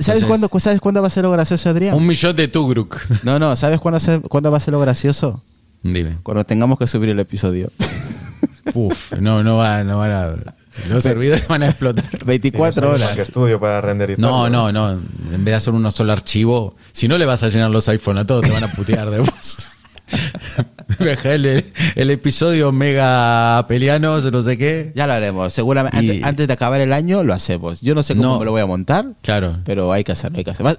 ¿sabes, 0.00 0.26
cuándo, 0.26 0.50
¿Sabes 0.60 0.78
cuándo 0.78 1.00
va 1.00 1.08
a 1.08 1.10
ser 1.10 1.24
lo 1.24 1.30
gracioso, 1.30 1.70
Adrián? 1.70 1.94
Un 1.94 2.06
millón 2.06 2.36
de 2.36 2.48
Tugruk. 2.48 3.00
No, 3.24 3.38
no, 3.38 3.56
¿sabes 3.56 3.80
cuándo, 3.80 3.98
cuándo 4.28 4.50
va 4.50 4.58
a 4.58 4.60
ser 4.60 4.72
lo 4.72 4.80
gracioso? 4.80 5.42
Dime. 5.82 6.18
Cuando 6.22 6.44
tengamos 6.44 6.78
que 6.78 6.86
subir 6.86 7.08
el 7.08 7.18
episodio. 7.18 7.72
Uf, 8.74 9.14
no, 9.14 9.42
no, 9.42 9.56
va, 9.56 9.84
no 9.84 9.98
van 9.98 10.12
a. 10.12 10.34
Los 10.90 11.02
servidores 11.02 11.48
van 11.48 11.62
a 11.62 11.68
explotar. 11.68 12.04
24 12.26 12.90
horas. 12.90 13.10
Que 13.12 13.22
estudio 13.22 13.58
para 13.58 13.80
renderizar. 13.80 14.20
No, 14.20 14.50
no, 14.50 14.70
no. 14.70 14.90
En 14.90 15.00
vez 15.30 15.44
de 15.44 15.54
hacer 15.54 15.72
uno 15.72 15.90
solo 15.90 16.12
archivo, 16.12 16.76
si 16.92 17.08
no 17.08 17.16
le 17.16 17.24
vas 17.24 17.42
a 17.42 17.48
llenar 17.48 17.70
los 17.70 17.88
iPhone 17.88 18.18
a 18.18 18.26
todos, 18.26 18.42
te 18.42 18.52
van 18.52 18.64
a 18.64 18.72
putear 18.72 19.08
de 19.08 19.20
vos. 19.20 19.75
el, 21.24 21.64
el, 21.96 22.10
episodio 22.10 22.72
mega 22.72 23.64
peleanos, 23.68 24.30
no 24.30 24.42
sé 24.42 24.56
qué. 24.56 24.92
Ya 24.94 25.06
lo 25.06 25.12
haremos. 25.14 25.52
Seguramente 25.52 26.20
antes, 26.22 26.46
de 26.46 26.52
acabar 26.52 26.80
el 26.80 26.92
año 26.92 27.24
lo 27.24 27.34
hacemos. 27.34 27.80
Yo 27.80 27.94
no 27.94 28.02
sé 28.02 28.16
cómo 28.16 28.38
me 28.38 28.44
lo 28.44 28.52
voy 28.52 28.60
a 28.60 28.66
montar. 28.66 29.06
Claro. 29.22 29.58
Pero 29.64 29.92
hay 29.92 30.04
que 30.04 30.12
hacerlo, 30.12 30.38
hay 30.38 30.44
que 30.44 30.50
hacerlo. 30.50 30.76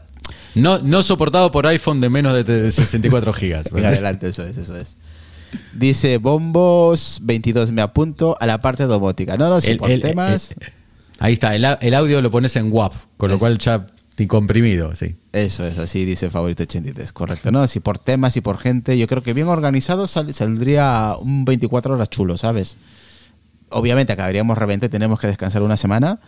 No, 0.55 0.79
no 0.79 1.03
soportado 1.03 1.51
por 1.51 1.67
iPhone 1.67 2.01
de 2.01 2.09
menos 2.09 2.45
de 2.45 2.71
64 2.71 3.33
gigas. 3.33 3.71
Adelante, 3.73 4.29
eso 4.29 4.43
es, 4.43 4.57
eso 4.57 4.75
es. 4.75 4.97
Dice 5.73 6.17
bombos 6.17 7.19
22, 7.23 7.71
me 7.71 7.81
apunto 7.81 8.37
a 8.39 8.45
la 8.45 8.59
parte 8.59 8.83
domótica. 8.83 9.37
No, 9.37 9.49
no, 9.49 9.61
si 9.61 9.75
por 9.75 9.89
temas. 9.89 10.55
ahí 11.19 11.33
está, 11.33 11.55
el, 11.55 11.93
audio 11.93 12.21
lo 12.21 12.31
pones 12.31 12.55
en 12.55 12.71
WAP, 12.71 12.93
con 13.17 13.31
lo 13.31 13.39
cual 13.39 13.57
ya 13.57 13.87
comprimido, 14.25 14.95
sí. 14.95 15.15
Eso 15.31 15.63
es, 15.63 15.77
así 15.77 16.03
dice 16.05 16.31
Favorito 16.31 16.63
83, 16.63 17.13
correcto. 17.13 17.51
No, 17.51 17.67
si 17.67 17.79
por 17.79 17.99
temas 17.99 18.35
y 18.37 18.41
por 18.41 18.57
gente, 18.57 18.97
yo 18.97 19.05
creo 19.05 19.21
que 19.21 19.33
bien 19.33 19.47
organizado 19.47 20.07
saldría 20.07 21.15
un 21.19 21.45
24 21.45 21.93
horas 21.93 22.09
chulo, 22.09 22.37
¿sabes? 22.37 22.77
Obviamente 23.69 24.13
acabaríamos 24.13 24.57
repente, 24.57 24.89
tenemos 24.89 25.19
que 25.19 25.27
descansar 25.27 25.61
una 25.61 25.77
semana, 25.77 26.19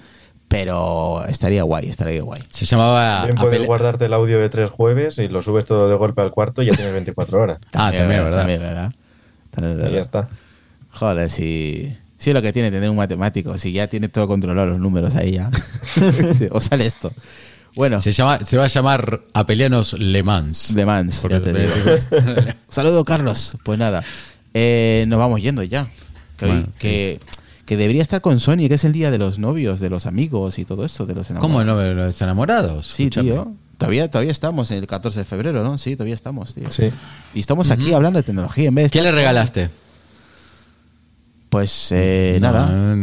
pero 0.47 1.25
estaría 1.25 1.63
guay, 1.63 1.89
estaría 1.89 2.21
guay. 2.21 2.43
Se 2.51 2.65
llamaba. 2.65 3.21
También 3.21 3.37
puedes 3.37 3.65
guardarte 3.65 4.05
el 4.05 4.13
audio 4.13 4.39
de 4.39 4.49
tres 4.49 4.69
jueves 4.69 5.17
y 5.17 5.27
lo 5.27 5.41
subes 5.41 5.65
todo 5.65 5.89
de 5.89 5.95
golpe 5.95 6.21
al 6.21 6.31
cuarto 6.31 6.61
y 6.61 6.67
ya 6.67 6.75
tienes 6.75 6.93
24 6.93 7.41
horas. 7.41 7.59
ah, 7.73 7.91
también, 7.91 8.23
¿verdad? 8.23 8.39
También, 8.39 8.61
¿verdad? 8.61 8.91
Y 9.89 9.93
ya 9.93 10.01
está. 10.01 10.29
Joder, 10.91 11.29
si. 11.29 11.95
Sí, 12.17 12.33
lo 12.33 12.41
que 12.41 12.51
tiene 12.51 12.69
tener 12.69 12.89
un 12.89 12.97
matemático, 12.97 13.57
si 13.57 13.71
ya 13.71 13.87
tiene 13.87 14.09
todo 14.09 14.27
controlado 14.27 14.67
los 14.67 14.79
números 14.79 15.15
ahí 15.15 15.31
ya. 15.31 15.49
o 16.51 16.59
sale 16.59 16.85
esto. 16.85 17.13
Bueno. 17.75 17.99
Se, 17.99 18.11
llama, 18.11 18.39
se 18.39 18.57
va 18.57 18.65
a 18.65 18.67
llamar 18.67 19.21
Apelianos 19.33 19.93
Le 19.93 20.23
Mans. 20.23 20.71
Le 20.71 20.85
Mans, 20.85 21.23
ya 21.29 21.41
te 21.41 21.53
digo. 21.53 21.73
Saludo, 22.69 23.05
Carlos. 23.05 23.57
Pues 23.63 23.77
nada, 23.79 24.03
eh, 24.53 25.05
nos 25.07 25.19
vamos 25.19 25.41
yendo 25.41 25.63
ya. 25.63 25.89
Que, 26.37 27.19
que, 27.65 27.77
debería 27.77 28.01
estar 28.01 28.21
con 28.21 28.39
Sony, 28.39 28.67
que 28.67 28.75
es 28.75 28.83
el 28.83 28.93
día 28.93 29.11
de 29.11 29.17
los 29.17 29.39
novios, 29.39 29.79
de 29.79 29.89
los 29.89 30.05
amigos 30.05 30.57
y 30.57 30.65
todo 30.65 30.85
eso, 30.85 31.05
de 31.05 31.13
los 31.13 31.29
enamorados. 31.29 31.63
¿Cómo 31.63 31.63
no, 31.63 31.93
los 31.93 32.21
enamorados? 32.21 32.87
Sí, 32.87 33.09
tío. 33.09 33.53
Todavía, 33.77 34.09
todavía 34.09 34.31
estamos 34.31 34.71
en 34.71 34.79
el 34.79 34.87
14 34.87 35.19
de 35.19 35.25
febrero, 35.25 35.63
¿no? 35.63 35.77
Sí, 35.77 35.95
todavía 35.95 36.15
estamos, 36.15 36.53
tío. 36.53 36.69
Sí. 36.69 36.91
Y 37.33 37.39
estamos 37.39 37.71
aquí 37.71 37.93
hablando 37.93 38.19
de 38.19 38.23
tecnología 38.23 38.67
en 38.67 38.75
vez 38.75 38.85
de 38.85 38.89
¿Qué 38.89 39.01
le 39.01 39.11
regalaste? 39.11 39.69
Pues 41.49 41.89
eh, 41.91 42.37
nada. 42.41 42.95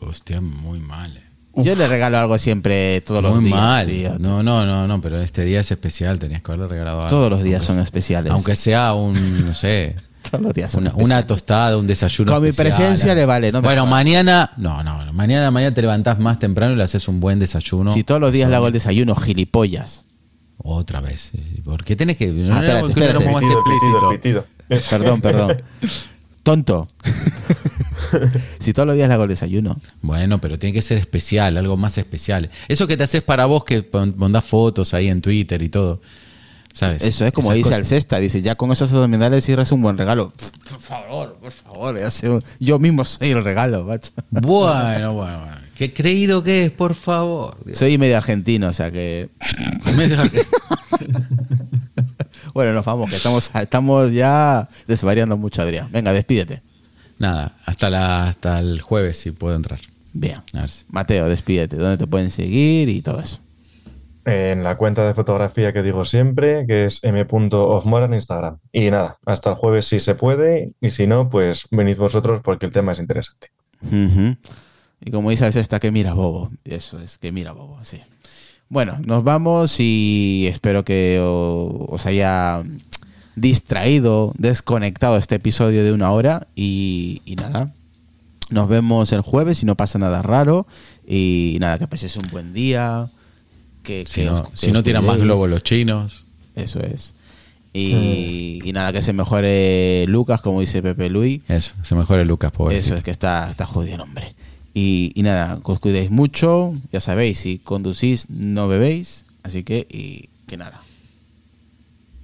Hostia, 0.00 0.40
muy 0.40 0.78
mal. 0.78 1.16
Eh. 1.16 1.23
Yo 1.56 1.74
le 1.74 1.86
regalo 1.88 2.18
algo 2.18 2.38
siempre, 2.38 3.00
todos 3.02 3.22
los 3.22 3.32
días. 3.40 3.42
Muy 3.42 3.50
mal. 3.50 3.88
no, 4.18 4.42
no, 4.42 4.66
no, 4.66 4.86
no, 4.86 5.00
pero 5.00 5.20
este 5.20 5.44
día 5.44 5.60
es 5.60 5.70
especial, 5.70 6.18
tenías 6.18 6.42
que 6.42 6.52
haberle 6.52 6.68
regalado 6.68 7.02
algo. 7.02 7.10
Todos 7.10 7.30
los 7.30 7.42
días 7.42 7.64
son 7.64 7.78
especiales. 7.80 8.32
Aunque 8.32 8.56
sea 8.56 8.94
un, 8.94 9.46
no 9.46 9.54
sé. 9.54 9.96
todos 10.30 10.42
los 10.42 10.54
días 10.54 10.74
una, 10.74 10.92
una, 10.96 11.26
tostada, 11.26 11.76
un 11.76 11.86
desayuno. 11.86 12.32
Con 12.32 12.42
mi 12.42 12.52
presencia 12.52 13.14
le 13.14 13.26
vale, 13.26 13.52
¿no? 13.52 13.62
Bueno, 13.62 13.86
mañana, 13.86 14.52
no, 14.56 14.82
no, 14.82 15.12
mañana, 15.12 15.50
mañana 15.50 15.74
te 15.74 15.82
levantás 15.82 16.18
más 16.18 16.38
temprano 16.38 16.74
y 16.74 16.76
le 16.76 16.82
haces 16.82 17.08
un 17.08 17.20
buen 17.20 17.38
desayuno. 17.38 17.92
Si 17.92 18.04
todos 18.04 18.20
los 18.20 18.32
días 18.32 18.48
le 18.48 18.56
hago 18.56 18.66
el 18.66 18.72
desayuno, 18.72 19.14
gilipollas. 19.14 20.04
Otra 20.58 21.00
vez. 21.00 21.32
¿Por 21.64 21.84
qué 21.84 21.94
tenés 21.94 22.16
que.? 22.16 22.28
No, 22.28 22.54
ah, 22.54 22.60
espérate, 22.64 23.30
más 23.30 23.44
explícito. 23.44 24.46
Perdón, 24.90 25.20
perdón. 25.20 25.62
Tonto. 26.42 26.88
si 28.58 28.72
todos 28.72 28.86
los 28.86 28.96
días 28.96 29.08
le 29.08 29.14
hago 29.14 29.24
el 29.24 29.30
desayuno. 29.30 29.78
Bueno, 30.02 30.40
pero 30.40 30.58
tiene 30.58 30.72
que 30.72 30.82
ser 30.82 30.98
especial, 30.98 31.56
algo 31.56 31.76
más 31.76 31.98
especial. 31.98 32.50
Eso 32.68 32.86
que 32.86 32.96
te 32.96 33.04
haces 33.04 33.22
para 33.22 33.46
vos, 33.46 33.64
que 33.64 33.88
mandás 34.16 34.44
fotos 34.44 34.94
ahí 34.94 35.08
en 35.08 35.20
Twitter 35.20 35.62
y 35.62 35.68
todo. 35.68 36.00
¿Sabes? 36.72 37.04
Eso 37.04 37.24
es 37.24 37.32
como 37.32 37.52
dice 37.52 37.72
al 37.72 37.86
cesta, 37.86 38.18
dice, 38.18 38.42
ya 38.42 38.56
con 38.56 38.72
esos 38.72 38.92
abdominales 38.92 39.44
cierras 39.44 39.70
un 39.70 39.80
buen 39.80 39.96
regalo. 39.96 40.32
Por 40.68 40.80
favor, 40.80 41.36
por 41.40 41.52
favor, 41.52 42.00
yo 42.58 42.78
mismo 42.80 43.04
soy 43.04 43.30
el 43.30 43.44
regalo, 43.44 43.84
macho. 43.84 44.10
Bueno, 44.30 45.14
bueno, 45.14 45.40
bueno. 45.40 45.64
Qué 45.76 45.92
creído 45.92 46.42
que 46.42 46.64
es, 46.64 46.70
por 46.72 46.94
favor. 46.94 47.56
Soy 47.74 47.98
medio 47.98 48.16
argentino, 48.16 48.68
o 48.68 48.72
sea 48.72 48.92
que... 48.92 49.28
medio 49.96 50.20
argentino. 50.20 50.44
Bueno, 52.54 52.72
nos 52.72 52.84
vamos, 52.84 53.10
que 53.10 53.16
estamos, 53.16 53.50
estamos 53.52 54.12
ya 54.12 54.68
desvariando 54.86 55.36
mucho, 55.36 55.62
Adrián. 55.62 55.88
Venga, 55.90 56.12
despídete. 56.12 56.62
Nada, 57.18 57.56
hasta, 57.64 57.90
la, 57.90 58.28
hasta 58.28 58.58
el 58.58 58.80
jueves 58.80 59.16
si 59.18 59.30
puedo 59.30 59.54
entrar. 59.56 59.80
Bien. 60.12 60.42
Mateo, 60.88 61.28
despídete. 61.28 61.76
¿Dónde 61.76 61.98
te 61.98 62.06
pueden 62.06 62.30
seguir 62.30 62.88
y 62.88 63.02
todo 63.02 63.20
eso? 63.20 63.40
En 64.24 64.64
la 64.64 64.76
cuenta 64.76 65.06
de 65.06 65.12
fotografía 65.12 65.72
que 65.72 65.82
digo 65.82 66.04
siempre, 66.04 66.66
que 66.66 66.86
es 66.86 67.02
m.ofmora 67.04 68.06
en 68.06 68.14
Instagram. 68.14 68.58
Y 68.72 68.90
nada, 68.90 69.18
hasta 69.26 69.50
el 69.50 69.56
jueves 69.56 69.86
si 69.86 70.00
se 70.00 70.14
puede, 70.14 70.72
y 70.80 70.90
si 70.90 71.06
no, 71.06 71.28
pues 71.28 71.66
venid 71.70 71.98
vosotros 71.98 72.40
porque 72.42 72.66
el 72.66 72.72
tema 72.72 72.92
es 72.92 73.00
interesante. 73.00 73.48
Y 73.82 75.10
como 75.10 75.30
dices, 75.30 75.56
esta 75.56 75.78
que 75.78 75.90
mira 75.90 76.14
bobo. 76.14 76.50
Eso 76.64 76.98
es, 77.00 77.18
que 77.18 77.32
mira 77.32 77.52
bobo, 77.52 77.78
sí. 77.82 78.00
Bueno, 78.70 78.98
nos 79.04 79.22
vamos 79.22 79.76
y 79.78 80.46
espero 80.48 80.84
que 80.84 81.20
os 81.22 82.06
haya 82.06 82.62
distraído, 83.36 84.32
desconectado 84.38 85.16
este 85.16 85.36
episodio 85.36 85.84
de 85.84 85.92
una 85.92 86.10
hora 86.12 86.46
y, 86.54 87.20
nada. 87.36 87.72
Nos 88.50 88.68
vemos 88.68 89.12
el 89.12 89.22
jueves 89.22 89.58
si 89.58 89.66
no 89.66 89.74
pasa 89.74 89.98
nada 89.98 90.22
raro 90.22 90.66
y 91.06 91.56
nada, 91.60 91.78
que 91.78 91.86
paséis 91.88 92.16
un 92.16 92.28
buen 92.30 92.52
día. 92.52 93.10
Que, 93.82 94.04
si, 94.06 94.24
no, 94.24 94.48
si 94.54 94.72
no 94.72 94.82
tiran 94.82 95.04
más 95.04 95.18
globos 95.18 95.50
los 95.50 95.62
chinos. 95.62 96.24
Eso 96.54 96.80
es. 96.80 97.14
Y, 97.72 98.70
nada, 98.72 98.92
que 98.92 99.02
se 99.02 99.12
mejore 99.12 100.06
Lucas, 100.06 100.40
como 100.40 100.60
dice 100.60 100.80
Pepe 100.80 101.10
Luis. 101.10 101.42
Eso, 101.48 101.74
se 101.82 101.94
mejore 101.96 102.24
Lucas, 102.24 102.52
por 102.52 102.72
Eso 102.72 102.94
es 102.94 103.02
que 103.02 103.10
está, 103.10 103.50
está 103.50 103.66
jodido, 103.66 104.02
hombre. 104.04 104.36
Y, 104.74 105.12
nada, 105.16 105.58
os 105.62 105.80
cuidéis 105.80 106.10
mucho, 106.10 106.72
ya 106.92 107.00
sabéis, 107.00 107.38
si 107.40 107.58
conducís 107.58 108.30
no 108.30 108.68
bebéis, 108.68 109.24
así 109.42 109.64
que, 109.64 109.86
y 109.90 110.28
que 110.46 110.56
nada. 110.56 110.83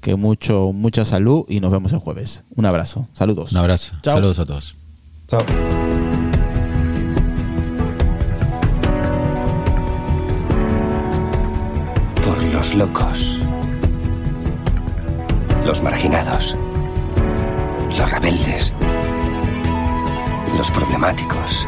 Que 0.01 0.17
mucho, 0.17 0.73
mucha 0.73 1.05
salud 1.05 1.45
y 1.49 1.61
nos 1.61 1.71
vemos 1.71 1.93
el 1.93 1.99
jueves. 1.99 2.45
Un 2.57 2.65
abrazo, 2.67 3.07
saludos. 3.13 3.53
Un 3.53 3.59
abrazo, 3.59 3.97
saludos 4.03 4.39
a 4.39 4.47
todos. 4.47 4.77
Chao. 5.29 5.41
Por 12.25 12.43
los 12.53 12.75
locos, 12.75 13.41
los 15.67 15.83
marginados, 15.83 16.57
los 17.99 18.11
rebeldes, 18.11 18.73
los 20.57 20.71
problemáticos. 20.71 21.67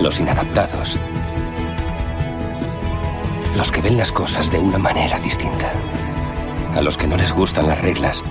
Los 0.00 0.18
inadaptados, 0.18 0.98
los 3.56 3.70
que 3.70 3.80
ven 3.80 3.96
las 3.96 4.10
cosas 4.10 4.50
de 4.50 4.58
una 4.58 4.76
manera 4.76 5.18
distinta, 5.20 5.72
a 6.74 6.82
los 6.82 6.96
que 6.96 7.06
no 7.06 7.16
les 7.16 7.32
gustan 7.32 7.66
las 7.66 7.80
reglas 7.80 8.24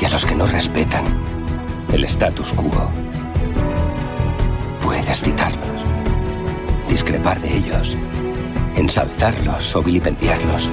y 0.00 0.04
a 0.04 0.08
los 0.08 0.24
que 0.24 0.34
no 0.34 0.46
respetan 0.46 1.04
el 1.92 2.04
status 2.04 2.52
quo. 2.52 2.90
Puedes 4.82 5.22
citarlos, 5.22 5.84
discrepar 6.88 7.40
de 7.40 7.56
ellos, 7.56 7.96
ensalzarlos 8.76 9.74
o 9.76 9.82
vilipendiarlos, 9.82 10.70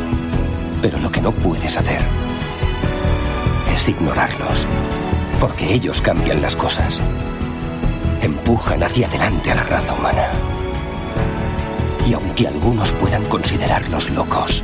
Pero 0.82 1.00
lo 1.00 1.12
que 1.12 1.22
no 1.22 1.32
puedes 1.32 1.78
hacer 1.78 2.00
es 3.74 3.90
ignorarlos. 3.90 4.68
Porque 5.40 5.74
ellos 5.74 6.02
cambian 6.02 6.42
las 6.42 6.56
cosas. 6.56 7.02
Empujan 8.22 8.84
hacia 8.84 9.08
adelante 9.08 9.52
a 9.52 9.56
la 9.56 9.64
raza 9.64 9.94
humana. 9.94 10.30
Y 12.08 12.14
aunque 12.14 12.48
algunos 12.48 12.92
puedan 12.92 13.26
considerarlos 13.26 14.12
locos, 14.12 14.64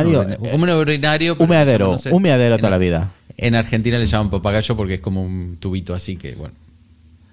Urinario, 0.00 0.38
Un 0.54 0.70
urinario. 0.70 1.36
Humeadero, 1.38 1.92
no 1.92 1.98
sé. 1.98 2.10
humeadero 2.12 2.54
En- 2.56 2.60
toda 2.60 2.70
la 2.70 2.78
vida. 2.78 3.10
En 3.36 3.54
Argentina 3.54 3.98
le 3.98 4.06
llaman 4.06 4.30
papagayo 4.30 4.76
porque 4.76 4.94
es 4.94 5.00
como 5.00 5.22
un 5.24 5.56
tubito 5.58 5.94
así 5.94 6.16
que, 6.16 6.34
bueno. 6.34 6.54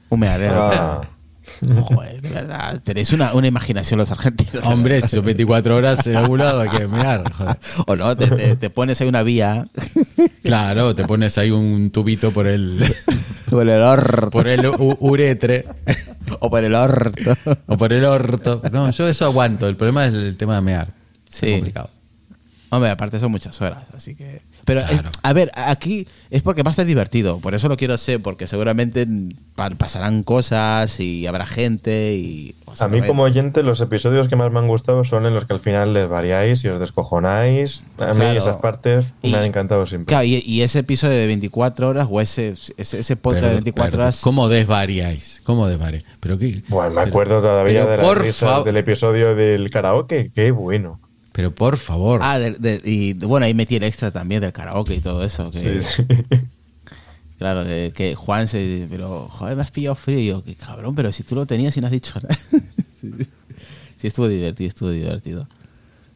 Humeadero. 0.10 0.72
Ah, 0.74 1.01
Joder, 1.82 2.22
de 2.22 2.30
verdad. 2.30 2.80
Tenéis 2.84 3.12
una, 3.12 3.34
una 3.34 3.47
imaginación 3.47 3.97
los 3.97 4.12
argentinos. 4.12 4.64
Hombre, 4.66 5.01
si 5.01 5.07
son 5.16 5.26
24 5.26 5.76
horas 5.76 6.05
en 6.07 6.16
algún 6.16 6.39
lado 6.39 6.62
hay 6.62 6.70
que 6.70 6.88
mirar. 6.88 7.24
joder. 7.34 7.57
O 7.88 7.95
no, 7.95 8.16
te, 8.16 8.28
te- 8.28 8.55
te 8.55 8.70
pones 8.70 9.01
ahí 9.01 9.07
una 9.07 9.24
vía 9.24 9.68
Claro, 10.43 10.93
te 10.95 11.05
pones 11.05 11.38
ahí 11.39 11.49
un 11.51 11.89
tubito 11.91 12.32
por 12.32 12.45
el, 12.47 12.80
por 13.49 13.68
el 13.68 13.82
orto. 13.82 14.30
por 14.30 14.47
el 14.47 14.66
uretre 14.99 15.66
O 16.39 16.49
por 16.51 16.64
el 16.64 16.76
orto. 16.76 17.34
o 17.68 17.78
por 17.78 17.93
el 17.93 18.05
orto. 18.05 18.62
No, 18.72 18.89
yo 18.91 19.07
eso 19.07 19.26
aguanto. 19.26 19.68
El 19.68 19.76
problema 19.76 20.05
es 20.05 20.14
el 20.14 20.38
tema 20.38 20.55
de 20.55 20.62
mear. 20.62 20.93
Sí. 21.30 21.47
Es 21.47 21.53
complicado. 21.55 21.89
Hombre, 22.72 22.91
aparte 22.91 23.20
son 23.20 23.32
muchas 23.32 23.59
horas, 23.61 23.84
así 23.95 24.15
que... 24.15 24.41
Pero, 24.63 24.82
es- 24.82 25.01
a 25.24 25.34
ver, 25.34 25.49
aquí 25.55 26.07
es 26.30 26.43
porque 26.43 26.61
va 26.61 26.70
a 26.70 26.72
estar 26.72 26.86
divertido, 26.86 27.39
por 27.39 27.55
eso 27.55 27.67
lo 27.67 27.78
quiero 27.78 27.95
hacer, 27.95 28.22
porque 28.22 28.45
seguramente 28.45 29.07
pa- 29.55 29.72
pasarán 29.72 30.22
cosas 30.22 30.99
y 30.99 31.26
habrá 31.26 31.47
gente 31.47 32.15
y... 32.15 32.53
o 32.65 32.76
sea, 32.76 32.86
a 32.86 32.89
mí 32.89 33.01
como 33.01 33.24
oyente 33.24 33.63
los 33.63 33.82
episodios 33.82 34.28
que 34.30 34.36
más 34.36 34.51
me 34.51 34.59
han 34.59 34.67
gustado 34.67 35.03
son 35.03 35.26
en 35.26 35.34
los 35.34 35.45
que 35.45 35.53
al 35.53 35.59
final 35.59 35.93
les 35.93 36.07
variáis 36.07 36.63
y 36.63 36.67
os 36.67 36.80
descojonáis. 36.80 37.84
A 37.97 38.07
mí 38.13 38.15
Claro. 38.17 38.38
esas 38.38 38.57
partes 38.57 39.13
Y- 39.24 39.32
me 39.32 39.38
han 39.39 39.45
encantado 39.45 39.88
siempre. 39.88 40.11
Claro, 40.13 40.26
y, 40.26 40.43
y 40.45 40.61
ese 40.61 40.80
episodio 40.80 41.17
de 41.17 41.26
24 41.26 41.88
horas 41.89 42.07
o 42.09 42.22
ese, 42.22 42.49
ese, 42.78 42.99
ese 42.99 43.15
podcast 43.15 43.41
de 43.45 43.49
Pero- 43.49 43.63
24 43.63 43.91
pero, 43.91 44.03
horas... 44.03 44.22
¿Cómo 44.22 44.47
desvariáis? 44.47 45.41
¿Cómo 45.43 45.67
desvariáis? 45.67 46.05
Pero 46.20 46.38
qué. 46.38 46.61
Bueno, 46.67 46.89
me 46.91 46.95
pero- 46.97 47.09
acuerdo 47.09 47.41
todavía 47.41 47.86
de 47.88 47.97
las 47.97 48.17
risas 48.20 48.63
del 48.63 48.78
episodio 48.78 49.34
del 49.34 49.72
karaoke. 49.72 50.32
Qué 50.36 50.51
bueno. 50.51 50.99
Pero 51.39 51.55
por 51.55 51.77
favor. 51.77 52.19
Ah, 52.21 52.37
de- 52.37 52.51
de- 52.51 52.81
y 52.83 53.13
bueno, 53.13 53.45
ahí 53.45 53.53
metí 53.53 53.77
el 53.77 53.83
extra 53.83 54.11
también 54.11 54.41
del 54.41 54.51
karaoke 54.51 54.93
y 54.95 54.99
todo 54.99 55.23
eso. 55.23 55.49
Que, 55.51 55.79
Sí, 55.81 56.03
sí. 56.03 56.05
Claro, 57.37 57.63
de 57.63 57.93
que 57.95 58.13
Juan 58.15 58.49
se... 58.49 58.87
Pero, 58.89 59.29
joder, 59.29 59.55
me 59.55 59.61
has 59.61 59.71
pillado 59.71 59.95
frío. 59.95 60.19
Y 60.19 60.25
yo, 60.27 60.43
qué 60.43 60.55
cabrón, 60.55 60.95
pero 60.95 61.13
si 61.13 61.23
tú 61.23 61.35
lo 61.35 61.45
tenías 61.45 61.77
y 61.77 61.79
no 61.79 61.87
has 61.87 61.93
dicho 61.93 62.19
nada. 62.21 62.37
sí, 62.99 63.09
sí, 63.95 64.07
estuvo 64.07 64.27
divertido, 64.27 64.67
estuvo 64.67 64.89
divertido. 64.89 65.47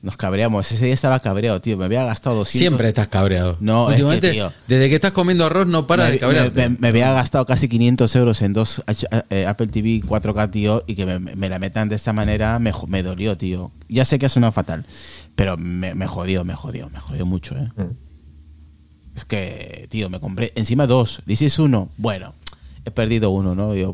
Nos 0.04 0.18
cabreamos. 0.18 0.70
Ese 0.70 0.84
día 0.84 0.93
estaba 0.93 1.22
cabreado, 1.22 1.62
tío. 1.62 1.78
Me 1.78 1.86
había 1.86 2.04
gastado 2.04 2.36
200... 2.36 2.60
Siempre 2.60 2.88
estás 2.89 3.08
cabreado. 3.08 3.56
No, 3.62 3.89
es 3.89 3.95
que, 3.95 4.04
Últimamente, 4.04 4.32
tío. 4.32 4.51
desde 4.68 4.89
que 4.89 4.95
estás 4.95 5.14
comiendo 5.14 5.45
arroz 5.45 5.66
no 5.66 5.88
para 5.88 6.04
me, 6.06 6.12
de 6.12 6.20
cabrear. 6.20 6.54
me- 6.54 6.70
me- 6.70 6.78
me 6.78 6.88
había 6.89 7.14
gastado 7.14 7.45
casi 7.45 7.70
500 7.70 8.14
euros 8.18 8.41
en 8.41 8.51
dos 8.51 8.84
H- 8.86 9.08
eh, 9.30 9.45
Apple 9.47 9.68
TV 9.68 10.01
4K, 10.06 10.51
tío, 10.51 10.84
y 10.88 10.95
que 10.95 11.06
me, 11.06 11.20
me 11.20 11.47
la 11.47 11.58
metan 11.58 11.88
de 11.88 11.95
esta 11.95 12.12
manera 12.12 12.60
me, 12.60 12.74
me 12.89 13.01
dolió, 13.01 13.38
tío. 13.38 13.72
Ya 13.88 14.04
sé 14.04 14.20
que 14.20 14.26
ha 14.26 14.30
sonado 14.30 14.51
fatal, 14.51 14.86
pero 15.38 15.56
me, 15.56 15.95
me 15.95 16.06
jodió, 16.06 16.43
me 16.43 16.54
jodió, 16.54 16.89
me 16.89 16.99
jodió 16.99 17.26
mucho, 17.26 17.56
¿eh? 17.58 17.70
Mm. 17.78 17.95
Es 19.16 19.24
que, 19.24 19.88
tío, 19.89 20.10
me 20.10 20.20
compré 20.20 20.51
encima 20.56 20.86
dos. 20.86 21.22
Dices 21.26 21.58
uno, 21.60 21.88
bueno, 21.97 22.34
he 22.84 22.91
perdido 22.91 23.30
uno, 23.30 23.56
¿no? 23.56 23.74
Yo, 23.74 23.93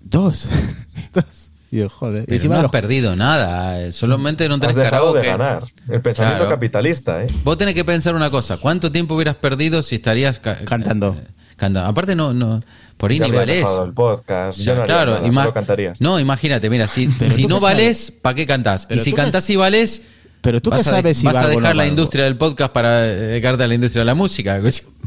dos. 0.00 0.48
dos. 1.12 1.49
Y 1.72 1.78
yo, 1.78 1.88
joder. 1.88 2.22
Y 2.22 2.26
Pero 2.26 2.36
encima 2.36 2.54
no 2.54 2.58
has 2.58 2.62
los- 2.64 2.72
perdido 2.72 3.14
nada. 3.16 3.80
eh, 3.80 3.92
Solamente 3.92 4.48
no 4.48 4.54
Has 4.56 4.60
tenés 4.60 4.76
dejado 4.76 5.12
de 5.12 5.22
ganar. 5.24 5.64
El 5.88 6.00
pensamiento 6.00 6.40
Claro. 6.44 6.50
capitalista, 6.56 7.22
¿eh? 7.22 7.26
Vos 7.44 7.56
tenés 7.58 7.74
que 7.74 7.84
pensar 7.84 8.14
una 8.14 8.28
cosa. 8.30 8.56
¿Cuánto 8.56 8.90
tiempo 8.90 9.14
hubieras 9.14 9.36
perdido 9.36 9.82
si 9.82 9.96
estarías 9.96 10.38
ca- 10.40 10.58
Cantando. 10.64 11.16
eh, 11.18 11.26
cantando? 11.56 11.88
Aparte, 11.88 12.16
no, 12.16 12.32
no. 12.34 12.60
Por 12.96 13.12
ahí 13.12 13.18
Ya 13.18 13.26
ni 13.26 13.32
valés. 13.32 13.64
el 13.86 13.92
podcast. 13.94 14.58
O 14.58 14.62
sea, 14.62 14.74
ya 14.74 14.80
no 14.80 14.86
claro, 14.86 15.14
nada, 15.14 15.26
ima- 15.28 15.42
solo 15.42 15.54
cantarías. 15.54 16.00
No, 16.00 16.18
imagínate, 16.20 16.68
mira, 16.68 16.86
si, 16.88 17.10
si 17.10 17.46
no 17.46 17.60
valés, 17.60 18.10
¿para 18.10 18.34
qué 18.34 18.46
cantás? 18.46 18.86
Y 18.90 18.98
si 18.98 19.12
cantás 19.12 19.48
y 19.48 19.56
valés, 19.56 20.02
Pero 20.42 20.60
tú 20.62 20.70
qué 20.70 20.82
sabes 20.84 21.18
si 21.18 21.26
vas 21.26 21.36
a 21.36 21.48
dejar 21.48 21.76
la 21.76 21.82
industria 21.86 22.24
del 22.24 22.36
podcast 22.38 22.72
para 22.72 23.00
dedicarte 23.02 23.62
a 23.64 23.68
la 23.68 23.74
industria 23.74 24.00
de 24.00 24.06
la 24.06 24.14
música. 24.14 24.60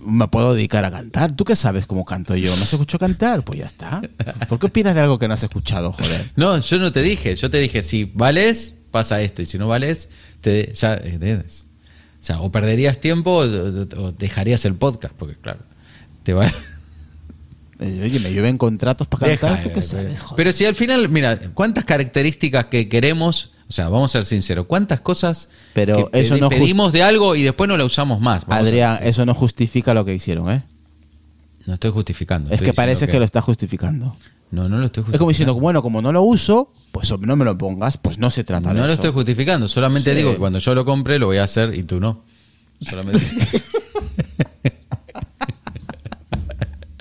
me 0.05 0.27
puedo 0.27 0.53
dedicar 0.53 0.86
a 0.86 0.91
cantar. 0.91 1.36
¿Tú 1.36 1.43
qué 1.43 1.55
sabes 1.55 1.88
cómo 1.88 2.05
canto 2.05 2.36
yo? 2.36 2.55
¿No 2.55 2.61
has 2.63 2.71
escuchado 2.73 2.99
cantar? 2.99 3.43
Pues 3.43 3.59
ya 3.59 3.65
está. 3.65 4.01
¿Por 4.47 4.59
qué 4.59 4.67
opinas 4.67 4.93
de 4.93 5.01
algo 5.01 5.17
que 5.17 5.27
no 5.27 5.34
has 5.34 5.43
escuchado, 5.43 5.91
joder? 5.91 6.31
No, 6.36 6.59
yo 6.59 6.77
no 6.77 6.91
te 6.91 7.01
dije. 7.01 7.36
Yo 7.36 7.49
te 7.49 7.57
dije, 7.59 7.81
si 7.81 8.03
vales, 8.13 8.75
pasa 8.91 9.21
esto. 9.21 9.41
Y 9.41 9.45
si 9.47 9.57
no 9.57 9.67
vales, 9.67 10.09
te, 10.41 10.71
ya, 10.73 10.93
eh, 10.95 11.17
te- 11.19 11.36
o 11.36 11.41
sea, 12.25 12.39
o 12.41 12.51
perderías 12.51 12.99
tiempo 12.99 13.31
o, 13.31 13.43
o- 13.45 14.03
o 14.05 14.11
dejarías 14.11 14.65
el 14.65 14.75
podcast. 14.75 15.15
Porque, 15.17 15.36
claro, 15.36 15.59
te 16.23 16.34
va. 16.34 16.51
Oye, 17.80 18.19
me 18.19 18.32
llueven 18.32 18.57
contratos 18.57 19.07
para 19.07 19.28
cantar. 19.28 19.51
Deja, 19.57 19.63
¿Tú 19.63 19.71
qué 19.74 19.82
sabes, 19.82 20.13
pero, 20.13 20.21
joder? 20.24 20.36
pero 20.38 20.53
si 20.53 20.65
al 20.65 20.76
final, 20.76 21.09
mira, 21.09 21.38
¿cuántas 21.53 21.84
características 21.86 22.65
que 22.65 22.88
queremos? 22.88 23.51
O 23.67 23.71
sea, 23.74 23.89
vamos 23.89 24.11
a 24.11 24.19
ser 24.19 24.26
sinceros, 24.26 24.67
¿cuántas 24.67 25.01
cosas 25.01 25.49
Pero 25.74 26.09
que 26.11 26.21
eso 26.21 26.36
pedi- 26.36 26.39
no 26.41 26.49
pedimos 26.49 26.93
de 26.93 27.01
algo 27.03 27.36
y 27.36 27.41
después 27.43 27.67
no 27.67 27.76
la 27.78 27.86
usamos 27.86 28.19
más? 28.21 28.45
Vamos 28.45 28.67
Adrián, 28.67 28.99
eso 29.01 29.26
no 29.26 29.34
justifica 29.34 29.93
lo 29.93 30.05
que 30.05 30.13
hicieron, 30.13 30.51
¿eh? 30.51 30.63
no 31.65 31.74
estoy 31.76 31.91
justificando. 31.91 32.49
Es 32.49 32.55
estoy 32.55 32.67
que 32.67 32.74
parece 32.74 33.07
que 33.07 33.17
lo 33.17 33.26
está 33.26 33.41
justificando. 33.41 34.15
No, 34.51 34.69
no 34.69 34.78
lo 34.78 34.86
estoy 34.86 35.01
justificando. 35.03 35.15
Es 35.15 35.19
como 35.19 35.30
diciendo, 35.30 35.53
bueno, 35.55 35.82
como 35.82 36.01
no 36.01 36.11
lo 36.11 36.21
uso, 36.21 36.71
pues 36.91 37.09
no 37.19 37.36
me 37.36 37.45
lo 37.45 37.57
pongas, 37.57 37.97
pues 37.97 38.19
no 38.19 38.30
se 38.30 38.43
trata 38.43 38.67
No 38.67 38.74
de 38.76 38.80
lo 38.82 38.86
eso. 38.86 38.93
estoy 38.95 39.11
justificando, 39.11 39.67
solamente 39.67 40.11
Sí. 40.11 40.17
digo 40.17 40.32
que 40.34 40.38
cuando 40.38 40.59
yo 40.59 40.76
lo 40.76 40.86
compre 40.86 41.17
lo 41.17 41.26
voy 41.28 41.38
a 41.38 41.43
hacer 41.45 41.74
y 41.74 41.84
tú 41.84 41.99
no. 41.99 42.24
Solamente. 42.82 43.21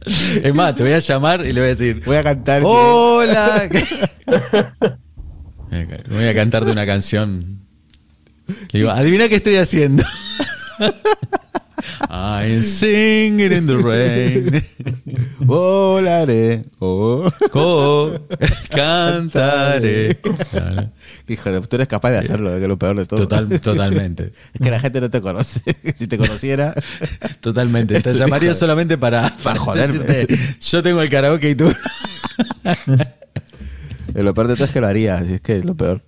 es 0.43 0.55
más, 0.55 0.77
te 0.77 0.83
voy 0.83 0.93
a 0.93 0.99
llamar 0.99 1.47
y 1.47 1.53
le 1.53 1.61
voy 1.61 1.69
a 1.69 1.75
decir: 1.75 2.03
Voy 2.05 2.17
a 2.17 2.23
cantar. 2.23 2.63
¡Hola! 2.65 3.69
voy 6.09 6.25
a 6.25 6.35
cantarte 6.35 6.71
una 6.71 6.87
canción. 6.87 7.61
Le 8.47 8.81
digo: 8.81 8.91
Adivina 8.91 9.29
qué 9.29 9.37
estoy 9.37 9.57
haciendo. 9.57 10.05
I'm 12.09 12.63
singing 12.63 13.53
in 13.53 13.67
the 13.67 13.77
rain. 13.77 14.63
Volaré. 15.41 16.65
Oh. 16.79 17.31
Co 17.51 18.13
cantaré. 18.71 20.19
Hijo 21.29 21.51
de 21.51 21.61
tú 21.63 21.77
eres 21.77 21.89
capaz 21.89 22.11
de 22.11 22.19
hacerlo, 22.19 22.51
que 22.51 22.63
es 22.63 22.69
lo 22.69 22.79
peor 22.79 22.97
de 22.99 23.07
todo. 23.07 23.21
Total, 23.21 23.61
totalmente. 23.61 24.33
Es 24.55 24.61
que 24.61 24.71
la 24.71 24.81
gente 24.81 25.01
no 25.01 25.11
te 25.11 25.21
conoce. 25.21 25.61
si 25.97 26.07
te 26.07 26.19
conociera. 26.19 26.75
Totalmente. 27.41 28.01
Te 28.01 28.15
llamaría 28.15 28.51
de- 28.51 28.55
solamente 28.55 28.99
para, 28.99 29.35
Para 29.43 29.59
joderme. 29.59 30.01
decirte, 30.05 30.39
yo 30.61 30.83
tengo 30.83 31.01
el 31.03 31.09
karaoke 31.11 31.51
y 31.51 31.55
tú. 31.55 31.73
Lo 34.15 34.35
peor 34.35 34.49
de 34.49 34.55
todo 34.55 34.65
es 34.67 34.71
que 34.73 34.81
lo 34.81 34.87
haría, 34.87 35.15
así 35.17 35.35
es 35.35 35.41
que 35.41 35.57
es 35.57 35.65
lo 35.65 35.75
peor. 35.75 36.03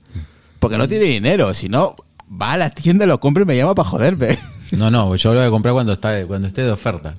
Porque 0.59 0.77
no 0.77 0.87
tiene 0.87 1.07
dinero, 1.07 1.55
si 1.55 1.69
no, 1.71 1.97
va 2.31 2.53
a 2.53 2.57
la 2.59 2.69
tienda, 2.71 3.07
lo 3.07 3.19
compra 3.19 3.45
y 3.45 3.47
me 3.47 3.57
llama 3.57 3.75
para 3.75 3.89
joderme. 3.89 4.39
No, 4.77 4.91
no, 4.91 5.15
yo 5.17 5.33
lo 5.33 5.41
voy 5.41 5.49
a 5.49 5.51
comprar 5.51 5.75
cuando 5.75 5.93
está, 5.93 6.27
cuando 6.27 6.49
esté 6.49 6.63
de 6.63 6.71
oferta. 6.71 7.15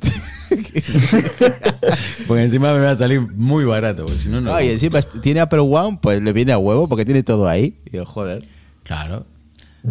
porque 2.27 2.43
encima 2.43 2.73
me 2.73 2.79
va 2.79 2.91
a 2.91 2.95
salir 2.95 3.21
muy 3.21 3.65
barato. 3.65 4.07
si 4.09 4.29
no, 4.29 4.41
no. 4.41 4.51
No, 4.51 4.61
y 4.61 4.69
encima 4.69 5.01
tiene 5.01 5.39
Apple 5.39 5.59
One, 5.59 5.99
pues 6.01 6.21
le 6.21 6.33
viene 6.33 6.51
a 6.51 6.57
huevo 6.57 6.87
porque 6.87 7.05
tiene 7.05 7.23
todo 7.23 7.47
ahí. 7.47 7.79
Y 7.85 7.97
yo, 7.97 8.05
joder. 8.05 8.47
Claro. 8.83 9.25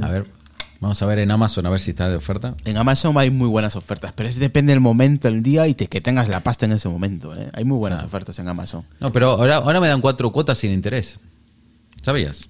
A 0.01 0.11
ver. 0.11 0.27
Vamos 0.81 1.01
a 1.01 1.07
ver 1.07 1.19
en 1.21 1.31
Amazon 1.31 1.65
a 1.65 1.71
ver 1.71 1.81
si 1.81 1.93
está 1.93 2.11
de 2.11 2.17
oferta. 2.17 2.55
En 2.67 2.77
Amazon 2.77 3.17
hay 3.17 3.31
muy 3.31 3.49
buenas 3.49 3.75
ofertas, 3.75 4.13
pero 4.13 4.29
es 4.29 4.39
depende 4.39 4.73
del 4.73 4.81
momento, 4.81 5.29
el 5.29 5.43
día 5.43 5.67
y 5.67 5.73
te, 5.73 5.87
que 5.87 6.03
tengas 6.03 6.29
la 6.29 6.41
pasta 6.41 6.67
en 6.67 6.73
ese 6.73 6.91
momento. 6.91 7.35
¿eh? 7.35 7.49
Hay 7.55 7.65
muy 7.65 7.79
buenas 7.79 8.03
ofertas 8.03 8.39
en 8.39 8.49
Amazon. 8.49 8.85
No, 9.01 9.11
pero 9.11 9.31
ahora, 9.31 9.57
ahora 9.57 9.81
me 9.81 9.89
dan 9.89 10.03
cuatro 10.03 10.31
cuotas 10.31 10.59
sin 10.59 10.73
interés. 10.73 11.21
¿Sabías? 12.03 12.49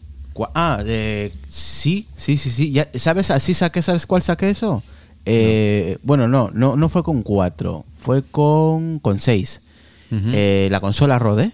Ah, 0.54 0.82
eh, 0.84 1.30
sí, 1.46 2.08
sí, 2.16 2.36
sí, 2.36 2.50
sí. 2.50 2.72
Ya, 2.72 2.88
¿Sabes? 2.96 3.30
Así 3.30 3.54
saqué, 3.54 3.82
¿sabes 3.82 4.04
cuál 4.04 4.22
saqué 4.22 4.50
eso? 4.50 4.82
Eh, 5.26 5.98
Bueno, 6.02 6.28
no, 6.28 6.50
no, 6.52 6.76
no 6.76 6.88
fue 6.88 7.02
con 7.02 7.22
cuatro, 7.22 7.84
fue 7.98 8.22
con, 8.22 8.98
con. 8.98 9.18
Eh, 10.10 10.68
la 10.70 10.80
consola 10.80 11.18
Rode, 11.18 11.52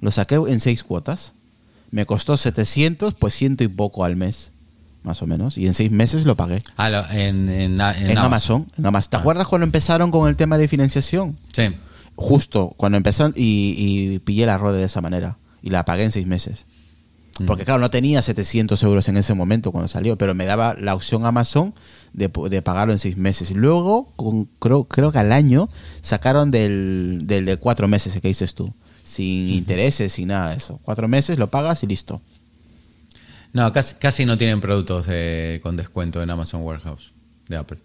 lo 0.00 0.10
saqué 0.10 0.36
en 0.36 0.60
seis 0.60 0.82
cuotas. 0.84 1.32
Me 1.90 2.06
costó 2.06 2.36
700, 2.36 3.14
pues 3.14 3.34
ciento 3.34 3.64
y 3.64 3.68
poco 3.68 4.04
al 4.04 4.16
mes, 4.16 4.50
más 5.02 5.20
o 5.22 5.26
menos. 5.26 5.58
Y 5.58 5.66
en 5.66 5.74
seis 5.74 5.90
meses 5.90 6.24
lo 6.24 6.36
pagué. 6.36 6.62
Ah, 6.76 6.88
lo- 6.88 7.10
en, 7.10 7.48
en, 7.50 7.80
en 7.80 8.10
En, 8.10 8.18
Amazon. 8.18 8.64
¿Te 8.76 8.82
Ah. 9.16 9.20
acuerdas 9.20 9.46
cuando 9.48 9.64
empezaron 9.66 10.10
con 10.10 10.28
el 10.28 10.36
tema 10.36 10.56
de 10.58 10.68
financiación? 10.68 11.36
Sí. 11.52 11.64
Justo 12.14 12.72
cuando 12.76 12.96
empezaron 12.96 13.32
y, 13.36 13.74
y 13.76 14.18
pillé 14.20 14.46
la 14.46 14.56
Rode 14.58 14.78
de 14.78 14.84
esa 14.86 15.00
manera. 15.00 15.36
Y 15.62 15.70
la 15.70 15.84
pagué 15.84 16.04
en 16.04 16.12
seis 16.12 16.26
meses. 16.26 16.66
Porque 17.46 17.64
claro, 17.64 17.80
no 17.80 17.90
tenía 17.90 18.22
700 18.22 18.82
euros 18.82 19.08
en 19.08 19.16
ese 19.16 19.34
momento 19.34 19.72
cuando 19.72 19.88
salió, 19.88 20.16
pero 20.18 20.34
me 20.34 20.46
daba 20.46 20.74
la 20.78 20.94
opción 20.94 21.24
Amazon 21.26 21.74
de, 22.12 22.30
de 22.50 22.62
pagarlo 22.62 22.92
en 22.92 22.98
seis 22.98 23.16
meses. 23.16 23.50
Y 23.50 23.54
luego, 23.54 24.12
con, 24.16 24.46
creo, 24.58 24.84
creo 24.84 25.12
que 25.12 25.18
al 25.18 25.32
año, 25.32 25.68
sacaron 26.00 26.50
del, 26.50 27.22
del 27.24 27.44
de 27.46 27.56
cuatro 27.56 27.88
meses 27.88 28.12
que 28.20 28.28
dices 28.28 28.54
tú. 28.54 28.72
Sin 29.04 29.48
intereses, 29.50 30.12
sin 30.12 30.28
nada 30.28 30.50
de 30.50 30.56
eso. 30.56 30.78
Cuatro 30.84 31.08
meses, 31.08 31.38
lo 31.38 31.50
pagas 31.50 31.82
y 31.82 31.86
listo. 31.86 32.20
No, 33.52 33.70
casi, 33.72 33.94
casi 33.96 34.24
no 34.24 34.38
tienen 34.38 34.60
productos 34.60 35.06
de- 35.06 35.60
con 35.62 35.76
descuento 35.76 36.22
en 36.22 36.30
Amazon 36.30 36.62
Warehouse 36.62 37.12
de 37.48 37.56
Apple. 37.56 37.78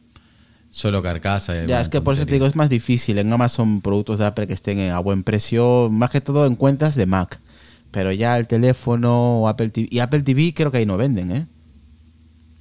Solo 0.70 1.02
carcasa. 1.02 1.58
y 1.58 1.68
Ya, 1.68 1.82
es 1.82 1.90
que 1.90 2.02
por 2.02 2.14
eso 2.14 2.26
te 2.26 2.34
digo, 2.34 2.46
es 2.46 2.56
más 2.56 2.70
difícil 2.70 3.18
en 3.18 3.32
Amazon 3.34 3.82
productos 3.82 4.20
de 4.20 4.26
Apple 4.26 4.48
que 4.48 4.54
estén 4.54 4.92
a 4.92 5.00
buen 5.00 5.24
precio, 5.24 5.90
más 5.92 6.10
que 6.10 6.22
todo 6.22 6.46
en 6.46 6.56
cuentas 6.56 6.96
de 6.96 7.06
Mac. 7.06 7.40
Pero 7.92 8.12
ya 8.12 8.38
el 8.38 8.48
teléfono 8.48 9.42
o 9.42 9.48
Apple 9.48 9.70
TV, 9.70 9.88
y 9.92 10.00
Apple 10.00 10.22
TV 10.24 10.54
creo 10.54 10.72
que 10.72 10.78
ahí 10.80 10.86
no 10.86 10.98
venden, 10.98 11.32
¿eh? 11.32 11.48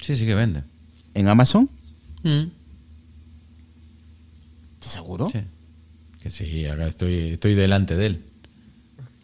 Sí, 0.01 0.17
sí 0.17 0.25
que 0.27 0.35
vende. 0.35 0.63
¿En 1.15 1.29
Amazon? 1.29 1.69
Mm. 2.23 2.45
¿Seguro? 4.81 5.29
Sí. 5.31 5.41
Que 6.21 6.31
sí, 6.31 6.67
acá 6.67 6.87
estoy, 6.87 7.33
estoy 7.33 7.55
delante 7.55 7.97
de 7.97 8.07
él. 8.07 8.25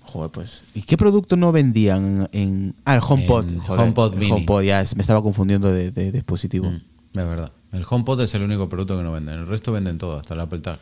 Joder, 0.02 0.30
pues. 0.30 0.62
¿Y 0.74 0.82
qué 0.82 0.96
producto 0.96 1.36
no 1.36 1.52
vendían 1.52 2.28
en. 2.32 2.74
Ah, 2.84 2.94
el 2.96 3.00
HomePod. 3.06 3.48
En 3.48 3.58
joder, 3.60 3.80
HomePod 3.80 4.12
el 4.14 4.18
Mini. 4.18 4.32
HomePod, 4.32 4.62
ya, 4.62 4.84
me 4.96 5.00
estaba 5.00 5.22
confundiendo 5.22 5.72
de, 5.72 5.90
de 5.90 6.12
dispositivo. 6.12 6.68
Mm, 6.70 6.76
Es 6.76 7.26
verdad. 7.26 7.52
El 7.72 7.84
HomePod 7.88 8.20
es 8.20 8.34
el 8.34 8.42
único 8.42 8.68
producto 8.68 8.96
que 8.96 9.02
no 9.02 9.12
venden. 9.12 9.34
El 9.38 9.46
resto 9.46 9.72
venden 9.72 9.98
todo, 9.98 10.18
hasta 10.18 10.34
el 10.34 10.40
Apple 10.40 10.60
Tag. 10.60 10.80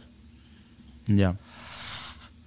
Ya. 1.07 1.37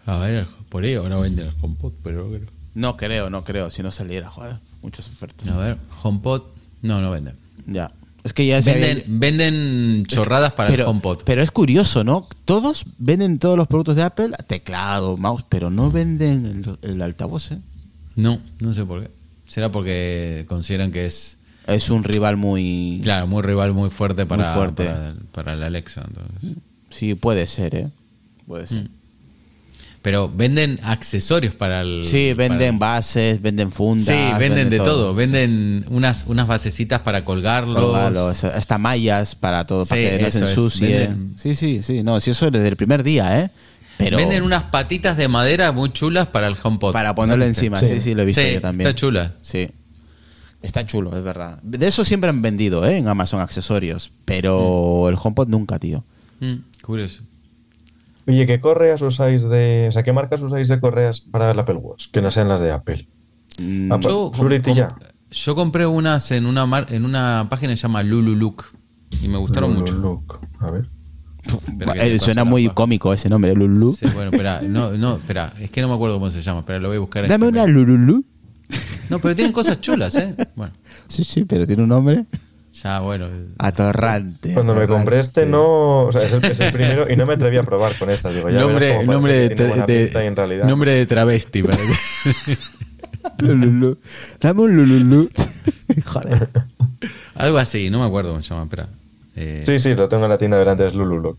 A 0.05 0.17
ver, 0.17 0.47
por 0.69 0.83
ahí 0.83 0.95
ahora 0.95 1.15
venden 1.21 1.47
el 1.47 1.53
HomePod, 1.61 1.93
pero 2.03 2.25
creo. 2.25 2.47
No 2.75 2.97
creo, 2.97 3.29
no 3.29 3.43
creo. 3.43 3.69
Si 3.69 3.83
no 3.83 3.91
saliera, 3.91 4.29
joder. 4.29 4.57
Muchas 4.81 5.07
ofertas. 5.07 5.47
A 5.49 5.57
ver, 5.57 5.77
HomePod. 6.01 6.41
No, 6.81 7.01
no 7.01 7.11
venden. 7.11 7.35
Ya. 7.67 7.91
Es 8.23 8.33
que 8.33 8.45
ya 8.45 8.61
se 8.61 8.71
Venden, 8.73 8.91
había- 8.91 9.05
venden 9.07 10.05
chorradas 10.05 10.53
para 10.53 10.69
pero, 10.69 10.83
el 10.83 10.89
HomePod. 10.89 11.23
Pero 11.25 11.41
es 11.43 11.51
curioso, 11.51 12.03
¿no? 12.03 12.25
Todos 12.45 12.85
venden 12.97 13.37
todos 13.37 13.57
los 13.57 13.67
productos 13.67 13.95
de 13.97 14.03
Apple, 14.03 14.31
teclado, 14.47 15.17
mouse, 15.17 15.43
pero 15.49 15.69
no 15.69 15.91
venden 15.91 16.45
el, 16.81 16.89
el 16.93 17.01
altavoz, 17.01 17.51
¿eh? 17.51 17.59
No, 18.15 18.39
no 18.59 18.73
sé 18.73 18.85
por 18.85 19.03
qué. 19.03 19.11
Será 19.45 19.71
porque 19.71 20.45
consideran 20.47 20.91
que 20.91 21.05
es, 21.05 21.37
Es 21.67 21.89
un 21.89 22.03
rival 22.03 22.37
muy. 22.37 23.01
claro, 23.03 23.27
muy 23.27 23.41
rival, 23.43 23.73
muy 23.73 23.89
fuerte 23.89 24.25
para, 24.25 24.45
Muy 24.47 24.55
fuerte. 24.55 24.85
para, 24.85 25.15
para 25.33 25.53
el 25.53 25.63
Alexa. 25.63 26.05
entonces. 26.07 26.57
Sí, 26.89 27.15
puede 27.15 27.45
ser, 27.47 27.75
¿eh? 27.75 27.87
Puede 28.47 28.67
ser. 28.67 28.87
Pero 30.03 30.29
venden 30.29 30.79
accesorios 30.83 31.55
para 31.55 31.81
el. 31.81 32.03
Sí, 32.05 32.33
venden 32.33 32.77
para- 32.77 32.91
bases, 32.97 33.41
venden 33.41 33.71
fundas. 33.71 34.05
Sí, 34.05 34.37
venden 34.37 34.69
de 34.69 34.77
todo. 34.77 35.15
Venden 35.15 35.85
unas, 35.89 36.25
unas 36.27 36.45
basecitas 36.45 36.99
para 36.99 37.23
colgarlos. 37.25 37.81
Colgarlos, 37.81 38.43
hasta 38.43 38.77
mallas 38.77 39.33
para 39.33 39.65
todo, 39.65 39.85
para 39.85 39.99
que 40.01 40.19
no 40.21 40.29
se 40.29 40.39
ensucie. 40.39 41.09
Sí, 41.37 41.55
sí, 41.55 41.81
sí. 41.81 42.03
No, 42.03 42.19
sí, 42.19 42.31
eso 42.31 42.51
desde 42.51 42.67
el 42.67 42.75
primer 42.75 43.01
día, 43.01 43.39
¿eh? 43.39 43.49
Pero 43.97 44.17
Venden 44.17 44.43
unas 44.43 44.65
patitas 44.65 45.15
de 45.17 45.27
madera 45.29 45.71
muy 45.71 45.91
chulas 45.93 46.27
para 46.27 46.47
el 46.47 46.55
HomePod. 46.61 46.91
para 46.91 47.15
ponerlo 47.15 47.45
¿No? 47.45 47.49
encima. 47.49 47.79
Sí, 47.79 47.85
Sí. 47.87 48.01
sí, 48.01 48.13
lo 48.15 48.23
he 48.23 48.25
visto 48.25 48.41
Sí, 48.41 48.53
yo 48.55 48.61
también. 48.61 48.87
está 48.87 48.99
chula. 48.99 49.35
Sí. 49.41 49.69
Está 50.61 50.85
chulo, 50.85 51.15
es 51.15 51.23
verdad. 51.23 51.59
De 51.61 51.87
eso 51.87 52.03
siempre 52.03 52.29
han 52.29 52.41
vendido, 52.41 52.85
¿eh? 52.85 52.97
En 52.97 53.07
Amazon 53.07 53.39
accesorios. 53.39 54.11
Pero 54.25 55.07
el 55.09 55.15
HomePod 55.21 55.47
nunca, 55.47 55.79
tío. 55.79 56.03
Mm, 56.39 56.55
curioso. 56.81 57.21
Oye, 58.27 58.45
¿qué 58.45 58.59
correas 58.61 59.01
usáis 59.01 59.43
de. 59.43 59.87
O 59.89 59.91
sea, 59.91 60.03
¿qué 60.03 60.13
marcas 60.13 60.41
usáis 60.41 60.67
de 60.69 60.79
correas 60.79 61.21
para 61.21 61.51
el 61.51 61.59
Apple 61.59 61.75
Watch? 61.75 62.07
Que 62.11 62.21
no 62.21 62.31
sean 62.31 62.47
las 62.49 62.61
de 62.61 62.71
Apple. 62.71 63.07
Mm, 63.59 63.91
Ah, 63.91 63.99
Yo, 64.01 64.31
com- 64.31 64.49
ya. 64.75 64.95
yo 65.31 65.55
compré 65.55 65.85
unas 65.85 66.31
en 66.31 66.45
una 66.45 66.65
mar- 66.65 66.87
en 66.89 67.05
una 67.05 67.47
página 67.49 67.73
que 67.73 67.77
se 67.77 67.83
llama 67.83 68.01
Lulu 68.03 68.35
Look 68.35 68.63
y 69.21 69.27
me 69.27 69.37
gustaron 69.37 69.73
Lulu 69.73 69.85
mucho. 69.85 70.23
A 70.59 70.71
ver. 70.71 70.89
Eh, 71.95 72.19
suena 72.19 72.45
muy 72.45 72.69
pa- 72.69 72.73
cómico 72.73 73.13
ese 73.13 73.27
nombre, 73.29 73.53
Lulu. 73.53 73.91
Sí, 73.93 74.05
bueno, 74.15 74.31
espera, 74.31 74.61
no, 74.61 74.91
no, 74.93 75.17
espera, 75.17 75.53
es 75.59 75.69
que 75.69 75.81
no 75.81 75.89
me 75.89 75.95
acuerdo 75.95 76.15
cómo 76.15 76.31
se 76.31 76.41
llama, 76.41 76.59
espera, 76.61 76.79
lo 76.79 76.87
voy 76.87 76.97
a 76.97 77.01
buscar. 77.01 77.27
Dame 77.27 77.47
este 77.47 77.59
una. 77.59 77.67
Lululu. 77.67 78.23
No, 79.09 79.19
pero 79.19 79.35
tienen 79.35 79.51
cosas 79.53 79.81
chulas, 79.81 80.15
¿eh? 80.15 80.33
Bueno, 80.55 80.71
Sí, 81.09 81.23
sí, 81.25 81.43
pero 81.43 81.67
tiene 81.67 81.83
un 81.83 81.89
nombre 81.89 82.25
ya, 82.73 82.99
bueno. 82.99 83.27
atorrante. 83.59 84.53
Cuando 84.53 84.73
me 84.75 84.87
compré 84.87 85.19
este, 85.19 85.45
no. 85.45 86.05
O 86.05 86.11
sea, 86.11 86.23
es 86.23 86.33
el, 86.33 86.43
es 86.45 86.59
el 86.59 86.73
primero 86.73 87.05
y 87.11 87.15
no 87.15 87.25
me 87.25 87.33
atreví 87.35 87.57
a 87.57 87.63
probar 87.63 87.97
con 87.97 88.09
esta. 88.09 88.29
Digo, 88.31 88.49
ya 88.49 88.59
nombre, 88.59 89.05
nombre, 89.05 89.49
de, 89.49 90.63
nombre 90.65 90.91
de 90.93 91.05
travesti. 91.05 91.63
para 91.63 91.77
que- 91.77 92.57
Lululu. 93.39 93.97
Dame 94.41 94.61
un 94.61 94.75
Lululu. 94.75 95.29
Joder. 96.05 96.49
Algo 97.35 97.57
así, 97.57 97.89
no 97.89 97.99
me 97.99 98.05
acuerdo 98.05 98.31
cómo 98.31 98.41
se 98.41 98.49
llama, 98.49 98.63
espera. 98.63 98.89
Eh, 99.35 99.63
Sí, 99.65 99.79
sí, 99.79 99.95
lo 99.95 100.07
tengo 100.09 100.23
en 100.25 100.29
la 100.29 100.37
tienda 100.37 100.57
delante, 100.57 100.85
es 100.87 100.93
Lulu 100.95 101.19
Look. 101.19 101.37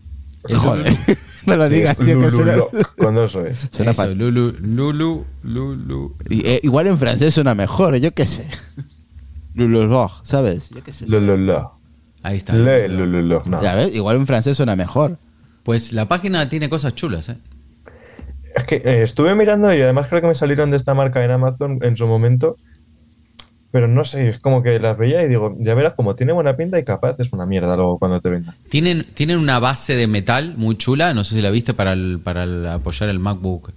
Joder. 0.53 0.93
No 1.45 1.55
lo 1.57 1.67
Sí, 1.67 1.75
digas, 1.75 1.95
es 1.99 2.05
tío, 2.05 2.19
que 2.19 2.29
suena- 2.31 2.55
Con 2.97 3.13
dos 3.13 3.35
es. 3.35 3.69
suena. 3.71 3.93
Lulu, 4.07 4.55
Lulu, 4.59 5.25
Lulu. 5.43 6.15
Y, 6.27 6.43
eh, 6.47 6.59
igual 6.63 6.87
en 6.87 6.97
francés 6.97 7.35
suena 7.35 7.53
mejor, 7.53 7.95
yo 7.97 8.11
qué 8.13 8.25
sé. 8.25 8.47
Lululog, 9.55 10.11
¿sabes? 10.23 10.69
Yo 10.69 10.83
qué 10.83 10.93
sé. 10.93 11.07
Lulu 11.07 11.61
Ahí 12.23 12.37
está. 12.37 12.53
Le. 12.53 12.87
No. 12.89 13.61
Ya 13.61 13.75
ves, 13.75 13.95
igual 13.95 14.17
en 14.17 14.27
francés 14.27 14.57
suena 14.57 14.75
mejor. 14.75 15.17
Pues 15.63 15.93
la 15.93 16.07
página 16.07 16.47
tiene 16.49 16.69
cosas 16.69 16.93
chulas, 16.95 17.29
¿eh? 17.29 17.37
Es 18.55 18.63
que 18.65 18.75
eh, 18.77 19.03
estuve 19.03 19.35
mirando 19.35 19.73
y 19.73 19.81
además 19.81 20.07
creo 20.07 20.21
que 20.21 20.27
me 20.27 20.35
salieron 20.35 20.71
de 20.71 20.77
esta 20.77 20.93
marca 20.93 21.23
en 21.23 21.31
Amazon 21.31 21.79
en 21.81 21.97
su 21.97 22.07
momento. 22.07 22.55
Pero 23.71 23.87
no 23.89 24.05
sé, 24.05 24.29
es 24.29 24.39
como 24.39 24.63
que 24.63 24.79
las 24.79 24.97
veía 24.97 25.21
y 25.23 25.27
digo, 25.27 25.55
ya 25.59 25.75
verás, 25.75 25.93
como 25.93 26.15
tiene 26.15 26.31
buena 26.31 26.55
pinta 26.55 26.79
y 26.79 26.83
capaz 26.85 27.19
es 27.19 27.33
una 27.33 27.45
mierda 27.45 27.75
luego 27.75 27.99
cuando 27.99 28.21
te 28.21 28.29
venga. 28.29 28.55
Tienen, 28.69 29.05
tienen 29.13 29.37
una 29.37 29.59
base 29.59 29.95
de 29.97 30.07
metal 30.07 30.53
muy 30.55 30.77
chula, 30.77 31.13
no 31.13 31.23
sé 31.25 31.35
si 31.35 31.41
la 31.41 31.49
viste 31.51 31.73
para, 31.73 31.91
el, 31.93 32.21
para 32.23 32.43
el- 32.43 32.67
apoyar 32.67 33.09
el 33.09 33.19
MacBook 33.19 33.71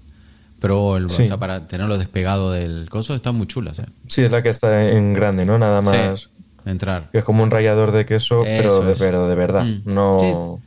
Pro, 0.61 0.97
el- 0.97 1.09
Sí. 1.09 1.23
o 1.23 1.27
sea, 1.27 1.37
para 1.37 1.67
tenerlo 1.69 1.99
despegado 1.99 2.51
del 2.53 2.89
coso, 2.91 3.15
están 3.15 3.37
muy 3.37 3.47
chulas, 3.47 3.79
¿eh? 3.79 3.87
Sí, 4.09 4.23
es 4.23 4.31
la 4.33 4.43
que 4.43 4.49
está 4.49 4.91
en 4.91 5.15
grande, 5.15 5.45
¿no? 5.47 5.59
Nada 5.59 5.83
más. 5.83 6.23
Sí, 6.23 6.29
entrar. 6.67 7.09
Que 7.13 7.19
es 7.19 7.25
como 7.25 7.43
un 7.43 7.51
rallador 7.51 7.93
de 7.93 8.05
queso, 8.07 8.43
pero 8.45 8.81
de, 8.85 8.93
es. 8.93 8.99
pero 8.99 9.29
de 9.29 9.35
verdad. 9.35 9.65
Mm. 9.65 9.83
No. 9.95 10.61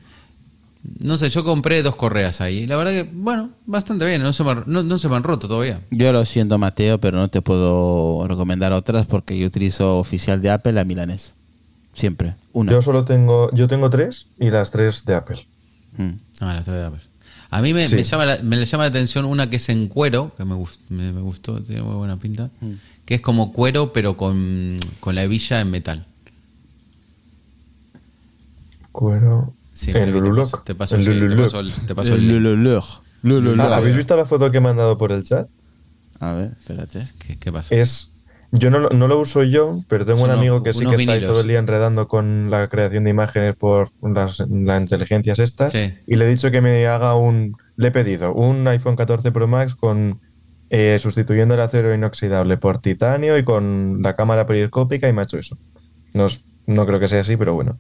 No 1.00 1.16
sé, 1.18 1.30
yo 1.30 1.44
compré 1.44 1.84
dos 1.84 1.96
correas 1.96 2.42
ahí. 2.42 2.66
La 2.66 2.76
verdad 2.76 2.92
que, 2.92 3.08
bueno, 3.14 3.52
bastante 3.68 4.04
bien, 4.06 4.24
no 4.24 4.34
se 4.34 4.44
me, 4.44 4.56
no, 4.66 4.82
no 4.82 4.98
se 4.98 5.10
me 5.10 5.16
han 5.16 5.22
roto 5.24 5.48
todavía. 5.48 5.82
Yo 5.92 6.12
lo 6.12 6.26
siento, 6.26 6.58
Mateo, 6.58 7.00
pero 7.00 7.18
no 7.20 7.28
te 7.28 7.42
puedo 7.42 8.26
recomendar 8.28 8.72
otras 8.74 9.06
porque 9.06 9.38
yo 9.38 9.46
utilizo 9.46 10.00
oficial 10.00 10.42
de 10.42 10.50
Apple 10.50 10.72
la 10.74 10.84
milanés. 10.84 11.36
Siempre. 11.94 12.36
Una. 12.54 12.72
Yo 12.72 12.82
solo 12.82 13.06
tengo. 13.06 13.52
Yo 13.54 13.68
tengo 13.68 13.90
tres 13.92 14.28
y 14.40 14.50
las 14.50 14.72
tres 14.72 15.06
de 15.06 15.14
Apple. 15.16 15.46
Mm. 15.98 16.12
Ah, 16.40 16.54
las 16.56 16.66
tres 16.66 16.78
de 16.80 16.86
Apple. 16.86 17.02
A 17.54 17.62
mí 17.62 17.74
me, 17.74 17.86
Sí. 17.88 17.96
me 17.96 18.04
llama 18.04 18.26
la, 18.26 18.38
me 18.42 18.66
llama 18.66 18.84
la 18.86 18.90
atención 18.90 19.26
una 19.26 19.50
que 19.50 19.58
es 19.58 19.68
en 19.70 19.88
cuero, 19.90 20.34
que 20.38 20.46
me, 20.46 20.56
gust- 20.56 20.80
me, 20.90 21.12
me 21.12 21.22
gustó, 21.22 21.62
tiene 21.62 21.82
muy 21.84 21.96
buena 21.96 22.18
pinta, 22.18 22.50
Mm. 22.62 22.72
que 23.06 23.16
es 23.16 23.22
como 23.22 23.52
cuero 23.52 23.92
pero 23.94 24.16
con, 24.18 24.78
con 25.02 25.16
la 25.16 25.24
hebilla 25.24 25.60
en 25.60 25.70
metal. 25.70 26.06
Cuero. 28.92 29.54
Sí, 29.74 29.92
el 29.92 30.14
que 30.14 30.22
te 30.66 30.76
paso, 30.76 30.96
El 30.98 31.04
sí, 31.04 31.10
te 31.10 31.16
Lulu 31.16 31.44
paso 31.44 31.62
Look. 31.62 31.74
el, 31.80 31.86
te 31.88 31.96
paso 31.96 32.14
el 32.14 32.20
El 32.20 32.28
link. 32.28 32.42
Lululug. 32.42 32.84
Lululug. 33.24 33.62
Ah, 33.62 33.78
¿Habéis 33.78 33.96
visto 33.96 34.16
la 34.16 34.26
foto 34.26 34.52
que 34.52 34.58
he 34.58 34.62
mandado 34.62 34.98
por 34.98 35.12
el 35.12 35.24
chat? 35.24 35.48
A 36.20 36.34
ver, 36.34 36.52
espérate. 36.58 37.02
¿Qué, 37.20 37.36
qué 37.38 37.52
pasa? 37.52 37.74
Es. 37.76 38.11
Yo 38.52 38.70
no, 38.70 38.80
lo- 38.80 38.90
no 38.90 39.08
lo 39.08 39.18
uso 39.20 39.44
yo, 39.44 39.78
pero 39.88 40.06
tengo 40.06 40.20
un 40.24 40.30
amigo 40.40 40.62
que 40.64 40.74
sí 40.74 40.80
que 40.80 40.96
está 41.04 41.14
ahí 41.14 41.20
todo 41.32 41.42
el 41.42 41.48
día 41.48 41.60
enredando 41.60 42.08
con 42.10 42.50
la 42.52 42.68
creación 42.68 43.06
de 43.06 43.10
imágenes 43.12 43.56
por 43.56 43.90
las, 44.02 44.40
las 44.50 44.82
inteligencias 44.82 45.40
estas. 45.40 45.72
Sí. 45.72 45.94
Y 46.06 46.16
le 46.18 46.26
he 46.26 46.28
dicho 46.30 46.52
que 46.52 46.60
me 46.62 46.86
haga 46.88 47.16
un. 47.16 47.56
Le 47.78 47.88
he 47.88 47.92
pedido 47.92 48.34
un 48.34 48.68
iPhone 48.68 48.96
14 48.98 49.32
Pro 49.32 49.48
Max 49.48 49.76
con. 49.76 50.20
eh, 50.70 50.98
sustituyendo 51.00 51.54
el 51.56 51.62
acero 51.62 51.94
inoxidable 51.94 52.58
por 52.58 52.78
titanio 52.80 53.38
y 53.38 53.44
con 53.44 54.02
la 54.02 54.16
cámara 54.16 54.46
periscópica 54.46 55.08
y 55.10 55.14
me 55.14 55.22
ha 55.22 55.24
hecho 55.24 55.38
eso. 55.38 55.58
No, 56.14 56.28
no 56.66 56.86
creo 56.86 57.00
que 57.00 57.08
sea 57.08 57.22
así, 57.22 57.38
pero 57.38 57.54
bueno. 57.54 57.78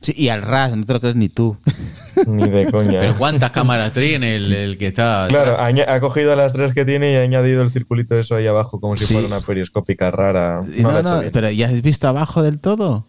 Sí, 0.00 0.14
y 0.16 0.28
al 0.28 0.42
ras, 0.42 0.76
no 0.76 0.86
te 0.86 0.92
lo 0.92 1.00
crees 1.00 1.16
ni 1.16 1.28
tú. 1.28 1.56
Ni 2.26 2.48
de 2.48 2.68
coña. 2.70 2.98
Pero 2.98 3.14
¿cuántas 3.16 3.52
cámaras 3.52 3.92
tiene 3.92 4.34
el, 4.36 4.52
el 4.52 4.76
que 4.78 4.88
está 4.88 5.26
Claro, 5.28 5.56
ha 5.58 6.00
cogido 6.00 6.34
las 6.34 6.52
tres 6.52 6.74
que 6.74 6.84
tiene 6.84 7.12
y 7.12 7.16
ha 7.16 7.20
añadido 7.20 7.62
el 7.62 7.70
circulito 7.70 8.18
eso 8.18 8.34
ahí 8.34 8.46
abajo 8.48 8.80
como 8.80 8.96
si 8.96 9.06
Sí. 9.06 9.12
fuera 9.14 9.28
una 9.28 9.40
perioscópica 9.40 10.10
rara. 10.10 10.62
Y 10.76 10.82
No, 10.82 10.90
no, 11.00 11.02
no, 11.02 11.22
pero 11.32 11.48
¿ya 11.50 11.66
has 11.68 11.80
visto 11.80 12.08
abajo 12.08 12.42
del 12.42 12.60
todo? 12.60 13.06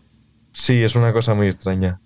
Sí, 0.52 0.84
es 0.84 0.96
una 0.96 1.12
cosa 1.12 1.34
muy 1.34 1.48
extraña. 1.48 2.00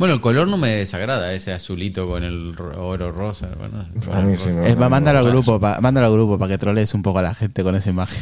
Bueno, 0.00 0.14
el 0.14 0.20
color 0.22 0.48
no 0.48 0.56
me 0.56 0.68
desagrada, 0.70 1.32
ese 1.34 1.52
azulito 1.52 2.08
con 2.08 2.24
el 2.24 2.56
ro- 2.56 2.72
oro 2.88 3.12
rosa. 3.12 3.50
Bueno, 3.58 3.86
A 4.12 4.20
mí 4.22 4.34
sí 4.34 4.48
rosa. 4.48 4.60
me- 4.62 4.70
Es, 4.70 4.80
va, 4.80 4.88
mándalo 4.88 5.18
al 5.18 5.26
grupo, 5.30 5.60
pa- 5.60 5.78
mándalo 5.82 6.06
al 6.06 6.12
grupo 6.14 6.38
para 6.38 6.48
que 6.54 6.56
trolees 6.58 6.94
un 6.94 7.02
poco 7.02 7.18
a 7.18 7.22
la 7.22 7.34
gente 7.34 7.62
con 7.62 7.74
esa 7.76 7.90
imagen. 7.90 8.18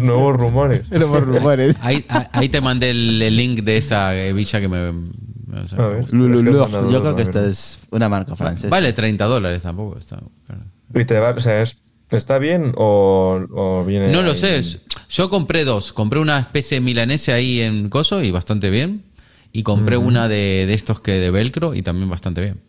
Nuevos 0.04 0.36
rumores. 0.36 0.82
Nuevos 0.90 1.22
rumores. 1.22 1.76
Ahí, 1.80 2.04
ahí- 2.32 2.48
te 2.48 2.60
mandé 2.60 2.90
el, 2.90 3.22
el 3.22 3.36
link 3.36 3.60
de 3.62 3.76
esa 3.76 4.16
eh, 4.16 4.32
villa 4.32 4.60
que 4.60 4.68
me... 4.68 4.88
o 4.88 5.68
sea, 5.68 5.78
me 5.78 6.50
gusta. 6.50 6.90
Yo 6.90 7.00
creo 7.00 7.14
que 7.14 7.22
esta 7.22 7.44
es 7.46 7.78
una 7.92 8.08
marca 8.08 8.34
francesa. 8.34 8.68
Vale 8.68 8.92
30 8.92 9.24
dólares 9.26 9.62
tampoco. 9.62 9.96
Está, 9.98 10.18
claro. 10.46 10.62
Y 10.92 11.04
te 11.04 11.18
va- 11.20 11.30
o 11.30 11.40
sea, 11.40 11.62
es- 11.62 11.78
¿está 12.10 12.38
bien 12.38 12.72
o, 12.76 13.40
o 13.48 13.84
viene.? 13.84 14.10
No 14.10 14.22
lo 14.22 14.32
ahí? 14.32 14.36
sé. 14.36 14.80
Yo 15.08 15.30
compré 15.30 15.64
dos. 15.64 15.92
Compré 15.92 16.18
una 16.18 16.40
especie 16.40 16.78
de 16.78 16.80
milanese 16.80 17.32
ahí 17.32 17.60
en 17.60 17.88
Coso 17.90 18.22
y 18.24 18.32
bastante 18.32 18.70
bien. 18.70 19.04
Y 19.52 19.62
compré 19.64 19.96
una 19.98 20.28
de, 20.28 20.64
de 20.66 20.74
estos 20.74 21.00
que 21.00 21.12
de 21.12 21.30
velcro 21.30 21.74
y 21.74 21.82
también 21.82 22.08
bastante 22.08 22.40
bien. 22.40 22.60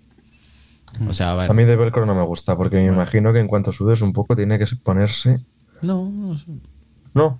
O 1.07 1.13
sea, 1.13 1.31
a 1.41 1.53
mí 1.53 1.63
de 1.63 1.75
velcro 1.75 2.05
no 2.05 2.13
me 2.13 2.21
gusta 2.23 2.55
porque 2.55 2.75
me 2.75 2.85
imagino 2.85 3.33
que 3.33 3.39
en 3.39 3.47
cuanto 3.47 3.71
sudes 3.71 4.01
un 4.01 4.13
poco 4.13 4.35
tiene 4.35 4.59
que 4.59 4.65
ponerse. 4.83 5.43
No, 5.81 6.09
no 6.09 6.37
sé. 6.37 6.45
No, 7.13 7.39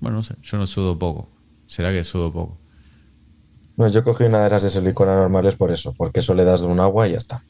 Bueno, 0.00 0.18
no 0.18 0.22
sé. 0.22 0.36
Yo 0.42 0.56
no 0.58 0.66
sudo 0.66 0.98
poco. 0.98 1.28
¿Será 1.66 1.92
que 1.92 2.02
sudo 2.04 2.32
poco? 2.32 2.58
no, 3.76 3.88
yo 3.88 4.02
cogí 4.02 4.24
una 4.24 4.42
de 4.42 4.50
las 4.50 4.62
de 4.64 4.70
silicona 4.70 5.14
normales 5.14 5.54
por 5.54 5.70
eso, 5.70 5.94
porque 5.96 6.20
eso 6.20 6.34
le 6.34 6.44
das 6.44 6.62
de 6.62 6.66
un 6.66 6.80
agua 6.80 7.06
y 7.06 7.12
ya 7.12 7.18
está. 7.18 7.40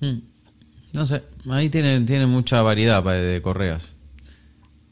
Mm. 0.00 0.18
No 0.94 1.06
sé. 1.06 1.24
Ahí 1.50 1.68
tienen, 1.70 2.06
tienen 2.06 2.28
mucha 2.28 2.62
variedad 2.62 3.02
de 3.02 3.40
correas. 3.42 3.94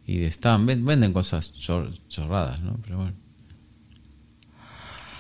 Y 0.07 0.19
de 0.19 0.27
están, 0.27 0.67
ven- 0.67 0.85
venden 0.85 1.13
cosas 1.13 1.53
chor- 1.55 1.93
chorradas, 2.09 2.61
¿no? 2.61 2.77
Pero 2.83 2.97
bueno. 2.99 3.13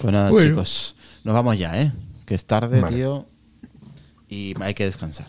Pues 0.05 0.13
nada, 0.13 0.29
Bueno. 0.31 0.51
chicos. 0.51 0.97
Nos 1.25 1.33
vamos 1.35 1.57
ya, 1.57 1.81
¿eh? 1.81 1.91
Que 2.27 2.35
es 2.35 2.45
tarde, 2.45 2.79
Vale. 2.79 2.95
tío. 2.95 3.27
Y 4.29 4.53
hay 4.61 4.75
que 4.75 4.85
descansar. 4.85 5.27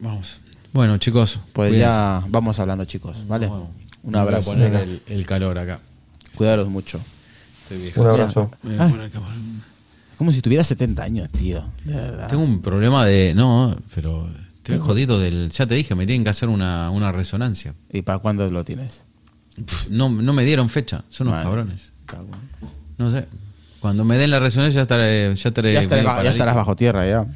Vamos. 0.00 0.40
Bueno, 0.72 0.96
chicos. 0.98 1.38
Pues 1.52 1.68
cuídense. 1.70 1.78
ya 1.78 2.24
vamos 2.30 2.58
hablando, 2.58 2.84
chicos. 2.84 3.24
¿Vale? 3.28 3.46
Bueno, 3.46 3.70
Un 4.02 4.10
me 4.10 4.10
voy 4.10 4.18
a 4.18 4.22
abrazo. 4.22 4.50
poner 4.50 4.74
el, 4.74 5.02
el 5.06 5.24
calor 5.24 5.56
acá. 5.56 5.78
Cuidaros 6.36 6.68
mucho. 6.68 6.98
Estoy 7.62 7.78
viejo. 7.82 8.00
Un 8.00 8.06
abrazo. 8.08 8.50
Me 8.64 8.70
voy 8.70 8.78
a 8.80 8.84
Ay. 8.86 8.90
poner 8.90 9.10
cámara. 9.12 9.34
Es 9.36 10.16
como 10.18 10.32
si 10.32 10.42
tuviera 10.42 10.64
70 10.64 11.04
años, 11.04 11.30
tío. 11.30 11.70
De 11.84 11.94
verdad. 11.94 12.26
Tengo 12.28 12.42
un 12.42 12.60
problema 12.62 13.06
de. 13.06 13.34
No, 13.36 13.76
pero 13.94 14.28
estoy 14.56 14.78
jodido 14.80 15.20
del. 15.20 15.48
Ya 15.50 15.64
te 15.68 15.76
dije, 15.76 15.94
me 15.94 16.06
tienen 16.06 16.24
que 16.24 16.30
hacer 16.30 16.48
una, 16.48 16.90
una 16.90 17.12
resonancia. 17.12 17.72
¿Y 17.92 18.02
para 18.02 18.18
cuándo 18.18 18.50
lo 18.50 18.64
tienes? 18.64 19.04
Pff, 19.64 19.90
no, 19.90 20.08
no 20.08 20.32
me 20.32 20.44
dieron 20.44 20.68
fecha, 20.70 21.04
son 21.08 21.28
unos 21.28 21.40
cabrones. 21.44 21.92
No 22.98 23.12
sé. 23.12 23.28
Cuando 23.80 24.04
me 24.04 24.18
den 24.18 24.30
la 24.30 24.38
resonancia 24.38 24.76
ya 24.78 24.82
estaré. 24.82 25.34
Ya, 25.34 25.48
estaré 25.48 25.72
Ya, 25.72 25.80
estaré 25.82 26.28
estarás 26.28 26.54
bajo 26.54 26.76
tierra, 26.76 27.06
ya. 27.08 27.26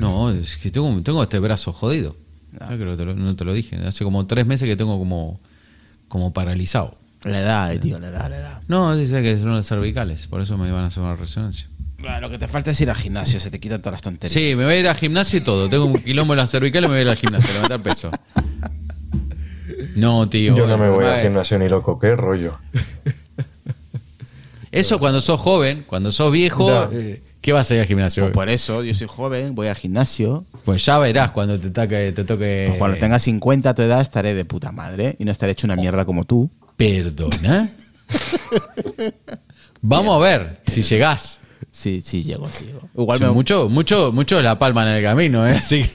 No, 0.00 0.30
es 0.30 0.56
que 0.56 0.70
tengo, 0.70 1.02
tengo 1.02 1.22
este 1.22 1.38
brazo 1.40 1.72
jodido. 1.72 2.16
Ya 2.52 2.66
creo 2.68 2.92
que 2.92 2.96
te 2.96 3.04
lo- 3.04 3.14
no 3.14 3.34
te 3.34 3.44
lo 3.44 3.52
dije. 3.52 3.76
Hace 3.86 4.04
como 4.04 4.26
tres 4.26 4.46
meses 4.46 4.68
que 4.68 4.76
tengo 4.76 4.98
como, 4.98 5.40
como 6.08 6.32
paralizado. 6.32 6.96
Le 7.24 7.40
da, 7.40 7.72
eh, 7.72 7.78
tío, 7.78 7.98
le 7.98 8.10
da, 8.10 8.28
le 8.28 8.38
da. 8.38 8.60
No, 8.68 8.94
dice 8.96 9.22
que 9.22 9.36
son 9.38 9.54
las 9.54 9.66
cervicales, 9.66 10.26
por 10.28 10.40
eso 10.40 10.56
me 10.58 10.68
iban 10.68 10.84
a 10.84 10.86
hacer 10.86 11.02
una 11.02 11.16
resonancia. 11.16 11.68
Lo 12.20 12.28
que 12.28 12.36
te 12.38 12.46
falta 12.48 12.70
es 12.70 12.80
ir 12.82 12.90
al 12.90 12.96
gimnasio, 12.96 13.40
se 13.40 13.50
te 13.50 13.58
quitan 13.58 13.80
todas 13.80 13.94
las 13.94 14.02
tonterías. 14.02 14.32
Sí, 14.32 14.54
me 14.56 14.64
voy 14.64 14.74
a 14.74 14.78
ir 14.80 14.86
al 14.88 14.94
gimnasio 14.96 15.38
y 15.38 15.42
todo. 15.42 15.70
Tengo 15.70 15.86
un 15.86 15.94
quilombo 16.02 16.34
en 16.34 16.38
las 16.40 16.50
cervicales, 16.50 16.90
me 16.90 16.96
voy 16.96 16.98
a 16.98 17.02
ir 17.02 17.08
al 17.08 17.16
gimnasio 17.16 17.48
a 17.50 17.54
levantar 17.54 17.80
peso. 17.80 18.10
No, 19.96 20.28
tío. 20.28 20.54
Yo 20.56 20.66
no 20.66 20.76
me 20.76 20.88
voy 20.90 21.06
al 21.06 21.22
gimnasio 21.22 21.58
ni 21.58 21.68
loco, 21.68 21.98
qué 21.98 22.14
rollo. 22.14 22.58
Eso 24.74 24.98
cuando 24.98 25.20
sos 25.20 25.40
joven, 25.40 25.84
cuando 25.86 26.10
sos 26.10 26.32
viejo, 26.32 26.88
eh, 26.90 27.22
¿qué 27.40 27.52
vas 27.52 27.70
a 27.70 27.74
ir 27.76 27.80
al 27.82 27.86
gimnasio? 27.86 28.24
Pues 28.24 28.34
por 28.34 28.48
eso, 28.48 28.82
yo 28.82 28.92
soy 28.92 29.06
joven, 29.06 29.54
voy 29.54 29.68
al 29.68 29.76
gimnasio. 29.76 30.44
Pues 30.64 30.84
ya 30.84 30.98
verás 30.98 31.30
cuando 31.30 31.60
te 31.60 31.70
toque. 31.70 32.10
Te 32.10 32.24
toque 32.24 32.64
Pues 32.66 32.78
cuando 32.78 32.98
tenga 32.98 33.20
50 33.20 33.70
a 33.70 33.74
tu 33.76 33.82
edad 33.82 34.00
estaré 34.00 34.34
de 34.34 34.44
puta 34.44 34.72
madre 34.72 35.14
y 35.20 35.24
no 35.24 35.30
estaré 35.30 35.52
hecho 35.52 35.68
una 35.68 35.76
mierda 35.76 36.04
como 36.04 36.24
tú. 36.24 36.50
Perdona. 36.76 37.70
Vamos 39.80 40.16
a 40.16 40.18
ver 40.18 40.60
si 40.66 40.82
llegás. 40.82 41.38
Sí, 41.70 42.00
sí, 42.00 42.24
llego, 42.24 42.48
sí 42.50 42.64
llego. 42.64 42.80
Igual 42.98 43.20
me... 43.20 43.30
mucho, 43.30 43.68
mucho, 43.68 44.10
mucho 44.10 44.42
la 44.42 44.58
palma 44.58 44.82
en 44.82 44.96
el 44.96 45.04
camino, 45.04 45.46
¿eh? 45.46 45.52
Así 45.52 45.84
que. 45.84 45.90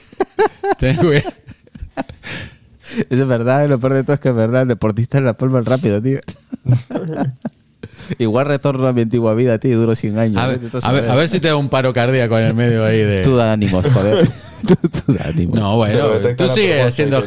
ten 0.78 0.96
cuidado. 0.96 1.30
Es 3.10 3.26
verdad, 3.26 3.68
lo 3.68 3.78
peor 3.78 3.92
de 3.92 4.04
todo 4.04 4.14
es 4.14 4.20
que 4.20 4.30
es 4.30 4.34
verdad, 4.34 4.62
el 4.62 4.68
deportista 4.68 5.18
es 5.18 5.24
la 5.24 5.34
palma 5.34 5.60
rápido, 5.60 6.00
tío. 6.00 6.18
Igual 8.18 8.46
retorno 8.46 8.86
a 8.86 8.92
mi 8.92 9.02
antigua 9.02 9.34
vida, 9.34 9.58
tío, 9.58 9.78
duro 9.78 9.94
100 9.94 10.18
años. 10.18 10.36
A 10.36 10.52
¿eh? 10.52 10.58
ver, 10.58 10.70
a, 10.82 10.92
ver, 10.92 11.10
a 11.10 11.14
ver 11.14 11.28
si 11.28 11.40
te 11.40 11.48
da 11.48 11.56
un 11.56 11.68
paro 11.68 11.92
cardíaco 11.92 12.38
en 12.38 12.46
el 12.46 12.54
medio 12.54 12.84
ahí 12.84 12.98
de. 12.98 13.22
Tú 13.22 13.36
da 13.36 13.52
ánimos, 13.52 13.86
joder. 13.86 14.28
tú, 14.66 14.74
tú 14.88 15.12
da 15.14 15.28
ánimos. 15.28 15.58
No, 15.58 15.76
bueno, 15.76 16.08
tú 16.36 16.48
sigues 16.48 16.86
haciendo 16.86 17.22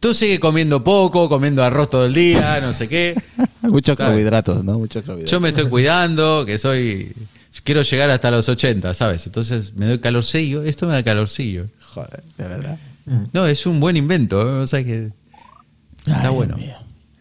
Tú 0.00 0.14
sigues 0.14 0.38
comiendo 0.38 0.82
poco, 0.84 1.28
comiendo 1.28 1.62
arroz 1.62 1.90
todo 1.90 2.06
el 2.06 2.14
día, 2.14 2.60
no 2.60 2.72
sé 2.72 2.88
qué. 2.88 3.20
Muchos 3.62 3.96
¿sabes? 3.96 4.10
carbohidratos, 4.10 4.64
¿no? 4.64 4.78
Muchos 4.78 5.02
carbohidratos. 5.02 5.30
Yo 5.30 5.40
me 5.40 5.48
estoy 5.48 5.68
cuidando, 5.68 6.44
que 6.46 6.58
soy. 6.58 7.12
Quiero 7.64 7.82
llegar 7.82 8.10
hasta 8.10 8.30
los 8.30 8.48
80, 8.48 8.94
¿sabes? 8.94 9.26
Entonces 9.26 9.74
me 9.74 9.86
doy 9.86 9.98
calorcillo. 9.98 10.62
Esto 10.62 10.86
me 10.86 10.92
da 10.92 11.02
calorcillo. 11.02 11.66
Joder, 11.94 12.22
de 12.36 12.44
verdad. 12.44 12.78
No, 13.32 13.46
es 13.46 13.66
un 13.66 13.80
buen 13.80 13.96
invento. 13.96 14.40
¿eh? 14.42 14.62
O 14.62 14.66
sea 14.66 14.84
que. 14.84 15.10
Está 16.06 16.28
Ay, 16.28 16.34
bueno. 16.34 16.56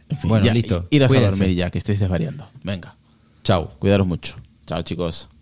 En 0.09 0.17
fin, 0.17 0.29
Bueno, 0.29 0.45
ya, 0.45 0.53
listo. 0.53 0.87
Iros 0.89 1.05
a 1.05 1.09
Cuídense. 1.09 1.37
dormir 1.39 1.55
ya, 1.55 1.69
que 1.69 1.77
estéis 1.77 1.99
desvariando. 1.99 2.47
Venga, 2.63 2.95
Chau. 3.43 3.69
cuidaros 3.79 4.07
mucho. 4.07 4.35
Chao, 4.65 4.81
chicos. 4.81 5.27
Chao. 5.29 5.36